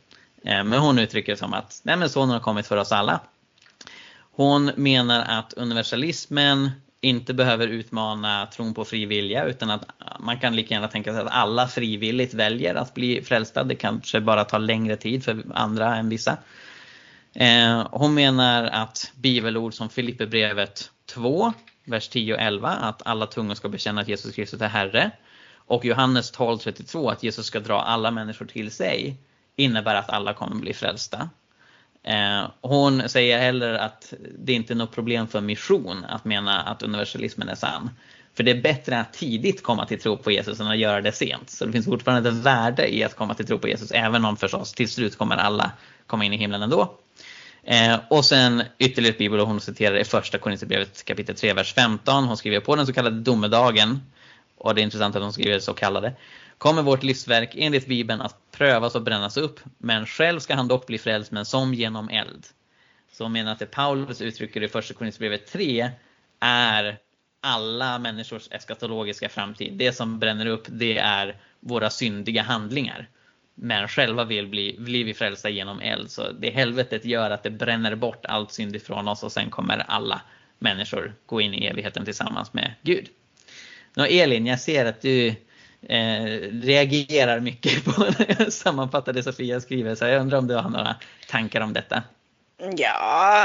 Eh, 0.44 0.64
men 0.64 0.72
hon 0.72 0.98
uttrycker 0.98 1.32
det 1.32 1.38
som 1.38 1.54
att 1.54 1.80
nej 1.82 1.96
men 1.96 2.10
sonen 2.10 2.30
har 2.30 2.40
kommit 2.40 2.66
för 2.66 2.76
oss 2.76 2.92
alla. 2.92 3.20
Hon 4.32 4.70
menar 4.76 5.24
att 5.38 5.52
universalismen 5.52 6.70
inte 7.00 7.34
behöver 7.34 7.66
utmana 7.66 8.46
tron 8.46 8.74
på 8.74 8.84
fri 8.84 9.06
vilja 9.06 9.44
utan 9.44 9.70
att 9.70 9.84
man 10.20 10.40
kan 10.40 10.56
lika 10.56 10.74
gärna 10.74 10.88
tänka 10.88 11.12
sig 11.12 11.22
att 11.22 11.32
alla 11.32 11.68
frivilligt 11.68 12.34
väljer 12.34 12.74
att 12.74 12.94
bli 12.94 13.22
frälsta. 13.22 13.64
Det 13.64 13.74
kanske 13.74 14.20
bara 14.20 14.44
tar 14.44 14.58
längre 14.58 14.96
tid 14.96 15.24
för 15.24 15.44
andra 15.54 15.96
än 15.96 16.08
vissa. 16.08 16.36
Eh, 17.34 17.86
hon 17.90 18.14
menar 18.14 18.64
att 18.64 19.12
bibelord 19.16 19.74
som 19.74 19.88
Filipperbrevet 19.88 20.90
2, 21.06 21.52
vers 21.84 22.08
10 22.08 22.34
och 22.34 22.40
11, 22.40 22.68
att 22.68 23.06
alla 23.06 23.26
tungor 23.26 23.54
ska 23.54 23.68
bekänna 23.68 24.00
att 24.00 24.08
Jesus 24.08 24.34
Kristus 24.34 24.60
är 24.60 24.68
Herre. 24.68 25.10
Och 25.54 25.84
Johannes 25.84 26.34
12.32, 26.34 27.12
att 27.12 27.22
Jesus 27.22 27.46
ska 27.46 27.60
dra 27.60 27.80
alla 27.80 28.10
människor 28.10 28.46
till 28.46 28.70
sig, 28.70 29.16
innebär 29.56 29.94
att 29.94 30.10
alla 30.10 30.34
kommer 30.34 30.56
bli 30.56 30.74
frälsta. 30.74 31.28
Eh, 32.02 32.50
hon 32.60 33.08
säger 33.08 33.38
heller 33.38 33.74
att 33.74 34.14
det 34.38 34.52
inte 34.52 34.72
är 34.72 34.76
något 34.76 34.94
problem 34.94 35.28
för 35.28 35.40
mission 35.40 36.04
att 36.04 36.24
mena 36.24 36.62
att 36.62 36.82
universalismen 36.82 37.48
är 37.48 37.54
sann. 37.54 37.90
För 38.34 38.42
det 38.42 38.50
är 38.50 38.62
bättre 38.62 39.00
att 39.00 39.12
tidigt 39.12 39.62
komma 39.62 39.86
till 39.86 40.00
tro 40.00 40.16
på 40.16 40.30
Jesus 40.30 40.60
än 40.60 40.66
att 40.66 40.78
göra 40.78 41.00
det 41.00 41.12
sent. 41.12 41.50
Så 41.50 41.66
det 41.66 41.72
finns 41.72 41.86
fortfarande 41.86 42.28
ett 42.28 42.34
värde 42.34 42.94
i 42.94 43.04
att 43.04 43.16
komma 43.16 43.34
till 43.34 43.46
tro 43.46 43.58
på 43.58 43.68
Jesus, 43.68 43.90
även 43.90 44.24
om 44.24 44.36
förstås 44.36 44.72
till 44.72 44.88
slut 44.88 45.18
kommer 45.18 45.36
alla 45.36 45.70
komma 46.06 46.24
in 46.24 46.32
i 46.32 46.36
himlen 46.36 46.62
ändå. 46.62 46.94
Eh, 47.64 48.00
och 48.08 48.24
sen 48.24 48.62
ytterligare 48.78 49.12
ett 49.12 49.18
bibel 49.18 49.40
och 49.40 49.46
hon 49.46 49.60
citerar 49.60 49.98
i 49.98 50.04
första 50.04 50.38
Korinthierbrevet 50.38 51.04
kapitel 51.04 51.36
3, 51.36 51.52
vers 51.52 51.74
15. 51.74 52.24
Hon 52.24 52.36
skriver 52.36 52.60
på 52.60 52.76
den 52.76 52.86
så 52.86 52.92
kallade 52.92 53.20
domedagen. 53.20 54.02
Och 54.56 54.74
det 54.74 54.80
är 54.80 54.82
intressant 54.82 55.16
att 55.16 55.22
hon 55.22 55.32
skriver 55.32 55.58
så 55.58 55.74
kallade 55.74 56.12
kommer 56.60 56.82
vårt 56.82 57.02
livsverk 57.02 57.54
enligt 57.54 57.86
Bibeln 57.86 58.20
att 58.20 58.49
prövas 58.60 58.94
och 58.94 59.02
brännas 59.02 59.36
upp, 59.36 59.60
men 59.78 60.06
själv 60.06 60.40
ska 60.40 60.54
han 60.54 60.68
dock 60.68 60.86
bli 60.86 60.98
frälst, 60.98 61.32
men 61.32 61.44
som 61.44 61.74
genom 61.74 62.08
eld. 62.08 62.46
Så 63.12 63.24
hon 63.24 63.32
menar 63.32 63.52
att 63.52 63.58
det 63.58 63.66
Paulus 63.66 64.20
uttrycker 64.20 64.62
i 64.62 64.68
första 64.68 64.94
Korinthierbrevet 64.94 65.46
3 65.46 65.90
är 66.40 66.98
alla 67.40 67.98
människors 67.98 68.48
eskatologiska 68.50 69.28
framtid. 69.28 69.72
Det 69.72 69.92
som 69.92 70.18
bränner 70.18 70.46
upp, 70.46 70.62
det 70.66 70.98
är 70.98 71.36
våra 71.60 71.90
syndiga 71.90 72.42
handlingar. 72.42 73.08
Men 73.54 73.88
själva 73.88 74.24
vill 74.24 74.46
bli, 74.46 74.76
blir 74.78 75.04
vi 75.04 75.14
frälsta 75.14 75.48
genom 75.48 75.80
eld. 75.80 76.10
Så 76.10 76.32
det 76.32 76.50
helvetet 76.50 77.04
gör 77.04 77.30
att 77.30 77.42
det 77.42 77.50
bränner 77.50 77.94
bort 77.94 78.26
allt 78.26 78.52
synd 78.52 78.76
ifrån 78.76 79.08
oss 79.08 79.22
och 79.22 79.32
sen 79.32 79.50
kommer 79.50 79.78
alla 79.78 80.22
människor 80.58 81.14
gå 81.26 81.40
in 81.40 81.54
i 81.54 81.66
evigheten 81.66 82.04
tillsammans 82.04 82.52
med 82.52 82.74
Gud. 82.82 83.08
Nå 83.94 84.04
Elin, 84.04 84.46
jag 84.46 84.60
ser 84.60 84.86
att 84.86 85.02
du 85.02 85.34
eh, 85.88 86.24
reagerar 86.62 87.40
mycket 87.40 87.84
på 87.84 88.04
när 88.18 88.36
jag 88.38 88.52
sammanfattar 88.52 89.12
det 89.12 89.22
Sofia 89.22 89.60
skriver. 89.60 89.94
Så 89.94 90.04
jag 90.04 90.20
undrar 90.20 90.38
om 90.38 90.46
du 90.46 90.54
har 90.54 90.70
några 90.70 90.96
tankar 91.28 91.60
om 91.60 91.72
detta? 91.72 92.02
Ja, 92.76 92.98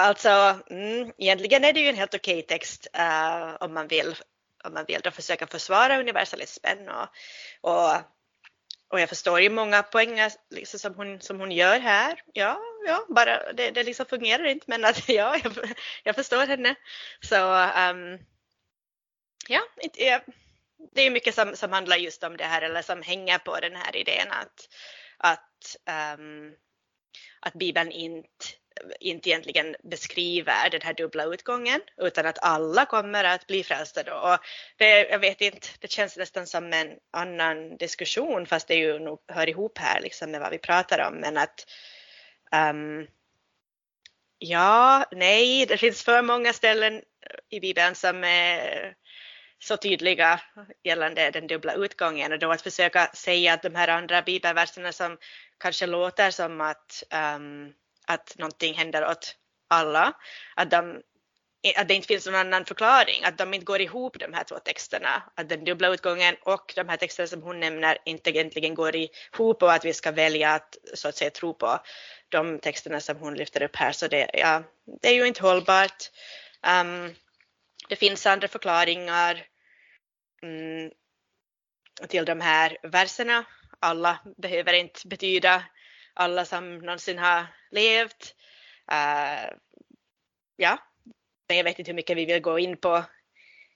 alltså 0.03 0.59
mm, 0.69 1.11
egentligen 1.17 1.63
är 1.63 1.73
det 1.73 1.79
ju 1.79 1.87
en 1.89 1.95
helt 1.95 2.15
okej 2.15 2.41
text 2.41 2.87
uh, 2.97 3.55
om 3.59 3.73
man 3.73 3.87
vill 3.87 4.15
om 4.65 4.73
man 4.73 4.85
vill 4.87 5.01
då 5.03 5.11
försöka 5.11 5.47
försvara 5.47 5.99
universalismen 5.99 6.89
och, 6.89 7.07
och, 7.61 7.95
och 8.89 8.99
jag 8.99 9.09
förstår 9.09 9.41
ju 9.41 9.49
många 9.49 9.83
poänger 9.83 10.31
liksom 10.49 10.79
som, 10.79 10.95
hon, 10.95 11.21
som 11.21 11.39
hon 11.39 11.51
gör 11.51 11.79
här. 11.79 12.21
Ja, 12.33 12.59
ja 12.87 13.05
bara 13.09 13.53
det, 13.53 13.71
det 13.71 13.83
liksom 13.83 14.05
fungerar 14.05 14.45
inte 14.45 14.65
men 14.67 14.85
att 14.85 15.09
ja, 15.09 15.37
jag, 15.43 15.53
jag 16.03 16.15
förstår 16.15 16.47
henne. 16.47 16.75
Så 17.21 17.35
um, 17.53 18.19
ja, 19.47 19.61
jag, 19.93 20.21
det 20.93 21.01
är 21.01 21.11
mycket 21.11 21.35
som, 21.35 21.55
som 21.55 21.71
handlar 21.71 21.97
just 21.97 22.23
om 22.23 22.37
det 22.37 22.43
här 22.43 22.61
eller 22.61 22.81
som 22.81 23.01
hänger 23.01 23.37
på 23.37 23.59
den 23.59 23.75
här 23.75 23.95
idén 23.95 24.31
att, 24.31 24.69
att, 25.17 25.75
um, 26.19 26.53
att 27.39 27.53
Bibeln 27.53 27.91
inte, 27.91 28.45
inte 28.99 29.29
egentligen 29.29 29.75
beskriver 29.83 30.69
den 30.69 30.81
här 30.81 30.93
dubbla 30.93 31.23
utgången 31.23 31.81
utan 31.97 32.25
att 32.25 32.43
alla 32.43 32.85
kommer 32.85 33.23
att 33.23 33.47
bli 33.47 33.63
frälsta 33.63 34.03
då. 34.03 34.13
Och 34.13 34.39
det, 34.77 35.09
jag 35.09 35.19
vet 35.19 35.41
inte, 35.41 35.67
det 35.79 35.91
känns 35.91 36.17
nästan 36.17 36.47
som 36.47 36.73
en 36.73 36.97
annan 37.11 37.77
diskussion 37.77 38.45
fast 38.45 38.67
det 38.67 38.75
ju 38.75 38.99
nog 38.99 39.19
hör 39.27 39.49
ihop 39.49 39.77
här 39.77 40.01
liksom 40.01 40.31
med 40.31 40.41
vad 40.41 40.51
vi 40.51 40.57
pratar 40.57 41.07
om 41.07 41.15
men 41.15 41.37
att 41.37 41.67
um, 42.51 43.07
Ja, 44.37 45.05
nej, 45.11 45.65
det 45.65 45.77
finns 45.77 46.03
för 46.03 46.21
många 46.21 46.53
ställen 46.53 47.01
i 47.49 47.59
Bibeln 47.59 47.95
som 47.95 48.23
är 48.23 48.95
så 49.59 49.77
tydliga 49.77 50.41
gällande 50.83 51.31
den 51.31 51.47
dubbla 51.47 51.73
utgången 51.73 52.31
och 52.31 52.39
då 52.39 52.51
att 52.51 52.61
försöka 52.61 53.07
säga 53.13 53.53
att 53.53 53.63
de 53.63 53.75
här 53.75 53.87
andra 53.87 54.21
bibelverserna 54.21 54.91
som 54.91 55.17
kanske 55.57 55.85
låter 55.87 56.31
som 56.31 56.61
att, 56.61 57.03
um, 57.35 57.73
att 58.07 58.37
någonting 58.37 58.73
händer 58.73 59.07
åt 59.07 59.35
alla, 59.67 60.13
att 60.55 60.71
de 60.71 61.01
att 61.77 61.87
det 61.87 61.93
inte 61.93 62.07
finns 62.07 62.25
någon 62.25 62.35
annan 62.35 62.65
förklaring, 62.65 63.23
att 63.23 63.37
de 63.37 63.53
inte 63.53 63.65
går 63.65 63.81
ihop 63.81 64.19
de 64.19 64.33
här 64.33 64.43
två 64.43 64.59
texterna, 64.59 65.23
att 65.35 65.49
den 65.49 65.63
dubbla 65.63 65.87
utgången 65.87 66.35
och 66.41 66.73
de 66.75 66.89
här 66.89 66.97
texterna 66.97 67.27
som 67.27 67.41
hon 67.41 67.59
nämner 67.59 67.97
inte 68.05 68.29
egentligen 68.29 68.75
går 68.75 68.95
ihop 68.95 69.63
och 69.63 69.73
att 69.73 69.85
vi 69.85 69.93
ska 69.93 70.11
välja 70.11 70.51
att 70.51 70.77
så 70.93 71.07
att 71.07 71.15
säga 71.15 71.29
tro 71.29 71.53
på 71.53 71.79
de 72.29 72.59
texterna 72.59 72.99
som 72.99 73.17
hon 73.17 73.33
lyfter 73.33 73.63
upp 73.63 73.75
här, 73.75 73.91
så 73.91 74.07
det, 74.07 74.29
ja, 74.33 74.63
det 75.01 75.09
är 75.09 75.13
ju 75.13 75.27
inte 75.27 75.41
hållbart. 75.41 76.11
Um, 76.81 77.15
det 77.89 77.95
finns 77.95 78.25
andra 78.25 78.47
förklaringar 78.47 79.45
mm, 80.41 80.91
till 82.09 82.25
de 82.25 82.41
här 82.41 82.77
verserna. 82.83 83.45
Alla 83.79 84.19
behöver 84.37 84.73
inte 84.73 85.07
betyda 85.07 85.63
alla 86.13 86.45
som 86.45 86.77
någonsin 86.77 87.17
har 87.17 87.47
levt. 87.71 88.35
Uh, 88.91 89.57
ja, 90.55 90.77
jag 91.47 91.63
vet 91.63 91.79
inte 91.79 91.91
hur 91.91 91.95
mycket 91.95 92.17
vi 92.17 92.25
vill 92.25 92.41
gå 92.41 92.59
in 92.59 92.77
på, 92.77 93.03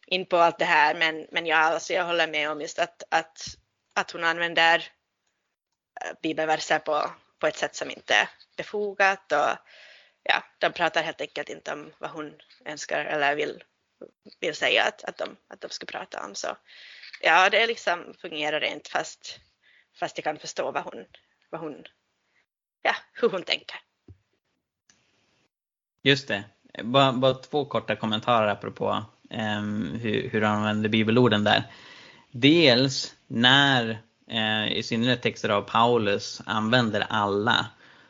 in 0.08 0.26
på 0.26 0.38
allt 0.38 0.60
det 0.60 0.66
här, 0.66 0.96
men, 0.96 1.28
men 1.32 1.46
ja, 1.46 1.58
alltså 1.58 1.94
jag 1.94 2.06
håller 2.06 2.28
med 2.28 2.52
om 2.52 2.62
just 2.62 2.80
att, 2.80 3.04
att, 3.12 3.38
att 3.96 4.12
hon 4.12 4.24
använder 4.24 4.88
eh, 6.02 6.12
bibelverser 6.22 6.80
på, 6.80 7.12
på 7.40 7.48
ett 7.48 7.58
sätt 7.58 7.76
som 7.76 7.90
inte 7.90 8.14
är 8.14 8.30
befogat 8.58 9.32
och 9.32 9.58
ja, 10.24 10.44
de 10.60 10.74
pratar 10.74 11.04
helt 11.04 11.22
enkelt 11.22 11.50
inte 11.50 11.74
om 11.74 11.94
vad 12.00 12.10
hon 12.10 12.34
önskar 12.66 13.06
eller 13.06 13.36
vill, 13.36 13.64
vill 14.40 14.56
säga 14.56 14.84
att, 14.84 15.04
att, 15.04 15.18
de, 15.18 15.38
att 15.48 15.62
de 15.62 15.70
ska 15.70 15.86
prata 15.86 16.26
om. 16.26 16.36
Så 16.36 16.48
ja, 17.22 17.50
det 17.50 17.68
liksom 17.68 18.14
fungerar 18.22 18.64
inte 18.64 18.90
fast, 18.90 19.40
fast 20.00 20.18
jag 20.18 20.24
kan 20.24 20.38
förstå 20.38 20.72
vad 20.72 20.84
hon, 20.84 21.06
vad 21.50 21.62
hon, 21.62 21.84
ja, 22.82 22.96
hur 23.14 23.30
hon 23.30 23.44
tänker. 23.44 23.78
Just 26.04 26.28
det. 26.28 26.44
Bara, 26.84 27.14
bara 27.14 27.34
två 27.34 27.66
korta 27.66 27.96
kommentarer 27.96 28.48
apropå 28.48 29.06
eh, 29.30 29.62
hur, 30.02 30.30
hur 30.30 30.42
han 30.42 30.58
använder 30.58 30.90
bibelorden 30.90 31.44
där. 31.44 31.64
Dels 32.32 33.16
när 33.28 34.02
eh, 34.28 34.72
i 34.72 34.84
synnerhet 34.84 35.22
texter 35.22 35.50
av 35.50 35.62
Paulus 35.62 36.42
använder 36.46 37.06
alla 37.10 37.66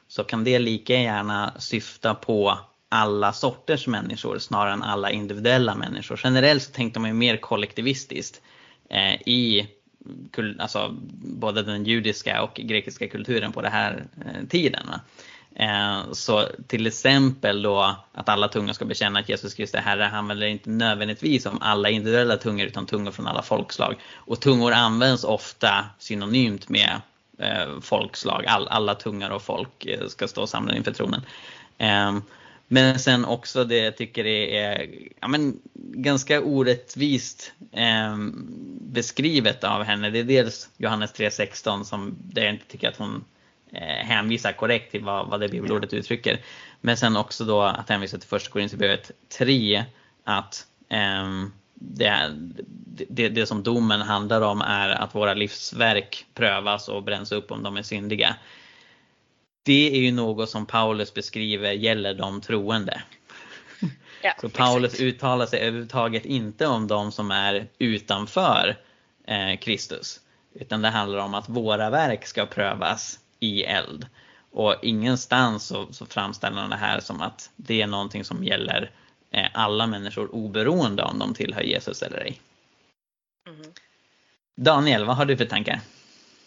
så 0.08 0.24
kan 0.24 0.44
det 0.44 0.60
lika 0.60 0.94
gärna 0.94 1.54
syfta 1.60 2.16
på 2.16 2.60
alla 2.90 3.34
sorters 3.34 3.88
människor 3.88 4.40
snarare 4.40 4.74
än 4.74 4.84
alla 4.84 5.12
individuella 5.12 5.76
människor. 5.76 6.20
Generellt 6.24 6.64
så 6.64 6.72
tänkte 6.72 7.00
man 7.00 7.10
ju 7.10 7.14
mer 7.14 7.38
kollektivistiskt 7.38 8.42
eh, 8.90 9.14
i 9.14 9.68
alltså, 10.60 10.96
både 11.22 11.64
den 11.64 11.86
judiska 11.86 12.42
och 12.44 12.54
grekiska 12.56 13.08
kulturen 13.08 13.52
på 13.52 13.62
den 13.62 13.72
här 13.72 14.06
eh, 14.26 14.48
tiden. 14.48 14.88
Va? 14.88 15.00
Eh, 15.56 16.12
så 16.12 16.46
till 16.68 16.88
exempel 16.88 17.62
då 17.62 17.96
att 18.14 18.30
alla 18.30 18.48
tungor 18.48 18.74
ska 18.74 18.86
bekänna 18.86 19.20
att 19.20 19.30
Jesus 19.30 19.54
Kristus 19.54 19.80
är 19.80 19.82
Herre 19.82 20.04
handlar 20.04 20.48
inte 20.48 20.70
nödvändigtvis 20.70 21.46
om 21.46 21.58
alla 21.62 21.90
individuella 21.90 22.38
tungor 22.38 22.68
utan 22.68 22.86
tungor 22.86 23.12
från 23.12 23.28
alla 23.28 23.42
folkslag. 23.42 23.96
Och 24.16 24.40
tungor 24.40 24.72
används 24.72 25.24
ofta 25.24 25.86
synonymt 25.98 26.70
med 26.70 27.02
eh, 27.38 27.80
folkslag, 27.82 28.46
All, 28.46 28.68
alla 28.68 28.96
tungor 28.96 29.32
och 29.32 29.42
folk 29.42 29.86
eh, 29.86 30.08
ska 30.08 30.28
stå 30.28 30.48
samlade 30.48 30.78
inför 30.78 30.92
tronen. 30.92 31.22
Ehm, 31.78 32.22
men 32.72 33.00
sen 33.00 33.26
också 33.26 33.64
det 33.64 33.78
jag 33.78 33.98
tycker 33.98 34.26
är 34.26 34.90
ja, 35.22 35.28
men, 35.28 35.60
ganska 35.74 36.42
orättvist 36.42 37.54
eh, 37.72 38.18
beskrivet 38.82 39.64
av 39.64 39.84
henne. 39.84 40.10
Det 40.10 40.20
är 40.20 40.24
dels 40.24 40.70
Johannes 40.78 41.14
3.16 41.14 41.84
som 41.84 42.16
där 42.20 42.44
jag 42.44 42.54
inte 42.54 42.66
tycker 42.66 42.90
att 42.90 42.98
hon 42.98 43.26
eh, 43.72 44.06
hänvisar 44.06 44.52
korrekt 44.52 44.92
till 44.92 45.04
vad, 45.04 45.30
vad 45.30 45.40
det 45.40 45.50
bibelordet 45.50 45.94
uttrycker. 45.94 46.40
Men 46.82 46.98
sen 46.98 47.18
också 47.18 47.46
då 47.46 47.62
att 47.62 47.90
hänvisa 47.90 48.18
till 48.18 48.30
första 48.30 48.52
Korinthierbrevet 48.52 49.12
3 49.38 49.86
att 50.24 50.66
eh, 50.90 51.46
det, 51.74 52.36
det, 53.10 53.30
det 53.30 53.46
som 53.46 53.64
domen 53.64 54.02
handlar 54.02 54.42
om 54.42 54.62
är 54.62 54.90
att 54.90 55.16
våra 55.16 55.34
livsverk 55.34 56.26
prövas 56.34 56.90
och 56.90 57.04
bränns 57.04 57.32
upp 57.32 57.52
om 57.52 57.64
de 57.64 57.78
är 57.78 57.84
syndiga. 57.84 58.36
Det 59.70 59.96
är 59.96 60.00
ju 60.00 60.12
något 60.12 60.50
som 60.50 60.66
Paulus 60.66 61.14
beskriver 61.14 61.72
gäller 61.72 62.14
de 62.14 62.42
troende. 62.42 63.02
Ja, 64.24 64.34
så 64.42 64.50
Paulus 64.50 64.94
exakt. 64.94 65.02
uttalar 65.02 65.46
sig 65.46 65.60
överhuvudtaget 65.60 66.26
inte 66.26 66.68
om 66.68 66.88
de 66.88 67.12
som 67.12 67.32
är 67.32 67.68
utanför 67.78 68.78
eh, 69.28 69.58
Kristus. 69.60 70.20
Utan 70.54 70.82
det 70.82 70.90
handlar 70.90 71.20
om 71.20 71.34
att 71.34 71.50
våra 71.50 71.90
verk 71.90 72.26
ska 72.26 72.46
prövas 72.46 73.20
i 73.40 73.64
eld. 73.64 74.08
Och 74.52 74.76
ingenstans 74.82 75.64
så, 75.64 75.94
så 75.94 76.06
framställer 76.06 76.62
han 76.62 76.70
det 76.70 76.76
här 76.76 77.00
som 77.00 77.22
att 77.22 77.50
det 77.56 77.82
är 77.82 77.88
någonting 77.88 78.24
som 78.24 78.44
gäller 78.44 78.92
eh, 79.32 79.48
alla 79.54 79.88
människor 79.88 80.36
oberoende 80.36 81.04
om 81.04 81.20
de 81.20 81.34
tillhör 81.34 81.62
Jesus 81.62 82.02
eller 82.02 82.18
ej. 82.20 82.42
Mm. 83.48 83.72
Daniel, 84.56 85.06
vad 85.06 85.16
har 85.16 85.26
du 85.26 85.38
för 85.38 85.46
tankar? 85.46 85.80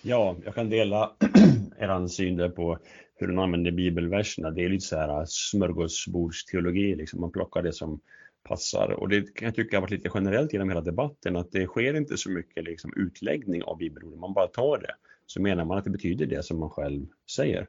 Ja, 0.03 0.37
jag 0.45 0.55
kan 0.55 0.71
dela 0.71 1.13
er 1.79 2.09
syn 2.09 2.37
där 2.37 2.49
på 2.49 2.79
hur 3.23 3.29
hon 3.29 3.45
använder 3.45 3.71
bibelverserna. 3.71 4.51
Det 4.51 4.65
är 4.65 4.69
lite 4.69 4.87
så 4.87 4.97
här 4.97 5.25
smörgåsbordsteologi, 5.27 6.95
liksom. 6.95 7.21
man 7.21 7.33
plockar 7.33 7.63
det 7.63 7.73
som 7.73 8.01
passar. 8.43 8.91
Och 8.91 9.09
det 9.09 9.35
kan 9.35 9.47
jag 9.47 9.55
tycka 9.55 9.77
har 9.77 9.81
varit 9.81 9.91
lite 9.91 10.11
generellt 10.15 10.53
genom 10.53 10.69
hela 10.69 10.81
debatten, 10.81 11.37
att 11.37 11.53
det 11.53 11.67
sker 11.67 11.95
inte 11.95 12.17
så 12.17 12.31
mycket 12.31 12.65
liksom, 12.65 12.93
utläggning 12.97 13.63
av 13.63 13.79
bibelorden, 13.79 14.21
man 14.21 14.33
bara 14.33 14.47
tar 14.47 14.79
det 14.79 14.95
så 15.27 15.41
menar 15.41 15.65
man 15.65 15.79
att 15.79 15.85
det 15.85 15.91
betyder 15.91 16.27
det 16.27 16.43
som 16.43 16.59
man 16.59 16.71
själv 16.71 17.07
säger. 17.31 17.69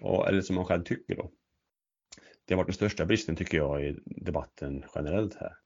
Och, 0.00 0.28
eller 0.28 0.40
som 0.40 0.56
man 0.56 0.64
själv 0.64 0.84
tycker 0.84 1.16
då. 1.16 1.30
Det 2.44 2.54
har 2.54 2.56
varit 2.56 2.66
den 2.66 2.74
största 2.74 3.06
bristen 3.06 3.36
tycker 3.36 3.56
jag 3.56 3.84
i 3.84 3.96
debatten 4.04 4.84
generellt 4.94 5.34
här. 5.34 5.56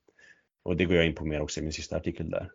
Och 0.62 0.76
det 0.76 0.84
går 0.84 0.96
jag 0.96 1.06
in 1.06 1.14
på 1.14 1.24
mer 1.24 1.40
också 1.40 1.60
i 1.60 1.62
min 1.62 1.72
sista 1.72 1.96
artikel 1.96 2.30
där. 2.30 2.50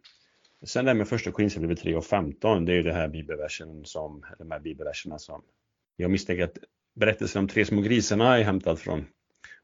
Sen 0.63 0.85
det 0.85 0.91
här 0.91 0.95
med 0.95 1.07
första 1.07 1.31
Korinthierbrevet 1.31 1.79
3 1.79 1.95
och 1.95 2.05
15, 2.05 2.65
det 2.65 2.71
är 2.71 2.75
ju 2.75 2.83
det 2.83 2.93
här 2.93 3.07
bibelversen 3.07 3.85
som, 3.85 4.25
de 4.39 4.51
här 4.51 4.59
bibelverserna 4.59 5.19
som 5.19 5.43
jag 5.99 6.11
misstänker 6.11 6.43
att 6.43 6.57
berättelsen 6.95 7.39
om 7.39 7.47
tre 7.47 7.65
små 7.65 7.81
grisarna 7.81 8.37
är 8.37 8.43
hämtad 8.43 8.79
från 8.79 9.05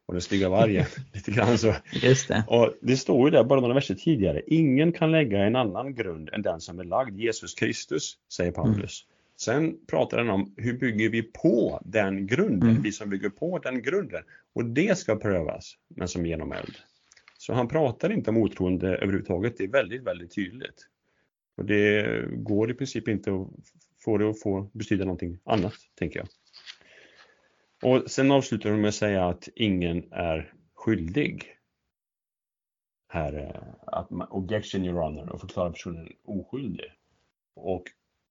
och 0.06 0.14
den 0.14 0.22
stygga 0.22 0.50
vargen. 0.50 0.86
lite 1.14 1.32
grann 1.32 1.58
så. 1.58 1.76
Just 1.94 2.28
det. 2.28 2.44
Och 2.48 2.74
det 2.82 2.98
står 2.98 3.28
ju 3.28 3.32
där 3.32 3.44
bara 3.44 3.62
några 3.62 3.74
verser 3.74 3.96
tidigare. 3.96 4.42
Ingen 4.48 4.92
kan 4.92 5.12
lägga 5.12 5.40
en 5.40 5.56
annan 5.56 5.96
grund 5.96 6.30
än 6.30 6.42
den 6.42 6.62
som 6.62 6.80
är 6.80 6.84
lagd, 6.84 7.20
Jesus 7.20 7.54
Kristus, 7.54 8.18
säger 8.34 8.52
Paulus. 8.52 9.06
Mm. 9.08 9.16
Sen 9.38 9.78
pratar 9.88 10.18
han 10.18 10.30
om 10.30 10.54
hur 10.58 10.78
bygger 10.78 11.10
vi 11.10 11.24
på 11.24 11.82
den 11.86 12.28
grunden, 12.28 12.70
mm. 12.70 12.82
vi 12.82 12.92
som 12.92 13.10
bygger 13.10 13.30
på 13.30 13.60
den 13.60 13.82
grunden. 13.82 14.24
Och 14.54 14.66
det 14.66 14.98
ska 14.98 15.16
prövas, 15.16 15.74
men 15.96 16.08
som 16.08 16.26
genom 16.26 16.52
eld. 16.52 16.76
Så 17.38 17.54
han 17.54 17.68
pratar 17.68 18.12
inte 18.12 18.30
om 18.30 18.38
otroende 18.38 18.88
överhuvudtaget, 18.88 19.58
det 19.58 19.64
är 19.64 19.68
väldigt, 19.68 20.04
väldigt 20.04 20.36
tydligt. 20.36 20.88
Och 21.58 21.66
det 21.66 22.06
går 22.32 22.72
i 22.72 22.74
princip 22.74 23.08
inte 23.08 23.34
att 23.34 23.48
få 24.06 24.18
det 24.18 24.30
att 24.30 24.42
få 24.42 24.70
betyda 24.74 25.06
någonting 25.06 25.40
annat, 25.46 25.74
tänker 26.00 26.20
jag. 26.20 26.28
Och 27.84 28.12
sen 28.12 28.32
avslutar 28.32 28.70
hon 28.70 28.82
med 28.82 28.88
att 28.88 28.96
säga 28.96 29.26
att 29.26 29.50
ingen 29.56 30.14
är 30.14 30.54
skyldig. 30.74 31.44
Här, 33.08 33.38
eh, 33.38 33.74
att 33.88 34.10
man, 34.10 34.28
objection 34.30 34.86
your 34.86 35.02
honor 35.02 35.30
och 35.30 35.42
förklara 35.42 35.72
personen 35.72 36.10
oskyldig. 36.24 36.92
Och 37.56 37.84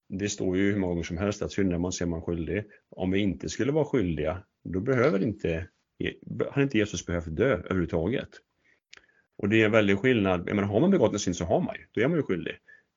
det 0.09 0.29
står 0.29 0.57
ju 0.57 0.71
hur 0.71 0.79
många 0.79 0.91
gånger 0.91 1.03
som 1.03 1.17
helst 1.17 1.41
att 1.41 1.51
syndar 1.51 1.77
man 1.77 1.91
ser 1.91 2.05
man 2.05 2.21
skyldig. 2.21 2.63
Om 2.89 3.11
vi 3.11 3.19
inte 3.19 3.49
skulle 3.49 3.71
vara 3.71 3.85
skyldiga, 3.85 4.43
då 4.63 4.79
behöver 4.79 5.23
inte, 5.23 5.67
hade 6.51 6.63
inte 6.63 6.77
Jesus 6.77 7.05
behövt 7.05 7.35
dö 7.35 7.53
överhuvudtaget. 7.53 8.29
Och 9.37 9.49
det 9.49 9.61
är 9.61 9.65
en 9.65 9.71
väldig 9.71 9.99
skillnad, 9.99 10.49
jag 10.49 10.55
menar, 10.55 10.69
har 10.69 10.79
man 10.79 10.91
begått 10.91 11.13
en 11.13 11.19
synd 11.19 11.35
så 11.35 11.45
har 11.45 11.61
man 11.61 11.75
ju, 11.75 11.87
då 11.91 12.01
är 12.01 12.07
man 12.07 12.17
ju 12.17 12.23
skyldig. 12.23 12.55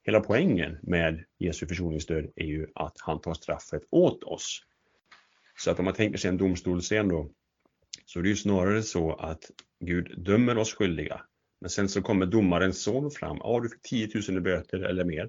Hela 0.08 0.20
poängen 0.20 0.78
med 0.82 1.24
Jesu 1.38 1.66
försoningsdöd 1.66 2.32
är 2.36 2.44
ju 2.44 2.66
att 2.74 2.96
han 3.00 3.20
tar 3.20 3.34
straffet 3.34 3.82
åt 3.90 4.24
oss. 4.24 4.62
Så 5.58 5.70
att 5.70 5.78
om 5.78 5.84
man 5.84 5.94
tänker 5.94 6.18
sig 6.18 6.28
en 6.28 6.36
domstolsscen 6.36 7.08
då, 7.08 7.30
så 8.06 8.18
är 8.18 8.22
det 8.22 8.28
ju 8.28 8.36
snarare 8.36 8.82
så 8.82 9.14
att 9.14 9.50
Gud 9.80 10.24
dömer 10.24 10.58
oss 10.58 10.74
skyldiga. 10.74 11.20
Men 11.60 11.70
sen 11.70 11.88
så 11.88 12.02
kommer 12.02 12.26
domarens 12.26 12.82
son 12.82 13.10
fram, 13.10 13.36
ja 13.40 13.60
du 13.60 13.68
fick 13.68 13.82
10 13.82 14.08
000 14.28 14.38
i 14.38 14.40
böter 14.40 14.80
eller 14.80 15.04
mer, 15.04 15.28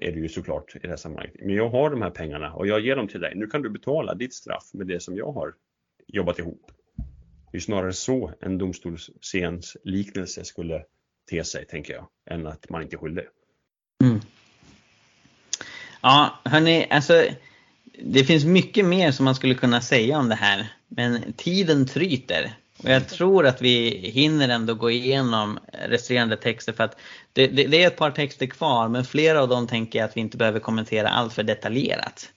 är 0.00 0.12
det 0.12 0.18
ju 0.18 0.28
såklart 0.28 0.76
i 0.76 0.78
det 0.78 0.88
här 0.88 0.96
sammanhanget. 0.96 1.36
Men 1.40 1.54
jag 1.54 1.68
har 1.68 1.90
de 1.90 2.02
här 2.02 2.10
pengarna 2.10 2.54
och 2.54 2.66
jag 2.66 2.80
ger 2.80 2.96
dem 2.96 3.08
till 3.08 3.20
dig, 3.20 3.32
nu 3.36 3.46
kan 3.46 3.62
du 3.62 3.70
betala 3.70 4.14
ditt 4.14 4.34
straff 4.34 4.70
med 4.72 4.86
det 4.86 5.00
som 5.00 5.16
jag 5.16 5.32
har 5.32 5.54
jobbat 6.06 6.38
ihop. 6.38 6.70
Det 7.52 7.58
är 7.58 7.60
snarare 7.60 7.92
så 7.92 8.32
en 8.40 8.58
domstolsscens 8.58 9.76
liknelse 9.84 10.44
skulle 10.44 10.84
te 11.30 11.44
sig, 11.44 11.66
tänker 11.66 11.94
jag, 11.94 12.08
än 12.30 12.46
att 12.46 12.70
man 12.70 12.82
inte 12.82 12.96
är 12.96 12.98
skyldig. 12.98 13.24
Mm. 14.04 14.20
Ja, 16.00 16.40
hörni, 16.44 16.86
alltså 16.90 17.24
det 17.98 18.24
finns 18.24 18.44
mycket 18.44 18.84
mer 18.84 19.12
som 19.12 19.24
man 19.24 19.34
skulle 19.34 19.54
kunna 19.54 19.80
säga 19.80 20.18
om 20.18 20.28
det 20.28 20.34
här. 20.34 20.72
Men 20.88 21.32
tiden 21.32 21.86
tryter. 21.86 22.52
Och 22.82 22.90
jag 22.90 23.08
tror 23.08 23.46
att 23.46 23.62
vi 23.62 24.10
hinner 24.14 24.48
ändå 24.48 24.74
gå 24.74 24.90
igenom 24.90 25.58
resterande 25.72 26.36
texter 26.36 26.72
för 26.72 26.84
att 26.84 27.00
det, 27.32 27.46
det, 27.46 27.66
det, 27.66 27.82
är 27.82 27.86
ett 27.86 27.96
par 27.96 28.10
texter 28.10 28.46
kvar 28.46 28.88
men 28.88 29.04
flera 29.04 29.42
av 29.42 29.48
dem 29.48 29.66
tänker 29.66 29.98
jag 29.98 30.08
att 30.08 30.16
vi 30.16 30.20
inte 30.20 30.36
behöver 30.36 30.60
kommentera 30.60 31.08
allt 31.08 31.32
för 31.32 31.42
detaljerat. 31.42 32.30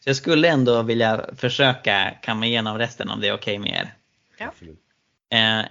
Så 0.00 0.08
jag 0.08 0.16
skulle 0.16 0.48
ändå 0.48 0.82
vilja 0.82 1.24
försöka 1.36 2.10
kamma 2.22 2.46
igenom 2.46 2.78
resten 2.78 3.10
om 3.10 3.20
det 3.20 3.28
är 3.28 3.34
okej 3.34 3.58
okay 3.58 3.72
med 3.72 3.80
er. 3.80 3.94
Ja. 4.38 4.52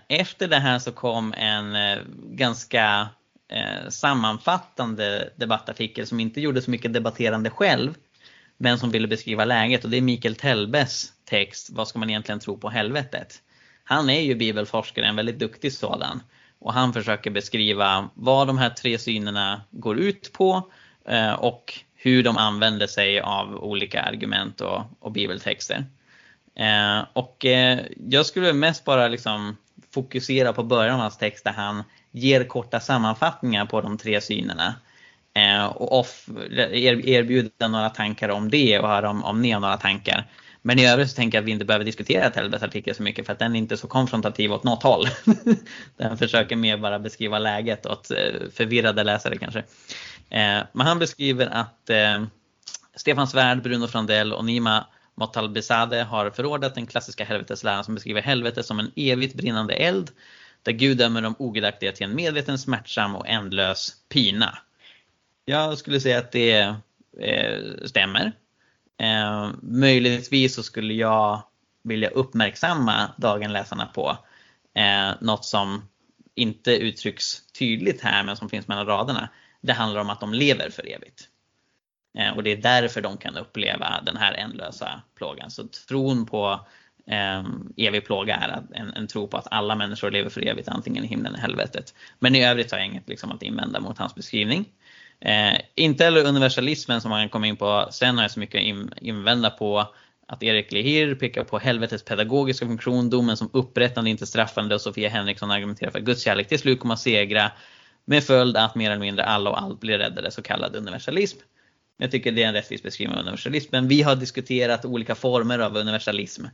Efter 0.08 0.48
det 0.48 0.60
här 0.60 0.80
så 0.80 0.92
kom 0.92 1.34
en 1.34 1.76
ganska 2.16 3.10
Eh, 3.54 3.90
sammanfattande 3.90 5.30
debattartikel 5.36 6.08
som 6.08 6.20
inte 6.20 6.42
gjorde 6.42 6.62
så 6.62 6.72
mycket 6.72 6.94
debatterande 6.94 7.50
själv 7.50 7.96
men 8.58 8.80
som 8.80 8.92
ville 8.92 9.08
beskriva 9.08 9.46
läget 9.46 9.84
och 9.84 9.90
det 9.90 9.98
är 9.98 10.02
Mikael 10.02 10.36
Tellbes 10.36 11.14
text 11.26 11.70
Vad 11.72 11.88
ska 11.88 12.00
man 12.00 12.10
egentligen 12.10 12.40
tro 12.40 12.58
på 12.58 12.70
helvetet? 12.70 13.42
Han 13.84 14.10
är 14.10 14.22
ju 14.22 14.36
bibelforskare, 14.36 15.06
en 15.06 15.16
väldigt 15.16 15.40
duktig 15.40 15.74
sådan. 15.74 16.24
Och 16.60 16.74
han 16.74 16.94
försöker 16.94 17.32
beskriva 17.32 18.10
vad 18.14 18.48
de 18.48 18.58
här 18.58 18.70
tre 18.70 18.98
synerna 18.98 19.62
går 19.72 20.00
ut 20.00 20.34
på 20.34 20.72
eh, 21.08 21.34
och 21.34 21.74
hur 21.96 22.24
de 22.24 22.38
använder 22.38 22.88
sig 22.88 23.20
av 23.20 23.56
olika 23.56 24.02
argument 24.02 24.62
och, 24.62 24.82
och 25.00 25.12
bibeltexter. 25.12 25.86
Eh, 26.56 27.06
och 27.14 27.46
eh, 27.46 27.80
jag 28.10 28.26
skulle 28.26 28.54
mest 28.54 28.86
bara 28.86 29.08
liksom 29.08 29.58
fokusera 29.92 30.54
på 30.54 30.64
början 30.64 30.96
av 30.96 31.02
hans 31.02 31.18
text 31.18 31.44
där 31.44 31.54
han 31.54 31.84
ger 32.14 32.44
korta 32.44 32.80
sammanfattningar 32.80 33.66
på 33.66 33.82
de 33.82 33.98
tre 33.98 34.22
synerna. 34.22 34.76
Eh, 35.34 35.66
och 35.66 36.00
off, 36.00 36.30
erbjuda 36.50 37.68
några 37.68 37.90
tankar 37.90 38.30
om 38.30 38.50
det 38.50 38.80
och 38.80 38.88
höra 38.88 39.10
om, 39.10 39.24
om 39.24 39.42
ni 39.42 39.52
har 39.52 39.60
några 39.60 39.78
tankar. 39.78 40.28
Men 40.62 40.80
i 40.80 40.88
övrigt 40.88 41.10
så 41.10 41.16
tänker 41.16 41.38
jag 41.38 41.42
att 41.42 41.48
vi 41.48 41.52
inte 41.52 41.66
behöver 41.66 41.86
diskutera 41.86 42.30
Telbes 42.30 42.64
artikel 42.64 42.96
så 42.96 43.04
mycket 43.04 43.26
för 43.26 43.34
att 43.34 43.40
den 43.40 43.56
är 43.56 43.60
inte 43.60 43.78
så 43.78 43.88
konfrontativ 43.88 44.54
åt 44.54 44.64
något 44.64 44.84
håll. 44.84 45.08
den 45.98 46.18
försöker 46.18 46.56
mer 46.56 46.78
bara 46.78 47.00
beskriva 47.00 47.40
läget 47.40 47.86
åt 47.86 48.12
eh, 48.12 48.18
förvirrade 48.54 49.04
läsare 49.04 49.38
kanske. 49.38 49.60
Eh, 50.30 50.64
men 50.74 50.88
han 50.88 51.00
beskriver 51.00 51.48
att 51.48 51.90
eh, 51.90 52.24
Stefan 52.96 53.28
Svärd, 53.28 53.64
Bruno 53.64 53.88
Frandell 53.88 54.34
och 54.34 54.46
Nima 54.46 54.88
Motalbesade 55.16 56.04
har 56.04 56.30
förordat 56.30 56.76
den 56.76 56.86
klassiska 56.86 57.26
helvetesläran 57.26 57.84
som 57.84 57.96
beskriver 57.96 58.22
helvetet 58.22 58.66
som 58.66 58.80
en 58.80 58.92
evigt 58.96 59.36
brinnande 59.36 59.74
eld 59.74 60.12
där 60.64 60.72
Gud 60.72 60.98
dömer 60.98 61.22
de 61.22 61.36
ogudaktiga 61.40 61.92
till 61.92 62.06
en 62.06 62.16
medveten, 62.16 62.58
smärtsam 62.58 63.16
och 63.16 63.28
ändlös 63.28 63.96
pina. 64.10 64.58
Jag 65.46 65.78
skulle 65.78 66.00
säga 66.00 66.20
att 66.20 66.32
det 66.32 66.76
eh, 67.20 67.86
stämmer. 67.86 68.32
Eh, 68.98 69.50
möjligtvis 69.62 70.56
så 70.56 70.64
skulle 70.64 70.94
jag 70.94 71.44
vilja 71.84 72.10
uppmärksamma 72.10 73.12
dagenläsarna 73.18 73.86
på 73.86 74.18
eh, 74.76 75.12
något 75.22 75.46
som 75.46 75.90
inte 76.36 76.72
uttrycks 76.72 77.52
tydligt 77.52 78.02
här 78.02 78.24
men 78.24 78.38
som 78.38 78.50
finns 78.50 78.68
mellan 78.68 78.86
raderna. 78.86 79.30
Det 79.62 79.74
handlar 79.74 80.02
om 80.02 80.10
att 80.10 80.20
de 80.20 80.34
lever 80.34 80.70
för 80.70 80.92
evigt. 80.92 81.28
Eh, 82.18 82.36
och 82.36 82.44
det 82.44 82.52
är 82.52 82.58
därför 82.58 83.02
de 83.02 83.18
kan 83.18 83.38
uppleva 83.38 84.02
den 84.06 84.18
här 84.18 84.34
ändlösa 84.34 85.02
plågan. 85.16 85.52
Så 85.52 85.68
tron 85.88 86.26
på 86.26 86.52
eh, 86.52 86.60
Ehm, 87.08 87.74
evig 87.78 88.06
plåga 88.06 88.36
är 88.36 88.64
en, 88.74 88.90
en 88.90 89.08
tro 89.08 89.28
på 89.28 89.38
att 89.38 89.48
alla 89.52 89.76
människor 89.76 90.12
lever 90.12 90.30
för 90.30 90.48
evigt 90.48 90.68
antingen 90.68 91.04
i 91.04 91.08
himlen 91.08 91.34
eller 91.34 91.42
helvetet. 91.42 91.94
Men 92.20 92.36
i 92.36 92.46
övrigt 92.46 92.72
har 92.72 92.78
jag 92.78 92.88
inget 92.88 93.10
liksom, 93.10 93.32
att 93.32 93.44
invända 93.44 93.80
mot 93.80 93.98
hans 93.98 94.16
beskrivning. 94.16 94.66
Eh, 95.20 95.60
inte 95.76 96.04
heller 96.04 96.26
universalismen 96.28 97.02
som 97.02 97.10
man 97.10 97.30
kom 97.30 97.44
in 97.44 97.56
på 97.56 97.88
sen 97.92 98.16
har 98.16 98.24
jag 98.24 98.32
så 98.32 98.40
mycket 98.40 98.62
att 98.62 98.98
invända 99.02 99.50
på 99.50 99.94
att 100.28 100.44
Erik 100.44 100.72
Lehir 100.72 101.16
pekar 101.16 101.44
på 101.44 101.60
helvetets 101.60 102.04
pedagogiska 102.04 102.66
funktion, 102.66 103.10
domen 103.10 103.38
som 103.38 103.50
upprättande, 103.54 104.10
inte 104.10 104.26
straffande 104.26 104.76
och 104.76 104.82
Sofia 104.82 105.10
Henriksson 105.10 105.52
argumenterar 105.52 105.92
för 105.92 106.00
att 106.00 106.06
Guds 106.06 106.24
kärlek 106.24 106.48
till 106.48 106.60
slut 106.60 106.80
kommer 106.80 106.94
att 106.94 107.00
segra 107.00 107.52
med 108.06 108.24
följd 108.24 108.58
att 108.58 108.76
mer 108.76 108.92
eller 108.92 109.02
mindre 109.02 109.26
alla 109.26 109.50
och 109.50 109.62
allt 109.62 109.80
blir 109.80 109.98
räddade, 109.98 110.32
så 110.32 110.42
kallad 110.42 110.76
universalism. 110.76 111.40
Jag 111.98 112.12
tycker 112.12 112.32
det 112.32 112.44
är 112.44 112.48
en 112.48 112.54
rättvis 112.54 112.84
beskrivning 112.84 113.18
av 113.18 113.22
universalismen. 113.22 113.88
Vi 113.88 114.02
har 114.02 114.16
diskuterat 114.16 114.86
olika 114.86 115.16
former 115.16 115.60
av 115.60 115.78
universalism. 115.78 116.46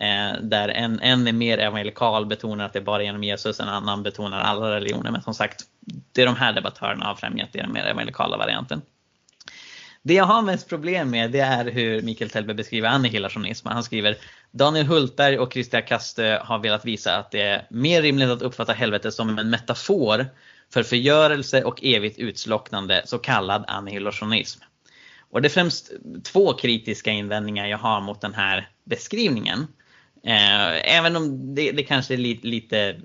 Eh, 0.00 0.40
där 0.42 0.68
en, 0.68 1.00
en 1.00 1.28
är 1.28 1.32
mer 1.32 1.58
evangelikal, 1.58 2.26
betonar 2.26 2.64
att 2.64 2.72
det 2.72 2.78
är 2.78 2.84
bara 2.84 3.02
genom 3.02 3.24
Jesus, 3.24 3.60
en 3.60 3.68
annan 3.68 4.02
betonar 4.02 4.40
alla 4.40 4.70
religioner. 4.70 5.10
Men 5.10 5.22
som 5.22 5.34
sagt, 5.34 5.60
det 6.12 6.24
de 6.24 6.36
här 6.36 6.52
debattörerna 6.52 7.04
har 7.04 7.14
främjat, 7.14 7.48
det 7.52 7.58
är 7.58 7.62
den 7.62 7.72
mer 7.72 7.84
evangelikala 7.84 8.36
varianten. 8.36 8.82
Det 10.02 10.14
jag 10.14 10.24
har 10.24 10.42
mest 10.42 10.68
problem 10.68 11.10
med 11.10 11.30
det 11.30 11.40
är 11.40 11.64
hur 11.64 12.02
Mikael 12.02 12.30
Tellberg 12.30 12.56
beskriver 12.56 12.88
annihilationism. 12.88 13.68
Han 13.68 13.82
skriver 13.82 14.16
Daniel 14.50 14.86
Hultberg 14.86 15.38
och 15.38 15.52
Christian 15.52 15.82
Kaste 15.82 16.42
har 16.44 16.58
velat 16.58 16.84
visa 16.84 17.16
att 17.16 17.30
det 17.30 17.40
är 17.40 17.66
mer 17.70 18.02
rimligt 18.02 18.28
att 18.28 18.42
uppfatta 18.42 18.72
helvetet 18.72 19.14
som 19.14 19.38
en 19.38 19.50
metafor 19.50 20.26
för 20.72 20.82
förgörelse 20.82 21.64
och 21.64 21.84
evigt 21.84 22.18
utslocknande, 22.18 23.02
så 23.04 23.18
kallad 23.18 23.64
annihilationism. 23.68 24.60
Och 25.30 25.42
det 25.42 25.48
är 25.48 25.50
främst 25.50 25.92
två 26.24 26.52
kritiska 26.52 27.10
invändningar 27.10 27.66
jag 27.66 27.78
har 27.78 28.00
mot 28.00 28.20
den 28.20 28.34
här 28.34 28.68
beskrivningen. 28.84 29.66
Eh, 30.24 30.96
även 30.96 31.16
om 31.16 31.54
det, 31.54 31.72
det 31.72 31.82
kanske 31.82 32.14
är 32.14 32.18
lite, 32.18 32.46
lite 32.46 33.00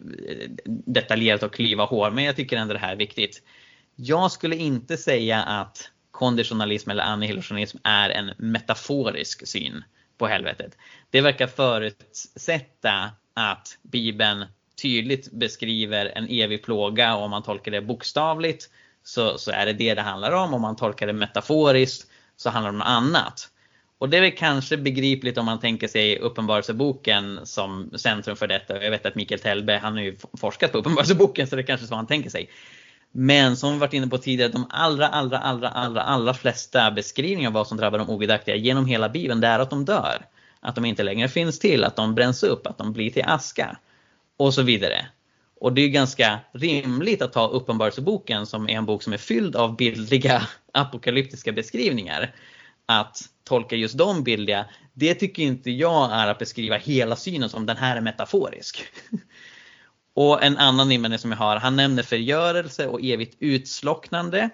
detaljerat 0.66 1.44
att 1.44 1.52
klyva 1.52 1.86
hår, 1.86 2.12
men 2.12 2.24
jag 2.24 2.36
tycker 2.36 2.58
ändå 2.58 2.74
det 2.74 2.80
här 2.80 2.92
är 2.92 2.98
viktigt. 2.98 3.42
Jag 3.96 4.32
skulle 4.32 4.56
inte 4.56 4.98
säga 4.98 5.44
att 5.44 5.92
konditionalism 6.12 6.90
eller 6.90 7.04
annihilationism 7.04 7.78
är 7.84 8.10
en 8.10 8.32
metaforisk 8.38 9.48
syn 9.48 9.84
på 10.18 10.28
helvetet. 10.28 10.78
Det 11.10 11.22
verkar 11.22 11.48
förutsätta 11.48 13.12
att 13.34 13.78
Bibeln 13.82 14.46
tydligt 14.82 15.32
beskriver 15.32 16.06
en 16.06 16.28
evig 16.30 16.64
plåga 16.64 17.16
och 17.16 17.24
om 17.24 17.32
man 17.32 17.44
tolkar 17.44 17.72
det 17.72 17.82
bokstavligt 17.82 18.70
så, 19.04 19.38
så 19.38 19.52
är 19.52 19.66
det 19.66 19.74
det 19.74 19.94
det 19.94 20.02
handlar 20.02 20.32
om. 20.32 20.54
Om 20.54 20.62
man 20.62 20.76
tolkar 20.76 21.08
det 21.08 21.14
metaforiskt 21.14 22.10
så 22.36 22.50
handlar 22.50 22.72
det 22.72 22.76
om 22.76 22.80
något 22.80 22.88
annat. 22.88 23.50
Och 24.00 24.10
det 24.10 24.18
är 24.18 24.22
väl 24.22 24.32
kanske 24.32 24.78
begripligt 24.78 25.38
om 25.38 25.46
man 25.46 25.60
tänker 25.60 25.88
sig 25.88 26.20
Uppenbarelseboken 26.20 27.40
som 27.44 27.92
centrum 27.96 28.36
för 28.36 28.48
detta. 28.48 28.84
Jag 28.84 28.92
vet 28.92 29.06
att 29.06 29.16
Mikael 29.16 29.40
Telbe, 29.40 29.78
han 29.78 29.94
har 29.94 30.02
ju 30.02 30.18
forskat 30.38 30.72
på 30.72 30.78
Uppenbarelseboken 30.78 31.48
så 31.48 31.56
det 31.56 31.62
är 31.62 31.66
kanske 31.66 31.88
så 31.88 31.96
han 31.96 32.08
tänker 32.08 32.30
sig. 32.30 32.50
Men 33.12 33.58
som 33.58 33.74
vi 33.74 33.80
varit 33.80 33.94
inne 33.94 34.08
på 34.08 34.18
tidigare, 34.18 34.52
de 34.52 34.66
allra, 34.70 35.08
allra, 35.08 35.38
allra, 35.38 35.70
allra, 35.70 36.02
allra 36.02 36.34
flesta 36.34 36.92
beskrivningar 36.92 37.50
av 37.50 37.54
vad 37.54 37.68
som 37.68 37.78
drabbar 37.78 37.98
de 38.00 38.10
ogudaktiga 38.10 38.56
genom 38.56 38.86
hela 38.86 39.10
Bibeln, 39.10 39.42
det 39.42 39.48
är 39.48 39.60
att 39.60 39.70
de 39.70 39.86
dör. 39.86 40.26
Att 40.60 40.76
de 40.76 40.86
inte 40.86 41.04
längre 41.04 41.28
finns 41.28 41.60
till, 41.60 41.84
att 41.84 41.96
de 41.96 42.16
bränns 42.16 42.44
upp, 42.44 42.68
att 42.68 42.78
de 42.78 42.94
blir 42.94 43.10
till 43.10 43.24
aska. 43.26 43.78
Och 44.38 44.54
så 44.54 44.62
vidare. 44.62 45.06
Och 45.60 45.74
det 45.74 45.82
är 45.82 45.90
ganska 45.90 46.40
rimligt 46.52 47.22
att 47.22 47.34
ta 47.34 47.48
Uppenbarelseboken 47.48 48.46
som 48.46 48.70
är 48.70 48.74
en 48.74 48.86
bok 48.86 49.04
som 49.04 49.14
är 49.14 49.18
fylld 49.18 49.56
av 49.56 49.76
bildliga 49.76 50.42
apokalyptiska 50.72 51.52
beskrivningar 51.52 52.34
att 52.88 53.22
tolka 53.44 53.76
just 53.76 53.98
de 53.98 54.24
billiga, 54.24 54.66
det 54.94 55.16
tycker 55.16 55.44
inte 55.44 55.72
jag 55.72 56.12
är 56.12 56.28
att 56.28 56.40
beskriva 56.40 56.78
hela 56.78 57.16
synen 57.16 57.50
som 57.50 57.66
den 57.66 57.78
här 57.78 57.98
är 57.98 58.02
metaforisk. 58.02 58.84
Och 60.14 60.44
en 60.44 60.58
annan 60.58 60.92
invändning 60.92 61.20
som 61.20 61.32
jag 61.32 61.38
har, 61.38 61.56
han 61.56 61.76
nämner 61.76 62.04
förgörelse 62.04 62.88
och 62.88 63.00
evigt 63.04 63.38
utslocknande. 63.40 64.50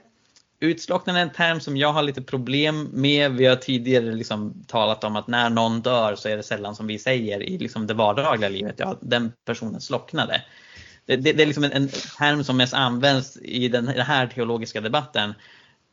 Utslocknande 0.59 1.21
är 1.21 1.25
en 1.25 1.33
term 1.33 1.59
som 1.59 1.77
jag 1.77 1.93
har 1.93 2.03
lite 2.03 2.21
problem 2.21 2.89
med. 2.93 3.31
Vi 3.31 3.45
har 3.45 3.55
tidigare 3.55 4.13
liksom 4.13 4.63
talat 4.67 5.03
om 5.03 5.15
att 5.15 5.27
när 5.27 5.49
någon 5.49 5.81
dör 5.81 6.15
så 6.15 6.29
är 6.29 6.37
det 6.37 6.43
sällan 6.43 6.75
som 6.75 6.87
vi 6.87 6.99
säger 6.99 7.43
i 7.43 7.57
liksom 7.57 7.87
det 7.87 7.93
vardagliga 7.93 8.49
livet, 8.49 8.75
ja 8.77 8.97
den 9.01 9.31
personen 9.45 9.81
slocknade. 9.81 10.41
Det, 11.05 11.15
det, 11.15 11.33
det 11.33 11.43
är 11.43 11.47
liksom 11.47 11.63
en, 11.63 11.71
en, 11.71 11.89
term 11.89 12.43
som 12.43 12.57
mest 12.57 12.73
används 12.73 13.37
i 13.37 13.67
den, 13.67 13.85
den 13.85 14.05
här 14.05 14.27
teologiska 14.27 14.81
debatten. 14.81 15.33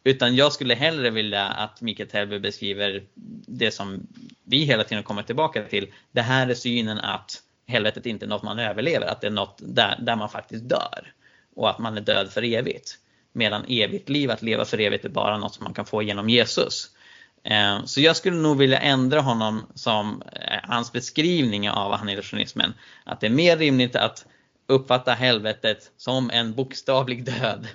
Utan 0.05 0.37
jag 0.37 0.53
skulle 0.53 0.75
hellre 0.75 1.11
vilja 1.11 1.45
att 1.45 1.81
Mikael 1.81 2.09
Telby 2.09 2.39
beskriver 2.39 3.03
det 3.47 3.71
som 3.71 4.07
vi 4.45 4.65
hela 4.65 4.85
tiden 4.85 5.03
kommer 5.03 5.23
tillbaka 5.23 5.63
till. 5.65 5.93
Det 6.13 6.23
här 6.23 6.49
är 6.49 6.55
synen 6.55 6.99
att 6.99 7.43
helvetet 7.67 8.07
inte 8.07 8.25
är 8.25 8.29
något 8.29 8.43
man 8.43 8.59
överlever, 8.59 9.07
att 9.07 9.21
det 9.21 9.27
är 9.27 9.31
något 9.31 9.59
där, 9.63 9.99
där 10.03 10.17
man 10.17 10.29
faktiskt 10.29 10.69
dör. 10.69 11.13
Och 11.57 11.71
att 11.71 11.79
man 11.79 11.97
är 11.97 12.01
död 12.01 12.31
för 12.31 12.43
evigt. 12.43 12.99
Medan 13.33 13.65
evigt 13.69 14.09
liv, 14.09 14.31
att 14.31 14.43
leva 14.43 14.65
för 14.65 14.81
evigt, 14.81 15.05
är 15.05 15.09
bara 15.09 15.39
något 15.39 15.55
som 15.55 15.65
man 15.65 15.75
kan 15.75 15.87
få 15.87 16.03
genom 16.03 16.29
Jesus. 16.29 16.91
Eh, 17.45 17.85
så 17.85 18.01
jag 18.01 18.17
skulle 18.17 18.37
nog 18.37 18.59
vilja 18.59 18.79
ändra 18.79 19.21
honom 19.21 19.67
som 19.75 20.23
eh, 20.33 20.59
hans 20.63 20.93
beskrivning 20.93 21.71
av 21.71 21.93
annihilationismen. 21.93 22.75
Att 23.05 23.21
det 23.21 23.27
är 23.27 23.31
mer 23.31 23.57
rimligt 23.57 23.97
att 23.97 24.27
uppfatta 24.67 25.13
helvetet 25.13 25.93
som 25.97 26.31
en 26.31 26.55
bokstavlig 26.55 27.25
död 27.25 27.69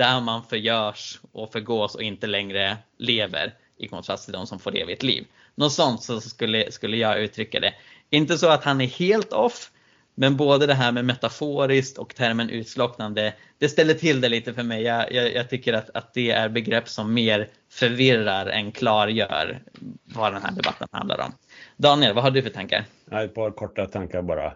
där 0.00 0.20
man 0.20 0.42
förgörs 0.44 1.20
och 1.32 1.52
förgås 1.52 1.94
och 1.94 2.02
inte 2.02 2.26
längre 2.26 2.76
lever 2.98 3.54
i 3.78 3.88
kontrast 3.88 4.24
till 4.24 4.32
de 4.32 4.46
som 4.46 4.58
får 4.58 4.76
evigt 4.76 5.02
liv. 5.02 5.24
Något 5.54 5.72
sånt 5.72 6.02
så 6.02 6.20
skulle, 6.20 6.72
skulle 6.72 6.96
jag 6.96 7.20
uttrycka 7.20 7.60
det. 7.60 7.74
Inte 8.10 8.38
så 8.38 8.48
att 8.48 8.64
han 8.64 8.80
är 8.80 8.86
helt 8.86 9.32
off, 9.32 9.70
men 10.14 10.36
både 10.36 10.66
det 10.66 10.74
här 10.74 10.92
med 10.92 11.04
metaforiskt 11.04 11.98
och 11.98 12.14
termen 12.14 12.50
utslocknande, 12.50 13.34
det 13.58 13.68
ställer 13.68 13.94
till 13.94 14.20
det 14.20 14.28
lite 14.28 14.54
för 14.54 14.62
mig. 14.62 14.82
Jag, 14.82 15.12
jag, 15.12 15.34
jag, 15.34 15.50
tycker 15.50 15.72
att, 15.72 15.90
att 15.94 16.14
det 16.14 16.30
är 16.30 16.48
begrepp 16.48 16.88
som 16.88 17.14
mer 17.14 17.48
förvirrar 17.70 18.46
än 18.46 18.72
klargör 18.72 19.62
vad 20.04 20.32
den 20.32 20.42
här 20.42 20.52
debatten 20.52 20.88
handlar 20.92 21.20
om. 21.20 21.32
Daniel, 21.76 22.14
vad 22.14 22.24
har 22.24 22.30
du 22.30 22.42
för 22.42 22.50
tankar? 22.50 22.84
Ett 23.12 23.34
par 23.34 23.50
korta 23.50 23.86
tankar 23.86 24.22
bara. 24.22 24.46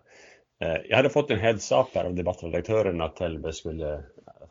Eh, 0.61 0.77
jag 0.89 0.97
hade 0.97 1.11
fått 1.11 1.31
en 1.31 1.39
heads-up 1.39 1.95
här 1.95 2.05
av 2.05 2.15
debattredaktören 2.15 3.01
att 3.01 3.17
Telbe 3.17 3.53
skulle 3.53 4.03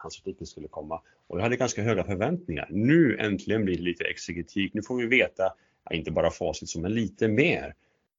hans 0.04 0.20
artikel 0.20 0.48
skulle 0.48 0.68
komma. 0.68 1.02
Och 1.28 1.38
jag 1.38 1.44
hade 1.44 1.56
ganska 1.56 1.82
höga 1.82 2.04
förväntningar. 2.04 2.68
Nu 2.70 3.18
äntligen 3.20 3.66
blir 3.66 3.78
det 3.78 3.84
lite 3.84 4.04
exegetik. 4.04 4.74
Nu 4.74 4.82
får 4.82 4.98
vi 4.98 5.06
veta, 5.06 5.54
inte 5.92 6.12
bara 6.12 6.32
facit, 6.32 6.76
men 6.76 6.94
lite 6.94 7.28
mer. 7.28 7.76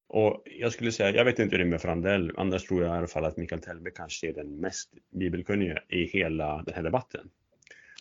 Och 0.08 0.42
jag 0.44 0.72
skulle 0.72 0.92
säga, 0.92 1.10
jag 1.10 1.24
vet 1.24 1.38
inte 1.38 1.56
hur 1.56 1.58
det 1.58 1.68
är 1.68 1.70
med 1.70 1.82
Frandell, 1.82 2.32
annars 2.36 2.64
tror 2.64 2.82
jag 2.82 2.94
i 2.94 2.98
alla 2.98 3.06
fall 3.06 3.24
att 3.24 3.36
Mikael 3.36 3.60
Telbe 3.60 3.90
kanske 3.90 4.28
är 4.28 4.32
den 4.32 4.60
mest 4.60 4.90
bibelkunnige 5.10 5.82
i 5.88 6.04
hela 6.04 6.62
den 6.62 6.74
här 6.74 6.82
debatten. 6.82 7.30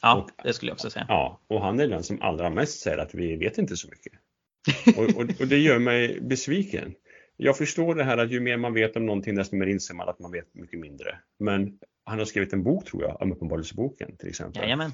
Ja, 0.02 0.16
och, 0.16 0.44
det 0.44 0.54
skulle 0.54 0.70
jag 0.70 0.74
också 0.74 0.90
säga. 0.90 1.06
Ja, 1.08 1.42
och 1.48 1.62
han 1.62 1.80
är 1.80 1.88
den 1.88 2.04
som 2.04 2.22
allra 2.22 2.50
mest 2.50 2.80
säger 2.80 2.98
att 2.98 3.16
vi 3.16 3.36
vet 3.36 3.58
inte 3.58 3.76
så 3.78 3.88
mycket. 3.88 4.14
och, 4.98 5.04
och, 5.04 5.42
och, 5.42 5.48
det 5.48 5.58
gör 5.58 5.80
mig 5.80 6.22
besviken. 6.22 6.94
Jag 7.38 7.58
förstår 7.58 7.96
det 7.96 8.04
här 8.04 8.18
att 8.18 8.32
ju 8.32 8.40
mer 8.40 8.58
man 8.58 8.74
vet 8.74 8.96
om 8.96 9.06
någonting 9.06 9.36
desto 9.36 9.56
mer 9.56 9.68
inser 9.68 9.94
man 9.96 10.10
att 10.10 10.20
man 10.20 10.32
vet 10.32 10.56
mycket 10.56 10.80
mindre. 10.80 11.20
Men 11.40 11.80
han 12.04 12.20
har 12.20 12.26
skrivit 12.26 12.54
en 12.54 12.64
bok 12.64 12.86
tror 12.86 13.04
jag, 13.04 13.22
om 13.22 13.32
Uppenbarelseboken 13.32 14.18
till 14.18 14.30
exempel. 14.30 14.62
Jajamän. 14.62 14.92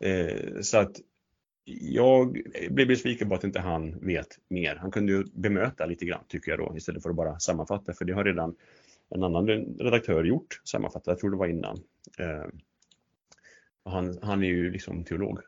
Eh, 0.00 0.60
så 0.60 0.78
att 0.78 1.00
jag 1.64 2.32
blir 2.70 2.86
besviken 2.86 3.28
på 3.28 3.34
att 3.34 3.44
inte 3.44 3.60
han 3.60 3.98
vet 4.06 4.38
mer. 4.48 4.76
Han 4.76 4.90
kunde 4.90 5.12
ju 5.12 5.24
bemöta 5.24 5.86
lite 5.86 6.04
grann 6.04 6.24
tycker 6.28 6.50
jag 6.50 6.58
då 6.58 6.76
istället 6.76 7.02
för 7.02 7.10
att 7.10 7.16
bara 7.16 7.38
sammanfatta 7.38 7.94
för 7.94 8.04
det 8.04 8.12
har 8.12 8.24
redan 8.24 8.54
en 9.10 9.22
annan 9.22 9.48
redaktör 9.78 10.24
gjort, 10.24 10.60
sammanfatta, 10.64 11.10
jag 11.10 11.18
tror 11.18 11.30
det 11.30 11.36
var 11.36 11.46
innan. 11.46 11.80
Eh, 12.18 12.46
han, 13.84 14.18
han 14.22 14.42
är 14.42 14.48
ju 14.48 14.70
liksom 14.70 15.04
teolog. 15.04 15.40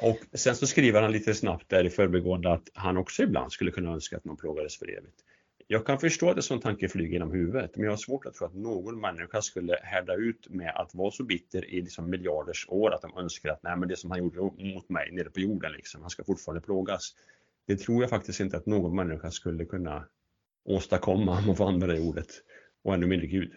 Och 0.00 0.18
sen 0.32 0.56
så 0.56 0.66
skriver 0.66 1.02
han 1.02 1.12
lite 1.12 1.34
snabbt 1.34 1.68
där 1.68 1.84
i 1.84 1.90
förbigående 1.90 2.52
att 2.52 2.68
han 2.74 2.96
också 2.96 3.22
ibland 3.22 3.52
skulle 3.52 3.70
kunna 3.70 3.92
önska 3.92 4.16
att 4.16 4.24
man 4.24 4.36
plågades 4.36 4.78
för 4.78 4.90
evigt. 4.90 5.24
Jag 5.70 5.86
kan 5.86 5.98
förstå 5.98 6.30
att 6.30 6.36
en 6.36 6.42
sån 6.42 6.60
tanke 6.60 6.88
flyger 6.88 7.12
genom 7.12 7.32
huvudet, 7.32 7.76
men 7.76 7.84
jag 7.84 7.92
har 7.92 7.96
svårt 7.96 8.26
att 8.26 8.34
tro 8.34 8.46
att 8.46 8.54
någon 8.54 9.00
människa 9.00 9.42
skulle 9.42 9.78
härda 9.82 10.14
ut 10.14 10.46
med 10.48 10.72
att 10.74 10.94
vara 10.94 11.10
så 11.10 11.24
bitter 11.24 11.70
i 11.70 11.80
liksom 11.80 12.10
miljarders 12.10 12.66
år 12.68 12.94
att 12.94 13.02
de 13.02 13.18
önskar 13.18 13.50
att 13.50 13.62
nej, 13.62 13.76
men 13.76 13.88
det 13.88 13.96
som 13.96 14.10
han 14.10 14.18
gjorde 14.18 14.40
mot 14.40 14.88
mig 14.88 15.10
nere 15.12 15.30
på 15.30 15.40
jorden, 15.40 15.72
liksom, 15.72 16.00
han 16.00 16.10
ska 16.10 16.24
fortfarande 16.24 16.60
plågas. 16.60 17.14
Det 17.66 17.76
tror 17.76 18.02
jag 18.02 18.10
faktiskt 18.10 18.40
inte 18.40 18.56
att 18.56 18.66
någon 18.66 18.96
människa 18.96 19.30
skulle 19.30 19.64
kunna 19.64 20.04
åstadkomma, 20.64 21.38
om 21.38 21.46
man 21.46 21.56
får 21.56 21.68
använda 21.68 21.94
det 21.94 22.00
ordet, 22.00 22.28
och 22.84 22.94
ännu 22.94 23.06
mindre 23.06 23.26
Gud. 23.26 23.52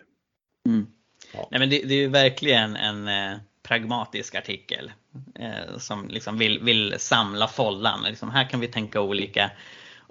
Mm. 0.65 0.87
Ja. 1.33 1.47
Nej, 1.51 1.59
men 1.59 1.69
det, 1.69 1.83
det 1.83 1.93
är 1.93 1.99
ju 1.99 2.07
verkligen 2.07 2.75
en 2.75 3.07
eh, 3.07 3.39
pragmatisk 3.63 4.35
artikel 4.35 4.91
eh, 5.35 5.77
som 5.77 6.07
liksom 6.07 6.37
vill, 6.37 6.59
vill 6.63 6.95
samla 6.97 7.47
follan. 7.47 8.03
Liksom, 8.03 8.29
här 8.29 8.49
kan 8.49 8.59
vi 8.59 8.67
tänka 8.67 9.01
olika. 9.01 9.51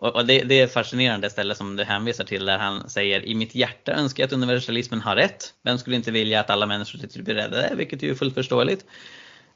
Och, 0.00 0.16
och 0.16 0.26
det, 0.26 0.42
det, 0.42 0.60
är 0.60 0.66
fascinerande 0.66 1.30
ställe 1.30 1.54
som 1.54 1.76
du 1.76 1.84
hänvisar 1.84 2.24
till 2.24 2.44
där 2.44 2.58
han 2.58 2.90
säger 2.90 3.24
i 3.26 3.34
mitt 3.34 3.54
hjärta 3.54 3.92
önskar 3.92 4.22
jag 4.22 4.26
att 4.26 4.32
universalismen 4.32 5.00
har 5.00 5.16
rätt. 5.16 5.54
Vem 5.62 5.78
skulle 5.78 5.96
inte 5.96 6.10
vilja 6.10 6.40
att 6.40 6.50
alla 6.50 6.66
människor 6.66 7.22
blir 7.22 7.34
räddade? 7.34 7.72
Vilket 7.76 8.02
är 8.02 8.14
fullt 8.14 8.34
förståeligt. 8.34 8.84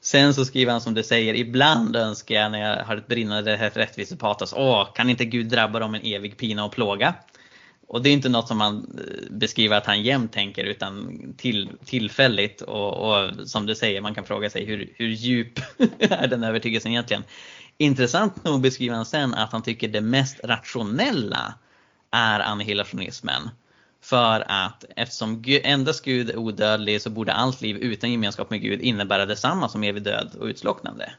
Sen 0.00 0.34
så 0.34 0.44
skriver 0.44 0.72
han 0.72 0.80
som 0.80 0.94
du 0.94 1.02
säger, 1.02 1.34
ibland 1.34 1.96
önskar 1.96 2.34
jag 2.34 2.52
när 2.52 2.60
jag 2.60 2.84
har 2.84 2.96
ett 2.96 3.06
brinnande 3.06 3.70
rättvisepatos, 3.74 4.54
åh, 4.56 4.92
kan 4.94 5.10
inte 5.10 5.24
Gud 5.24 5.46
drabba 5.46 5.78
dem 5.78 5.94
en 5.94 6.02
evig 6.04 6.36
pina 6.36 6.64
och 6.64 6.72
plåga? 6.72 7.14
Och 7.88 8.02
det 8.02 8.08
är 8.08 8.12
inte 8.12 8.28
något 8.28 8.48
som 8.48 8.58
man 8.58 8.98
eh, 8.98 9.30
beskriver 9.30 9.76
att 9.76 9.86
han 9.86 10.02
jämt 10.02 10.32
tänker 10.32 10.64
utan 10.64 11.18
till, 11.36 11.70
tillfälligt 11.84 12.60
och, 12.60 12.94
och, 12.94 13.48
som 13.48 13.66
du 13.66 13.74
säger, 13.74 14.00
man 14.00 14.14
kan 14.14 14.24
fråga 14.24 14.50
sig 14.50 14.64
hur, 14.64 14.92
hur 14.96 15.08
djup 15.08 15.58
är 15.98 16.26
den 16.26 16.44
övertygelsen 16.44 16.92
egentligen? 16.92 17.22
Intressant 17.78 18.44
nog 18.44 18.60
beskriver 18.60 18.96
han 18.96 19.06
sen 19.06 19.34
att 19.34 19.52
han 19.52 19.62
tycker 19.62 19.88
det 19.88 20.00
mest 20.00 20.40
rationella 20.44 21.54
är 22.10 22.40
annihilationismen. 22.40 23.50
För 24.00 24.44
att 24.48 24.84
eftersom 24.96 25.42
Gud, 25.42 25.60
endast 25.64 26.04
Gud 26.04 26.30
är 26.30 26.36
odödlig 26.36 27.02
så 27.02 27.10
borde 27.10 27.32
allt 27.32 27.60
liv 27.60 27.76
utan 27.76 28.12
gemenskap 28.12 28.50
med 28.50 28.60
Gud 28.60 28.80
innebära 28.80 29.26
detsamma 29.26 29.68
som 29.68 29.82
evig 29.82 30.02
död 30.02 30.30
och 30.40 30.46
utslocknande. 30.46 31.12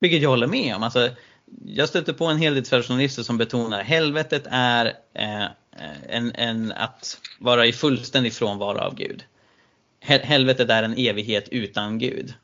Vilket 0.00 0.22
jag 0.22 0.30
håller 0.30 0.46
med 0.46 0.76
om. 0.76 0.82
Alltså, 0.82 1.10
jag 1.64 1.88
stötte 1.88 2.12
på 2.12 2.26
en 2.26 2.38
hel 2.38 2.54
del 2.54 2.64
traditionalister 2.64 3.22
som 3.22 3.38
betonar 3.38 3.80
att 3.80 3.86
helvetet 3.86 4.46
är 4.50 4.86
eh, 5.14 5.44
eh, 5.44 5.50
en, 6.08 6.32
en, 6.34 6.72
att 6.72 7.20
vara 7.38 7.66
i 7.66 7.72
fullständig 7.72 8.32
frånvaro 8.32 8.78
av 8.78 8.94
Gud. 8.94 9.24
Helvetet 10.00 10.70
är 10.70 10.82
en 10.82 10.94
evighet 10.98 11.48
utan 11.48 11.98
Gud. 11.98 12.34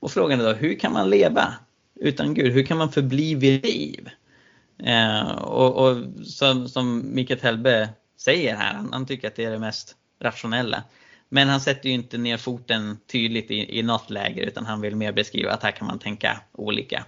Och 0.00 0.12
frågan 0.12 0.40
är 0.40 0.44
då, 0.44 0.52
hur 0.52 0.74
kan 0.74 0.92
man 0.92 1.10
leva 1.10 1.54
utan 2.00 2.34
Gud? 2.34 2.52
Hur 2.52 2.62
kan 2.62 2.78
man 2.78 2.92
förbli 2.92 3.34
vid 3.34 3.64
liv? 3.64 4.10
Eh, 4.82 5.30
och, 5.30 5.88
och 5.88 6.04
som, 6.24 6.68
som 6.68 7.14
Mikael 7.14 7.40
Helbe 7.40 7.88
säger 8.16 8.56
här, 8.56 8.74
han, 8.74 8.92
han, 8.92 9.06
tycker 9.06 9.28
att 9.28 9.36
det 9.36 9.44
är 9.44 9.50
det 9.50 9.58
mest 9.58 9.96
rationella. 10.20 10.82
Men 11.28 11.48
han 11.48 11.60
sätter 11.60 11.88
ju 11.88 11.94
inte 11.94 12.18
ner 12.18 12.36
foten 12.36 12.98
tydligt 13.12 13.50
i, 13.50 13.78
i 13.78 13.82
något 13.82 14.10
läger 14.10 14.46
utan 14.46 14.66
han 14.66 14.80
vill 14.80 14.96
mer 14.96 15.12
beskriva 15.12 15.52
att 15.52 15.62
här 15.62 15.70
kan 15.70 15.86
man 15.86 15.98
tänka 15.98 16.40
olika. 16.52 17.04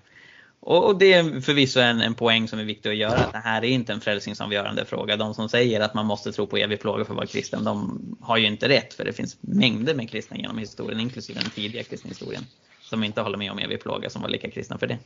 Och, 0.61 0.99
det 0.99 1.13
är 1.13 1.41
förvisso 1.41 1.81
en, 1.81 2.01
en 2.01 2.15
poäng 2.15 2.49
som 2.49 2.59
är 2.59 2.65
viktig 2.65 2.91
att 2.91 2.97
göra, 2.97 3.15
att 3.15 3.33
det 3.33 3.39
här 3.39 3.65
är 3.65 3.69
inte 3.69 3.93
en 3.93 4.01
frälsningsavgörande 4.01 4.85
fråga. 4.85 5.17
De 5.17 5.35
som 5.35 5.49
säger 5.49 5.81
att 5.81 5.95
man 5.95 6.07
måste 6.07 6.33
tro 6.33 6.47
på 6.47 6.57
evig 6.57 6.81
plåga 6.81 7.05
för 7.05 7.13
att 7.13 7.17
vara 7.17 7.27
kristen, 7.27 7.65
de 7.65 8.01
har 8.21 8.37
ju 8.37 8.47
inte 8.47 8.69
rätt, 8.69 8.95
för 8.95 9.05
det 9.05 9.13
finns 9.13 9.37
mängder 9.41 9.95
med 9.95 10.11
kristna 10.11 10.37
genom 10.37 10.59
historien, 10.59 11.01
inklusive 11.01 11.41
den 11.41 11.51
tidiga 11.51 11.83
kristna 11.83 12.09
historien, 12.09 12.43
som 12.89 13.05
inte 13.05 13.21
håller 13.21 13.39
med 13.39 13.51
om 13.51 13.59
evig 13.59 13.81
plåga, 13.81 14.11
som 14.11 14.23
var 14.23 14.29
lika 14.29 14.51
kristna 14.51 14.79
för 14.79 14.87
det. 14.87 14.99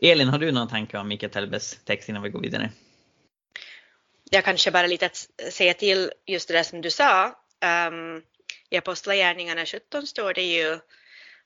Elin, 0.00 0.28
har 0.28 0.38
du 0.38 0.52
någon 0.52 0.68
tanke 0.68 0.98
om 0.98 1.08
Mikael 1.08 1.32
Telbes 1.32 1.78
text 1.84 2.08
innan 2.08 2.22
vi 2.22 2.30
går 2.30 2.40
vidare? 2.40 2.70
Jag 4.30 4.44
kanske 4.44 4.70
bara 4.70 4.86
lite 4.86 5.06
att 5.06 5.28
säga 5.50 5.74
till 5.74 6.10
just 6.26 6.48
det 6.48 6.54
där 6.54 6.62
som 6.62 6.80
du 6.80 6.90
sa. 6.90 7.26
Um, 7.88 8.22
I 8.70 8.76
Apostlagärningarna 8.76 9.66
17 9.66 10.06
står 10.06 10.34
det 10.34 10.42
ju 10.42 10.78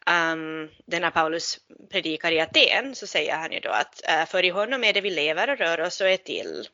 ehm, 0.06 0.38
um, 0.38 0.70
denna 0.86 1.10
Paulus 1.10 1.58
predikar 1.90 2.32
i 2.32 2.40
Aten 2.40 2.94
så 2.94 3.06
säger 3.06 3.36
han 3.36 3.52
ju 3.52 3.60
då 3.60 3.70
att 3.70 4.02
uh, 4.10 4.26
för 4.26 4.44
i 4.44 4.48
honom 4.48 4.84
är 4.84 4.92
det 4.92 5.00
vi 5.00 5.10
lever 5.10 5.50
och 5.50 5.58
rör 5.58 5.80
oss 5.80 6.00
och 6.00 6.08
är 6.08 6.16
till. 6.16 6.68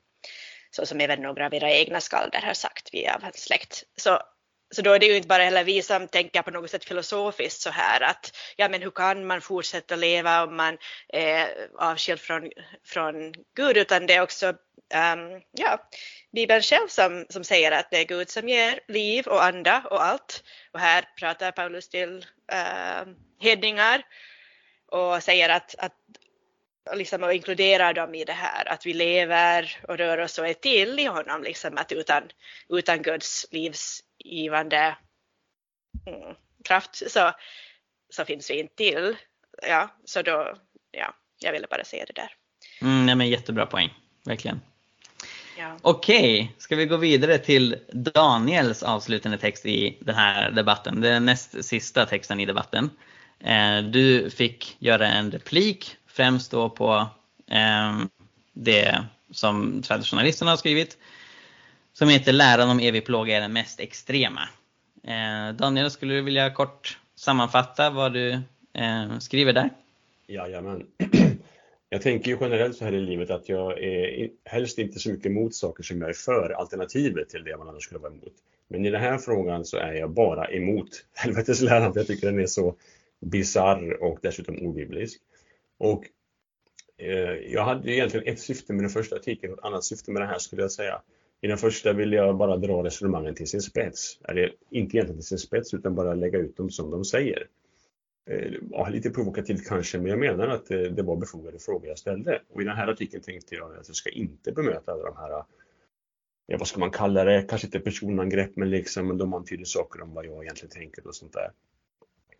Så 0.70 0.86
som 0.86 1.00
även 1.00 1.22
några 1.22 1.46
av 1.46 1.54
era 1.54 1.70
egna 1.70 2.00
skalder 2.00 2.40
har 2.40 2.54
sagt, 2.54 2.88
vi 2.92 3.08
av 3.08 3.22
hans 3.22 3.42
släkt. 3.42 3.84
Så, 3.96 4.20
så 4.74 4.82
då 4.82 4.92
är 4.92 4.98
det 4.98 5.06
ju 5.06 5.16
inte 5.16 5.28
bara 5.28 5.42
heller 5.42 5.64
vi 5.64 5.82
som 5.82 6.08
tänker 6.08 6.42
på 6.42 6.50
något 6.50 6.70
sätt 6.70 6.84
filosofiskt 6.84 7.60
så 7.60 7.70
här 7.70 8.00
att 8.00 8.36
ja 8.56 8.68
men 8.68 8.82
hur 8.82 8.90
kan 8.90 9.26
man 9.26 9.40
fortsätta 9.40 9.96
leva 9.96 10.42
om 10.44 10.56
man 10.56 10.78
är 11.08 11.68
avskild 11.78 12.20
från, 12.20 12.50
från 12.86 13.32
Gud 13.56 13.76
utan 13.76 14.06
det 14.06 14.14
är 14.14 14.22
också 14.22 14.46
um, 14.94 15.42
ja, 15.52 15.88
Bibeln 16.32 16.62
själv 16.62 16.88
som, 16.88 17.26
som 17.28 17.44
säger 17.44 17.72
att 17.72 17.90
det 17.90 18.00
är 18.00 18.04
Gud 18.04 18.30
som 18.30 18.48
ger 18.48 18.80
liv 18.88 19.26
och 19.26 19.44
anda 19.44 19.82
och 19.90 20.04
allt. 20.04 20.42
Och 20.72 20.80
här 20.80 21.04
pratar 21.18 21.52
Paulus 21.52 21.88
till 21.88 22.26
uh, 22.52 23.12
hedningar 23.40 24.02
och 24.92 25.22
säger 25.22 25.48
att, 25.48 25.74
att 25.78 25.96
liksom 26.94 27.22
och 27.22 27.34
inkluderar 27.34 27.94
dem 27.94 28.14
i 28.14 28.24
det 28.24 28.32
här 28.32 28.68
att 28.68 28.86
vi 28.86 28.94
lever 28.94 29.78
och 29.88 29.98
rör 29.98 30.18
oss 30.18 30.38
och 30.38 30.48
är 30.48 30.54
till 30.54 30.98
i 30.98 31.04
honom 31.04 31.42
liksom 31.42 31.78
att 31.78 31.92
utan, 31.92 32.22
utan 32.68 33.02
Guds 33.02 33.46
livsgivande 33.50 34.96
mm, 36.06 36.36
kraft 36.64 37.02
så, 37.10 37.32
så 38.10 38.24
finns 38.24 38.50
vi 38.50 38.60
inte 38.60 38.74
till. 38.74 39.16
Ja, 39.62 39.90
så 40.04 40.22
då, 40.22 40.54
ja, 40.90 41.14
jag 41.38 41.52
ville 41.52 41.66
bara 41.70 41.84
säga 41.84 42.04
det 42.06 42.12
där. 42.12 42.32
Mm, 42.80 43.06
nej, 43.06 43.14
men 43.14 43.28
jättebra 43.28 43.66
poäng, 43.66 43.94
verkligen. 44.24 44.60
Ja. 45.58 45.78
Okej, 45.82 46.54
ska 46.58 46.76
vi 46.76 46.86
gå 46.86 46.96
vidare 46.96 47.38
till 47.38 47.76
Daniels 47.92 48.82
avslutande 48.82 49.38
text 49.38 49.66
i 49.66 49.98
den 50.00 50.14
här 50.14 50.50
debatten. 50.50 51.04
Är 51.04 51.20
näst 51.20 51.64
sista 51.64 52.06
texten 52.06 52.40
i 52.40 52.46
debatten. 52.46 52.90
Eh, 53.40 53.78
du 53.78 54.30
fick 54.30 54.76
göra 54.78 55.08
en 55.08 55.30
replik, 55.30 55.96
främst 56.16 56.50
då 56.50 56.70
på 56.70 57.06
ehm, 57.50 58.08
det 58.52 59.04
som 59.30 59.82
traditionalisterna 59.82 60.50
har 60.50 60.56
skrivit, 60.56 60.98
som 61.92 62.08
heter 62.08 62.32
Läran 62.32 62.70
om 62.70 62.80
evig 62.80 63.06
plåga 63.06 63.36
är 63.36 63.40
den 63.40 63.52
mest 63.52 63.80
extrema. 63.80 64.48
Eh, 65.02 65.54
Daniel, 65.54 65.90
skulle 65.90 66.14
du 66.14 66.22
vilja 66.22 66.50
kort 66.50 66.98
sammanfatta 67.14 67.90
vad 67.90 68.12
du 68.12 68.30
eh, 68.72 69.18
skriver 69.18 69.52
där? 69.52 69.70
Jajamän. 70.26 70.86
Jag 71.88 72.02
tänker 72.02 72.30
ju 72.30 72.38
generellt 72.40 72.76
så 72.76 72.84
här 72.84 72.92
i 72.92 73.00
livet 73.00 73.30
att 73.30 73.48
jag 73.48 73.82
är 73.82 74.28
helst 74.44 74.78
inte 74.78 74.98
så 74.98 75.10
mycket 75.10 75.26
emot 75.26 75.54
saker 75.54 75.82
som 75.82 76.00
jag 76.00 76.10
är 76.10 76.14
för 76.14 76.50
alternativet 76.50 77.28
till 77.28 77.44
det 77.44 77.56
man 77.56 77.68
annars 77.68 77.84
skulle 77.84 78.00
vara 78.00 78.12
emot. 78.12 78.32
Men 78.68 78.86
i 78.86 78.90
den 78.90 79.00
här 79.00 79.18
frågan 79.18 79.64
så 79.64 79.76
är 79.76 79.92
jag 79.92 80.10
bara 80.10 80.50
emot 80.50 80.88
helvetesläran 81.14 81.92
för 81.92 82.00
jag 82.00 82.06
tycker 82.06 82.26
den 82.26 82.40
är 82.40 82.46
så 82.46 82.74
bizarr 83.20 84.02
och 84.02 84.18
dessutom 84.22 84.58
obiblisk. 84.58 85.20
Och 85.78 86.04
eh, 86.98 87.52
jag 87.52 87.64
hade 87.64 87.92
egentligen 87.92 88.26
ett 88.26 88.40
syfte 88.40 88.72
med 88.72 88.82
den 88.82 88.90
första 88.90 89.16
artikeln 89.16 89.52
och 89.52 89.58
ett 89.58 89.64
annat 89.64 89.84
syfte 89.84 90.12
med 90.12 90.22
den 90.22 90.28
här 90.28 90.38
skulle 90.38 90.62
jag 90.62 90.72
säga. 90.72 91.02
I 91.40 91.46
den 91.46 91.58
första 91.58 91.92
ville 91.92 92.16
jag 92.16 92.36
bara 92.36 92.56
dra 92.56 92.84
resonemangen 92.84 93.34
till 93.34 93.46
sin 93.46 93.62
spets. 93.62 94.20
Eller 94.28 94.54
inte 94.70 94.96
egentligen 94.96 95.16
till 95.16 95.26
sin 95.26 95.38
spets 95.38 95.74
utan 95.74 95.94
bara 95.94 96.14
lägga 96.14 96.38
ut 96.38 96.56
dem 96.56 96.70
som 96.70 96.90
de 96.90 97.04
säger. 97.04 97.46
Eh, 98.30 98.52
ja, 98.70 98.88
lite 98.88 99.10
provokativt 99.10 99.68
kanske, 99.68 99.98
men 99.98 100.06
jag 100.06 100.18
menar 100.18 100.48
att 100.48 100.66
det, 100.66 100.88
det 100.88 101.02
var 101.02 101.16
befogade 101.16 101.58
frågor 101.58 101.88
jag 101.88 101.98
ställde. 101.98 102.42
Och 102.48 102.62
i 102.62 102.64
den 102.64 102.76
här 102.76 102.88
artikeln 102.88 103.22
tänkte 103.22 103.54
jag 103.54 103.76
att 103.76 103.88
jag 103.88 103.96
ska 103.96 104.10
inte 104.10 104.52
bemöta 104.52 104.92
alla 104.92 105.04
de 105.04 105.16
här, 105.16 105.30
eh, 105.30 105.44
ja, 106.46 106.56
vad 106.58 106.68
ska 106.68 106.80
man 106.80 106.90
kalla 106.90 107.24
det, 107.24 107.42
kanske 107.48 107.66
inte 107.66 107.80
personangrepp, 107.80 108.56
men 108.56 108.70
liksom 108.70 109.18
de 109.18 109.34
antyder 109.34 109.64
saker 109.64 110.02
om 110.02 110.14
vad 110.14 110.26
jag 110.26 110.44
egentligen 110.44 110.70
tänker 110.70 111.06
och 111.06 111.14
sånt 111.14 111.32
där. 111.32 111.50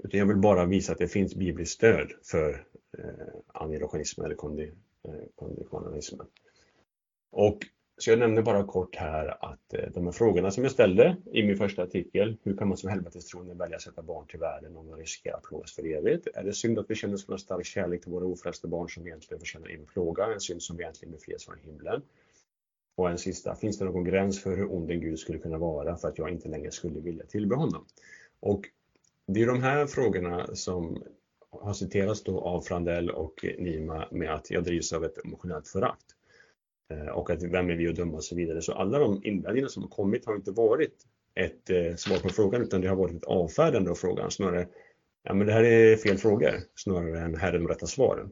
Utan 0.05 0.21
jag 0.21 0.27
vill 0.27 0.37
bara 0.37 0.67
visa 0.67 0.93
att 0.93 0.99
det 0.99 1.09
finns 1.09 1.35
bibliskt 1.35 1.75
stöd 1.75 2.13
för 2.23 2.67
eh, 2.99 3.05
annihilationismen 3.47 4.27
eller 4.27 4.37
kondi, 4.37 4.73
eh, 5.05 5.15
konditionalismen. 5.35 6.27
Och 7.31 7.59
Så 7.99 8.11
jag 8.11 8.19
nämner 8.19 8.43
bara 8.43 8.65
kort 8.65 8.97
här 8.97 9.45
att 9.45 9.75
eh, 9.75 9.91
de 9.95 10.05
här 10.05 10.13
frågorna 10.13 10.51
som 10.51 10.63
jag 10.63 10.73
ställde 10.73 11.17
i 11.33 11.43
min 11.43 11.57
första 11.57 11.83
artikel, 11.83 12.37
hur 12.43 12.57
kan 12.57 12.69
man 12.69 12.77
som 12.77 12.91
helvetestroende 12.91 13.55
välja 13.55 13.77
att 13.77 13.83
sätta 13.83 14.03
barn 14.03 14.27
till 14.27 14.39
världen 14.41 14.77
om 14.77 14.87
de 14.91 14.97
riskerar 14.97 15.37
att 15.37 15.43
plågas 15.43 15.75
för 15.75 15.87
evigt? 15.87 16.27
Är 16.35 16.45
det 16.45 16.53
synd 16.53 16.79
att 16.79 16.91
vi 16.91 16.95
känner 16.95 17.17
sån 17.17 17.39
stark 17.39 17.65
kärlek 17.65 18.03
till 18.03 18.13
våra 18.13 18.25
ofrälsta 18.27 18.69
barn 18.69 18.89
som 18.89 19.07
egentligen 19.07 19.39
förtjänar 19.41 19.69
evig 19.69 19.87
plåga, 19.89 20.27
en 20.27 20.41
synd 20.41 20.63
som 20.63 20.77
vi 20.77 20.83
egentligen 20.83 21.13
befrias 21.13 21.45
från 21.45 21.59
himlen? 21.59 22.03
Och 22.97 23.11
en 23.11 23.19
sista, 23.19 23.55
finns 23.55 23.79
det 23.79 23.85
någon 23.85 24.05
gräns 24.05 24.43
för 24.43 24.57
hur 24.57 24.73
ond 24.73 24.91
en 24.91 25.01
Gud 25.01 25.19
skulle 25.19 25.39
kunna 25.39 25.59
vara 25.59 25.97
för 25.97 26.09
att 26.09 26.19
jag 26.19 26.31
inte 26.31 26.49
längre 26.49 26.71
skulle 26.71 27.01
vilja 27.01 27.25
tillbe 27.27 27.55
honom? 27.55 27.85
Och 28.41 28.69
det 29.27 29.43
är 29.43 29.47
de 29.47 29.63
här 29.63 29.87
frågorna 29.87 30.47
som 30.55 31.03
har 31.51 31.73
citerats 31.73 32.23
då 32.23 32.41
av 32.41 32.61
Frandell 32.61 33.11
och 33.11 33.45
Nima 33.59 34.09
med 34.11 34.35
att 34.35 34.51
jag 34.51 34.65
drivs 34.65 34.93
av 34.93 35.05
ett 35.05 35.25
emotionellt 35.25 35.69
förakt. 35.69 36.07
Eh, 36.91 37.09
och 37.09 37.31
att 37.31 37.43
vem 37.43 37.71
är 37.71 37.77
vi 37.77 37.89
att 37.89 37.97
döma 37.97 38.17
och 38.17 38.25
så 38.25 38.37
vidare. 38.37 38.63
Så 38.63 38.73
alla 38.73 38.99
de 38.99 39.21
invändningar 39.25 39.69
som 39.69 39.83
har 39.83 39.91
kommit 39.91 40.27
har 40.27 40.35
inte 40.35 40.51
varit 40.51 41.07
ett 41.35 41.71
eh, 41.71 41.95
svar 41.95 42.19
på 42.19 42.29
frågan 42.29 42.63
utan 42.63 42.81
det 42.81 42.89
har 42.89 42.97
varit 42.97 43.17
ett 43.17 43.25
avfärdande 43.25 43.91
av 43.91 43.95
frågan. 43.95 44.31
Snarare, 44.31 44.69
ja 45.23 45.35
men 45.35 45.47
det 45.47 45.53
här 45.53 45.65
är 45.65 45.97
fel 45.97 46.19
frågor 46.19 46.53
snarare 46.75 47.21
än 47.21 47.35
här 47.35 47.53
är 47.53 47.59
de 47.59 47.69
rätta 47.69 47.87
svaren. 47.87 48.31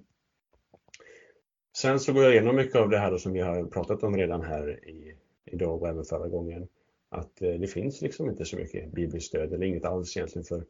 Sen 1.77 2.01
så 2.01 2.13
går 2.13 2.23
jag 2.23 2.33
igenom 2.33 2.57
mycket 2.57 2.77
av 2.77 2.91
det 2.91 2.99
här 2.99 3.19
som 3.19 3.33
vi 3.33 3.41
har 3.41 3.65
pratat 3.65 4.03
om 4.03 4.17
redan 4.17 4.43
här 4.43 4.89
i, 4.89 5.17
idag 5.45 5.83
och 5.83 5.89
även 5.89 6.05
förra 6.05 6.29
gången. 6.29 6.69
Att 7.09 7.43
eh, 7.43 7.53
det 7.53 7.67
finns 7.67 8.03
liksom 8.03 8.31
inte 8.31 8.45
så 8.45 8.57
mycket 8.57 8.93
bibelstöd 8.93 9.41
stöd 9.41 9.53
eller 9.53 9.67
inget 9.67 9.85
alls 9.85 10.17
egentligen 10.17 10.45
för 10.45 10.65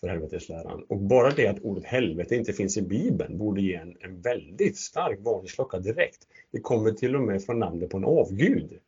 för 0.00 0.08
helvetesläran. 0.08 0.84
Och 0.88 0.98
bara 0.98 1.30
det 1.30 1.46
att 1.46 1.60
ordet 1.60 1.84
helvete 1.84 2.36
inte 2.36 2.52
finns 2.52 2.76
i 2.76 2.82
Bibeln 2.82 3.38
borde 3.38 3.62
ge 3.62 3.74
en, 3.74 3.96
en 4.00 4.20
väldigt 4.20 4.78
stark 4.78 5.18
varningsklocka 5.20 5.78
direkt. 5.78 6.26
Det 6.50 6.60
kommer 6.60 6.90
till 6.90 7.16
och 7.16 7.22
med 7.22 7.44
från 7.44 7.58
namnet 7.58 7.90
på 7.90 7.96
en 7.96 8.04
avgud. 8.04 8.78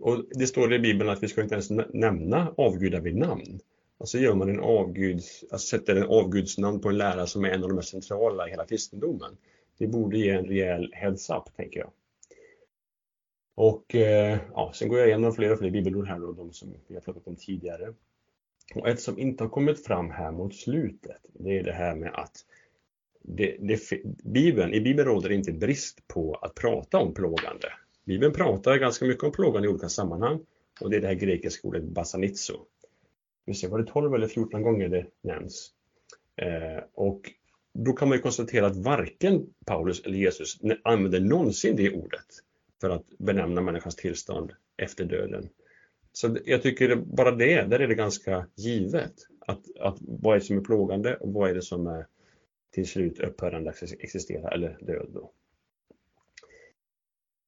Och 0.00 0.24
det 0.30 0.46
står 0.46 0.74
i 0.74 0.78
Bibeln 0.78 1.10
att 1.10 1.22
vi 1.22 1.28
ska 1.28 1.42
inte 1.42 1.54
ens 1.54 1.70
nämna 1.92 2.54
avgudar 2.56 3.00
vid 3.00 3.16
namn. 3.16 3.60
Alltså 3.98 4.18
gör 4.18 4.34
man 4.34 4.50
en 4.50 4.60
avguds, 4.60 5.44
alltså 5.50 5.76
sätter 5.78 5.96
en 5.96 6.06
avgudsnamn 6.06 6.80
på 6.80 6.88
en 6.88 6.98
lära 6.98 7.26
som 7.26 7.44
är 7.44 7.50
en 7.50 7.62
av 7.62 7.68
de 7.68 7.74
mest 7.74 7.88
centrala 7.88 8.48
i 8.48 8.50
hela 8.50 8.66
kristendomen. 8.66 9.36
Det 9.78 9.86
borde 9.86 10.18
ge 10.18 10.30
en 10.30 10.44
rejäl 10.44 10.90
heads-up, 10.92 11.56
tänker 11.56 11.80
jag. 11.80 11.90
Och 13.54 13.94
eh, 13.94 14.38
ja, 14.54 14.72
sen 14.74 14.88
går 14.88 14.98
jag 14.98 15.08
igenom 15.08 15.32
fler 15.32 15.52
och 15.52 15.58
fler 15.58 15.70
bibelord 15.70 16.08
här 16.08 16.18
då, 16.18 16.32
de 16.32 16.52
som 16.52 16.74
vi 16.86 16.94
har 16.94 17.00
pratat 17.00 17.26
om 17.26 17.36
tidigare. 17.36 17.94
Och 18.74 18.88
ett 18.88 19.00
som 19.00 19.18
inte 19.18 19.44
har 19.44 19.48
kommit 19.48 19.84
fram 19.84 20.10
här 20.10 20.32
mot 20.32 20.54
slutet, 20.54 21.16
det 21.32 21.58
är 21.58 21.62
det 21.62 21.72
här 21.72 21.94
med 21.94 22.10
att 22.14 22.44
det, 23.22 23.56
det, 23.60 23.80
Bibeln, 24.24 24.74
i 24.74 24.80
Bibeln 24.80 25.08
råder 25.08 25.32
inte 25.32 25.52
brist 25.52 26.08
på 26.08 26.34
att 26.34 26.54
prata 26.54 26.98
om 26.98 27.14
plågande. 27.14 27.72
Bibeln 28.04 28.32
pratar 28.32 28.76
ganska 28.76 29.04
mycket 29.04 29.24
om 29.24 29.32
plågande 29.32 29.68
i 29.68 29.70
olika 29.70 29.88
sammanhang 29.88 30.40
och 30.80 30.90
det 30.90 30.96
är 30.96 31.00
det 31.00 31.06
här 31.06 31.14
grekiska 31.14 31.68
ordet 31.68 31.82
basanitso. 31.82 32.64
Vi 33.44 33.54
ser, 33.54 33.68
var 33.68 33.78
det 33.78 33.84
12 33.84 34.14
eller 34.14 34.28
14 34.28 34.62
gånger 34.62 34.88
det 34.88 35.06
nämns? 35.22 35.70
Eh, 36.36 36.84
och 36.94 37.30
då 37.74 37.92
kan 37.92 38.08
man 38.08 38.18
ju 38.18 38.22
konstatera 38.22 38.66
att 38.66 38.76
varken 38.76 39.46
Paulus 39.66 40.00
eller 40.00 40.18
Jesus 40.18 40.58
använder 40.82 41.20
någonsin 41.20 41.76
det 41.76 41.90
ordet 41.90 42.26
för 42.80 42.90
att 42.90 43.04
benämna 43.18 43.60
människans 43.60 43.96
tillstånd 43.96 44.52
efter 44.76 45.04
döden. 45.04 45.48
Så 46.12 46.36
jag 46.44 46.62
tycker 46.62 46.96
bara 46.96 47.30
det, 47.30 47.62
där 47.62 47.80
är 47.80 47.88
det 47.88 47.94
ganska 47.94 48.46
givet. 48.54 49.14
Att, 49.46 49.76
att 49.80 49.98
vad 50.00 50.34
är 50.34 50.40
det 50.40 50.46
som 50.46 50.56
är 50.58 50.60
plågande 50.60 51.16
och 51.16 51.32
vad 51.32 51.50
är 51.50 51.54
det 51.54 51.62
som 51.62 51.86
är 51.86 52.06
till 52.70 52.88
slut 52.88 53.20
upphörande 53.20 53.70
att 53.70 53.82
existera 53.82 54.50
eller 54.50 54.78
död 54.80 55.10
då. 55.14 55.32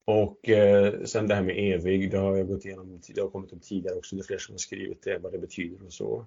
Och 0.05 0.49
eh, 0.49 1.05
sen 1.05 1.29
det 1.29 1.35
här 1.35 1.43
med 1.43 1.75
evig, 1.75 2.11
det 2.11 2.19
har 2.19 2.37
jag 2.37 2.49
gått 2.49 2.65
igenom, 2.65 3.01
det 3.15 3.21
har 3.21 3.31
kommit 3.31 3.53
upp 3.53 3.63
tidigare 3.63 3.97
också, 3.97 4.17
det 4.17 4.23
är 4.23 4.25
fler 4.25 4.39
som 4.39 4.53
har 4.53 4.59
skrivit 4.59 5.03
det, 5.03 5.19
vad 5.19 5.33
det 5.33 5.39
betyder 5.39 5.87
och 5.87 5.93
så. 5.93 6.27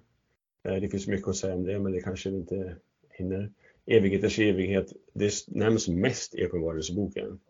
Eh, 0.62 0.76
det 0.76 0.88
finns 0.88 1.06
mycket 1.06 1.28
att 1.28 1.36
säga 1.36 1.54
om 1.54 1.64
det, 1.64 1.78
men 1.78 1.92
det 1.92 2.00
kanske 2.00 2.30
vi 2.30 2.36
inte 2.36 2.76
hinner. 3.10 3.52
Evigheters 3.86 4.38
evighet, 4.38 4.92
det 5.12 5.32
nämns 5.48 5.88
mest 5.88 6.34
i 6.34 6.44
Uppenbarelseboken. 6.44 7.40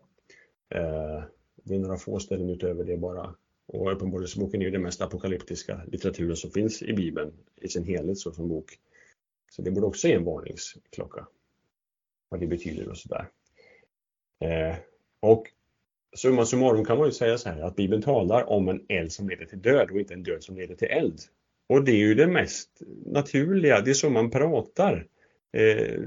Eh, 0.69 1.23
det 1.63 1.75
är 1.75 1.79
några 1.79 1.97
få 1.97 2.19
ställen 2.19 2.49
utöver 2.49 2.83
det 2.83 2.97
bara. 2.97 3.35
Och 3.71 3.91
Uppenbarelseboken 3.91 4.61
är 4.61 4.65
ju 4.65 4.71
den 4.71 4.81
mest 4.81 5.01
apokalyptiska 5.01 5.81
litteraturen 5.87 6.35
som 6.35 6.51
finns 6.51 6.81
i 6.81 6.93
Bibeln 6.93 7.33
i 7.55 7.67
sin 7.67 7.83
helhet 7.83 8.17
så 8.17 8.31
som 8.31 8.49
bok. 8.49 8.79
Så 9.51 9.61
det 9.61 9.71
borde 9.71 9.87
också 9.87 10.07
ge 10.07 10.13
en 10.13 10.23
varningsklocka. 10.23 11.27
Vad 12.29 12.39
det 12.39 12.47
betyder 12.47 12.89
och 12.89 12.97
sådär. 12.97 13.29
Eh, 14.43 14.75
och 15.19 15.47
summa 16.15 16.45
summarum 16.45 16.85
kan 16.85 16.97
man 16.97 17.07
ju 17.07 17.11
säga 17.11 17.37
så 17.37 17.49
här 17.49 17.61
att 17.61 17.75
Bibeln 17.75 18.01
talar 18.01 18.49
om 18.49 18.69
en 18.69 18.85
eld 18.89 19.11
som 19.11 19.29
leder 19.29 19.45
till 19.45 19.61
död 19.61 19.91
och 19.91 19.99
inte 19.99 20.13
en 20.13 20.23
död 20.23 20.43
som 20.43 20.55
leder 20.55 20.75
till 20.75 20.87
eld. 20.87 21.19
Och 21.67 21.83
det 21.83 21.91
är 21.91 21.97
ju 21.97 22.15
det 22.15 22.27
mest 22.27 22.81
naturliga, 23.05 23.81
det 23.81 23.89
är 23.89 23.93
så 23.93 24.09
man 24.09 24.31
pratar. 24.31 25.07
Eh, 25.51 25.99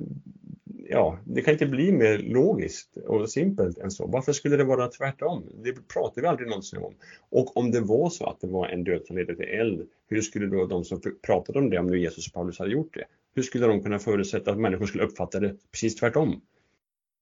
ja, 0.88 1.18
det 1.24 1.42
kan 1.42 1.52
inte 1.52 1.66
bli 1.66 1.92
mer 1.92 2.18
logiskt 2.18 2.96
och 2.96 3.30
simpelt 3.30 3.78
än 3.78 3.90
så. 3.90 4.06
Varför 4.06 4.32
skulle 4.32 4.56
det 4.56 4.64
vara 4.64 4.88
tvärtom? 4.88 5.44
Det 5.64 5.88
pratar 5.88 6.22
vi 6.22 6.28
aldrig 6.28 6.48
någonsin 6.48 6.82
om. 6.82 6.94
Och 7.30 7.56
om 7.56 7.70
det 7.70 7.80
var 7.80 8.10
så 8.10 8.26
att 8.26 8.40
det 8.40 8.46
var 8.46 8.68
en 8.68 8.84
död 8.84 9.02
som 9.06 9.16
ledde 9.16 9.36
till 9.36 9.48
eld, 9.48 9.88
hur 10.08 10.20
skulle 10.20 10.46
då 10.46 10.66
de 10.66 10.84
som 10.84 11.00
pratade 11.26 11.58
om 11.58 11.70
det, 11.70 11.78
om 11.78 11.86
nu 11.86 11.98
Jesus 11.98 12.26
och 12.26 12.32
Paulus 12.32 12.58
hade 12.58 12.70
gjort 12.70 12.94
det, 12.94 13.04
hur 13.34 13.42
skulle 13.42 13.66
de 13.66 13.82
kunna 13.82 13.98
förutsätta 13.98 14.50
att 14.50 14.58
människor 14.58 14.86
skulle 14.86 15.04
uppfatta 15.04 15.40
det 15.40 15.56
precis 15.72 15.96
tvärtom? 15.96 16.40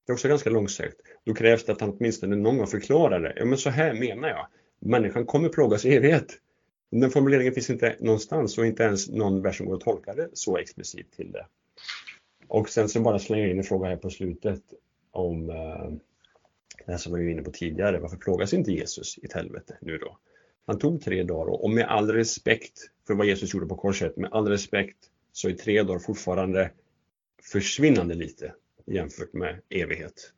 Det 0.06 0.12
är 0.12 0.14
också 0.14 0.28
ganska 0.28 0.50
långsökt. 0.50 1.00
Då 1.24 1.34
krävs 1.34 1.64
det 1.64 1.72
att 1.72 1.80
han 1.80 1.96
åtminstone 1.98 2.36
någon 2.36 2.58
gång 2.58 2.66
förklarar 2.66 3.20
det. 3.20 3.32
Ja, 3.36 3.44
men 3.44 3.58
så 3.58 3.70
här 3.70 3.94
menar 3.94 4.28
jag. 4.28 4.46
Människan 4.78 5.26
kommer 5.26 5.48
plågas 5.48 5.84
i 5.84 5.94
evighet. 5.94 6.38
Den 6.90 7.10
formuleringen 7.10 7.52
finns 7.52 7.70
inte 7.70 7.96
någonstans 8.00 8.58
och 8.58 8.66
inte 8.66 8.82
ens 8.82 9.08
någon 9.08 9.42
vers 9.42 9.56
som 9.56 9.66
går 9.66 9.74
att 9.74 9.80
tolka 9.80 10.14
det 10.14 10.28
så 10.32 10.56
explicit 10.56 11.12
till 11.12 11.32
det. 11.32 11.46
Och 12.50 12.68
sen 12.68 12.88
så 12.88 13.00
bara 13.00 13.18
slänger 13.18 13.42
jag 13.42 13.50
in 13.50 13.58
en 13.58 13.64
fråga 13.64 13.88
här 13.88 13.96
på 13.96 14.10
slutet 14.10 14.62
om 15.10 15.50
eh, 15.50 15.90
det 16.86 16.92
här 16.92 16.98
som 16.98 17.14
vi 17.14 17.24
var 17.24 17.30
inne 17.30 17.42
på 17.42 17.50
tidigare. 17.50 17.98
Varför 17.98 18.16
plågas 18.16 18.54
inte 18.54 18.72
Jesus 18.72 19.18
i 19.18 19.24
ett 19.26 19.32
helvete 19.32 19.78
nu 19.80 19.98
då? 19.98 20.18
Han 20.66 20.78
tog 20.78 21.02
tre 21.02 21.22
dagar 21.22 21.62
och 21.62 21.70
med 21.70 21.86
all 21.86 22.10
respekt 22.12 22.78
för 23.06 23.14
vad 23.14 23.26
Jesus 23.26 23.54
gjorde 23.54 23.66
på 23.66 23.76
korset, 23.76 24.16
med 24.16 24.32
all 24.32 24.48
respekt 24.48 24.96
så 25.32 25.48
är 25.48 25.52
tre 25.52 25.82
dagar 25.82 25.98
fortfarande 25.98 26.70
försvinnande 27.52 28.14
lite 28.14 28.54
jämfört 28.86 29.32
med 29.32 29.60
evighet. 29.68 30.32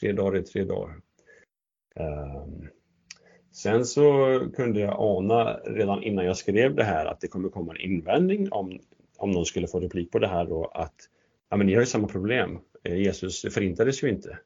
Tre 0.00 0.12
dagar 0.12 0.38
är 0.38 0.42
tre 0.42 0.64
dagar. 0.64 1.00
Um, 1.94 2.68
sen 3.52 3.84
så 3.84 4.40
kunde 4.56 4.80
jag 4.80 4.96
ana 4.98 5.54
redan 5.54 6.02
innan 6.02 6.24
jag 6.24 6.36
skrev 6.36 6.74
det 6.74 6.84
här 6.84 7.06
att 7.06 7.20
det 7.20 7.28
kommer 7.28 7.48
komma 7.48 7.72
en 7.72 7.80
invändning 7.80 8.52
om, 8.52 8.80
om 9.16 9.30
någon 9.30 9.46
skulle 9.46 9.68
få 9.68 9.80
replik 9.80 10.10
på 10.10 10.18
det 10.18 10.28
här 10.28 10.44
då 10.44 10.64
att 10.64 11.08
ja 11.52 11.56
men 11.56 11.66
ni 11.66 11.74
har 11.74 11.80
ju 11.80 11.86
samma 11.86 12.08
problem. 12.08 12.58
Eh, 12.82 12.96
Jesus 12.96 13.42
förintades 13.42 14.02
ju 14.02 14.08
inte. 14.08 14.38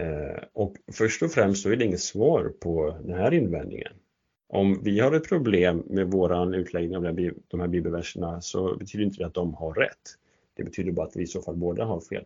Eh, 0.00 0.42
och 0.52 0.76
först 0.92 1.22
och 1.22 1.32
främst 1.32 1.62
så 1.62 1.70
är 1.70 1.76
det 1.76 1.84
inget 1.84 2.00
svar 2.00 2.52
på 2.60 2.98
den 3.02 3.18
här 3.18 3.34
invändningen. 3.34 3.92
Om 4.48 4.80
vi 4.84 5.00
har 5.00 5.12
ett 5.12 5.28
problem 5.28 5.82
med 5.86 6.10
våran 6.10 6.54
utläggning 6.54 6.96
av 6.96 7.02
de 7.48 7.60
här 7.60 7.68
bibelverserna 7.68 8.40
så 8.40 8.76
betyder 8.76 9.04
inte 9.04 9.18
det 9.18 9.26
att 9.26 9.34
de 9.34 9.54
har 9.54 9.74
rätt. 9.74 10.16
Det 10.54 10.64
betyder 10.64 10.92
bara 10.92 11.06
att 11.06 11.16
vi 11.16 11.22
i 11.22 11.26
så 11.26 11.42
fall 11.42 11.56
båda 11.56 11.84
har 11.84 12.00
fel 12.00 12.24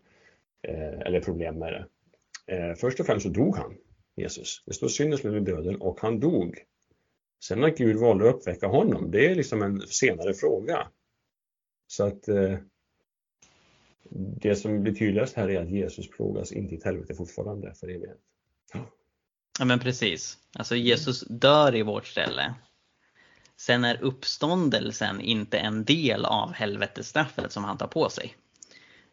eh, 0.63 1.01
eller 1.01 1.21
problem 1.21 1.59
med 1.59 1.73
det. 1.73 1.87
Först 2.77 3.01
och 3.01 3.07
främst 3.07 3.27
så 3.27 3.33
dog 3.33 3.57
han, 3.57 3.75
Jesus. 4.17 4.63
Det 4.67 4.73
står 4.73 4.89
syndens 4.89 5.25
lön 5.25 5.45
döden 5.45 5.77
och 5.77 6.01
han 6.01 6.21
dog. 6.21 6.59
Sen 7.45 7.65
att 7.65 7.79
Gud 7.79 7.97
valde 7.97 8.29
att 8.29 8.35
uppväcka 8.35 8.67
honom, 8.67 9.11
det 9.11 9.27
är 9.27 9.35
liksom 9.35 9.63
en 9.63 9.81
senare 9.81 10.35
fråga. 10.35 10.89
Så 11.87 12.07
att 12.07 12.29
det 14.15 14.57
som 14.57 14.83
blir 14.83 14.95
tydligast 14.95 15.37
här 15.37 15.51
är 15.51 15.61
att 15.63 15.71
Jesus 15.71 16.11
plågas 16.11 16.53
inte 16.53 16.75
i 16.75 16.79
ett 16.79 16.85
helvete 16.85 17.15
fortfarande 17.15 17.75
för 17.75 17.89
evighet. 17.89 18.19
Ja 19.59 19.65
men 19.65 19.79
precis. 19.79 20.39
Alltså 20.55 20.77
Jesus 20.77 21.21
dör 21.21 21.75
i 21.75 21.83
vårt 21.83 22.07
ställe. 22.07 22.55
Sen 23.57 23.85
är 23.85 24.03
uppståndelsen 24.03 25.21
inte 25.21 25.59
en 25.59 25.85
del 25.85 26.25
av 26.25 26.53
helvetesstraffet 26.53 27.53
som 27.53 27.65
han 27.65 27.79
tar 27.79 27.87
på 27.87 28.09
sig. 28.09 28.37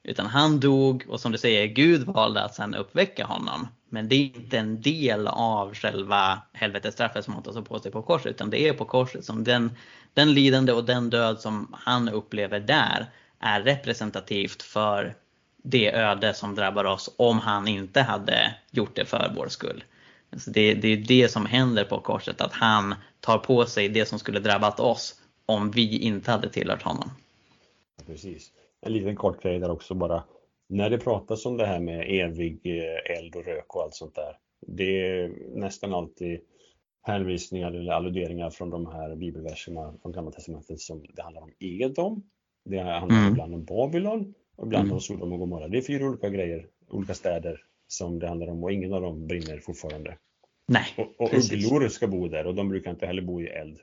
Utan 0.04 0.26
han 0.26 0.60
dog 0.60 1.06
och 1.10 1.20
som 1.20 1.32
du 1.32 1.38
säger, 1.38 1.68
Gud 1.68 2.06
valde 2.06 2.42
att 2.44 2.56
sen 2.56 2.76
uppväcka 2.76 3.26
honom. 3.26 3.68
Men 3.90 4.10
det 4.10 4.16
är 4.16 4.20
inte 4.20 4.58
en 4.58 4.82
del 4.82 5.28
av 5.28 5.74
själva 5.74 6.42
helvetesstraffet 6.54 7.26
som 7.26 7.34
han 7.34 7.44
tar 7.44 7.62
på 7.62 7.80
sig 7.80 7.92
på 7.92 8.02
korset. 8.02 8.32
Utan 8.32 8.50
det 8.50 8.68
är 8.68 8.74
på 8.74 8.86
korset 8.86 9.26
som 9.26 9.44
den, 9.44 9.72
den 10.14 10.34
lidande 10.34 10.72
och 10.72 10.86
den 10.86 11.10
död 11.10 11.40
som 11.40 11.76
han 11.80 12.10
upplever 12.10 12.60
där 12.60 13.10
är 13.40 13.62
representativt 13.62 14.64
för 14.64 15.16
det 15.64 15.92
öde 15.92 16.34
som 16.34 16.56
drabbar 16.56 16.86
oss 16.86 17.16
om 17.18 17.40
han 17.40 17.68
inte 17.68 18.02
hade 18.02 18.56
gjort 18.72 18.96
det 18.96 19.06
för 19.06 19.32
vår 19.36 19.48
skull. 19.48 19.84
Så 20.38 20.52
det, 20.52 20.74
det 20.74 20.88
är 20.88 20.98
det 20.98 21.32
som 21.32 21.46
händer 21.46 21.84
på 21.84 22.00
korset, 22.00 22.42
att 22.42 22.54
han 22.54 22.96
tar 23.20 23.38
på 23.38 23.66
sig 23.66 23.90
det 23.90 24.06
som 24.06 24.20
skulle 24.20 24.40
drabbat 24.40 24.80
oss 24.80 25.16
om 25.46 25.72
vi 25.72 26.00
inte 26.00 26.32
hade 26.32 26.50
tillhört 26.50 26.82
honom. 26.82 27.10
Precis. 28.06 28.52
En 28.82 28.94
liten 28.94 29.16
kort 29.16 29.44
grej 29.44 29.60
där 29.60 29.72
också 29.72 29.94
bara. 29.94 30.24
När 30.70 30.90
det 30.90 30.98
pratas 30.98 31.46
om 31.46 31.58
det 31.58 31.66
här 31.66 31.80
med 31.80 32.06
evig 32.10 32.62
eh, 32.66 33.18
eld 33.18 33.36
och 33.36 33.46
rök 33.46 33.76
och 33.76 33.84
allt 33.84 33.96
sånt 33.96 34.16
där. 34.16 34.38
Det 34.68 35.08
är 35.08 35.32
nästan 35.56 35.94
alltid 35.94 36.40
hänvisningar 37.02 37.72
eller 37.72 37.92
alluderingar 37.92 38.50
från 38.50 38.70
de 38.70 38.86
här 38.86 39.16
bibelverserna 39.16 39.94
från 40.02 40.12
Gamla 40.12 40.32
Testamentet 40.32 40.80
som 40.80 41.06
det 41.14 41.22
handlar 41.22 41.42
om 41.42 41.52
Edom, 41.60 42.24
det 42.70 42.80
handlar 42.80 43.18
mm. 43.18 43.32
ibland 43.32 43.54
om 43.54 43.66
Babylon 43.66 44.34
och 44.56 44.68
ibland 44.68 44.84
mm. 44.84 44.94
om 44.94 45.02
Sodom 45.02 45.34
och 45.34 45.40
Gomorra. 45.40 45.68
Det 45.68 45.78
är 45.78 45.82
fyra 45.82 46.06
olika 46.06 46.30
grejer, 46.30 46.66
olika 46.90 47.14
städer 47.14 47.64
som 47.88 48.20
det 48.20 48.28
handlar 48.28 48.48
om 48.48 48.64
och 48.64 48.72
ingen 48.72 48.94
av 48.94 49.02
dem 49.02 49.28
brinner 49.28 49.60
fortfarande. 49.60 50.18
Nej, 50.68 50.88
och 50.98 51.22
och 51.22 51.34
ugglor 51.34 51.88
ska 51.88 52.08
bo 52.08 52.28
där 52.28 52.48
och 52.48 52.56
de 52.56 52.70
brukar 52.70 52.92
inte 52.92 53.06
heller 53.06 53.22
bo 53.22 53.42
i 53.42 53.48
eld. 53.48 53.80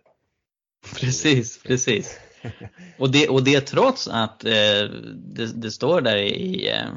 Precis, 1.01 1.63
precis. 1.63 2.21
Och 2.99 3.11
det, 3.11 3.29
och 3.29 3.45
det 3.45 3.61
trots 3.61 4.09
att 4.09 4.45
eh, 4.45 4.85
det, 5.15 5.53
det, 5.55 5.71
står 5.71 6.01
där 6.01 6.17
i 6.17 6.69
eh, 6.69 6.89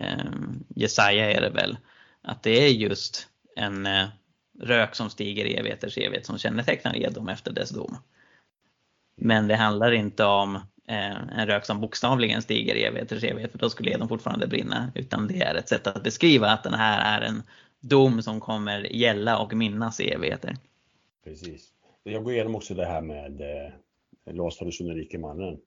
eh, 0.00 0.32
Jesaja 0.68 1.32
är 1.32 1.40
det 1.40 1.50
väl, 1.50 1.76
att 2.22 2.42
det 2.42 2.64
är 2.64 2.68
just 2.68 3.28
en 3.56 3.86
eh, 3.86 4.06
rök 4.60 4.94
som 4.94 5.10
stiger 5.10 5.44
i 5.44 5.54
evigheters 5.54 5.98
evighet 5.98 6.26
som 6.26 6.38
kännetecknar 6.38 6.96
Edom 6.96 7.28
efter 7.28 7.52
dess 7.52 7.70
dom. 7.70 7.96
Men 9.16 9.48
det 9.48 9.56
handlar 9.56 9.92
inte 9.92 10.24
om 10.24 10.58
Eh, 10.88 11.38
en 11.38 11.46
rök 11.46 11.64
som 11.64 11.80
bokstavligen 11.80 12.42
stiger 12.42 12.74
i 12.74 12.84
evigheters 12.84 13.24
evighet, 13.24 13.52
för 13.52 13.58
då 13.58 13.70
skulle 13.70 13.90
eden 13.90 14.08
fortfarande 14.08 14.46
brinna. 14.46 14.92
Utan 14.94 15.28
det 15.28 15.42
är 15.42 15.54
ett 15.54 15.68
sätt 15.68 15.86
att 15.86 16.02
beskriva 16.02 16.48
att 16.50 16.64
den 16.64 16.74
här 16.74 17.20
är 17.20 17.26
en 17.26 17.42
dom 17.80 18.22
som 18.22 18.40
kommer 18.40 18.80
gälla 18.80 19.38
och 19.38 19.54
minnas 19.54 20.00
i 20.00 20.10
evigheter. 20.10 20.56
Precis. 21.24 21.68
Jag 22.02 22.24
går 22.24 22.32
igenom 22.32 22.54
också 22.54 22.74
det 22.74 22.86
här 22.86 23.00
med 23.00 23.40
eh, 23.40 24.34
Lazarus 24.34 24.80
och 24.80 24.86
den 24.86 24.96
rike 24.96 25.18
mannen. 25.18 25.58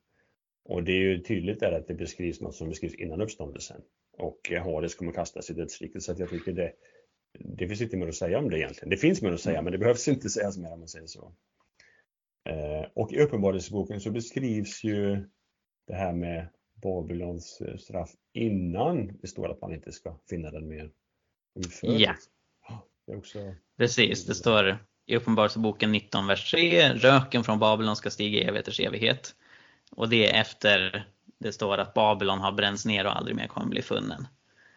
Och 0.66 0.84
det 0.84 0.92
är 0.92 1.00
ju 1.00 1.20
tydligt 1.20 1.60
där 1.60 1.72
att 1.72 1.88
det 1.88 1.94
beskrivs 1.94 2.42
något 2.42 2.56
som 2.56 2.70
beskrivs 2.70 2.94
innan 2.94 3.22
uppståndelsen. 3.22 3.82
Och 4.18 4.52
eh, 4.52 4.64
Hades 4.64 4.96
kommer 4.96 5.12
kastas 5.12 5.50
i 5.50 5.54
dödsriket 5.54 6.04
så 6.04 6.12
att 6.12 6.20
jag 6.20 6.30
tycker 6.30 6.52
det, 6.52 6.72
det 7.40 7.68
finns 7.68 7.82
inte 7.82 7.98
mer 7.98 8.08
att 8.08 8.16
säga 8.16 8.40
om 8.40 8.50
det 8.50 8.60
egentligen. 8.60 8.90
Det 8.90 8.98
finns 8.98 9.22
mer 9.22 9.32
att 9.32 9.42
säga 9.42 9.62
men 9.62 9.72
det 9.72 9.78
behövs 9.78 10.08
inte 10.08 10.30
sägas 10.30 10.58
mer 10.58 10.74
om 10.74 10.80
man 10.80 10.88
säger 10.88 11.08
så. 11.08 11.34
Eh, 12.50 12.88
och 12.94 13.12
i 13.12 13.20
Uppenbarelseboken 13.20 14.02
så 14.02 14.12
beskrivs 14.12 14.84
ju 14.84 15.30
det 15.88 15.94
här 15.94 16.14
med 16.14 16.48
Babylons 16.82 17.62
eh, 17.62 17.78
straff 17.78 18.10
innan 18.34 19.18
det 19.22 19.28
står 19.28 19.52
att 19.52 19.62
man 19.62 19.74
inte 19.74 19.92
ska 19.92 20.18
finna 20.30 20.52
den 20.52 20.68
mer 20.68 20.90
utförligt. 21.60 22.10
Ja. 22.68 22.86
Det 23.08 23.16
också... 23.16 23.40
Precis, 23.78 24.26
det 24.26 24.36
står 24.36 24.78
i 25.06 25.16
Uppenbarelseboken 25.16 25.92
19, 25.92 26.28
vers 26.28 26.52
3. 26.52 26.94
Röken 26.94 27.44
från 27.44 27.60
Babylon 27.60 27.96
ska 27.96 28.10
stiga 28.10 28.40
i 28.40 28.44
evigheters 28.44 28.80
evighet. 28.80 29.36
Och 29.92 30.10
det 30.10 30.30
är 30.30 30.42
efter 30.42 31.08
det 31.38 31.52
står 31.52 31.78
att 31.78 31.94
Babylon 31.94 32.40
har 32.40 32.52
bränts 32.52 32.86
ner 32.86 33.06
och 33.06 33.18
aldrig 33.18 33.36
mer 33.36 33.48
kommer 33.48 33.68
bli 33.68 33.82
funnen. 33.82 34.28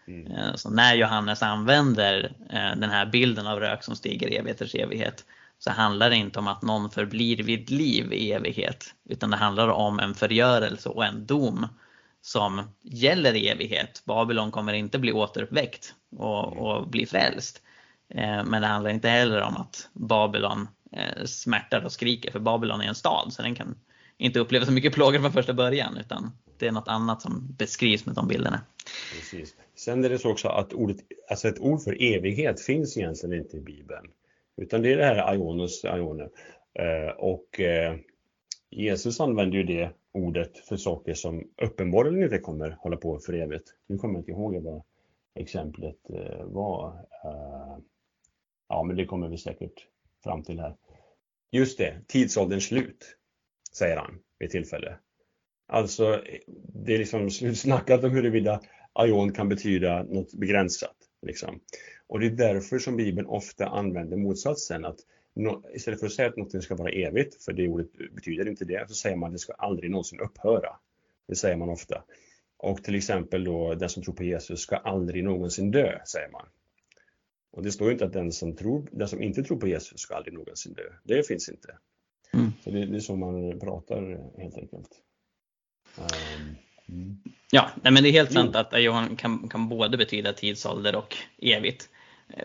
Mm. 0.07 0.27
Eh, 0.27 0.55
så 0.55 0.71
när 0.71 0.95
Johannes 0.95 1.43
använder 1.43 2.33
den 2.77 2.91
här 2.91 3.07
bilden 3.07 3.47
av 3.47 3.61
rök 3.61 3.83
som 3.83 3.97
stiger 3.97 4.29
i 4.29 4.37
evigheters 4.37 4.75
evighet 4.75 5.25
så 5.59 5.71
handlar 5.71 6.11
det 6.11 6.17
inte 6.17 6.39
om 6.39 6.49
att 6.49 6.63
någon 6.63 6.91
förblir 6.91 7.37
vid 7.37 7.71
liv 7.71 8.13
i 8.13 8.33
evighet 8.33 8.95
utan 9.05 9.31
det 9.31 9.37
handlar 9.37 9.69
om 9.69 9.99
en 9.99 10.15
förgörelse 10.15 10.89
och 10.89 11.05
en 11.05 11.27
dom 11.27 11.67
som 12.21 12.63
gäller 12.83 13.35
i 13.35 13.49
evighet. 13.49 14.03
Babylon 14.05 14.51
kommer 14.51 14.73
inte 14.73 14.99
bli 14.99 15.13
återuppväckt 15.13 15.95
och, 16.17 16.53
mm. 16.53 16.59
och 16.59 16.89
bli 16.89 17.07
frälst. 17.07 17.63
Eh, 18.09 18.45
men 18.45 18.63
det 18.63 18.67
handlar 18.67 18.91
inte 18.91 19.09
heller 19.09 19.41
om 19.41 19.57
att 19.57 19.89
Babylon 19.93 20.69
eh, 20.93 21.25
smärtar 21.25 21.85
och 21.85 21.93
skriker, 21.93 22.31
för 22.31 22.41
Babylon 22.41 22.81
är 22.81 22.89
en 22.89 22.95
stad 22.95 23.33
så 23.33 23.43
den 23.43 23.55
kan 23.55 23.79
inte 24.17 24.41
uppleva 24.41 24.67
så 24.67 24.73
mycket 24.73 24.95
plågor 24.95 25.19
från 25.19 25.33
första 25.33 25.53
början 25.53 25.97
utan 25.97 26.33
det 26.59 26.67
är 26.67 26.73
något 26.73 26.89
annat 26.89 27.23
som 27.23 27.55
beskrivs 27.59 28.07
med 28.07 28.15
de 28.15 28.29
bilderna. 28.29 28.61
Precis. 29.15 29.55
Sen 29.77 30.05
är 30.05 30.09
det 30.09 30.19
så 30.19 30.31
också 30.31 30.49
att 30.49 30.73
ordet, 30.73 30.97
alltså 31.31 31.49
ett 31.49 31.59
ord 31.59 31.83
för 31.83 32.03
evighet 32.03 32.61
finns 32.61 32.97
egentligen 32.97 33.41
inte 33.41 33.57
i 33.57 33.61
Bibeln. 33.61 34.07
Utan 34.57 34.83
det 34.83 34.93
är 34.93 34.97
det 34.97 35.05
här 35.05 35.31
aionos, 35.31 35.85
aioner. 35.85 36.31
Eh, 36.75 37.11
och 37.17 37.61
eh, 37.61 37.97
Jesus 38.71 39.21
använder 39.21 39.57
ju 39.57 39.65
det 39.65 39.91
ordet 40.13 40.59
för 40.59 40.77
saker 40.77 41.15
som 41.15 41.49
uppenbarligen 41.63 42.23
inte 42.23 42.39
kommer 42.39 42.71
hålla 42.71 42.97
på 42.97 43.19
för 43.19 43.33
evigt. 43.33 43.75
Nu 43.87 43.99
kommer 43.99 44.15
jag 44.15 44.21
inte 44.21 44.31
ihåg 44.31 44.63
vad 44.63 44.83
exemplet 45.35 46.11
eh, 46.11 46.45
var. 46.45 47.07
Ja, 48.69 48.83
men 48.83 48.97
det 48.97 49.05
kommer 49.05 49.29
vi 49.29 49.39
säkert 49.39 49.87
fram 50.25 50.43
till 50.43 50.61
här. 50.61 50.77
Just 51.51 51.79
det, 51.79 52.01
tidsålderns 52.07 52.65
slut, 52.65 53.17
säger 53.73 53.97
han 53.97 54.19
vid 54.39 54.51
tillfälle. 54.51 54.97
Alltså, 55.67 56.23
det 56.85 56.95
är 56.95 56.99
liksom 56.99 57.31
slutsnackat 57.31 58.05
om 58.05 58.11
huruvida 58.11 58.61
aion 58.93 59.33
kan 59.33 59.49
betyda 59.49 60.03
något 60.03 60.35
begränsat. 60.35 60.97
Liksom. 61.23 61.61
Och 62.07 62.21
det 62.21 62.27
är 62.27 62.31
därför 62.31 62.79
som 62.79 62.97
Bibeln 62.97 63.27
ofta 63.27 63.67
använder 63.67 64.17
motsatsen. 64.17 64.85
att 64.85 64.99
Istället 65.75 66.01
för 66.01 66.07
att 66.07 66.13
säga 66.13 66.29
att 66.29 66.37
något 66.37 66.63
ska 66.63 66.75
vara 66.75 66.91
evigt, 66.91 67.45
för 67.45 67.53
det 67.53 67.69
ordet 67.69 67.93
betyder 68.13 68.49
inte 68.49 68.65
det, 68.65 68.89
så 68.89 68.95
säger 68.95 69.17
man 69.17 69.27
att 69.27 69.35
det 69.35 69.39
ska 69.39 69.53
aldrig 69.53 69.91
någonsin 69.91 70.21
upphöra. 70.21 70.77
Det 71.29 71.35
säger 71.35 71.57
man 71.57 71.69
ofta. 71.69 72.05
Och 72.57 72.85
till 72.85 72.95
exempel 72.95 73.45
då, 73.45 73.75
den 73.75 73.89
som 73.89 74.03
tror 74.03 74.15
på 74.15 74.25
Jesus 74.25 74.61
ska 74.61 74.77
aldrig 74.77 75.25
någonsin 75.25 75.71
dö, 75.71 75.99
säger 76.07 76.31
man. 76.31 76.47
Och 77.51 77.63
det 77.63 77.73
står 77.73 77.93
inte 77.93 78.05
att 78.05 78.13
den 78.13 78.33
som, 78.33 78.57
tror, 78.57 78.89
den 78.93 79.09
som 79.09 79.23
inte 79.23 79.43
tror 79.43 79.61
på 79.61 79.69
Jesus 79.69 80.01
ska 80.01 80.15
aldrig 80.15 80.35
någonsin 80.35 80.73
dö. 80.73 80.93
Det 81.05 81.27
finns 81.27 81.49
inte. 81.49 81.79
Mm. 82.33 82.53
Så 82.65 82.71
det, 82.71 82.87
det, 82.87 82.97
är 82.97 83.01
så 83.01 83.17
man 83.17 83.61
pratar 83.61 84.31
helt 84.39 84.59
enkelt. 84.59 84.91
Um, 85.99 86.57
mm. 86.89 87.19
Ja, 87.51 87.71
nej 87.83 87.93
men 87.93 88.03
det 88.03 88.09
är 88.09 88.13
helt 88.13 88.33
sant 88.33 88.57
att 88.57 88.83
Johan 88.83 89.17
kan, 89.17 89.49
kan 89.49 89.69
både 89.69 89.97
betyda 89.97 90.33
tidsålder 90.33 90.97
och 90.97 91.17
evigt. 91.43 91.89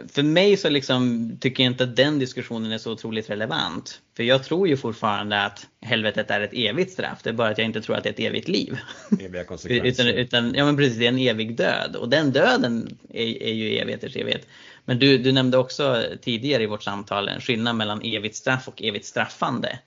För 0.07 0.23
mig 0.23 0.57
så 0.57 0.69
liksom 0.69 1.31
tycker 1.41 1.63
jag 1.63 1.71
inte 1.71 1.83
att 1.83 1.95
den 1.95 2.19
diskussionen 2.19 2.71
är 2.71 2.77
så 2.77 2.91
otroligt 2.91 3.29
relevant. 3.29 4.01
För 4.17 4.23
jag 4.23 4.43
tror 4.43 4.67
ju 4.67 4.77
fortfarande 4.77 5.41
att 5.45 5.67
helvetet 5.81 6.31
är 6.31 6.41
ett 6.41 6.53
evigt 6.53 6.91
straff. 6.91 7.19
Det 7.23 7.29
är 7.29 7.33
bara 7.33 7.49
att 7.49 7.57
jag 7.57 7.65
inte 7.65 7.81
tror 7.81 7.95
att 7.95 8.03
det 8.03 8.09
är 8.09 8.13
ett 8.13 8.19
evigt 8.19 8.47
liv. 8.47 8.77
Eviga 9.19 9.43
konsekvenser. 9.45 10.05
utan, 10.05 10.07
utan, 10.07 10.53
ja 10.55 10.65
men 10.65 10.77
precis, 10.77 10.97
det 10.97 11.05
är 11.05 11.09
en 11.09 11.17
evig 11.17 11.57
död. 11.57 11.95
Och 11.95 12.09
den 12.09 12.31
döden 12.31 12.97
är, 13.09 13.43
är 13.43 13.53
ju 13.53 13.77
evigheters 13.77 14.15
evighet. 14.15 14.47
Men 14.85 14.99
du, 14.99 15.17
du 15.17 15.31
nämnde 15.31 15.57
också 15.57 16.03
tidigare 16.21 16.63
i 16.63 16.65
vårt 16.65 16.83
samtal 16.83 17.29
en 17.29 17.41
skillnad 17.41 17.75
mellan 17.75 18.01
evigt 18.01 18.35
straff 18.35 18.67
och 18.67 18.83
evigt 18.83 19.05
straffande. 19.05 19.79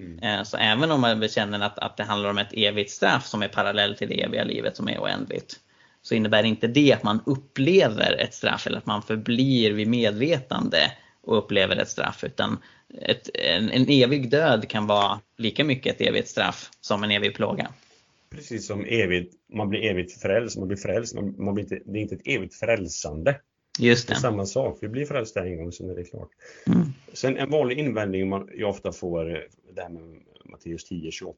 Mm. 0.00 0.18
Eh, 0.18 0.42
så 0.42 0.56
även 0.56 0.90
om 0.90 1.00
man 1.00 1.20
bekänner 1.20 1.60
att, 1.60 1.78
att 1.78 1.96
det 1.96 2.04
handlar 2.04 2.30
om 2.30 2.38
ett 2.38 2.52
evigt 2.52 2.90
straff 2.90 3.26
som 3.26 3.42
är 3.42 3.48
parallellt 3.48 3.98
till 3.98 4.08
det 4.08 4.22
eviga 4.22 4.44
livet 4.44 4.76
som 4.76 4.88
är 4.88 4.98
oändligt 4.98 5.60
så 6.02 6.14
innebär 6.14 6.44
inte 6.44 6.66
det 6.66 6.92
att 6.92 7.02
man 7.02 7.20
upplever 7.26 8.12
ett 8.12 8.34
straff 8.34 8.66
eller 8.66 8.78
att 8.78 8.86
man 8.86 9.02
förblir 9.02 9.72
vid 9.72 9.88
medvetande 9.88 10.78
och 11.22 11.38
upplever 11.38 11.76
ett 11.76 11.88
straff 11.88 12.24
utan 12.24 12.58
ett, 13.02 13.30
en, 13.34 13.70
en 13.70 13.86
evig 13.88 14.30
död 14.30 14.68
kan 14.68 14.86
vara 14.86 15.20
lika 15.36 15.64
mycket 15.64 15.94
ett 15.94 16.08
evigt 16.08 16.28
straff 16.28 16.70
som 16.80 17.04
en 17.04 17.10
evig 17.10 17.34
plåga. 17.34 17.70
Precis 18.30 18.66
som 18.66 18.84
evigt, 18.84 19.34
man 19.52 19.68
blir 19.68 19.84
evigt 19.90 20.22
frälst, 20.22 20.58
man 20.58 20.68
blir 20.68 20.78
frälst, 20.78 21.14
man, 21.14 21.44
man 21.44 21.54
blir 21.54 21.64
inte, 21.64 21.80
det 21.84 21.98
är 21.98 22.02
inte 22.02 22.14
ett 22.14 22.26
evigt 22.26 22.54
frälsande. 22.54 23.36
Just 23.78 24.08
det. 24.08 24.14
det 24.14 24.18
är 24.18 24.20
samma 24.20 24.46
sak, 24.46 24.78
vi 24.80 24.88
blir 24.88 25.06
frälsta 25.06 25.46
en 25.46 25.56
gång, 25.56 25.72
sen 25.72 25.90
är 25.90 25.94
det 25.94 26.04
klart. 26.04 26.30
Mm. 26.66 26.86
Sen 27.12 27.36
en 27.36 27.50
vanlig 27.50 27.78
invändning 27.78 28.28
man, 28.28 28.50
jag 28.54 28.70
ofta 28.70 28.92
får, 28.92 29.24
det 29.74 29.82
här 29.82 29.88
med 29.88 30.22
Matteus 30.44 30.90
10.28, 30.90 31.34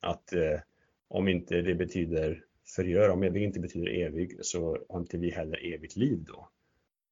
att 0.00 0.32
eh, 0.32 0.60
om 1.08 1.28
inte 1.28 1.62
det 1.62 1.74
betyder 1.74 2.44
förgör, 2.66 3.08
om 3.08 3.22
evig 3.22 3.42
inte 3.42 3.60
betyder 3.60 3.88
evig 3.88 4.36
så 4.40 4.78
har 4.88 5.00
inte 5.00 5.18
vi 5.18 5.30
heller 5.30 5.74
evigt 5.74 5.96
liv 5.96 6.24
då. 6.26 6.48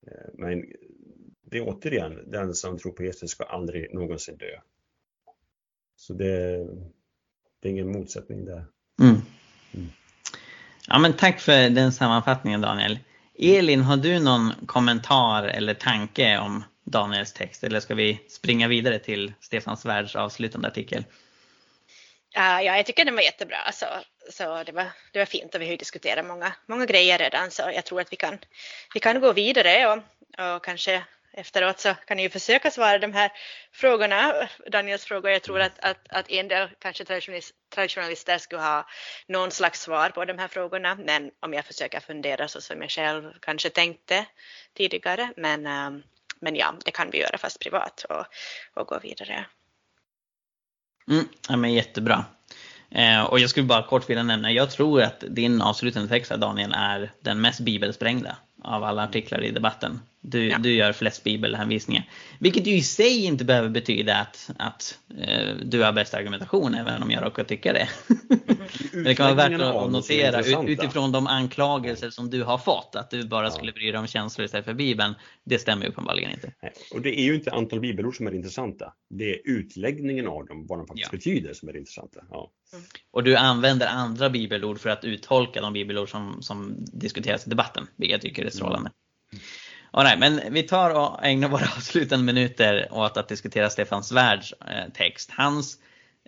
Eh, 0.07 0.31
men 0.35 0.65
det 1.43 1.59
är 1.59 1.69
återigen, 1.69 2.31
den 2.31 2.55
som 2.55 2.79
tror 2.79 2.93
på 2.93 3.05
Jesus 3.05 3.31
ska 3.31 3.45
aldrig 3.45 3.95
någonsin 3.95 4.37
dö. 4.37 4.61
Så 5.97 6.15
det, 6.15 6.67
det 7.61 7.69
är 7.69 7.73
ingen 7.73 7.93
motsättning 7.93 8.45
där. 8.45 8.65
Mm. 9.01 9.17
Mm. 9.75 9.89
Ja 10.89 10.99
men 10.99 11.13
tack 11.13 11.41
för 11.41 11.71
den 11.71 11.93
sammanfattningen 11.93 12.61
Daniel. 12.61 12.99
Elin, 13.43 13.83
har 13.83 13.97
du 13.97 14.19
någon 14.19 14.53
kommentar 14.67 15.45
eller 15.45 15.75
tanke 15.75 16.39
om 16.39 16.65
Daniels 16.85 17.33
text 17.33 17.65
eller 17.65 17.81
ska 17.81 17.95
vi 17.95 18.21
springa 18.29 18.69
vidare 18.69 18.99
till 18.99 19.33
Stefan 19.41 19.77
Svärds 19.77 20.17
avslutande 20.17 20.69
artikel? 20.69 21.05
Ja, 22.33 22.63
jag 22.63 22.87
tycker 22.87 23.05
den 23.05 23.15
var 23.15 23.23
jättebra. 23.23 23.73
Så, 23.73 23.87
så 24.31 24.63
det, 24.65 24.73
var, 24.73 24.87
det 25.13 25.19
var 25.19 25.27
fint 25.27 25.55
och 25.55 25.61
vi 25.61 25.65
har 25.65 25.71
ju 25.71 25.77
diskuterat 25.77 26.27
många, 26.27 26.53
många 26.67 26.87
grejer 26.87 27.19
redan 27.19 27.51
så 27.51 27.63
jag 27.75 27.85
tror 27.85 28.01
att 28.01 28.13
vi 28.13 28.17
kan, 28.17 28.39
vi 28.95 29.01
kan 29.01 29.21
gå 29.21 29.33
vidare 29.33 29.87
och, 29.87 29.97
och 30.55 30.65
kanske 30.65 31.05
efteråt 31.33 31.81
så 31.81 31.95
kan 32.07 32.17
ni 32.17 32.23
ju 32.23 32.31
försöka 32.31 32.71
svara 32.71 32.99
de 32.99 33.13
här 33.13 33.33
frågorna, 33.73 34.49
Daniels 34.71 35.05
frågor. 35.05 35.31
Jag 35.31 35.43
tror 35.43 35.61
att, 35.61 35.79
att, 35.79 36.07
att 36.09 36.31
en 36.31 36.49
del 36.49 36.69
kanske 36.79 37.05
traditionalister 37.75 38.39
skulle 38.39 38.63
ha 38.63 38.87
någon 39.27 39.51
slags 39.51 39.81
svar 39.81 40.11
på 40.11 40.25
de 40.25 40.39
här 40.39 40.49
frågorna, 40.49 40.95
men 40.95 41.31
om 41.41 41.53
jag 41.53 41.65
försöker 41.65 42.01
fundera 42.01 42.49
så 42.49 42.61
som 42.61 42.83
jag 42.83 42.91
själv 42.91 43.33
kanske 43.41 43.71
tänkte 43.71 44.27
tidigare. 44.75 45.33
Men, 45.37 45.67
um, 45.67 46.03
men 46.41 46.57
ja, 46.57 46.75
det 46.85 46.91
kan 46.91 47.11
vi 47.11 47.21
göra 47.21 47.39
fast 47.39 47.61
privat 47.61 48.05
och, 48.09 48.25
och 48.75 48.87
gå 48.87 48.99
vidare. 48.99 49.47
Mm, 51.11 51.29
ja, 51.49 51.57
men 51.57 51.73
jättebra. 51.73 52.25
Eh, 52.91 53.23
och 53.23 53.39
jag 53.39 53.51
skulle 53.51 53.67
bara 53.67 53.83
kort 53.83 54.11
vilja 54.11 54.23
nämna, 54.23 54.53
jag 54.53 54.71
tror 54.71 55.03
att 55.03 55.25
din 55.29 55.63
avslutande 55.63 56.09
text 56.09 56.31
Daniel 56.31 56.75
är 56.77 57.13
den 57.21 57.41
mest 57.41 57.61
bibelsprängda 57.61 58.37
av 58.63 58.85
alla 58.85 59.05
artiklar 59.05 59.43
i 59.45 59.51
debatten. 59.51 60.01
Du, 60.23 60.49
ja. 60.49 60.59
du 60.59 60.75
gör 60.75 60.93
flest 60.93 61.25
bibelhänvisningar. 61.25 62.09
Vilket 62.39 62.67
ju 62.67 62.75
i 62.75 62.83
sig 62.83 63.25
inte 63.25 63.45
behöver 63.45 63.69
betyda 63.69 64.17
att, 64.17 64.51
att 64.59 64.99
eh, 65.19 65.55
du 65.65 65.83
har 65.83 65.93
bäst 65.93 66.15
argumentation, 66.15 66.75
även 66.75 67.03
om 67.03 67.11
jag 67.11 67.25
råkar 67.25 67.45
tycka 67.45 67.73
det. 67.73 67.89
Men 68.93 69.05
det 69.05 69.15
kan 69.15 69.37
vara 69.37 69.49
värt 69.49 69.61
att 69.61 69.93
notera 69.93 70.65
utifrån 70.67 71.13
de 71.13 71.27
anklagelser 71.27 72.11
som 72.11 72.31
du 72.31 72.43
har 72.43 72.59
fått, 72.59 72.97
att 72.97 73.11
du 73.11 73.29
bara 73.29 73.51
skulle 73.51 73.73
bry 73.73 73.91
dig 73.91 74.01
om 74.01 74.07
känslor 74.07 74.45
istället 74.45 74.65
för 74.65 74.75
Bibeln. 74.75 75.15
Det 75.45 75.59
stämmer 75.59 75.87
uppenbarligen 75.87 76.31
inte. 76.31 76.53
Nej. 76.63 76.73
Och 76.95 77.01
det 77.01 77.21
är 77.21 77.25
ju 77.25 77.35
inte 77.35 77.51
antal 77.51 77.81
bibelord 77.81 78.17
som 78.17 78.27
är 78.27 78.35
intressanta. 78.35 78.93
Det 79.11 79.35
är 79.35 79.41
utläggningen 79.45 80.27
av 80.27 80.47
dem, 80.47 80.67
vad 80.67 80.79
de 80.79 80.87
faktiskt 80.87 81.13
ja. 81.13 81.19
betyder, 81.19 81.55
som 81.55 81.69
är 81.69 81.77
intressanta. 81.77 82.21
Ja. 82.31 82.51
Mm. 82.73 82.85
Och 83.11 83.25
du 83.25 83.37
använder 83.37 83.87
andra 83.87 84.31
bibelord 84.31 84.79
för 84.79 84.91
att 84.91 85.05
uttolka 85.05 85.61
de 85.61 85.73
bibelord 85.73 86.11
som, 86.11 86.43
som 86.43 86.77
diskuteras 86.93 87.47
i 87.47 87.51
debatten, 87.51 87.87
vilket 87.97 88.13
jag 88.13 88.21
tycker 88.21 88.50
är 88.51 88.57
strålande. 88.57 88.91
Mm. 89.33 89.43
Right, 89.93 90.19
men 90.19 90.53
vi 90.55 90.63
tar 90.63 90.91
och 90.91 91.25
ägnar 91.25 91.49
våra 91.49 91.65
avslutande 91.77 92.25
minuter 92.25 92.89
åt 92.91 93.17
att 93.17 93.29
diskutera 93.29 93.71
Stefan 93.71 94.05
Svärds 94.05 94.53
eh, 94.53 94.93
text. 94.95 95.31
Hans 95.37 95.79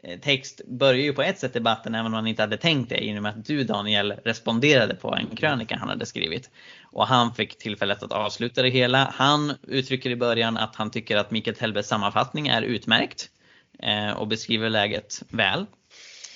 eh, 0.03 0.21
text 0.21 0.61
börjar 0.67 1.03
ju 1.03 1.13
på 1.13 1.23
ett 1.23 1.39
sätt 1.39 1.53
debatten 1.53 1.95
även 1.95 2.07
om 2.07 2.13
han 2.13 2.27
inte 2.27 2.43
hade 2.43 2.57
tänkt 2.57 2.89
det 2.89 3.05
i 3.05 3.19
och 3.19 3.23
med 3.23 3.31
att 3.31 3.45
du 3.45 3.65
Daniel 3.65 4.13
responderade 4.13 4.95
på 4.95 5.15
en 5.15 5.37
krönika 5.37 5.77
han 5.77 5.89
hade 5.89 6.07
skrivit. 6.07 6.51
Och 6.83 7.07
han 7.07 7.35
fick 7.35 7.59
tillfället 7.59 8.03
att 8.03 8.13
avsluta 8.13 8.63
det 8.63 8.71
hela. 8.71 9.13
Han 9.15 9.53
uttrycker 9.63 10.11
i 10.11 10.17
början 10.17 10.57
att 10.57 10.77
han 10.77 10.91
tycker 10.91 11.17
att 11.17 11.31
Mikael 11.31 11.57
Tellbergs 11.57 11.89
sammanfattning 11.89 12.49
är 12.49 12.63
utmärkt 12.63 13.31
eh, 13.79 14.11
och 14.11 14.29
beskriver 14.29 14.71
läget 14.71 15.23
väl. 15.29 15.67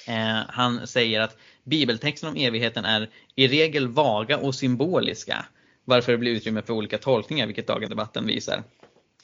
Eh, 0.08 0.40
han 0.48 0.86
säger 0.86 1.20
att 1.20 1.36
bibeltexten 1.64 2.30
om 2.30 2.36
evigheten 2.36 2.84
är 2.84 3.08
i 3.34 3.48
regel 3.48 3.88
vaga 3.88 4.38
och 4.38 4.54
symboliska 4.54 5.46
varför 5.86 6.12
det 6.12 6.18
blir 6.18 6.32
utrymme 6.32 6.62
för 6.62 6.72
olika 6.72 6.98
tolkningar, 6.98 7.46
vilket 7.46 7.66
dagens 7.66 7.90
debatten 7.90 8.26
visar. 8.26 8.62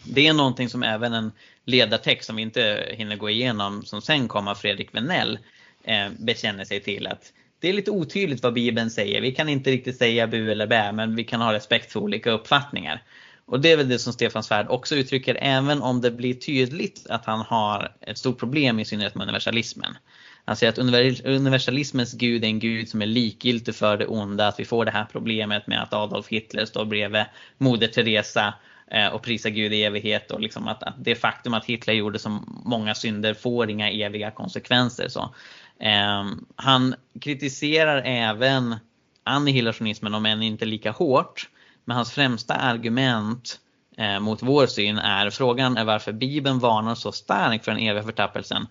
Det 0.04 0.26
är 0.26 0.32
någonting 0.32 0.68
som 0.68 0.82
även 0.82 1.12
en 1.12 1.32
ledartext 1.64 2.26
som 2.26 2.36
vi 2.36 2.42
inte 2.42 2.88
hinner 2.90 3.16
gå 3.16 3.30
igenom, 3.30 3.84
som 3.84 4.02
sen 4.02 4.28
kommer 4.28 4.54
Fredrik 4.54 4.94
Venell, 4.94 5.38
eh, 5.84 6.10
bekänner 6.18 6.64
sig 6.64 6.80
till. 6.80 7.06
att 7.06 7.32
Det 7.58 7.68
är 7.68 7.72
lite 7.72 7.90
otydligt 7.90 8.42
vad 8.42 8.54
Bibeln 8.54 8.90
säger. 8.90 9.20
Vi 9.20 9.32
kan 9.32 9.48
inte 9.48 9.70
riktigt 9.70 9.98
säga 9.98 10.26
bu 10.26 10.52
eller 10.52 10.66
bä, 10.66 10.92
men 10.92 11.16
vi 11.16 11.24
kan 11.24 11.40
ha 11.40 11.52
respekt 11.52 11.92
för 11.92 12.00
olika 12.00 12.30
uppfattningar. 12.30 13.02
Och 13.46 13.60
det 13.60 13.72
är 13.72 13.76
väl 13.76 13.88
det 13.88 13.98
som 13.98 14.12
Stefan 14.12 14.42
Svärd 14.42 14.66
också 14.68 14.96
uttrycker, 14.96 15.38
även 15.40 15.82
om 15.82 16.00
det 16.00 16.10
blir 16.10 16.34
tydligt 16.34 17.06
att 17.08 17.24
han 17.26 17.40
har 17.40 17.96
ett 18.00 18.18
stort 18.18 18.38
problem 18.38 18.78
i 18.78 18.84
synnerhet 18.84 19.14
med 19.14 19.22
universalismen. 19.22 19.96
Han 20.44 20.56
säger 20.56 20.72
att 20.72 20.78
universalismens 21.24 22.12
gud 22.12 22.44
är 22.44 22.48
en 22.48 22.58
gud 22.58 22.88
som 22.88 23.02
är 23.02 23.06
likgiltig 23.06 23.74
för 23.74 23.96
det 23.96 24.06
onda, 24.06 24.48
att 24.48 24.60
vi 24.60 24.64
får 24.64 24.84
det 24.84 24.90
här 24.90 25.06
problemet 25.12 25.66
med 25.66 25.82
att 25.82 25.92
Adolf 25.92 26.28
Hitler 26.28 26.64
står 26.64 26.84
bredvid 26.84 27.24
Moder 27.58 27.86
Teresa 27.86 28.54
eh, 28.90 29.06
och 29.06 29.22
prisar 29.22 29.50
Gud 29.50 29.72
i 29.72 29.82
evighet 29.82 30.30
och 30.30 30.40
liksom 30.40 30.68
att, 30.68 30.82
att 30.82 30.94
det 30.98 31.14
faktum 31.14 31.54
att 31.54 31.64
Hitler 31.64 31.94
gjorde 31.94 32.18
så 32.18 32.40
många 32.64 32.94
synder 32.94 33.34
får 33.34 33.70
inga 33.70 33.90
eviga 33.90 34.30
konsekvenser. 34.30 35.08
Så. 35.08 35.34
Eh, 35.80 36.24
han 36.56 36.94
kritiserar 37.20 38.02
även 38.04 38.76
annihilationismen 39.24 40.14
om 40.14 40.26
än 40.26 40.42
inte 40.42 40.64
lika 40.64 40.90
hårt. 40.90 41.48
Men 41.84 41.96
hans 41.96 42.12
främsta 42.12 42.54
argument 42.54 43.60
eh, 43.96 44.20
mot 44.20 44.42
vår 44.42 44.66
syn 44.66 44.98
är 44.98 45.30
frågan 45.30 45.76
är 45.76 45.84
varför 45.84 46.12
Bibeln 46.12 46.58
varnar 46.58 46.94
så 46.94 47.12
starkt 47.12 47.64
för 47.64 47.72
den 47.72 47.80
eviga 47.80 48.02
förtappelsen 48.02 48.66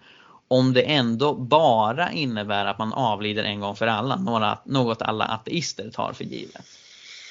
om 0.52 0.74
det 0.74 0.82
ändå 0.82 1.34
bara 1.36 2.12
innebär 2.12 2.66
att 2.66 2.78
man 2.78 2.94
avlider 2.94 3.44
en 3.44 3.60
gång 3.60 3.76
för 3.76 3.88
alla, 3.88 4.16
några, 4.16 4.60
något 4.66 5.02
alla 5.02 5.26
ateister 5.26 5.92
tar 5.92 6.14
för 6.14 6.24
givet. 6.24 6.66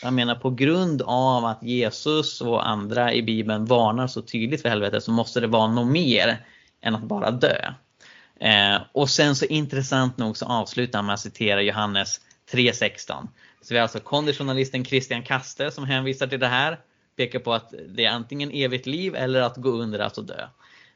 Jag 0.03 0.13
menar 0.13 0.35
på 0.35 0.51
grund 0.51 1.03
av 1.03 1.45
att 1.45 1.63
Jesus 1.63 2.41
och 2.41 2.69
andra 2.69 3.13
i 3.13 3.23
Bibeln 3.23 3.65
varnar 3.65 4.07
så 4.07 4.23
tydligt 4.23 4.63
för 4.63 4.69
helvetet 4.69 5.05
så 5.05 5.13
måste 5.13 5.41
det 5.41 5.47
vara 5.47 5.67
något 5.67 5.93
mer 5.93 6.47
än 6.83 6.95
att 6.95 7.03
bara 7.03 7.31
dö. 7.31 7.73
Eh, 8.41 8.83
och 8.93 9.11
sen 9.11 9.37
så 9.37 9.45
intressant 9.45 10.19
nog 10.19 10.37
så 10.37 10.47
avslutar 10.47 10.99
han 10.99 11.07
med 11.07 11.15
att 11.15 11.21
citera 11.21 11.63
Johannes 11.63 12.21
3.16. 12.53 13.29
Så 13.63 13.75
vi 13.75 13.77
har 13.77 13.83
alltså 13.83 14.01
konditionalisten 14.01 14.85
Christian 14.85 15.23
Kaste 15.23 15.71
som 15.71 15.85
hänvisar 15.85 16.27
till 16.27 16.41
det 16.41 16.47
här, 16.47 16.79
pekar 17.17 17.39
på 17.39 17.55
att 17.55 17.75
det 17.89 18.05
är 18.05 18.11
antingen 18.11 18.51
evigt 18.51 18.87
liv 18.87 19.15
eller 19.15 19.41
att 19.41 19.57
gå 19.57 19.71
under, 19.71 19.99
alltså 19.99 20.23
dö. 20.23 20.47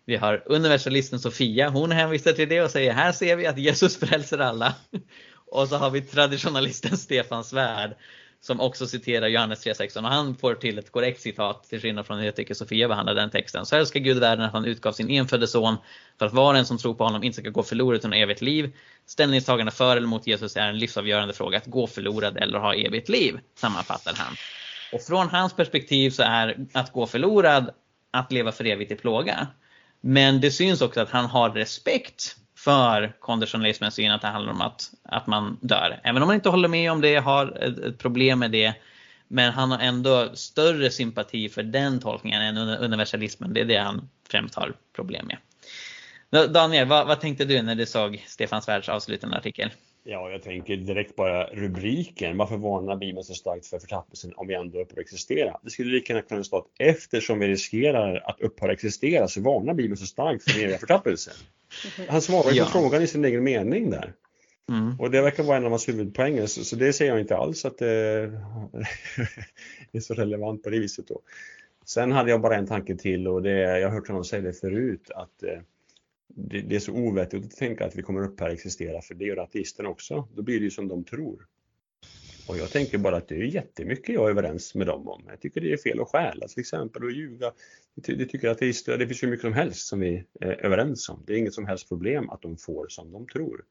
Vi 0.06 0.16
har 0.16 0.42
universalisten 0.46 1.20
Sofia, 1.20 1.68
hon 1.68 1.92
hänvisar 1.92 2.32
till 2.32 2.48
det 2.48 2.60
och 2.62 2.70
säger 2.70 2.92
här 2.92 3.12
ser 3.12 3.36
vi 3.36 3.46
att 3.46 3.58
Jesus 3.58 3.96
frälser 3.96 4.38
alla. 4.38 4.74
Och 5.46 5.68
så 5.68 5.76
har 5.76 5.90
vi 5.90 6.02
traditionalisten 6.02 6.96
Stefan 6.96 7.44
Svärd 7.44 7.96
som 8.40 8.60
också 8.60 8.86
citerar 8.86 9.28
Johannes 9.28 9.66
3.16 9.66 9.98
och 9.98 10.08
han 10.08 10.36
får 10.36 10.54
till 10.54 10.78
ett 10.78 10.92
korrekt 10.92 11.20
citat 11.20 11.64
till 11.64 11.80
skillnad 11.80 12.06
från 12.06 12.18
hur 12.18 12.24
jag 12.24 12.36
tycker 12.36 12.54
Sofia 12.54 12.88
behandlar 12.88 13.14
den 13.14 13.30
texten. 13.30 13.66
Så 13.66 13.76
älskar 13.76 14.00
Gud 14.00 14.18
världen 14.18 14.44
att 14.44 14.52
han 14.52 14.64
utgav 14.64 14.92
sin 14.92 15.10
enfödde 15.10 15.46
son 15.46 15.76
för 16.18 16.26
att 16.26 16.32
var 16.32 16.52
och 16.52 16.58
en 16.58 16.66
som 16.66 16.78
tror 16.78 16.94
på 16.94 17.04
honom 17.04 17.22
inte 17.22 17.40
ska 17.40 17.50
gå 17.50 17.62
förlorad 17.62 17.96
utan 17.96 18.12
evigt 18.12 18.42
liv. 18.42 18.72
Ställningstagande 19.06 19.72
för 19.72 19.96
eller 19.96 20.06
mot 20.06 20.26
Jesus 20.26 20.56
är 20.56 20.68
en 20.68 20.78
livsavgörande 20.78 21.34
fråga, 21.34 21.58
att 21.58 21.66
gå 21.66 21.86
förlorad 21.86 22.36
eller 22.36 22.58
ha 22.58 22.74
evigt 22.74 23.08
liv, 23.08 23.38
sammanfattar 23.54 24.14
han. 24.16 24.34
Och 24.92 25.02
från 25.02 25.28
hans 25.28 25.52
perspektiv 25.52 26.10
så 26.10 26.22
är 26.22 26.56
att 26.72 26.92
gå 26.92 27.06
förlorad 27.06 27.70
att 28.10 28.32
leva 28.32 28.52
för 28.52 28.64
evigt 28.64 28.92
i 28.92 28.96
plåga. 28.96 29.48
Men 30.06 30.40
det 30.40 30.50
syns 30.50 30.82
också 30.82 31.00
att 31.00 31.10
han 31.10 31.26
har 31.26 31.50
respekt 31.50 32.36
för 32.56 33.16
konditionalismens 33.20 33.94
syn 33.94 34.10
att 34.10 34.20
det 34.20 34.28
handlar 34.28 34.52
om 34.52 34.60
att, 34.60 34.90
att 35.02 35.26
man 35.26 35.58
dör. 35.60 36.00
Även 36.04 36.22
om 36.22 36.26
man 36.26 36.34
inte 36.34 36.48
håller 36.48 36.68
med 36.68 36.92
om 36.92 37.00
det, 37.00 37.16
har 37.16 37.58
ett, 37.62 37.78
ett 37.78 37.98
problem 37.98 38.38
med 38.38 38.50
det. 38.50 38.74
Men 39.28 39.52
han 39.52 39.70
har 39.70 39.78
ändå 39.78 40.30
större 40.34 40.90
sympati 40.90 41.48
för 41.48 41.62
den 41.62 42.00
tolkningen 42.00 42.42
än 42.42 42.56
universalismen. 42.58 43.54
Det 43.54 43.60
är 43.60 43.64
det 43.64 43.76
han 43.76 44.08
främst 44.28 44.54
har 44.54 44.74
problem 44.96 45.26
med. 45.26 45.38
Daniel, 46.52 46.88
vad, 46.88 47.06
vad 47.06 47.20
tänkte 47.20 47.44
du 47.44 47.62
när 47.62 47.74
du 47.74 47.86
såg 47.86 48.24
Stefan 48.26 48.62
Svärds 48.62 48.88
avslutande 48.88 49.36
artikel? 49.36 49.70
Ja, 50.06 50.30
jag 50.30 50.42
tänker 50.42 50.76
direkt 50.76 51.16
bara 51.16 51.46
rubriken. 51.46 52.36
Varför 52.36 52.56
varnar 52.56 52.96
Bibeln 52.96 53.24
så 53.24 53.34
starkt 53.34 53.66
för 53.66 53.78
förtappelsen 53.78 54.32
om 54.36 54.46
vi 54.46 54.54
ändå 54.54 54.80
upphör 54.80 55.00
existera? 55.00 55.60
Det 55.62 55.70
skulle 55.70 55.92
lika 55.92 56.12
gärna 56.12 56.26
kunna 56.26 56.44
stå 56.44 56.58
att 56.58 56.66
eftersom 56.78 57.38
vi 57.38 57.48
riskerar 57.48 58.22
att 58.24 58.40
upphöra 58.40 58.72
existera 58.72 59.28
så 59.28 59.40
varnar 59.40 59.74
Bibeln 59.74 59.96
så 59.96 60.06
starkt 60.06 60.44
för 60.44 60.50
den 60.50 60.64
eviga 60.64 60.78
förtappelsen. 60.78 61.34
Han 62.08 62.22
svarar 62.22 62.50
ju 62.50 62.56
ja. 62.56 62.64
på 62.64 62.70
frågan 62.70 63.02
i 63.02 63.06
sin 63.06 63.24
egen 63.24 63.44
mening 63.44 63.90
där. 63.90 64.12
Mm. 64.68 65.00
Och 65.00 65.10
det 65.10 65.22
verkar 65.22 65.42
vara 65.42 65.56
en 65.56 65.64
av 65.64 65.70
hans 65.70 65.88
huvudpoänger, 65.88 66.46
så, 66.46 66.64
så 66.64 66.76
det 66.76 66.92
ser 66.92 67.06
jag 67.06 67.20
inte 67.20 67.36
alls 67.36 67.64
att 67.64 67.78
det 67.78 67.86
är 69.92 70.00
så 70.00 70.14
relevant 70.14 70.62
på 70.62 70.70
det 70.70 70.78
viset 70.78 71.08
då. 71.08 71.20
Sen 71.84 72.12
hade 72.12 72.30
jag 72.30 72.40
bara 72.40 72.56
en 72.56 72.66
tanke 72.66 72.96
till 72.96 73.28
och 73.28 73.42
det, 73.42 73.80
jag 73.80 73.88
har 73.88 73.94
hört 73.94 74.08
honom 74.08 74.24
säga 74.24 74.42
det 74.42 74.52
förut, 74.52 75.10
att 75.14 75.42
eh, 75.42 75.58
det, 76.28 76.60
det, 76.60 76.76
är 76.76 76.80
så 76.80 76.92
ovettigt 76.92 77.44
att 77.44 77.56
tänka 77.56 77.86
att 77.86 77.96
vi 77.96 78.02
kommer 78.02 78.24
upphöra 78.24 78.52
existera 78.52 79.02
för 79.02 79.14
det 79.14 79.24
gör 79.24 79.36
ateisterna 79.36 79.88
också. 79.88 80.28
Då 80.34 80.42
blir 80.42 80.58
det 80.58 80.64
ju 80.64 80.70
som 80.70 80.88
de 80.88 81.04
tror. 81.04 81.46
Och 82.48 82.58
jag 82.58 82.70
tänker 82.70 82.98
bara 82.98 83.16
att 83.16 83.28
det 83.28 83.34
är 83.34 83.44
jättemycket 83.44 84.14
jag 84.14 84.26
är 84.26 84.30
överens 84.30 84.74
med 84.74 84.86
dem 84.86 85.08
om. 85.08 85.22
Jag 85.28 85.40
tycker 85.40 85.60
det 85.60 85.72
är 85.72 85.76
fel 85.76 86.00
att 86.00 86.08
stjäla 86.08 86.48
till 86.48 86.60
exempel 86.60 87.04
och 87.04 87.10
ljuga. 87.10 87.52
Det 87.94 88.26
tycker 88.26 88.48
ateister, 88.48 88.98
det 88.98 89.06
finns 89.06 89.22
hur 89.22 89.28
mycket 89.28 89.42
som 89.42 89.52
helst 89.52 89.86
som 89.86 90.00
vi 90.00 90.14
eh, 90.14 90.48
är 90.48 90.64
överens 90.64 91.08
om. 91.08 91.22
Det 91.26 91.32
är 91.32 91.36
inget 91.36 91.54
som 91.54 91.66
helst 91.66 91.88
problem 91.88 92.30
att 92.30 92.42
de 92.42 92.56
får 92.56 92.86
som 92.88 93.12
de 93.12 93.26
tror. 93.26 93.64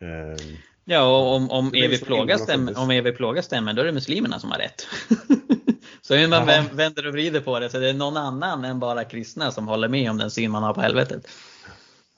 Ehm, 0.00 0.56
ja, 0.84 1.02
och 1.02 1.36
om, 1.36 1.50
om 1.50 1.74
evig 1.74 2.04
plåga 2.04 2.38
stämmer, 2.38 2.78
om 2.78 2.90
evig 2.90 3.16
plåga 3.16 3.42
stämmer, 3.42 3.72
då 3.72 3.82
är 3.82 3.86
det 3.86 3.92
muslimerna 3.92 4.38
som 4.38 4.50
har 4.50 4.58
rätt. 4.58 4.86
Så 6.02 6.14
hur 6.14 6.28
man 6.28 6.48
Aha. 6.48 6.68
vänder 6.72 7.06
och 7.06 7.12
vrider 7.12 7.40
på 7.40 7.58
det, 7.58 7.70
så 7.70 7.78
det 7.78 7.88
är 7.88 7.94
någon 7.94 8.16
annan 8.16 8.64
än 8.64 8.80
bara 8.80 9.04
kristna 9.04 9.50
som 9.50 9.68
håller 9.68 9.88
med 9.88 10.10
om 10.10 10.18
den 10.18 10.30
syn 10.30 10.50
man 10.50 10.62
har 10.62 10.74
på 10.74 10.80
helvetet. 10.80 11.28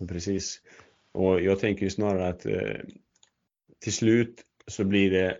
Precis. 0.08 0.60
Och 1.12 1.40
jag 1.40 1.60
tänker 1.60 1.82
ju 1.82 1.90
snarare 1.90 2.28
att 2.28 2.46
eh, 2.46 2.76
till 3.78 3.92
slut 3.92 4.42
så 4.66 4.84
blir 4.84 5.10
det, 5.10 5.38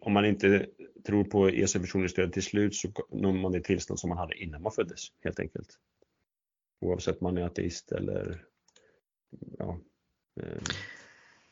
om 0.00 0.12
man 0.12 0.24
inte 0.24 0.66
tror 1.06 1.24
på 1.24 1.50
Jesu 1.50 1.80
personliga 1.80 2.08
stöd, 2.08 2.32
till 2.32 2.42
slut 2.42 2.74
så 2.74 2.88
når 3.12 3.32
man 3.32 3.52
det 3.52 3.60
tillstånd 3.60 4.00
som 4.00 4.08
man 4.08 4.18
hade 4.18 4.42
innan 4.42 4.62
man 4.62 4.72
föddes, 4.72 5.06
helt 5.24 5.40
enkelt. 5.40 5.78
Oavsett 6.80 7.20
om 7.20 7.24
man 7.24 7.38
är 7.38 7.46
ateist 7.46 7.92
eller 7.92 8.44
ja. 9.58 9.78
Eh, 10.40 10.62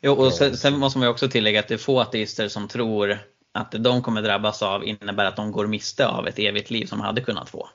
jo, 0.03 0.13
och 0.13 0.33
sen, 0.33 0.57
sen 0.57 0.79
måste 0.79 0.99
man 0.99 1.07
ju 1.07 1.11
också 1.11 1.29
tillägga 1.29 1.61
att 1.61 1.69
det 1.69 1.75
är 1.75 1.79
få 1.79 2.01
ateister 2.01 2.49
som 2.49 2.69
tror 2.69 3.19
att 3.53 3.71
det 3.71 3.79
de 3.79 4.03
kommer 4.03 4.23
drabbas 4.23 4.63
av 4.63 4.85
innebär 4.85 5.25
att 5.25 5.37
de 5.37 5.53
går 5.53 5.67
miste 5.67 6.07
av 6.07 6.29
ett 6.29 6.39
evigt 6.39 6.71
liv 6.71 6.87
som 6.87 6.99
de 6.99 7.05
hade 7.05 7.21
kunnat 7.21 7.51
få. 7.51 7.69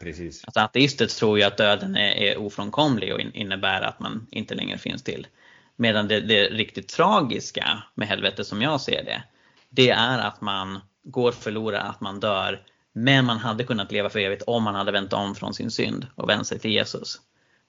Precis. 0.00 0.44
Alltså 0.44 0.60
ateister 0.60 1.06
tror 1.06 1.38
ju 1.38 1.44
att 1.44 1.56
döden 1.56 1.96
är, 1.96 2.10
är 2.10 2.38
ofrånkomlig 2.38 3.14
och 3.14 3.20
innebär 3.20 3.80
att 3.80 4.00
man 4.00 4.26
inte 4.30 4.54
längre 4.54 4.78
finns 4.78 5.02
till. 5.02 5.26
Medan 5.76 6.08
det, 6.08 6.20
det 6.20 6.44
riktigt 6.44 6.88
tragiska 6.88 7.82
med 7.94 8.08
helvetet 8.08 8.46
som 8.46 8.62
jag 8.62 8.80
ser 8.80 9.04
det, 9.04 9.22
det 9.68 9.90
är 9.90 10.18
att 10.18 10.40
man 10.40 10.80
går 11.04 11.32
förlorad, 11.32 11.86
att 11.86 12.00
man 12.00 12.20
dör, 12.20 12.62
men 12.92 13.24
man 13.24 13.38
hade 13.38 13.64
kunnat 13.64 13.92
leva 13.92 14.10
för 14.10 14.18
evigt 14.18 14.42
om 14.42 14.62
man 14.62 14.74
hade 14.74 14.92
vänt 14.92 15.12
om 15.12 15.34
från 15.34 15.54
sin 15.54 15.70
synd 15.70 16.06
och 16.14 16.28
vänt 16.28 16.46
sig 16.46 16.58
till 16.58 16.70
Jesus. 16.70 17.20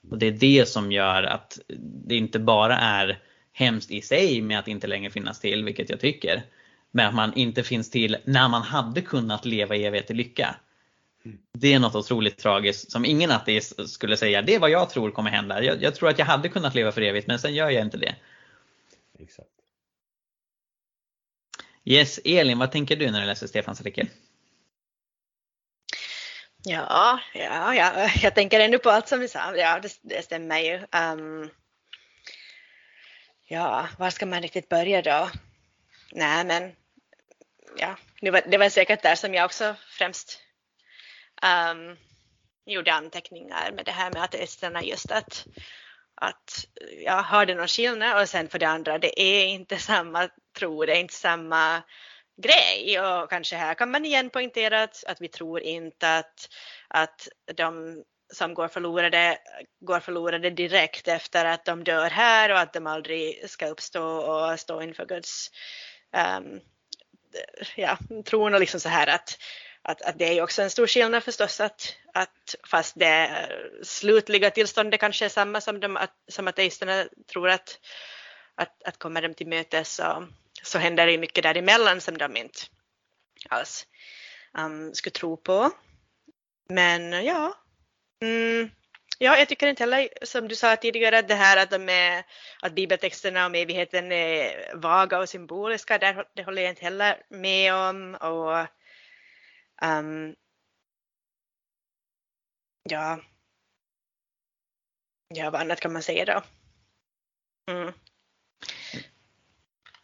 Och 0.10 0.18
Det 0.18 0.28
är 0.28 0.32
det 0.32 0.70
som 0.70 0.92
gör 0.92 1.24
att 1.24 1.60
det 2.08 2.16
inte 2.16 2.40
bara 2.40 2.78
är 2.78 3.20
hemskt 3.54 3.92
i 3.92 4.02
sig 4.02 4.42
med 4.42 4.60
att 4.60 4.68
inte 4.68 4.88
längre 4.88 5.10
finnas 5.10 5.40
till, 5.40 5.66
vilket 5.66 5.90
jag 5.90 6.00
tycker, 6.00 6.44
med 6.92 7.08
att 7.08 7.16
man 7.16 7.34
inte 7.34 7.64
finns 7.64 7.90
till 7.90 8.18
när 8.26 8.50
man 8.50 8.62
hade 8.62 9.02
kunnat 9.02 9.46
leva 9.46 9.76
i 9.76 9.84
evighet 9.84 10.12
i 10.12 10.14
lycka. 10.14 10.56
Det 11.54 11.74
är 11.74 11.80
något 11.80 11.96
otroligt 11.96 12.38
tragiskt 12.38 12.92
som 12.92 13.06
ingen 13.06 13.32
ateist 13.32 13.90
skulle 13.90 14.18
säga, 14.18 14.42
det 14.42 14.56
är 14.56 14.60
vad 14.60 14.70
jag 14.70 14.90
tror 14.90 15.12
kommer 15.12 15.30
hända. 15.30 15.64
Jag, 15.64 15.82
jag 15.82 15.96
tror 15.96 16.10
att 16.10 16.20
jag 16.20 16.26
hade 16.26 16.50
kunnat 16.50 16.76
leva 16.76 16.92
för 16.92 17.02
evigt 17.02 17.28
men 17.28 17.40
sen 17.40 17.54
gör 17.54 17.70
jag 17.70 17.86
inte 17.86 17.98
det. 17.98 18.16
Exakt. 19.20 19.50
Yes, 21.86 22.20
Elin, 22.26 22.60
vad 22.60 22.72
tänker 22.72 22.96
du 22.96 23.12
när 23.12 23.22
du 23.22 23.28
läser 23.28 23.48
Stefans 23.48 23.82
artikel? 23.82 24.08
Ja, 26.64 27.20
ja, 27.34 27.76
ja, 27.76 28.10
jag 28.22 28.36
tänker 28.36 28.60
ännu 28.60 28.78
på 28.78 28.90
allt 28.90 29.08
som 29.08 29.20
vi 29.20 29.28
sa. 29.28 29.56
Ja, 29.56 29.80
det, 29.80 30.00
det 30.02 30.24
stämmer 30.24 30.60
ju. 30.60 30.76
Um, 30.76 31.50
ja, 33.52 33.88
var 33.98 34.10
ska 34.10 34.26
man 34.26 34.42
riktigt 34.42 34.70
börja 34.70 35.02
då? 35.02 35.30
Nej, 36.12 36.46
men 36.46 36.76
ja, 37.78 37.96
det 38.22 38.32
var, 38.32 38.42
det 38.48 38.58
var 38.58 38.70
säkert 38.70 39.04
där 39.04 39.16
som 39.16 39.34
jag 39.34 39.46
också 39.46 39.76
främst 39.88 40.42
um, 41.72 41.98
gjorde 42.66 42.94
anteckningar 42.94 43.72
med 43.72 43.86
det 43.86 43.92
här 43.92 44.12
med 44.14 44.24
ateisterna 44.24 44.84
just 44.84 45.12
att, 45.12 45.46
att 46.16 46.66
ja, 47.06 47.22
har 47.22 47.46
det 47.46 47.56
någon 47.56 47.68
skillnad 47.68 48.22
och 48.22 48.30
sen 48.30 48.50
för 48.50 48.60
det 48.60 48.68
andra, 48.68 48.98
det 48.98 49.22
är 49.22 49.46
inte 49.46 49.78
samma 49.78 50.30
tro, 50.60 50.86
det 50.86 50.96
är 50.96 51.00
inte 51.00 51.14
samma 51.14 51.84
grej 52.42 53.00
och 53.00 53.30
kanske 53.30 53.56
här 53.56 53.74
kan 53.74 53.92
man 53.92 54.06
igen 54.06 54.30
poängtera 54.30 54.84
att, 54.84 55.04
att 55.08 55.22
vi 55.22 55.28
tror 55.28 55.62
inte 55.62 56.18
att, 56.18 56.50
att 56.88 57.28
de 57.56 58.04
som 58.32 58.54
går 58.54 58.68
förlorade 58.68 59.38
går 59.80 60.00
förlorade 60.00 60.50
direkt 60.50 61.08
efter 61.08 61.46
att 61.46 61.66
de 61.66 61.84
dör 61.84 62.10
här 62.10 62.52
och 62.52 62.60
att 62.60 62.74
de 62.74 62.88
aldrig 62.88 63.50
ska 63.50 63.68
uppstå 63.68 64.04
och 64.04 64.60
stå 64.60 64.82
inför 64.82 65.06
Guds 65.06 65.52
um, 66.38 66.60
ja, 67.76 67.98
tron 68.26 68.54
och 68.54 68.60
liksom 68.60 68.80
så 68.80 68.90
här 68.90 69.08
att, 69.08 69.38
att, 69.82 70.02
att 70.02 70.20
det 70.20 70.28
är 70.28 70.34
ju 70.34 70.42
också 70.42 70.62
en 70.62 70.70
stor 70.70 70.88
skillnad 70.88 71.24
förstås 71.24 71.60
att, 71.60 71.96
att 72.14 72.56
fast 72.68 73.00
det 73.00 73.48
slutliga 73.84 74.52
tillståndet 74.52 75.00
kanske 75.00 75.26
är 75.26 75.30
samma 75.30 75.62
som, 75.62 75.80
de, 75.80 75.98
att, 75.98 76.14
som 76.28 76.48
ateisterna 76.48 77.06
tror 77.32 77.50
att, 77.50 77.80
att, 78.56 78.84
att 78.84 78.98
kommer 78.98 79.22
de 79.22 79.34
till 79.34 79.48
mötes 79.48 79.96
så, 79.96 80.28
så 80.64 80.80
händer 80.80 81.08
det 81.08 81.18
mycket 81.18 81.44
däremellan 81.44 82.02
som 82.02 82.18
de 82.18 82.38
inte 82.38 82.60
alls 83.50 83.88
um, 84.58 84.94
skulle 84.94 85.12
tro 85.12 85.38
på. 85.38 85.72
Men 86.70 87.26
ja, 87.26 87.61
mm, 88.22 88.70
ja, 89.18 89.38
jag 89.38 89.50
tycker 89.50 89.68
inte 89.68 89.84
heller 89.84 90.10
som 90.22 90.48
du 90.48 90.56
sa 90.56 90.76
tidigare 90.76 91.20
att 91.20 91.28
det 91.28 91.36
här 91.36 91.64
att, 91.64 91.72
de 91.72 91.90
är, 91.90 92.24
att 92.62 92.76
bibeltexterna 92.76 93.46
om 93.46 93.56
evigheten 93.56 94.12
är 94.12 94.72
vaga 94.76 95.20
och 95.20 95.30
symboliska, 95.30 95.98
det, 95.98 96.26
det 96.34 96.44
håller 96.44 96.62
jag 96.62 96.72
inte 96.72 96.84
heller 96.84 97.24
med 97.30 97.74
om. 97.74 98.16
Och, 98.16 98.68
um, 99.88 100.36
ja, 102.90 103.20
ja, 105.28 105.50
vad 105.50 105.62
annat 105.62 105.80
kan 105.80 105.94
man 105.94 106.04
säga 106.04 106.26
då? 106.26 106.44
Mm. 107.72 107.94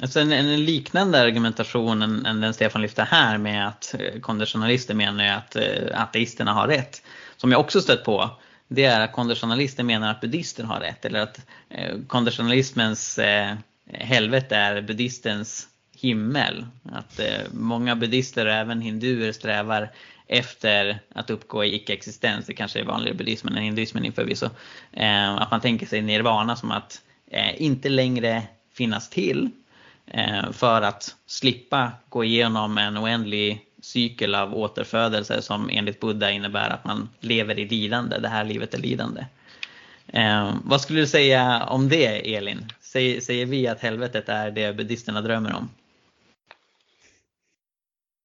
Alltså 0.02 0.19
en, 0.19 0.32
en, 0.32 0.65
liknande 0.65 1.22
argumentation 1.22 2.02
än, 2.02 2.26
än 2.26 2.41
den 2.41 2.53
Stefan 2.53 2.82
lyfter 2.82 3.06
här 3.06 3.38
med 3.38 3.68
att 3.68 3.95
eh, 3.99 4.19
konditionalister 4.19 4.94
menar 4.94 5.26
att 5.26 5.56
eh, 5.56 6.02
ateisterna 6.02 6.53
har 6.53 6.68
rätt, 6.68 7.03
som 7.38 7.52
jag 7.52 7.60
också 7.60 7.82
stött 7.82 8.03
på, 8.03 8.30
det 8.68 8.86
är 8.86 8.99
att 8.99 9.11
konditionalister 9.11 9.84
menar 9.84 10.11
att 10.11 10.22
buddister 10.22 10.64
har 10.64 10.80
rätt 10.80 11.06
eller 11.06 11.19
att 11.19 11.40
eh, 11.69 11.95
konditionalismens 12.07 13.19
eh, 13.19 13.56
helvete 13.94 14.56
är 14.56 14.82
buddhistens 14.82 15.68
himmel. 15.95 16.65
Att 16.91 17.19
eh, 17.19 17.41
många 17.52 17.95
buddister 17.95 18.45
och 18.45 18.53
även 18.53 18.82
hinduer 18.82 19.32
strävar 19.32 19.91
efter 20.28 20.99
att 21.15 21.30
uppgå 21.30 21.64
i 21.64 21.76
icke-existens. 21.76 22.45
Det 22.45 22.53
kanske 22.53 22.80
är 22.80 22.84
vanligare 22.84 23.15
i 23.15 23.18
buddhismen 23.18 23.57
än 23.57 23.64
hinduismen 23.64 24.11
förvisso. 24.14 24.49
Eh, 24.94 25.36
att 25.36 25.52
man 25.52 25.61
tänker 25.61 25.86
sig 25.86 26.02
nirvana 26.02 26.56
som 26.56 26.72
att 26.72 27.02
eh, 27.32 27.61
inte 27.61 27.90
längre 27.90 28.44
finnas 28.74 29.10
till 29.10 29.52
för 30.52 30.82
att 30.82 31.16
slippa 31.26 31.92
gå 32.10 32.24
igenom 32.24 32.78
en 32.78 32.98
oändlig 32.98 33.68
cykel 33.82 34.36
av 34.36 34.56
återfödelse 34.56 35.42
som 35.42 35.70
enligt 35.70 36.00
Buddha 36.00 36.32
innebär 36.32 36.70
att 36.70 36.86
man 36.86 37.10
lever 37.20 37.60
i 37.60 37.66
lidande. 37.66 38.18
Det 38.18 38.28
här 38.28 38.44
livet 38.44 38.74
är 38.74 38.78
lidande. 38.78 39.26
Eh, 40.08 40.56
vad 40.64 40.82
skulle 40.82 41.00
du 41.00 41.08
säga 41.08 41.64
om 41.64 41.90
det 41.90 42.36
Elin? 42.36 42.72
Säger, 42.82 43.22
säger 43.22 43.46
vi 43.46 43.68
att 43.68 43.82
helvetet 43.82 44.30
är 44.30 44.52
det 44.52 44.74
buddhisterna 44.74 45.22
drömmer 45.22 45.56
om? 45.56 45.70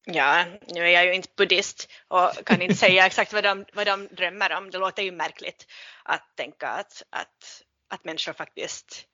Ja, 0.04 0.44
nu 0.68 0.80
är 0.80 0.90
jag 0.90 1.06
ju 1.06 1.14
inte 1.14 1.28
buddhist 1.36 1.88
och 2.08 2.30
kan 2.44 2.62
inte 2.62 2.74
säga 2.74 3.06
exakt 3.06 3.32
vad 3.32 3.44
de, 3.44 3.64
vad 3.72 3.86
de 3.86 4.08
drömmer 4.10 4.52
om. 4.56 4.70
Det 4.70 4.78
låter 4.78 5.02
ju 5.02 5.12
märkligt 5.12 5.66
att 6.02 6.36
tänka 6.36 6.68
att, 6.68 7.02
att, 7.10 7.62
att 7.88 8.04
människor 8.04 8.32
faktiskt 8.32 9.06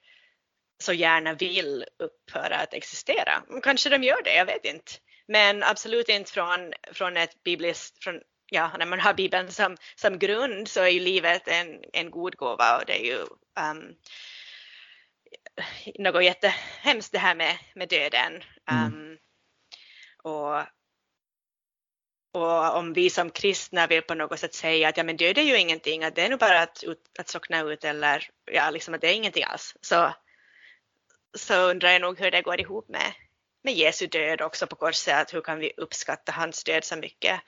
så 0.79 0.93
gärna 0.93 1.35
vill 1.35 1.85
upphöra 1.99 2.57
att 2.57 2.75
existera. 2.75 3.43
Kanske 3.63 3.89
de 3.89 4.03
gör 4.03 4.23
det, 4.23 4.35
jag 4.35 4.47
vet 4.47 4.65
inte. 4.65 4.93
Men 5.29 5.63
absolut 5.63 6.09
inte 6.09 6.33
från, 6.33 6.73
från 6.93 7.17
ett 7.17 7.43
bibliskt, 7.43 8.05
från, 8.05 8.21
ja, 8.47 8.71
när 8.79 8.87
man 8.87 9.01
har 9.01 9.15
Bibeln 9.15 9.51
som, 9.51 9.77
som 9.95 10.19
grund 10.19 10.69
så 10.69 10.81
är 10.81 10.89
ju 10.89 11.01
livet 11.01 11.49
en, 11.49 11.81
en 11.93 12.11
god 12.11 12.37
gåva 12.37 12.79
och 12.79 12.87
det 12.87 13.01
är 13.01 13.05
ju 13.05 13.19
um, 13.61 13.95
något 15.99 16.25
jättehemskt 16.25 17.13
det 17.13 17.19
här 17.19 17.35
med, 17.35 17.59
med 17.75 17.89
döden. 17.89 18.43
Mm. 18.71 18.85
Um, 18.85 19.19
och, 20.23 20.59
och 22.33 22.77
om 22.77 22.93
vi 22.93 23.11
som 23.11 23.31
kristna 23.31 23.87
vill 23.87 24.03
på 24.03 24.15
något 24.15 24.41
sätt 24.41 24.55
säga 24.55 24.89
att 24.89 24.97
ja 24.97 25.05
men 25.05 25.17
död 25.17 25.39
är 25.39 25.43
ju 25.43 25.59
ingenting, 25.59 26.05
att 26.05 26.15
det 26.15 26.23
är 26.23 26.31
nog 26.31 26.39
bara 26.39 26.61
att, 26.61 26.85
att 27.19 27.29
sockna 27.29 27.61
ut 27.61 27.85
eller 27.85 28.31
ja 28.53 28.71
liksom 28.71 28.95
att 28.95 29.01
det 29.01 29.09
är 29.09 29.15
ingenting 29.15 29.45
alls. 29.45 29.77
Så 29.81 30.15
så 31.35 31.55
undrar 31.55 31.91
jag 31.91 32.01
nog 32.01 32.19
hur 32.19 32.31
det 32.31 32.43
går 32.43 32.61
ihop 32.61 32.89
med, 32.89 33.13
med 33.63 33.75
Jesu 33.75 34.07
död 34.07 34.41
också 34.41 34.67
på 34.67 34.77
korset, 34.77 35.15
att 35.15 35.35
hur 35.35 35.41
kan 35.41 35.59
vi 35.59 35.73
uppskatta 35.77 36.33
hans 36.33 36.65
död 36.65 36.85
så 36.85 36.97
mycket 36.97 37.41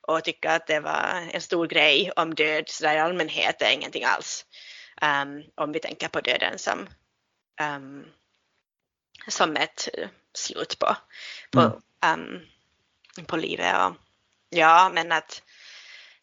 och 0.00 0.24
tycka 0.24 0.52
att 0.52 0.66
det 0.66 0.80
var 0.80 1.28
en 1.32 1.40
stor 1.40 1.66
grej 1.66 2.12
om 2.16 2.34
död 2.34 2.68
så 2.68 2.84
där 2.84 2.94
i 2.94 2.98
allmänhet 2.98 3.62
är 3.62 3.70
ingenting 3.70 4.04
alls. 4.04 4.46
Um, 5.02 5.42
om 5.54 5.72
vi 5.72 5.80
tänker 5.80 6.08
på 6.08 6.20
döden 6.20 6.58
som, 6.58 6.88
um, 7.76 8.06
som 9.28 9.56
ett 9.56 9.88
slut 10.34 10.78
på, 10.78 10.96
på, 11.50 11.80
mm. 12.04 12.40
um, 13.16 13.26
på 13.26 13.36
livet. 13.36 13.74
Och, 13.76 13.96
ja, 14.48 14.90
men 14.94 15.12
att 15.12 15.42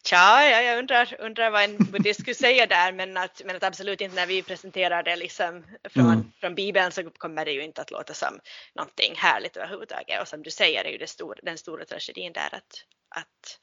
Tja, 0.04 0.50
ja, 0.50 0.62
jag 0.62 0.78
undrar, 0.78 1.16
undrar 1.18 1.50
vad 1.50 1.62
en 1.62 1.76
buddhist 1.76 2.20
skulle 2.20 2.34
säga 2.34 2.66
där, 2.66 2.92
men 2.92 3.16
att, 3.16 3.42
men 3.44 3.56
att 3.56 3.62
absolut 3.62 4.00
inte 4.00 4.16
när 4.16 4.26
vi 4.26 4.42
presenterar 4.42 5.02
det 5.02 5.16
liksom 5.16 5.64
från, 5.88 6.06
mm. 6.06 6.32
från 6.40 6.54
Bibeln 6.54 6.92
så 6.92 7.10
kommer 7.10 7.44
det 7.44 7.52
ju 7.52 7.62
inte 7.62 7.82
att 7.82 7.90
låta 7.90 8.14
som 8.14 8.40
någonting 8.74 9.14
härligt 9.16 9.56
överhuvudtaget. 9.56 10.20
Och 10.20 10.28
som 10.28 10.42
du 10.42 10.50
säger 10.50 10.84
är 10.84 10.90
ju 10.90 11.06
stor, 11.06 11.38
den 11.42 11.58
stora 11.58 11.84
tragedin 11.84 12.32
där 12.32 12.54
att, 12.54 12.84
att, 13.08 13.58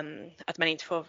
um, 0.00 0.30
att 0.46 0.58
man 0.58 0.68
inte 0.68 0.84
får, 0.84 1.06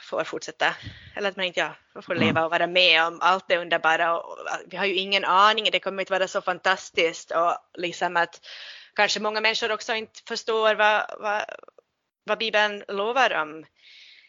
får 0.00 0.24
fortsätta, 0.24 0.74
eller 1.16 1.28
att 1.28 1.36
man 1.36 1.46
inte 1.46 1.60
ja, 1.60 2.02
får 2.02 2.14
leva 2.14 2.30
mm. 2.30 2.44
och 2.44 2.50
vara 2.50 2.66
med 2.66 3.04
om 3.04 3.18
allt 3.20 3.48
det 3.48 3.58
underbara. 3.58 4.20
Och, 4.20 4.38
vi 4.66 4.76
har 4.76 4.86
ju 4.86 4.94
ingen 4.94 5.24
aning, 5.24 5.68
det 5.72 5.80
kommer 5.80 6.02
inte 6.02 6.12
vara 6.12 6.28
så 6.28 6.40
fantastiskt 6.40 7.30
och 7.30 7.56
liksom 7.74 8.16
att 8.16 8.46
kanske 8.94 9.20
många 9.20 9.40
människor 9.40 9.72
också 9.72 9.94
inte 9.94 10.20
förstår 10.26 10.74
vad, 10.74 11.06
vad 11.18 11.44
vad 12.24 12.38
Bibeln 12.38 12.84
lovar 12.88 13.34
om 13.34 13.48
mm. 13.48 13.64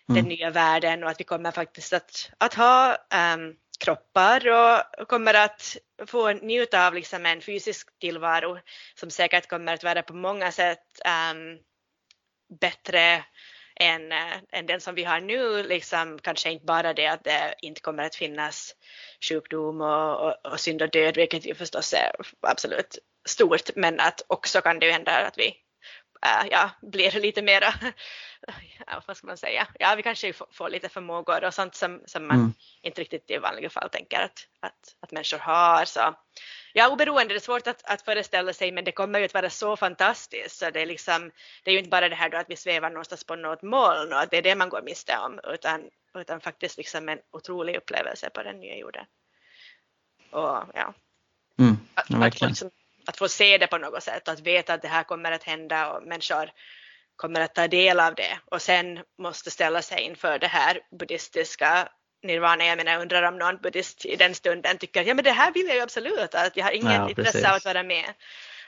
den 0.07 0.23
nya 0.25 0.49
världen 0.49 1.03
och 1.03 1.09
att 1.09 1.19
vi 1.19 1.23
kommer 1.23 1.51
faktiskt 1.51 1.93
att, 1.93 2.31
att 2.37 2.53
ha 2.53 2.97
um, 3.35 3.55
kroppar 3.79 4.47
och 4.47 5.07
kommer 5.07 5.33
att 5.33 5.77
få 6.07 6.31
njuta 6.33 6.87
av 6.87 6.93
liksom 6.93 7.25
en 7.25 7.41
fysisk 7.41 7.99
tillvaro 7.99 8.59
som 8.95 9.09
säkert 9.09 9.49
kommer 9.49 9.73
att 9.73 9.83
vara 9.83 10.01
på 10.01 10.13
många 10.13 10.51
sätt 10.51 11.01
um, 11.31 11.59
bättre 12.59 13.23
än, 13.75 14.11
äh, 14.11 14.37
än 14.51 14.65
den 14.65 14.81
som 14.81 14.95
vi 14.95 15.03
har 15.03 15.21
nu. 15.21 15.63
Liksom, 15.63 16.19
kanske 16.19 16.51
inte 16.51 16.65
bara 16.65 16.93
det 16.93 17.07
att 17.07 17.23
det 17.23 17.55
inte 17.61 17.81
kommer 17.81 18.03
att 18.03 18.15
finnas 18.15 18.75
sjukdom 19.29 19.81
och, 19.81 20.27
och, 20.27 20.51
och 20.51 20.59
synd 20.59 20.81
och 20.81 20.89
död, 20.89 21.17
vilket 21.17 21.45
ju 21.45 21.55
förstås 21.55 21.93
är 21.93 22.11
absolut 22.41 22.97
stort, 23.27 23.75
men 23.75 23.99
att 23.99 24.21
också 24.27 24.61
kan 24.61 24.79
det 24.79 24.85
ju 24.85 24.91
hända 24.91 25.11
att 25.11 25.37
vi 25.37 25.64
äh, 26.21 26.47
ja, 26.51 26.69
blir 26.81 27.19
lite 27.19 27.41
mera, 27.41 27.73
ja, 28.87 29.01
vad 29.07 29.17
ska 29.17 29.27
man 29.27 29.37
säga, 29.37 29.67
ja 29.79 29.95
vi 29.95 30.03
kanske 30.03 30.33
får, 30.33 30.69
lite 30.69 30.89
förmågor 30.89 31.43
och 31.43 31.53
sånt 31.53 31.75
som, 31.75 32.01
som 32.05 32.27
man 32.27 32.37
mm. 32.37 32.53
inte 32.81 33.01
riktigt 33.01 33.31
i 33.31 33.37
vanliga 33.37 33.69
fall 33.69 33.89
tänker 33.89 34.21
att, 34.21 34.47
att, 34.59 34.95
att 34.99 35.11
människor 35.11 35.37
har. 35.37 35.85
Så, 35.85 36.15
ja, 36.73 36.89
oberoende, 36.89 37.33
det 37.33 37.37
är 37.37 37.39
svårt 37.39 37.67
att, 37.67 37.81
att 37.85 38.01
föreställa 38.01 38.53
sig 38.53 38.71
men 38.71 38.83
det 38.83 38.91
kommer 38.91 39.19
ju 39.19 39.25
att 39.25 39.33
vara 39.33 39.49
så 39.49 39.77
fantastiskt 39.77 40.57
så 40.57 40.69
det 40.69 40.81
är 40.81 40.85
liksom, 40.85 41.31
det 41.63 41.71
är 41.71 41.73
ju 41.73 41.79
inte 41.79 41.89
bara 41.89 42.09
det 42.09 42.15
här 42.15 42.29
då 42.29 42.37
att 42.37 42.49
vi 42.49 42.55
svävar 42.55 42.89
någonstans 42.89 43.23
på 43.23 43.35
något 43.35 43.61
moln 43.61 44.13
och 44.13 44.19
att 44.19 44.31
det 44.31 44.37
är 44.37 44.41
det 44.41 44.55
man 44.55 44.69
går 44.69 44.81
miste 44.81 45.17
om 45.17 45.39
utan, 45.43 45.89
utan 46.17 46.41
faktiskt 46.41 46.77
liksom 46.77 47.09
en 47.09 47.19
otrolig 47.31 47.75
upplevelse 47.75 48.29
på 48.29 48.43
den 48.43 48.59
nya 48.59 48.77
jorden. 48.77 49.05
Och 50.31 50.63
ja, 50.73 50.93
mm, 51.59 51.77
ja 52.09 52.17
verkligen. 52.17 52.51
Att, 52.51 52.84
att 53.07 53.17
få 53.17 53.27
se 53.27 53.57
det 53.57 53.67
på 53.67 53.77
något 53.77 54.03
sätt, 54.03 54.27
att 54.27 54.39
veta 54.39 54.73
att 54.73 54.81
det 54.81 54.87
här 54.87 55.03
kommer 55.03 55.31
att 55.31 55.43
hända 55.43 55.91
och 55.91 56.07
människor 56.07 56.49
kommer 57.15 57.41
att 57.41 57.55
ta 57.55 57.67
del 57.67 57.99
av 57.99 58.15
det 58.15 58.39
och 58.45 58.61
sen 58.61 58.99
måste 59.19 59.51
ställa 59.51 59.81
sig 59.81 60.01
inför 60.01 60.39
det 60.39 60.47
här 60.47 60.79
buddhistiska 60.99 61.89
nirvana. 62.23 62.65
Jag 62.65 62.77
menar, 62.77 62.91
jag 62.91 63.01
undrar 63.01 63.23
om 63.23 63.37
någon 63.37 63.57
buddhist 63.57 64.05
i 64.05 64.15
den 64.15 64.35
stunden 64.35 64.77
tycker 64.77 65.03
ja 65.03 65.13
men 65.13 65.23
det 65.23 65.31
här 65.31 65.53
vill 65.53 65.65
jag 65.65 65.75
ju 65.75 65.81
absolut, 65.81 66.35
att 66.35 66.57
jag 66.57 66.63
har 66.63 66.71
ingen 66.71 66.91
ja, 66.91 67.09
intresse 67.09 67.49
av 67.49 67.55
att 67.55 67.65
vara 67.65 67.83
med. 67.83 68.05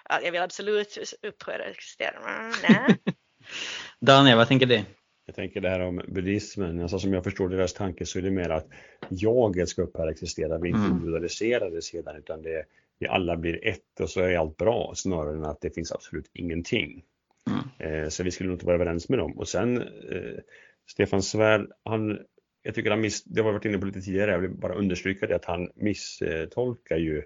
Att 0.03 0.23
jag 0.23 0.31
vill 0.31 0.41
absolut 0.41 0.97
upphöra 1.21 1.63
existera. 1.65 2.17
Mm, 2.19 2.97
Daniel, 3.99 4.37
vad 4.37 4.47
tänker 4.47 4.65
du? 4.65 4.83
Jag 5.25 5.35
tänker 5.35 5.61
det 5.61 5.69
här 5.69 5.79
om 5.79 6.01
buddhismen, 6.07 6.81
alltså 6.81 6.99
som 6.99 7.13
jag 7.13 7.23
förstår 7.23 7.49
deras 7.49 7.73
tanke 7.73 8.05
så 8.05 8.19
är 8.19 8.23
det 8.23 8.31
mer 8.31 8.49
att 8.49 8.67
jaget 9.09 9.69
ska 9.69 9.81
upphöra 9.81 10.11
existera, 10.11 10.57
vi 10.57 10.67
inte 10.67 10.79
mm. 10.79 10.91
individualiserar 10.91 11.71
det 11.71 11.81
sedan 11.81 12.15
utan 12.15 12.41
det, 12.41 12.65
vi 12.99 13.07
alla 13.07 13.37
blir 13.37 13.67
ett 13.67 13.99
och 13.99 14.09
så 14.09 14.21
är 14.21 14.37
allt 14.37 14.57
bra 14.57 14.93
snarare 14.95 15.35
än 15.37 15.45
att 15.45 15.61
det 15.61 15.75
finns 15.75 15.91
absolut 15.91 16.29
ingenting. 16.33 17.03
Mm. 17.49 18.03
Eh, 18.03 18.09
så 18.09 18.23
vi 18.23 18.31
skulle 18.31 18.47
nog 18.47 18.55
inte 18.55 18.65
vara 18.65 18.75
överens 18.75 19.09
med 19.09 19.19
dem. 19.19 19.37
Och 19.37 19.47
sen 19.47 19.77
eh, 19.81 20.39
Stefan 20.87 21.23
Svärd, 21.23 21.71
han, 21.83 22.19
jag 22.63 22.75
tycker 22.75 22.89
han 22.89 23.01
miss, 23.01 23.23
det 23.23 23.41
har 23.41 23.49
vi 23.49 23.53
varit 23.53 23.65
inne 23.65 23.77
på 23.77 23.85
lite 23.85 24.01
tidigare, 24.01 24.31
jag 24.31 24.39
vill 24.39 24.51
bara 24.51 24.73
understryka 24.73 25.27
det 25.27 25.35
att 25.35 25.45
han 25.45 25.69
misstolkar 25.75 26.97
ju 26.97 27.23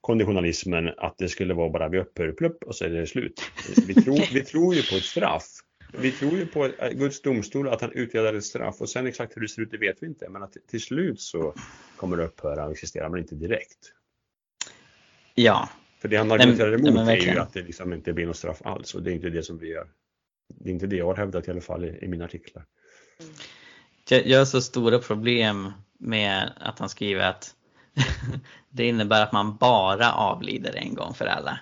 konditionalismen 0.00 0.90
att 0.96 1.18
det 1.18 1.28
skulle 1.28 1.54
vara 1.54 1.70
bara 1.70 1.88
vi 1.88 1.98
upphör 1.98 2.32
plupp 2.32 2.64
och 2.64 2.74
så 2.74 2.84
är 2.84 2.88
det 2.88 3.06
slut. 3.06 3.40
Vi 3.86 3.94
tror, 3.94 4.18
vi 4.34 4.44
tror 4.44 4.74
ju 4.74 4.82
på 4.82 4.96
ett 4.96 5.02
straff. 5.02 5.46
Vi 5.98 6.12
tror 6.12 6.32
ju 6.32 6.46
på 6.46 6.70
Guds 6.92 7.22
domstol 7.22 7.68
att 7.68 7.80
han 7.80 7.92
utdelar 7.92 8.34
ett 8.34 8.44
straff 8.44 8.80
och 8.80 8.88
sen 8.88 9.06
exakt 9.06 9.36
hur 9.36 9.42
det 9.42 9.48
ser 9.48 9.62
ut 9.62 9.70
det 9.70 9.78
vet 9.78 10.02
vi 10.02 10.06
inte 10.06 10.28
men 10.28 10.42
att 10.42 10.56
till 10.70 10.80
slut 10.80 11.20
så 11.20 11.54
kommer 11.96 12.16
det 12.16 12.24
upphöra 12.24 12.64
och 12.64 12.72
existera 12.72 13.08
men 13.08 13.20
inte 13.20 13.34
direkt. 13.34 13.92
Ja. 15.38 15.68
För 15.98 16.08
det 16.08 16.16
han 16.16 16.32
argumenterar 16.32 16.74
emot 16.74 16.94
nej, 16.94 17.28
är 17.28 17.32
ju 17.32 17.38
att 17.38 17.52
det 17.52 17.62
liksom 17.62 17.92
inte 17.92 18.12
blir 18.12 18.26
något 18.26 18.36
straff 18.36 18.62
alls 18.64 18.94
och 18.94 19.02
det 19.02 19.10
är 19.10 19.14
inte 19.14 19.30
det 19.30 19.42
som 19.42 19.58
vi 19.58 19.68
gör. 19.68 19.86
Det 20.48 20.70
är 20.70 20.72
inte 20.74 20.86
det 20.86 20.96
jag 20.96 21.06
har 21.06 21.16
hävdat 21.16 21.48
i 21.48 21.50
alla 21.50 21.60
fall 21.60 21.84
i, 21.84 21.98
i 22.04 22.08
mina 22.08 22.24
artiklar. 22.24 22.64
Jag 24.08 24.38
har 24.38 24.44
så 24.44 24.60
stora 24.60 24.98
problem 24.98 25.72
med 25.98 26.52
att 26.60 26.78
han 26.78 26.88
skriver 26.88 27.20
att 27.20 27.54
det 28.70 28.88
innebär 28.88 29.22
att 29.22 29.32
man 29.32 29.56
bara 29.56 30.12
avlider 30.12 30.76
en 30.76 30.94
gång 30.94 31.14
för 31.14 31.26
alla. 31.26 31.60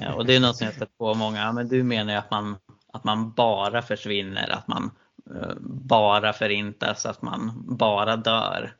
Ja. 0.00 0.14
Och 0.14 0.26
det 0.26 0.36
är 0.36 0.40
något 0.40 0.56
som 0.56 0.64
jag 0.64 0.74
sett 0.74 0.98
på 0.98 1.14
många, 1.14 1.52
men 1.52 1.68
du 1.68 1.82
menar 1.82 2.12
ju 2.12 2.18
att 2.18 2.30
man, 2.30 2.56
att 2.92 3.04
man 3.04 3.32
bara 3.32 3.82
försvinner, 3.82 4.50
att 4.50 4.68
man 4.68 4.90
uh, 5.30 5.54
bara 5.60 6.32
förintas, 6.32 7.06
att 7.06 7.22
man 7.22 7.52
bara 7.76 8.16
dör. 8.16 8.74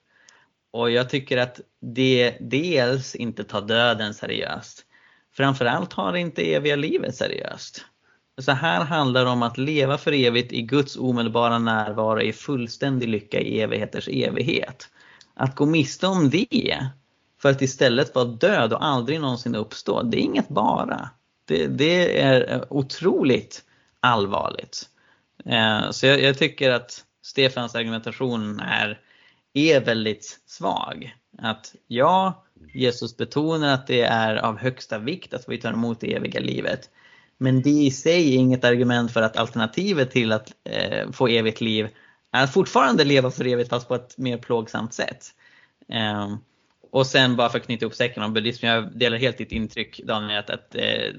Och 0.75 0.91
jag 0.91 1.11
tycker 1.11 1.37
att 1.37 1.61
det 1.81 2.37
dels 2.41 3.15
inte 3.15 3.45
tar 3.45 3.61
döden 3.61 4.15
seriöst. 4.15 4.85
Framförallt 5.37 5.93
har 5.93 6.13
det 6.13 6.21
inte 6.21 6.55
eviga 6.55 6.77
livet 6.77 7.17
seriöst. 7.17 7.85
Så 8.39 8.53
här 8.53 8.85
handlar 8.85 9.25
det 9.25 9.31
om 9.31 9.43
att 9.43 9.59
leva 9.59 9.99
för 9.99 10.13
evigt 10.13 10.53
i 10.53 10.63
Guds 10.63 10.97
omedelbara 10.97 11.59
närvaro 11.59 12.21
i 12.21 12.33
fullständig 12.33 13.09
lycka 13.09 13.41
i 13.41 13.61
evigheters 13.61 14.09
evighet. 14.09 14.89
Att 15.35 15.55
gå 15.55 15.67
miste 15.67 16.07
om 16.07 16.31
det 16.31 16.87
för 17.43 17.51
att 17.51 17.63
istället 17.63 18.15
vara 18.15 18.25
död 18.25 18.73
och 18.73 18.85
aldrig 18.85 19.21
någonsin 19.21 19.55
uppstå, 19.55 20.03
det 20.03 20.17
är 20.17 20.23
inget 20.23 20.49
bara. 20.49 21.11
Det, 21.45 21.67
det 21.67 22.21
är 22.21 22.65
otroligt 22.73 23.65
allvarligt. 24.01 24.89
Eh, 25.45 25.91
så 25.91 26.07
jag, 26.07 26.23
jag, 26.23 26.39
tycker 26.39 26.71
att 26.71 27.05
Stefans 27.23 27.75
argumentation 27.75 28.61
är, 28.61 29.01
är 29.55 29.81
väldigt 29.81 30.41
svag. 30.47 31.15
Att 31.39 31.75
ja, 31.87 32.45
Jesus 32.75 33.17
betonar 33.17 33.75
att 33.75 33.87
det 33.87 34.01
är 34.01 34.37
av 34.37 34.59
högsta 34.59 34.99
vikt 34.99 35.35
att 35.35 35.49
vi 35.49 35.59
tar 35.59 35.73
emot 35.73 36.01
det 36.01 36.15
eviga 36.15 36.41
livet. 36.41 36.91
Men 37.39 37.63
det 37.63 37.71
i 37.71 37.91
sig 37.91 38.35
är 38.35 38.39
inget 38.39 38.65
argument 38.65 39.13
för 39.13 39.23
att 39.23 39.37
alternativet 39.37 40.11
till 40.11 40.33
att 40.33 40.53
eh, 40.65 41.11
få 41.11 41.29
evigt 41.29 41.61
liv 41.61 41.89
är 42.31 42.45
att 42.45 42.53
fortfarande 42.53 43.05
leva 43.05 43.31
för 43.31 43.47
evigt 43.47 43.71
fast 43.71 43.89
på 43.89 43.95
ett 43.95 44.19
mer 44.19 44.39
plågsamt 44.39 44.95
sätt. 44.95 45.27
Eh, 45.89 46.37
och 46.95 47.07
sen 47.07 47.37
bara 47.37 47.49
för 47.49 47.59
att 47.59 47.67
knyta 47.67 47.85
ihop 47.85 47.95
säcken 47.95 48.23
om 48.23 48.33
buddhism, 48.33 48.67
jag 48.67 48.99
delar 48.99 49.17
helt 49.17 49.39
ditt 49.39 49.53
intryck 49.53 50.01
Daniel 50.05 50.39
att, 50.39 50.51
att 50.51 50.75
eh, 50.75 51.13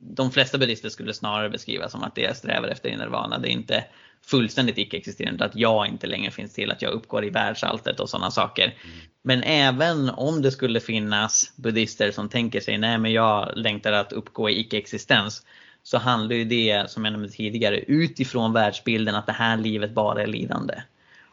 de 0.00 0.30
flesta 0.30 0.58
buddhister 0.58 0.88
skulle 0.88 1.14
snarare 1.14 1.50
beskrivas 1.50 1.92
som 1.92 2.02
att 2.02 2.14
det 2.14 2.20
jag 2.20 2.36
strävar 2.36 2.68
efter 2.68 2.88
i 2.88 2.96
nirvana. 2.96 3.38
Det 3.38 3.48
är 3.48 3.52
inte 3.52 3.84
fullständigt 4.26 4.78
icke-existerande, 4.78 5.44
att 5.44 5.56
jag 5.56 5.86
inte 5.86 6.06
längre 6.06 6.30
finns 6.30 6.54
till, 6.54 6.70
att 6.70 6.82
jag 6.82 6.92
uppgår 6.92 7.24
i 7.24 7.30
världsalltet 7.30 8.00
och 8.00 8.10
sådana 8.10 8.30
saker. 8.30 8.74
Men 9.22 9.42
även 9.42 10.10
om 10.10 10.42
det 10.42 10.50
skulle 10.50 10.80
finnas 10.80 11.52
buddhister 11.56 12.10
som 12.10 12.28
tänker 12.28 12.60
sig, 12.60 12.78
nej 12.78 12.98
men 12.98 13.12
jag 13.12 13.52
längtar 13.56 13.92
att 13.92 14.12
uppgå 14.12 14.50
i 14.50 14.60
icke-existens, 14.60 15.46
så 15.82 15.98
handlar 15.98 16.36
ju 16.36 16.44
det, 16.44 16.90
som 16.90 17.04
jag 17.04 17.12
nämnde 17.12 17.28
tidigare, 17.28 17.78
utifrån 17.78 18.52
världsbilden 18.52 19.14
att 19.14 19.26
det 19.26 19.32
här 19.32 19.56
livet 19.56 19.94
bara 19.94 20.22
är 20.22 20.26
lidande. 20.26 20.74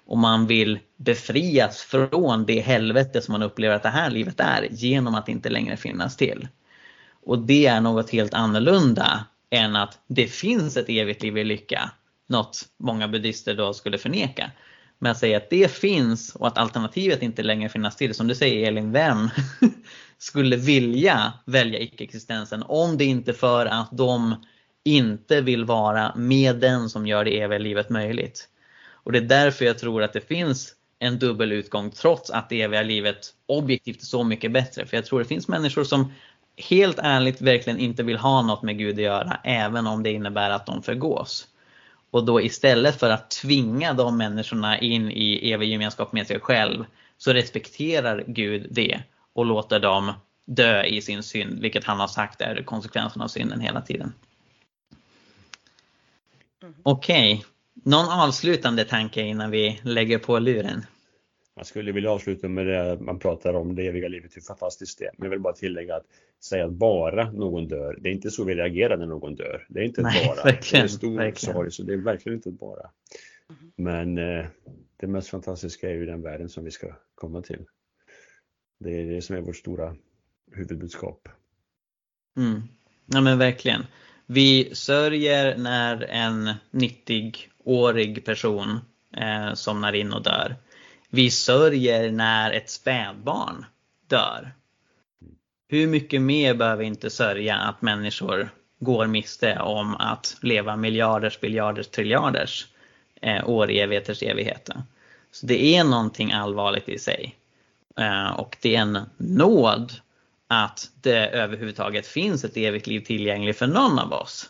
Och 0.06 0.18
man 0.18 0.48
vill 0.48 0.80
befrias 0.98 1.82
från 1.82 2.46
det 2.46 2.60
helvete 2.60 3.22
som 3.22 3.32
man 3.32 3.44
upplever 3.44 3.76
att 3.76 3.84
det 3.84 3.90
här 3.90 4.10
livet 4.10 4.40
är 4.40 4.68
genom 4.72 5.16
att 5.16 5.30
inte 5.30 5.50
längre 5.50 5.78
finnas 5.78 6.18
till. 6.18 6.48
Och 7.26 7.40
det 7.40 7.66
är 7.66 7.82
något 7.82 8.10
helt 8.10 8.34
annorlunda 8.34 9.26
än 9.50 9.76
att 9.76 10.00
det 10.08 10.28
finns 10.28 10.78
ett 10.78 10.90
evigt 10.90 11.24
liv 11.24 11.38
i 11.38 11.44
lycka. 11.44 11.92
Något 12.28 12.62
många 12.78 13.08
buddister 13.08 13.56
då 13.56 13.74
skulle 13.74 13.98
förneka. 13.98 14.52
Men 15.00 15.12
att 15.12 15.18
säga 15.18 15.38
att 15.38 15.50
det 15.50 15.72
finns 15.72 16.36
och 16.36 16.48
att 16.48 16.58
alternativet 16.58 17.22
inte 17.22 17.44
längre 17.44 17.70
finnas 17.70 17.96
till, 17.96 18.14
som 18.14 18.28
du 18.28 18.36
säger 18.36 18.68
Elin, 18.68 18.92
vem 18.92 19.30
skulle 20.18 20.56
vilja 20.56 21.34
välja 21.46 21.80
icke-existensen 21.80 22.64
om 22.64 22.98
det 22.98 23.06
inte 23.06 23.34
för 23.34 23.66
att 23.66 23.90
de 23.92 24.36
inte 24.84 25.42
vill 25.42 25.66
vara 25.66 26.16
med 26.16 26.56
den 26.56 26.90
som 26.90 27.08
gör 27.08 27.26
det 27.26 27.42
eviga 27.42 27.60
livet 27.60 27.90
möjligt. 27.90 28.50
Och 29.06 29.12
det 29.12 29.18
är 29.18 29.22
därför 29.22 29.66
jag 29.66 29.80
tror 29.80 30.04
att 30.04 30.14
det 30.14 30.28
finns 30.28 30.76
en 31.00 31.20
dubbel 31.20 31.52
utgång 31.52 31.92
trots 31.92 32.30
att 32.30 32.50
det 32.50 32.62
eviga 32.62 32.84
livet 32.84 33.34
objektivt 33.46 34.02
är 34.02 34.06
så 34.06 34.24
mycket 34.24 34.52
bättre. 34.52 34.86
För 34.86 34.98
jag 34.98 35.06
tror 35.06 35.20
det 35.20 35.26
finns 35.26 35.48
människor 35.48 35.84
som 35.84 36.12
helt 36.58 37.00
ärligt 37.00 37.42
verkligen 37.42 37.80
inte 37.80 38.04
vill 38.04 38.18
ha 38.18 38.42
något 38.42 38.64
med 38.64 38.78
Gud 38.78 38.96
att 38.96 39.02
göra 39.02 39.40
även 39.44 39.88
om 39.88 40.04
det 40.04 40.12
innebär 40.12 40.50
att 40.50 40.66
de 40.66 40.84
förgås. 40.84 41.48
Och 42.12 42.26
då 42.26 42.42
istället 42.42 43.00
för 43.00 43.10
att 43.10 43.32
tvinga 43.32 43.94
de 43.94 44.18
människorna 44.18 44.80
in 44.80 45.12
i 45.12 45.52
evig 45.52 45.70
gemenskap 45.70 46.14
med 46.14 46.28
sig 46.28 46.40
själv 46.40 46.86
så 47.18 47.34
respekterar 47.34 48.24
Gud 48.28 48.68
det 48.72 49.04
och 49.34 49.46
låter 49.46 49.80
dem 49.80 50.14
dö 50.46 50.84
i 50.84 51.02
sin 51.02 51.24
synd, 51.24 51.62
vilket 51.62 51.84
han 51.84 52.00
har 52.00 52.08
sagt 52.08 52.42
är 52.42 52.64
konsekvensen 52.64 53.22
av 53.22 53.28
synden 53.28 53.60
hela 53.60 53.82
tiden. 53.82 54.14
Mm. 56.64 56.76
Okej, 56.84 57.34
okay. 57.34 57.55
Någon 57.84 58.06
avslutande 58.10 58.86
tanke 58.86 59.22
innan 59.22 59.52
vi 59.52 59.80
lägger 59.84 60.20
på 60.20 60.40
luren? 60.40 60.86
Man 61.56 61.66
skulle 61.66 61.92
vilja 61.92 62.12
avsluta 62.12 62.48
med 62.48 62.68
det 62.68 62.98
man 63.02 63.20
pratar 63.20 63.54
om 63.54 63.76
det 63.76 63.88
eviga 63.88 64.08
livet, 64.08 64.38
hur 64.38 64.42
fantastiskt 64.42 65.00
det 65.00 65.06
är. 65.06 65.12
Men 65.18 65.26
jag 65.26 65.30
vill 65.30 65.40
bara 65.40 65.54
tillägga 65.54 65.96
att 65.96 66.06
säga 66.44 66.66
att 66.66 66.72
bara 66.72 67.32
någon 67.32 67.68
dör, 67.68 67.98
det 68.02 68.10
är 68.10 68.14
inte 68.14 68.32
så 68.32 68.44
vi 68.44 68.56
reagerar 68.56 68.98
när 68.98 69.06
någon 69.06 69.36
dör. 69.36 69.66
Det 69.70 69.80
är 69.80 69.84
inte 69.84 70.02
Nej, 70.02 70.28
bara. 70.28 70.44
Verkligen, 70.44 70.72
det 70.72 70.78
är 70.78 70.84
en 70.84 70.90
stor 70.90 71.18
verkligen. 71.18 71.54
sorg, 71.54 71.72
så 71.72 71.84
det 71.84 71.94
är 71.94 71.98
verkligen 71.98 72.36
inte 72.38 72.52
bara. 72.52 72.90
Men 73.76 74.18
eh, 74.18 74.46
det 74.98 75.08
mest 75.08 75.30
fantastiska 75.30 75.90
är 75.90 75.94
ju 75.94 76.06
den 76.06 76.22
världen 76.22 76.50
som 76.50 76.64
vi 76.64 76.72
ska 76.72 76.88
komma 77.16 77.42
till. 77.42 77.66
Det 78.80 79.02
är 79.02 79.06
det 79.06 79.22
som 79.22 79.36
är 79.36 79.42
vårt 79.42 79.58
stora 79.58 79.96
huvudbudskap. 80.52 81.30
Mm. 82.38 82.62
Ja 83.06 83.22
men 83.22 83.38
verkligen. 83.38 83.86
Vi 84.26 84.76
sörjer 84.76 85.58
när 85.58 86.04
en 86.04 86.54
90-årig 87.66 88.26
person 88.26 88.80
eh, 89.18 89.54
somnar 89.54 89.94
in 89.94 90.14
och 90.14 90.24
dör. 90.24 90.56
Vi 91.10 91.32
sörjer 91.32 92.12
när 92.12 92.52
ett 92.52 92.70
spädbarn 92.70 93.66
dör. 94.08 94.54
Hur 95.68 95.88
mycket 95.88 96.22
mer 96.22 96.54
behöver 96.54 96.82
vi 96.82 96.86
inte 96.86 97.10
sörja 97.10 97.56
att 97.56 97.82
människor 97.82 98.50
går 98.80 99.08
miste 99.08 99.60
om 99.60 99.96
att 99.96 100.38
leva 100.42 100.76
miljarders, 100.76 101.40
biljarders, 101.40 101.88
triljarders 101.88 102.68
eh, 103.22 103.50
år 103.50 103.72
i 103.72 103.80
evigheters 103.80 104.24
evigheter. 104.24 104.84
Så 105.32 105.46
det 105.46 105.76
är 105.76 105.84
någonting 105.84 106.32
allvarligt 106.32 106.90
i 106.90 107.00
sig. 107.00 107.36
Eh, 108.00 108.40
och 108.40 108.58
det 108.62 108.76
är 108.76 108.82
en 108.82 109.00
nåd 109.18 109.94
att 110.48 110.90
det 111.02 111.28
överhuvudtaget 111.28 112.08
finns 112.08 112.44
ett 112.44 112.58
evigt 112.58 112.88
liv 112.88 113.00
tillgängligt 113.00 113.58
för 113.58 113.68
någon 113.68 114.00
av 114.00 114.14
oss. 114.14 114.50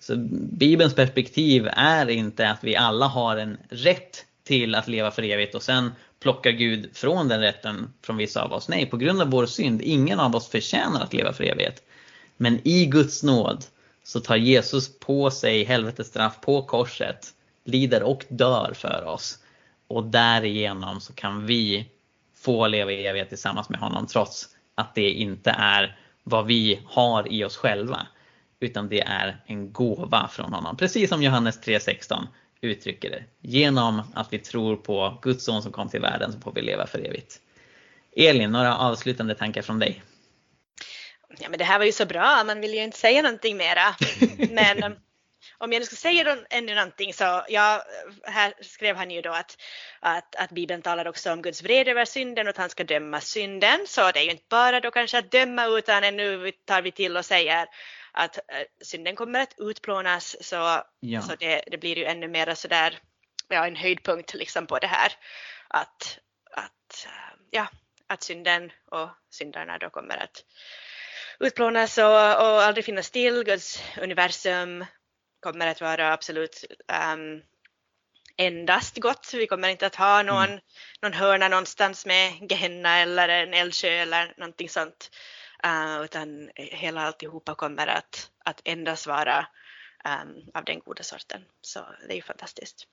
Så 0.00 0.16
Bibelns 0.52 0.94
perspektiv 0.94 1.68
är 1.72 2.10
inte 2.10 2.50
att 2.50 2.64
vi 2.64 2.76
alla 2.76 3.06
har 3.06 3.36
en 3.36 3.58
rätt 3.68 4.24
till 4.44 4.74
att 4.74 4.88
leva 4.88 5.10
för 5.10 5.22
evigt 5.22 5.54
och 5.54 5.62
sen 5.62 5.92
plockar 6.20 6.50
Gud 6.50 6.90
från 6.92 7.28
den 7.28 7.40
rätten 7.40 7.92
från 8.02 8.16
vissa 8.16 8.42
av 8.42 8.52
oss. 8.52 8.68
Nej, 8.68 8.86
på 8.86 8.96
grund 8.96 9.22
av 9.22 9.30
vår 9.30 9.46
synd, 9.46 9.82
ingen 9.82 10.20
av 10.20 10.36
oss 10.36 10.48
förtjänar 10.48 11.00
att 11.00 11.12
leva 11.12 11.32
för 11.32 11.44
evigt. 11.44 11.82
Men 12.36 12.68
i 12.68 12.86
Guds 12.86 13.22
nåd 13.22 13.64
så 14.04 14.20
tar 14.20 14.36
Jesus 14.36 14.98
på 14.98 15.30
sig 15.30 15.64
helvetets 15.64 16.10
straff 16.10 16.40
på 16.40 16.62
korset, 16.62 17.28
lider 17.64 18.02
och 18.02 18.24
dör 18.28 18.72
för 18.74 19.04
oss. 19.04 19.38
Och 19.86 20.04
därigenom 20.04 21.00
så 21.00 21.12
kan 21.12 21.46
vi 21.46 21.88
få 22.36 22.66
leva 22.66 22.92
i 22.92 23.06
evighet 23.06 23.28
tillsammans 23.28 23.68
med 23.68 23.80
honom 23.80 24.06
trots 24.06 24.48
att 24.74 24.94
det 24.94 25.10
inte 25.10 25.50
är 25.50 25.98
vad 26.22 26.46
vi 26.46 26.80
har 26.86 27.32
i 27.32 27.44
oss 27.44 27.56
själva. 27.56 28.06
Utan 28.60 28.88
det 28.88 29.00
är 29.00 29.42
en 29.46 29.72
gåva 29.72 30.28
från 30.28 30.52
honom. 30.52 30.76
Precis 30.76 31.08
som 31.08 31.22
Johannes 31.22 31.60
3.16 31.62 32.26
uttrycker 32.60 33.10
det. 33.10 33.24
Genom 33.40 34.02
att 34.14 34.32
vi 34.32 34.38
tror 34.38 34.76
på 34.76 35.18
Guds 35.22 35.44
son 35.44 35.62
som 35.62 35.72
kom 35.72 35.88
till 35.88 36.00
världen 36.00 36.32
så 36.32 36.40
får 36.40 36.52
vi 36.52 36.62
leva 36.62 36.86
för 36.86 37.06
evigt. 37.06 37.40
Elin, 38.16 38.52
några 38.52 38.76
avslutande 38.76 39.34
tankar 39.34 39.62
från 39.62 39.78
dig? 39.78 40.02
Ja, 41.38 41.48
men 41.48 41.58
det 41.58 41.64
här 41.64 41.78
var 41.78 41.86
ju 41.86 41.92
så 41.92 42.06
bra, 42.06 42.44
man 42.44 42.60
vill 42.60 42.74
ju 42.74 42.82
inte 42.82 42.98
säga 42.98 43.22
någonting 43.22 43.56
mera. 43.56 43.94
Men 44.50 44.84
um, 44.84 44.98
om 45.58 45.72
jag 45.72 45.80
nu 45.80 45.86
ska 45.86 45.96
säga 45.96 46.36
ännu 46.50 46.74
någonting 46.74 47.14
så, 47.14 47.44
ja, 47.48 47.82
här 48.22 48.54
skrev 48.60 48.96
han 48.96 49.10
ju 49.10 49.20
då 49.20 49.30
att, 49.30 49.56
att, 50.00 50.36
att 50.36 50.50
Bibeln 50.50 50.82
talar 50.82 51.08
också 51.08 51.32
om 51.32 51.42
Guds 51.42 51.62
vrede 51.62 51.90
över 51.90 52.04
synden 52.04 52.46
och 52.46 52.50
att 52.50 52.56
han 52.56 52.70
ska 52.70 52.84
döma 52.84 53.20
synden. 53.20 53.86
Så 53.86 54.10
det 54.10 54.18
är 54.18 54.24
ju 54.24 54.30
inte 54.30 54.44
bara 54.48 54.80
då 54.80 54.90
kanske 54.90 55.18
att 55.18 55.30
döma 55.30 55.66
utan 55.66 56.16
nu 56.16 56.52
tar 56.64 56.82
vi 56.82 56.92
till 56.92 57.16
och 57.16 57.24
säger 57.24 57.66
att 58.12 58.36
äh, 58.36 58.62
synden 58.80 59.16
kommer 59.16 59.40
att 59.40 59.54
utplånas 59.58 60.36
så, 60.40 60.82
ja. 61.00 61.22
så 61.22 61.36
det, 61.36 61.64
det 61.66 61.78
blir 61.78 61.98
ju 61.98 62.04
ännu 62.04 62.28
mer 62.28 62.54
sådär, 62.54 62.98
ja 63.48 63.66
en 63.66 63.76
höjdpunkt 63.76 64.34
liksom 64.34 64.66
på 64.66 64.78
det 64.78 64.86
här. 64.86 65.12
Att, 65.68 66.18
att, 66.50 67.06
äh, 67.06 67.38
ja, 67.50 67.68
att 68.06 68.22
synden 68.22 68.72
och 68.90 69.08
syndarna 69.30 69.78
då 69.78 69.90
kommer 69.90 70.16
att 70.16 70.44
utplånas 71.40 71.98
och, 71.98 72.04
och 72.04 72.62
aldrig 72.62 72.84
finnas 72.84 73.10
till. 73.10 73.44
Guds 73.44 73.82
universum 74.00 74.84
kommer 75.40 75.66
att 75.66 75.80
vara 75.80 76.12
absolut 76.12 76.64
um, 77.12 77.42
endast 78.36 78.98
gott. 78.98 79.30
Vi 79.34 79.46
kommer 79.46 79.68
inte 79.68 79.86
att 79.86 79.94
ha 79.94 80.22
någon, 80.22 80.44
mm. 80.44 80.60
någon 81.02 81.12
hörna 81.12 81.48
någonstans 81.48 82.06
med 82.06 82.50
Gehenna 82.50 82.98
eller 82.98 83.28
en 83.28 83.54
eldsjö 83.54 83.88
eller 83.88 84.34
någonting 84.36 84.68
sånt. 84.68 85.10
Uh, 85.66 86.04
utan 86.04 86.50
hela 86.56 87.00
alltihopa 87.00 87.54
kommer 87.54 87.86
att, 87.86 88.30
att 88.44 88.60
endast 88.64 89.06
vara 89.06 89.46
um, 90.04 90.50
av 90.54 90.64
den 90.64 90.80
goda 90.80 91.02
sorten. 91.02 91.40
Så 91.60 91.80
det 92.06 92.12
är 92.12 92.16
ju 92.16 92.22
fantastiskt. 92.22 92.86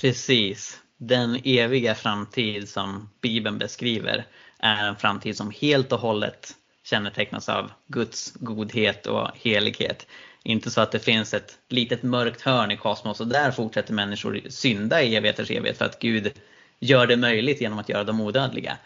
Precis. 0.00 0.80
Den 0.96 1.40
eviga 1.44 1.94
framtid 1.94 2.68
som 2.68 3.10
Bibeln 3.20 3.58
beskriver 3.58 4.26
är 4.58 4.88
en 4.88 4.96
framtid 4.96 5.36
som 5.36 5.50
helt 5.50 5.92
och 5.92 6.00
hållet 6.00 6.54
kännetecknas 6.84 7.48
av 7.48 7.70
Guds 7.86 8.32
godhet 8.32 9.06
och 9.06 9.30
helighet. 9.34 10.06
Inte 10.42 10.70
så 10.70 10.80
att 10.80 10.92
det 10.92 11.00
finns 11.00 11.34
ett 11.34 11.58
litet 11.68 12.02
mörkt 12.02 12.42
hörn 12.42 12.70
i 12.70 12.76
kosmos 12.76 13.20
och 13.20 13.28
där 13.28 13.50
fortsätter 13.50 13.92
människor 13.94 14.40
synda 14.48 15.02
i 15.02 15.16
evigheters 15.16 15.50
evighet 15.50 15.78
för 15.78 15.84
att 15.84 15.98
Gud 15.98 16.32
gör 16.80 17.06
det 17.06 17.16
möjligt 17.16 17.60
genom 17.60 17.78
att 17.78 17.88
göra 17.88 18.04
dem 18.04 18.20
odödliga. 18.20 18.78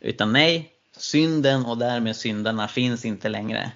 Utan 0.00 0.32
nej, 0.32 0.71
synden 0.96 1.64
och 1.64 1.78
därmed 1.78 2.16
syndarna 2.16 2.68
finns 2.68 3.04
inte 3.04 3.28
längre. 3.28 3.72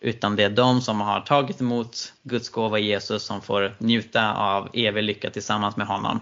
Utan 0.00 0.36
det 0.36 0.44
är 0.44 0.50
de 0.50 0.80
som 0.80 1.00
har 1.00 1.20
tagit 1.20 1.60
emot 1.60 2.12
Guds 2.22 2.48
gåva 2.48 2.78
Jesus 2.78 3.22
som 3.22 3.42
får 3.42 3.74
njuta 3.78 4.34
av 4.34 4.70
evig 4.74 5.02
lycka 5.02 5.30
tillsammans 5.30 5.76
med 5.76 5.86
honom. 5.86 6.20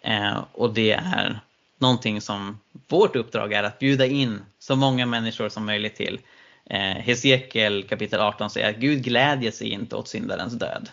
Eh, 0.00 0.44
och 0.52 0.74
det 0.74 0.92
är 0.92 1.40
någonting 1.78 2.20
som 2.20 2.58
vårt 2.88 3.16
uppdrag 3.16 3.52
är 3.52 3.62
att 3.62 3.78
bjuda 3.78 4.06
in 4.06 4.40
så 4.58 4.76
många 4.76 5.06
människor 5.06 5.48
som 5.48 5.66
möjligt 5.66 5.96
till. 5.96 6.20
Eh, 6.64 6.80
Hesekiel 6.80 7.82
kapitel 7.82 8.20
18 8.20 8.50
säger 8.50 8.70
att 8.70 8.76
Gud 8.76 9.02
glädjer 9.02 9.50
sig 9.50 9.68
inte 9.68 9.96
åt 9.96 10.08
syndarens 10.08 10.52
död. 10.52 10.88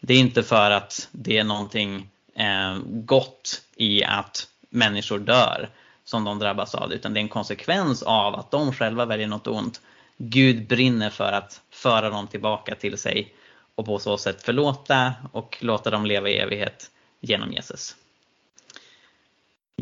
Det 0.00 0.14
är 0.14 0.18
inte 0.18 0.42
för 0.42 0.70
att 0.70 1.08
det 1.12 1.38
är 1.38 1.44
någonting 1.44 2.08
eh, 2.34 2.78
gott 2.86 3.62
i 3.76 4.04
att 4.04 4.48
människor 4.70 5.18
dör 5.18 5.68
som 6.08 6.24
de 6.24 6.38
drabbas 6.38 6.74
av, 6.74 6.92
utan 6.92 7.14
det 7.14 7.20
är 7.20 7.22
en 7.22 7.28
konsekvens 7.28 8.02
av 8.02 8.34
att 8.34 8.50
de 8.50 8.72
själva 8.72 9.04
väljer 9.04 9.26
något 9.26 9.46
ont. 9.46 9.80
Gud 10.16 10.66
brinner 10.66 11.10
för 11.10 11.32
att 11.32 11.60
föra 11.70 12.10
dem 12.10 12.26
tillbaka 12.26 12.74
till 12.74 12.98
sig 12.98 13.34
och 13.74 13.86
på 13.86 13.98
så 13.98 14.18
sätt 14.18 14.42
förlåta 14.42 15.14
och 15.32 15.58
låta 15.60 15.90
dem 15.90 16.06
leva 16.06 16.28
i 16.28 16.38
evighet 16.38 16.90
genom 17.20 17.52
Jesus. 17.52 17.96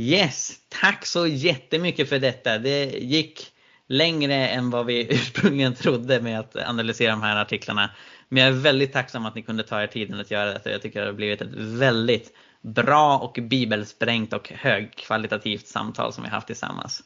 Yes, 0.00 0.52
tack 0.68 1.06
så 1.06 1.26
jättemycket 1.26 2.08
för 2.08 2.18
detta. 2.18 2.58
Det 2.58 2.84
gick 2.84 3.52
längre 3.86 4.48
än 4.48 4.70
vad 4.70 4.86
vi 4.86 5.06
ursprungligen 5.14 5.74
trodde 5.74 6.20
med 6.20 6.40
att 6.40 6.56
analysera 6.56 7.10
de 7.10 7.22
här 7.22 7.36
artiklarna. 7.36 7.90
Men 8.28 8.42
jag 8.42 8.52
är 8.52 8.60
väldigt 8.60 8.92
tacksam 8.92 9.26
att 9.26 9.34
ni 9.34 9.42
kunde 9.42 9.62
ta 9.62 9.82
er 9.82 9.86
tiden 9.86 10.20
att 10.20 10.30
göra 10.30 10.52
detta. 10.52 10.70
Jag 10.70 10.82
tycker 10.82 11.00
det 11.00 11.06
har 11.06 11.12
blivit 11.12 11.40
ett 11.40 11.54
väldigt 11.54 12.32
bra 12.66 13.18
och 13.18 13.38
bibelsprängt 13.42 14.32
och 14.32 14.52
högkvalitativt 14.54 15.66
samtal 15.66 16.12
som 16.12 16.24
vi 16.24 16.30
haft 16.30 16.46
tillsammans. 16.46 17.02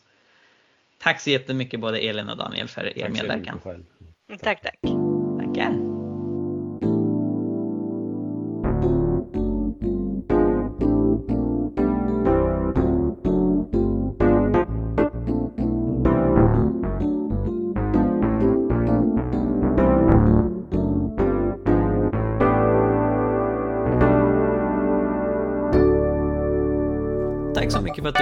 Tack 0.98 1.20
så 1.20 1.30
jättemycket 1.30 1.80
både 1.80 1.98
Elin 1.98 2.28
och 2.28 2.36
Daniel 2.36 2.68
för 2.68 2.98
er 2.98 3.08
medverkan. 3.08 3.60
Tack, 4.42 4.62
tack. 4.62 4.80
Tackar. 5.38 5.89